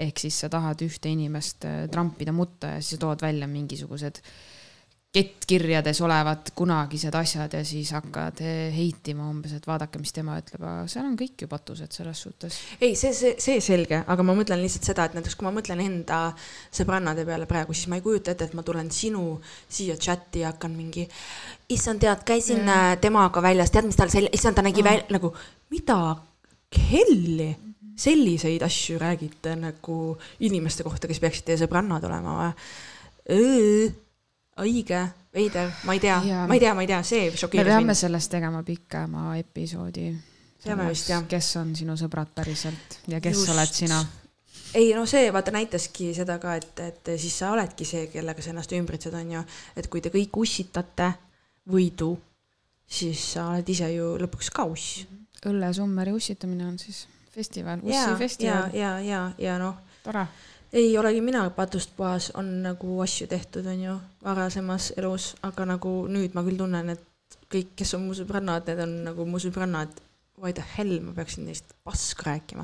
ehk 0.00 0.18
siis 0.18 0.38
sa 0.40 0.48
tahad 0.48 0.82
ühte 0.82 1.14
inimest 1.14 1.64
äh, 1.68 1.84
trampida 1.92 2.32
mutta 2.32 2.74
ja 2.74 2.82
siis 2.82 2.98
tood 2.98 3.22
välja 3.22 3.46
mingisugused 3.46 4.18
äh, 4.18 4.32
kettkirjades 5.10 5.98
olevad 6.06 6.52
kunagised 6.54 7.14
asjad 7.18 7.54
ja 7.56 7.64
siis 7.66 7.88
hakkad 7.96 8.38
heitima 8.70 9.24
umbes, 9.26 9.56
et 9.56 9.64
vaadake, 9.66 9.98
mis 9.98 10.12
tema 10.14 10.36
ütleb, 10.38 10.62
aga 10.62 10.84
seal 10.90 11.08
on 11.08 11.16
kõik 11.18 11.42
ju 11.42 11.48
patused 11.50 11.96
selles 11.96 12.20
suhtes. 12.22 12.58
ei, 12.78 12.94
see, 12.94 13.10
see, 13.16 13.32
see 13.42 13.56
selge, 13.64 14.04
aga 14.06 14.26
ma 14.26 14.36
mõtlen 14.38 14.60
lihtsalt 14.62 14.86
seda, 14.86 15.08
et 15.08 15.16
näiteks 15.18 15.34
kui 15.34 15.48
ma 15.48 15.50
mõtlen 15.56 15.82
enda 15.82 16.20
sõbrannade 16.70 17.24
peale 17.26 17.48
praegu, 17.50 17.74
siis 17.74 17.90
ma 17.90 17.98
ei 17.98 18.04
kujuta 18.04 18.36
ette, 18.36 18.46
et 18.46 18.54
ma 18.54 18.62
tulen 18.66 18.92
sinu 18.94 19.24
siia 19.66 19.96
chati 19.98 20.44
ja 20.44 20.52
hakkan 20.52 20.76
mingi, 20.76 21.08
issand, 21.74 22.04
tead, 22.04 22.22
käisin 22.28 22.62
mm. 22.62 23.00
temaga 23.02 23.42
väljas, 23.42 23.72
tead, 23.74 23.88
mis 23.90 23.98
tal 23.98 24.12
sel-, 24.14 24.30
issand, 24.30 24.60
ta 24.60 24.62
nägi 24.66 24.84
mm. 24.84 24.90
välja 24.92 25.16
nagu, 25.16 25.32
mida 25.74 25.98
helli 26.92 27.48
selliseid 28.00 28.62
asju 28.62 29.00
räägite 29.02 29.56
nagu 29.58 29.96
inimeste 30.46 30.86
kohta, 30.86 31.10
kes 31.10 31.18
peaksid 31.20 31.48
teie 31.50 31.58
sõbrannad 31.60 32.06
olema 32.06 32.36
või? 32.38 33.90
Õige, 34.64 35.00
veider, 35.34 35.70
ma 35.84 35.94
ei 35.96 36.00
tea, 36.02 36.18
ma 36.46 36.54
ei 36.56 36.62
tea, 36.62 36.74
ma 36.74 36.84
ei 36.84 36.90
tea, 36.90 37.02
see 37.06 37.28
šokeeris 37.30 37.66
mind. 37.66 37.74
me 37.74 37.82
peame 37.84 37.96
sellest 37.98 38.32
tegema 38.32 38.62
pikema 38.66 39.36
episoodi. 39.40 40.08
peame 40.64 40.88
vist 40.90 41.10
jah. 41.10 41.22
kes 41.28 41.50
on 41.60 41.74
sinu 41.76 41.96
sõbrad 41.96 42.32
päriselt 42.34 42.98
ja 43.08 43.20
kes 43.20 43.38
Just. 43.38 43.52
oled 43.54 43.76
sina? 43.82 44.00
ei 44.74 44.92
no 44.94 45.06
see 45.10 45.30
vaata 45.32 45.54
näitaski 45.54 46.12
seda 46.16 46.38
ka, 46.42 46.56
et, 46.60 46.82
et 46.86 47.12
siis 47.16 47.38
sa 47.42 47.52
oledki 47.54 47.86
see, 47.88 48.06
kellega 48.12 48.42
sa 48.42 48.52
ennast 48.52 48.74
ümbritsed, 48.76 49.14
on 49.16 49.32
ju, 49.38 49.44
et 49.76 49.88
kui 49.90 50.02
te 50.04 50.12
kõik 50.14 50.36
ussitate 50.42 51.12
võidu, 51.70 52.12
siis 52.86 53.32
sa 53.34 53.50
oled 53.54 53.68
ise 53.68 53.88
ju 53.94 54.14
lõpuks 54.20 54.52
ka 54.54 54.66
uss. 54.70 55.04
Õlle 55.46 55.72
Summeri 55.72 56.12
ussitamine 56.12 56.66
on 56.68 56.78
siis 56.78 57.06
festival, 57.32 57.80
ussifestival. 57.82 58.74
ja, 58.74 58.96
ja, 58.98 58.98
ja, 59.00 59.26
ja, 59.38 59.52
ja 59.52 59.58
noh. 59.62 59.78
tore 60.04 60.26
ei 60.72 60.98
olegi 60.98 61.20
mina 61.20 61.44
patust 61.50 61.94
puhas, 61.96 62.30
on 62.34 62.62
nagu 62.62 63.00
asju 63.02 63.26
tehtud, 63.30 63.66
on 63.66 63.82
ju, 63.82 63.96
varasemas 64.24 64.92
elus, 64.96 65.34
aga 65.42 65.66
nagu 65.74 65.94
nüüd 66.10 66.36
ma 66.36 66.44
küll 66.46 66.60
tunnen, 66.60 66.92
et 66.94 67.38
kõik, 67.50 67.74
kes 67.78 67.94
on 67.98 68.06
mu 68.06 68.14
sõbrannad, 68.16 68.66
need 68.68 68.82
on 68.84 68.94
nagu 69.10 69.26
mu 69.26 69.40
sõbrannad. 69.42 69.98
Why 70.40 70.54
the 70.56 70.64
hell 70.64 71.02
ma 71.04 71.12
peaksin 71.12 71.44
neist 71.44 71.74
paska 71.84 72.30
rääkima? 72.30 72.62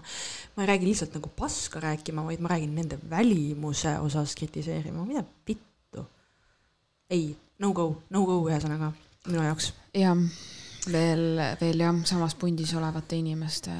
ma 0.56 0.62
ei 0.62 0.68
räägi 0.70 0.86
lihtsalt 0.88 1.18
nagu 1.18 1.28
paska 1.36 1.80
rääkima, 1.82 2.24
vaid 2.24 2.40
ma 2.40 2.48
räägin 2.54 2.72
nende 2.74 2.96
välimuse 3.10 3.98
osas 4.00 4.32
kritiseerima, 4.34 5.04
mida 5.04 5.24
pittu. 5.44 6.06
ei, 7.10 7.36
no 7.58 7.72
go, 7.76 7.90
no 8.10 8.24
go 8.24 8.38
ühesõnaga 8.48 8.94
minu 9.26 9.44
jaoks. 9.44 9.74
jah, 9.92 10.16
veel, 10.92 11.42
veel 11.60 11.84
jah, 11.84 12.00
samas 12.08 12.34
pundis 12.34 12.72
olevate 12.78 13.20
inimeste 13.20 13.74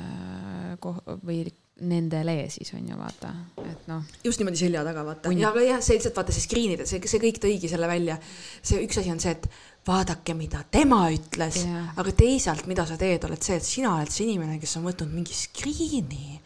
koh- 0.83 1.01
või 1.25 1.47
nendele 1.85 2.47
siis 2.49 2.73
on 2.73 2.87
ju 2.89 2.97
vaata, 2.97 3.33
et 3.69 3.89
noh. 3.91 4.05
just 4.25 4.41
niimoodi 4.41 4.61
selja 4.63 4.85
taga 4.87 5.03
vaata 5.05 5.33
ja, 5.37 5.51
aga 5.51 5.65
jah, 5.65 5.81
see 5.85 5.99
lihtsalt 5.99 6.17
vaata 6.17 6.33
see 6.33 6.45
screen 6.47 6.73
ida, 6.73 6.87
see, 6.89 7.03
see 7.05 7.21
kõik 7.21 7.41
tõigi 7.43 7.69
selle 7.69 7.91
välja. 7.91 8.17
see 8.63 8.81
üks 8.87 9.03
asi 9.03 9.13
on 9.13 9.21
see, 9.21 9.35
et 9.37 9.49
vaadake, 9.87 10.35
mida 10.35 10.63
tema 10.71 11.05
ütles 11.15 11.61
yeah., 11.63 11.91
aga 12.01 12.13
teisalt, 12.17 12.67
mida 12.71 12.87
sa 12.89 12.97
teed, 12.99 13.23
oled 13.29 13.43
see, 13.43 13.59
et 13.61 13.67
sina 13.67 13.93
oled 13.95 14.11
see 14.11 14.27
inimene, 14.27 14.59
kes 14.63 14.77
on 14.81 14.87
võtnud 14.89 15.13
mingi 15.15 15.37
screen'i, 15.37 16.41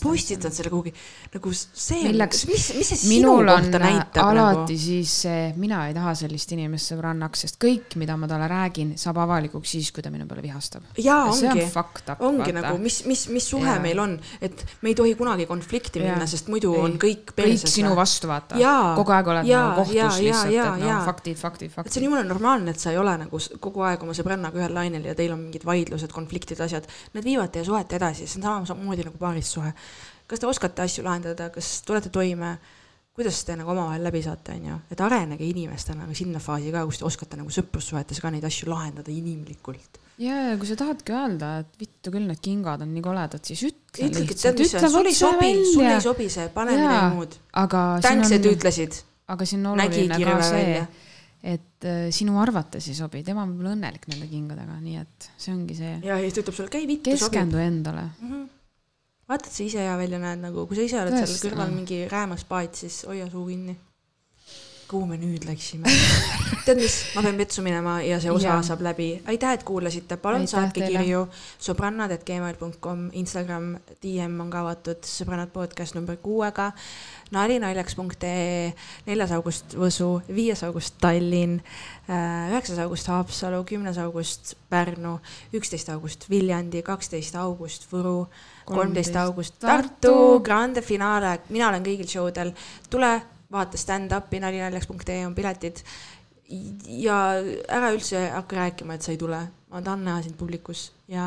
postitanud 0.00 0.54
selle 0.56 0.72
kuhugi, 0.72 0.92
nagu 1.34 1.52
see, 1.54 2.12
mis, 2.16 2.44
mis 2.48 2.68
see 2.88 3.00
sinu 3.02 3.34
kohta 3.36 3.82
näitab 3.82 4.30
alati 4.30 4.76
nagu? 4.76 4.78
siis 4.80 5.16
see, 5.26 5.42
mina 5.60 5.82
ei 5.90 5.96
taha 5.96 6.14
sellist 6.22 6.54
inimest 6.56 6.94
sõbrannaks, 6.94 7.44
sest 7.44 7.60
kõik, 7.60 7.98
mida 8.00 8.16
ma 8.20 8.30
talle 8.30 8.48
räägin, 8.50 8.94
saab 9.00 9.20
avalikuks 9.26 9.76
siis, 9.76 9.92
kui 9.94 10.04
ta 10.04 10.12
minu 10.14 10.28
peale 10.30 10.44
vihastab. 10.46 10.88
jaa, 10.96 11.28
ongi, 11.34 11.50
ongi 11.50 11.76
vaata. 11.76 12.56
nagu, 12.60 12.74
mis, 12.80 13.02
mis, 13.10 13.26
mis 13.34 13.50
suhe 13.52 13.68
ja. 13.68 13.76
meil 13.82 14.00
on, 14.00 14.16
et 14.40 14.64
me 14.80 14.94
ei 14.94 14.98
tohi 14.98 15.14
kunagi 15.20 15.48
konflikti 15.50 16.00
minna, 16.00 16.24
sest 16.30 16.48
muidu 16.52 16.72
ei. 16.78 16.84
on 16.86 16.96
kõik 17.02 17.34
kõik 17.36 17.68
sinu 17.68 17.92
vastu, 17.98 18.30
vaata. 18.30 18.56
kogu 18.96 19.16
aeg 19.18 19.32
oled 19.34 19.52
nagu 19.52 19.84
kohtus 19.84 20.22
lihtsalt, 20.24 20.56
et 20.56 20.84
noh, 20.86 21.04
faktid, 21.04 21.36
faktid, 21.40 21.74
faktid. 21.76 21.92
see 21.92 22.02
on 22.02 22.08
jumala 22.10 22.26
normaalne 22.26 22.69
et 22.70 22.80
sa 22.80 22.94
ei 22.94 22.98
ole 23.00 23.12
nagu 23.24 23.40
kogu 23.60 23.84
aeg 23.86 24.02
oma 24.06 24.16
sõbrannaga 24.16 24.60
ühel 24.62 24.74
lainel 24.76 25.06
ja 25.10 25.14
teil 25.18 25.34
on 25.34 25.44
mingid 25.46 25.66
vaidlused, 25.68 26.12
konfliktid, 26.14 26.60
asjad, 26.64 26.88
need 27.14 27.26
viivad 27.26 27.52
teie 27.54 27.66
suhet 27.66 27.92
edasi, 27.98 28.26
see 28.26 28.40
on 28.40 28.48
sama- 28.48 28.66
samamoodi 28.72 29.06
nagu 29.08 29.18
paarissuhe. 29.20 29.72
kas 30.30 30.38
te 30.38 30.46
oskate 30.46 30.82
asju 30.82 31.02
lahendada, 31.02 31.48
kas 31.50 31.82
tulete 31.82 32.08
toime, 32.14 32.58
kuidas 33.20 33.40
te 33.44 33.56
nagu 33.58 33.72
omavahel 33.72 34.04
läbi 34.06 34.22
saate, 34.22 34.54
on 34.56 34.68
ju, 34.68 34.76
et 34.94 35.00
arenege 35.02 35.44
inimestena 35.44 36.04
nagu 36.04 36.14
sinna 36.14 36.38
faasi 36.42 36.70
ka, 36.70 36.84
kus 36.86 37.00
te 37.00 37.08
oskate 37.08 37.40
nagu 37.40 37.50
sõprussuhetes 37.52 38.22
ka 38.22 38.30
neid 38.30 38.46
asju 38.46 38.70
lahendada 38.70 39.10
inimlikult. 39.10 39.98
ja, 40.22 40.36
ja 40.50 40.56
kui 40.60 40.70
sa 40.70 40.78
tahadki 40.78 41.16
öelda, 41.16 41.50
et 41.64 41.76
vittu 41.80 42.14
küll, 42.14 42.28
need 42.30 42.40
kingad 42.44 42.86
on 42.86 42.94
nii 42.94 43.04
koledad, 43.04 43.42
siis 43.44 43.66
ütle 43.68 44.08
tead 44.08 44.18
lihtsalt, 44.22 44.64
ütle 44.64 44.90
sul 44.94 45.10
ei 45.10 45.18
sobi, 45.18 45.52
sul 45.72 45.84
ei. 45.88 46.00
sobi 46.06 46.30
see, 46.30 46.48
pane 46.54 46.78
midagi 46.78 47.14
muud. 47.18 47.38
tänks, 48.06 48.34
et 48.38 48.50
ütlesid, 48.54 49.00
aga 49.34 49.46
siin 49.52 49.66
on 49.66 49.80
oluline 49.80 50.20
ka 50.24 50.42
see 50.46 50.58
välja., 50.62 50.90
et 51.40 51.88
äh, 51.88 52.08
sinu 52.12 52.36
arvates 52.42 52.88
ei 52.90 52.96
sobi, 52.96 53.22
tema 53.24 53.44
on 53.46 53.54
võib-olla 53.54 53.74
õnnelik 53.76 54.06
nende 54.12 54.28
kingadega, 54.28 54.78
nii 54.84 54.96
et 55.00 55.28
see 55.40 55.54
ongi 55.54 55.76
see. 55.78 55.94
ja 56.04 56.18
siis 56.20 56.36
ta 56.36 56.42
ütleb 56.44 56.56
sulle, 56.58 56.72
käi 56.72 56.88
vittu, 56.88 57.14
keskendu 57.14 57.60
endale. 57.62 58.08
vaata, 59.30 59.46
et 59.46 59.54
sa 59.54 59.62
ise 59.64 59.84
hea 59.86 59.94
välja 60.00 60.20
näed 60.20 60.42
nagu, 60.44 60.66
kui 60.68 60.76
sa 60.76 60.84
ise 60.84 61.00
oled 61.00 61.16
seal 61.16 61.30
Tõesti, 61.30 61.44
kõrval 61.46 61.72
mingi 61.72 62.02
räämas 62.10 62.44
paat, 62.48 62.76
siis 62.82 63.02
hoia 63.08 63.30
suu 63.32 63.46
kinni. 63.48 63.76
Kuhu 64.90 65.06
me 65.06 65.16
nüüd 65.20 65.46
läksime? 65.46 65.90
tead 66.66 66.80
mis, 66.80 66.96
ma 67.14 67.22
pean 67.24 67.38
vetsu 67.38 67.62
minema 67.64 67.98
ja 68.04 68.18
see 68.22 68.32
osa 68.32 68.48
Jaa. 68.48 68.62
saab 68.66 68.82
läbi. 68.84 69.08
aitäh, 69.30 69.54
et 69.54 69.62
kuulasite, 69.66 70.16
palun 70.20 70.44
Aitäh 70.44 70.52
saatke 70.52 70.82
teile. 70.82 70.98
kirju 70.98 71.22
sõbrannad.gmail.com, 71.62 73.06
Instagram 73.20 73.70
DM 74.02 74.36
on 74.42 74.50
ka 74.52 74.64
avatud, 74.64 75.06
sõbrannad 75.06 75.52
podcast 75.54 75.96
number 75.96 76.18
kuuega, 76.22 76.70
nalinaljaks.ee, 77.34 78.70
neljas 79.08 79.34
august 79.38 79.76
Võsu, 79.80 80.10
viies 80.34 80.64
august 80.66 80.98
Tallinn, 81.00 81.60
üheksas 82.10 82.80
august 82.82 83.10
Haapsalu, 83.10 83.62
kümnes 83.68 83.98
august 84.02 84.56
Pärnu, 84.70 85.18
üksteist 85.56 85.90
august 85.94 86.26
Viljandi, 86.30 86.82
kaksteist 86.86 87.38
august 87.38 87.86
Võru, 87.92 88.24
kolmteist 88.66 89.16
august 89.22 89.60
Tartu, 89.62 90.40
grande 90.44 90.82
finaale, 90.82 91.38
mina 91.54 91.70
olen 91.70 91.86
kõigil 91.86 92.10
show 92.10 92.30
del, 92.34 92.54
tule 92.90 93.14
vaata 93.52 93.78
stand-up'i 93.78 94.40
nalinaljaks.ee 94.40 95.26
on 95.26 95.34
piletid 95.34 95.82
ja 97.00 97.16
ära 97.70 97.92
üldse 97.94 98.24
hakka 98.34 98.56
rääkima, 98.56 98.96
et 98.96 99.02
sa 99.06 99.12
ei 99.14 99.18
tule, 99.20 99.38
ma 99.70 99.82
tahan 99.86 100.02
näha 100.04 100.22
sind 100.24 100.34
publikus 100.38 100.88
ja 101.10 101.24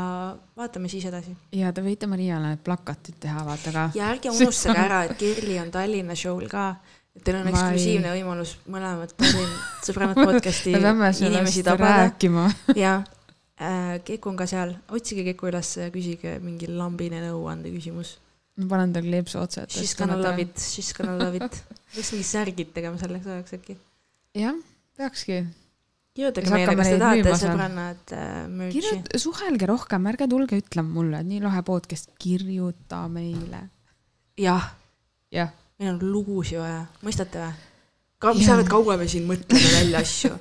vaatame 0.58 0.90
siis 0.92 1.06
edasi. 1.08 1.36
ja 1.56 1.72
te 1.74 1.84
võite 1.86 2.08
Mariale 2.12 2.54
need 2.54 2.64
plakatid 2.66 3.16
teha, 3.24 3.46
vaata 3.48 3.72
ka. 3.72 3.86
ja 3.96 4.10
ärge 4.12 4.34
unustage 4.34 4.80
ära, 4.84 5.04
et 5.08 5.16
Kirli 5.20 5.60
on 5.62 5.72
Tallinna 5.72 6.16
show'l 6.20 6.50
ka, 6.52 6.74
teil 7.24 7.40
on 7.40 7.48
Ma 7.48 7.50
ei- 7.50 7.56
eksklusiivne 7.56 8.12
võimalus 8.18 8.58
mõlemad 8.68 9.16
sõbrannad 9.86 10.20
podcast'i 10.26 10.76
inimesi 10.76 11.64
tabada 11.64 12.04
rääkima. 12.08 12.50
ja 12.84 12.98
äh, 13.62 14.02
Keku 14.04 14.34
on 14.34 14.40
ka 14.40 14.48
seal, 14.50 14.76
otsige 14.92 15.24
Keku 15.32 15.48
üles 15.54 15.72
küsige 15.94 16.36
mingi 16.44 16.68
lambine 16.68 17.24
nõuande 17.30 17.72
küsimus. 17.72 18.18
Ma 18.60 18.70
panen 18.76 18.94
tal 18.94 19.06
kleepsu 19.08 19.42
otsa, 19.42 19.66
She's 19.70 19.96
gonna 19.98 20.18
love 20.20 20.42
it, 20.42 20.54
she's 20.72 20.94
gonna 20.98 21.18
love 21.18 21.40
it. 21.40 21.60
peaks 21.94 22.14
mingi 22.14 22.28
särgid 22.28 22.72
tegema 22.76 23.00
selleks 23.02 23.28
ajaks 23.30 23.58
äkki. 23.58 23.78
jah, 24.38 24.60
peakski. 25.00 25.40
kirjutage 26.14 26.54
meile, 26.54 26.78
kas 26.78 26.92
te 26.94 27.02
tahate 27.02 27.36
sõbrannad 27.42 28.16
äh, 28.18 28.30
merch'i. 28.52 28.78
kirjut-, 28.78 29.12
suhelge 29.26 29.70
rohkem, 29.70 30.08
ärge 30.14 30.30
tulge 30.30 30.62
ütlema 30.62 30.98
mulle, 31.00 31.24
et 31.24 31.30
nii 31.32 31.42
lahe 31.46 31.66
podcast, 31.66 32.14
kirjuta 32.22 33.04
meile. 33.12 33.68
jah, 34.40 34.72
jah, 35.34 35.54
meil 35.82 35.96
on 35.96 36.02
lugusid 36.14 36.62
vaja, 36.62 36.86
mõistate 37.06 37.48
või? 37.48 37.70
ka, 38.24 38.34
mis 38.38 38.48
sa 38.48 38.56
arvad, 38.56 38.70
kaua 38.72 38.98
me 39.00 39.08
siin 39.12 39.28
mõtleme 39.28 39.74
välja 39.78 40.04
asju? 40.04 40.32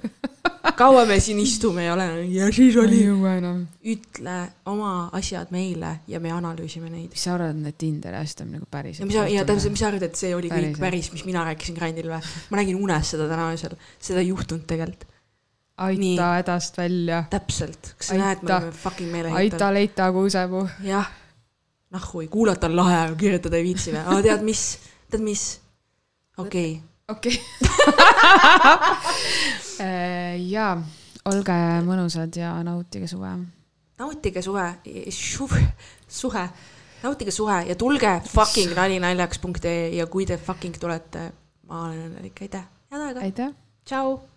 kaua 0.78 1.05
me 1.09 1.18
siin 1.20 1.41
istume 1.43 1.85
ja 1.85 1.95
oleme 1.95 2.24
ja 2.33 2.49
siis 2.55 2.76
ei 2.76 2.83
oli. 2.83 3.01
ütle 3.95 4.37
oma 4.70 4.93
asjad 5.18 5.51
meile 5.55 5.97
ja 6.09 6.20
me 6.22 6.33
analüüsime 6.35 6.91
neid. 6.91 7.11
mis 7.12 7.24
sa 7.26 7.35
arvad, 7.37 7.59
et 7.68 7.78
Tinderi 7.78 8.18
asjad 8.20 8.45
on 8.47 8.53
nagu 8.57 8.68
päris? 8.70 9.01
ja 9.01 9.09
mis 9.09 9.16
sa, 9.18 9.26
ja 9.30 9.47
täpselt, 9.49 9.74
mis 9.74 9.83
sa 9.83 9.89
arvad, 9.91 10.07
et 10.07 10.18
see 10.18 10.35
oli 10.37 10.51
kõik 10.51 10.59
Päriselt. 10.59 10.85
päris, 10.85 11.11
mis 11.14 11.24
mina 11.28 11.47
rääkisin 11.49 11.78
Grandil 11.78 12.11
või? 12.12 12.20
ma 12.53 12.61
nägin 12.61 12.78
unes 12.83 13.14
seda 13.14 13.26
täna 13.30 13.49
öösel, 13.55 13.74
seda 14.03 14.22
ei 14.22 14.30
juhtunud 14.30 14.68
tegelikult. 14.68 15.09
Nii. 15.83 16.12
aita 16.14 16.26
hädast 16.37 16.76
välja, 16.78 17.24
täpselt, 17.33 17.95
kas 17.99 18.12
sa 18.12 18.18
näed, 18.20 18.45
me 18.45 18.53
Aita. 18.53 18.59
oleme 18.61 18.76
fucking 18.85 19.11
meeleheitel. 19.11 19.57
aita 19.57 19.70
leita 19.74 20.07
kuusepuu. 20.14 20.62
jah, 20.87 21.09
nahhu, 21.91 22.22
kuulata 22.30 22.70
on 22.70 22.76
lahe, 22.78 23.01
aga 23.09 23.18
kirjutada 23.18 23.59
ei 23.59 23.66
viitsi 23.66 23.91
või? 23.91 24.05
aga 24.05 24.20
tead 24.28 24.47
mis, 24.47 24.62
tead 25.11 25.24
mis? 25.26 25.47
okei 26.39 26.70
okay., 26.76 26.91
okei. 27.13 27.37
jaa, 30.53 30.75
olge 31.31 31.59
mõnusad 31.87 32.37
ja 32.39 32.55
nautige 32.67 33.09
suve. 33.11 33.33
nautige 34.03 34.43
suve, 34.43 34.67
suhe, 36.09 36.45
nautige 37.03 37.31
suve 37.35 37.63
ja 37.69 37.79
tulge 37.79 38.17
fucking 38.33 38.75
nalinaljaks.ee 38.79 39.95
ja 39.97 40.07
kui 40.11 40.27
te 40.27 40.41
fucking 40.41 40.77
tulete, 40.81 41.31
ma 41.69 41.87
olen 41.87 42.05
õnnelik, 42.11 42.45
aitäh, 42.47 42.69
head 42.91 43.09
aega, 43.09 43.27
aitäh. 43.29 43.57
tšau 43.85 44.32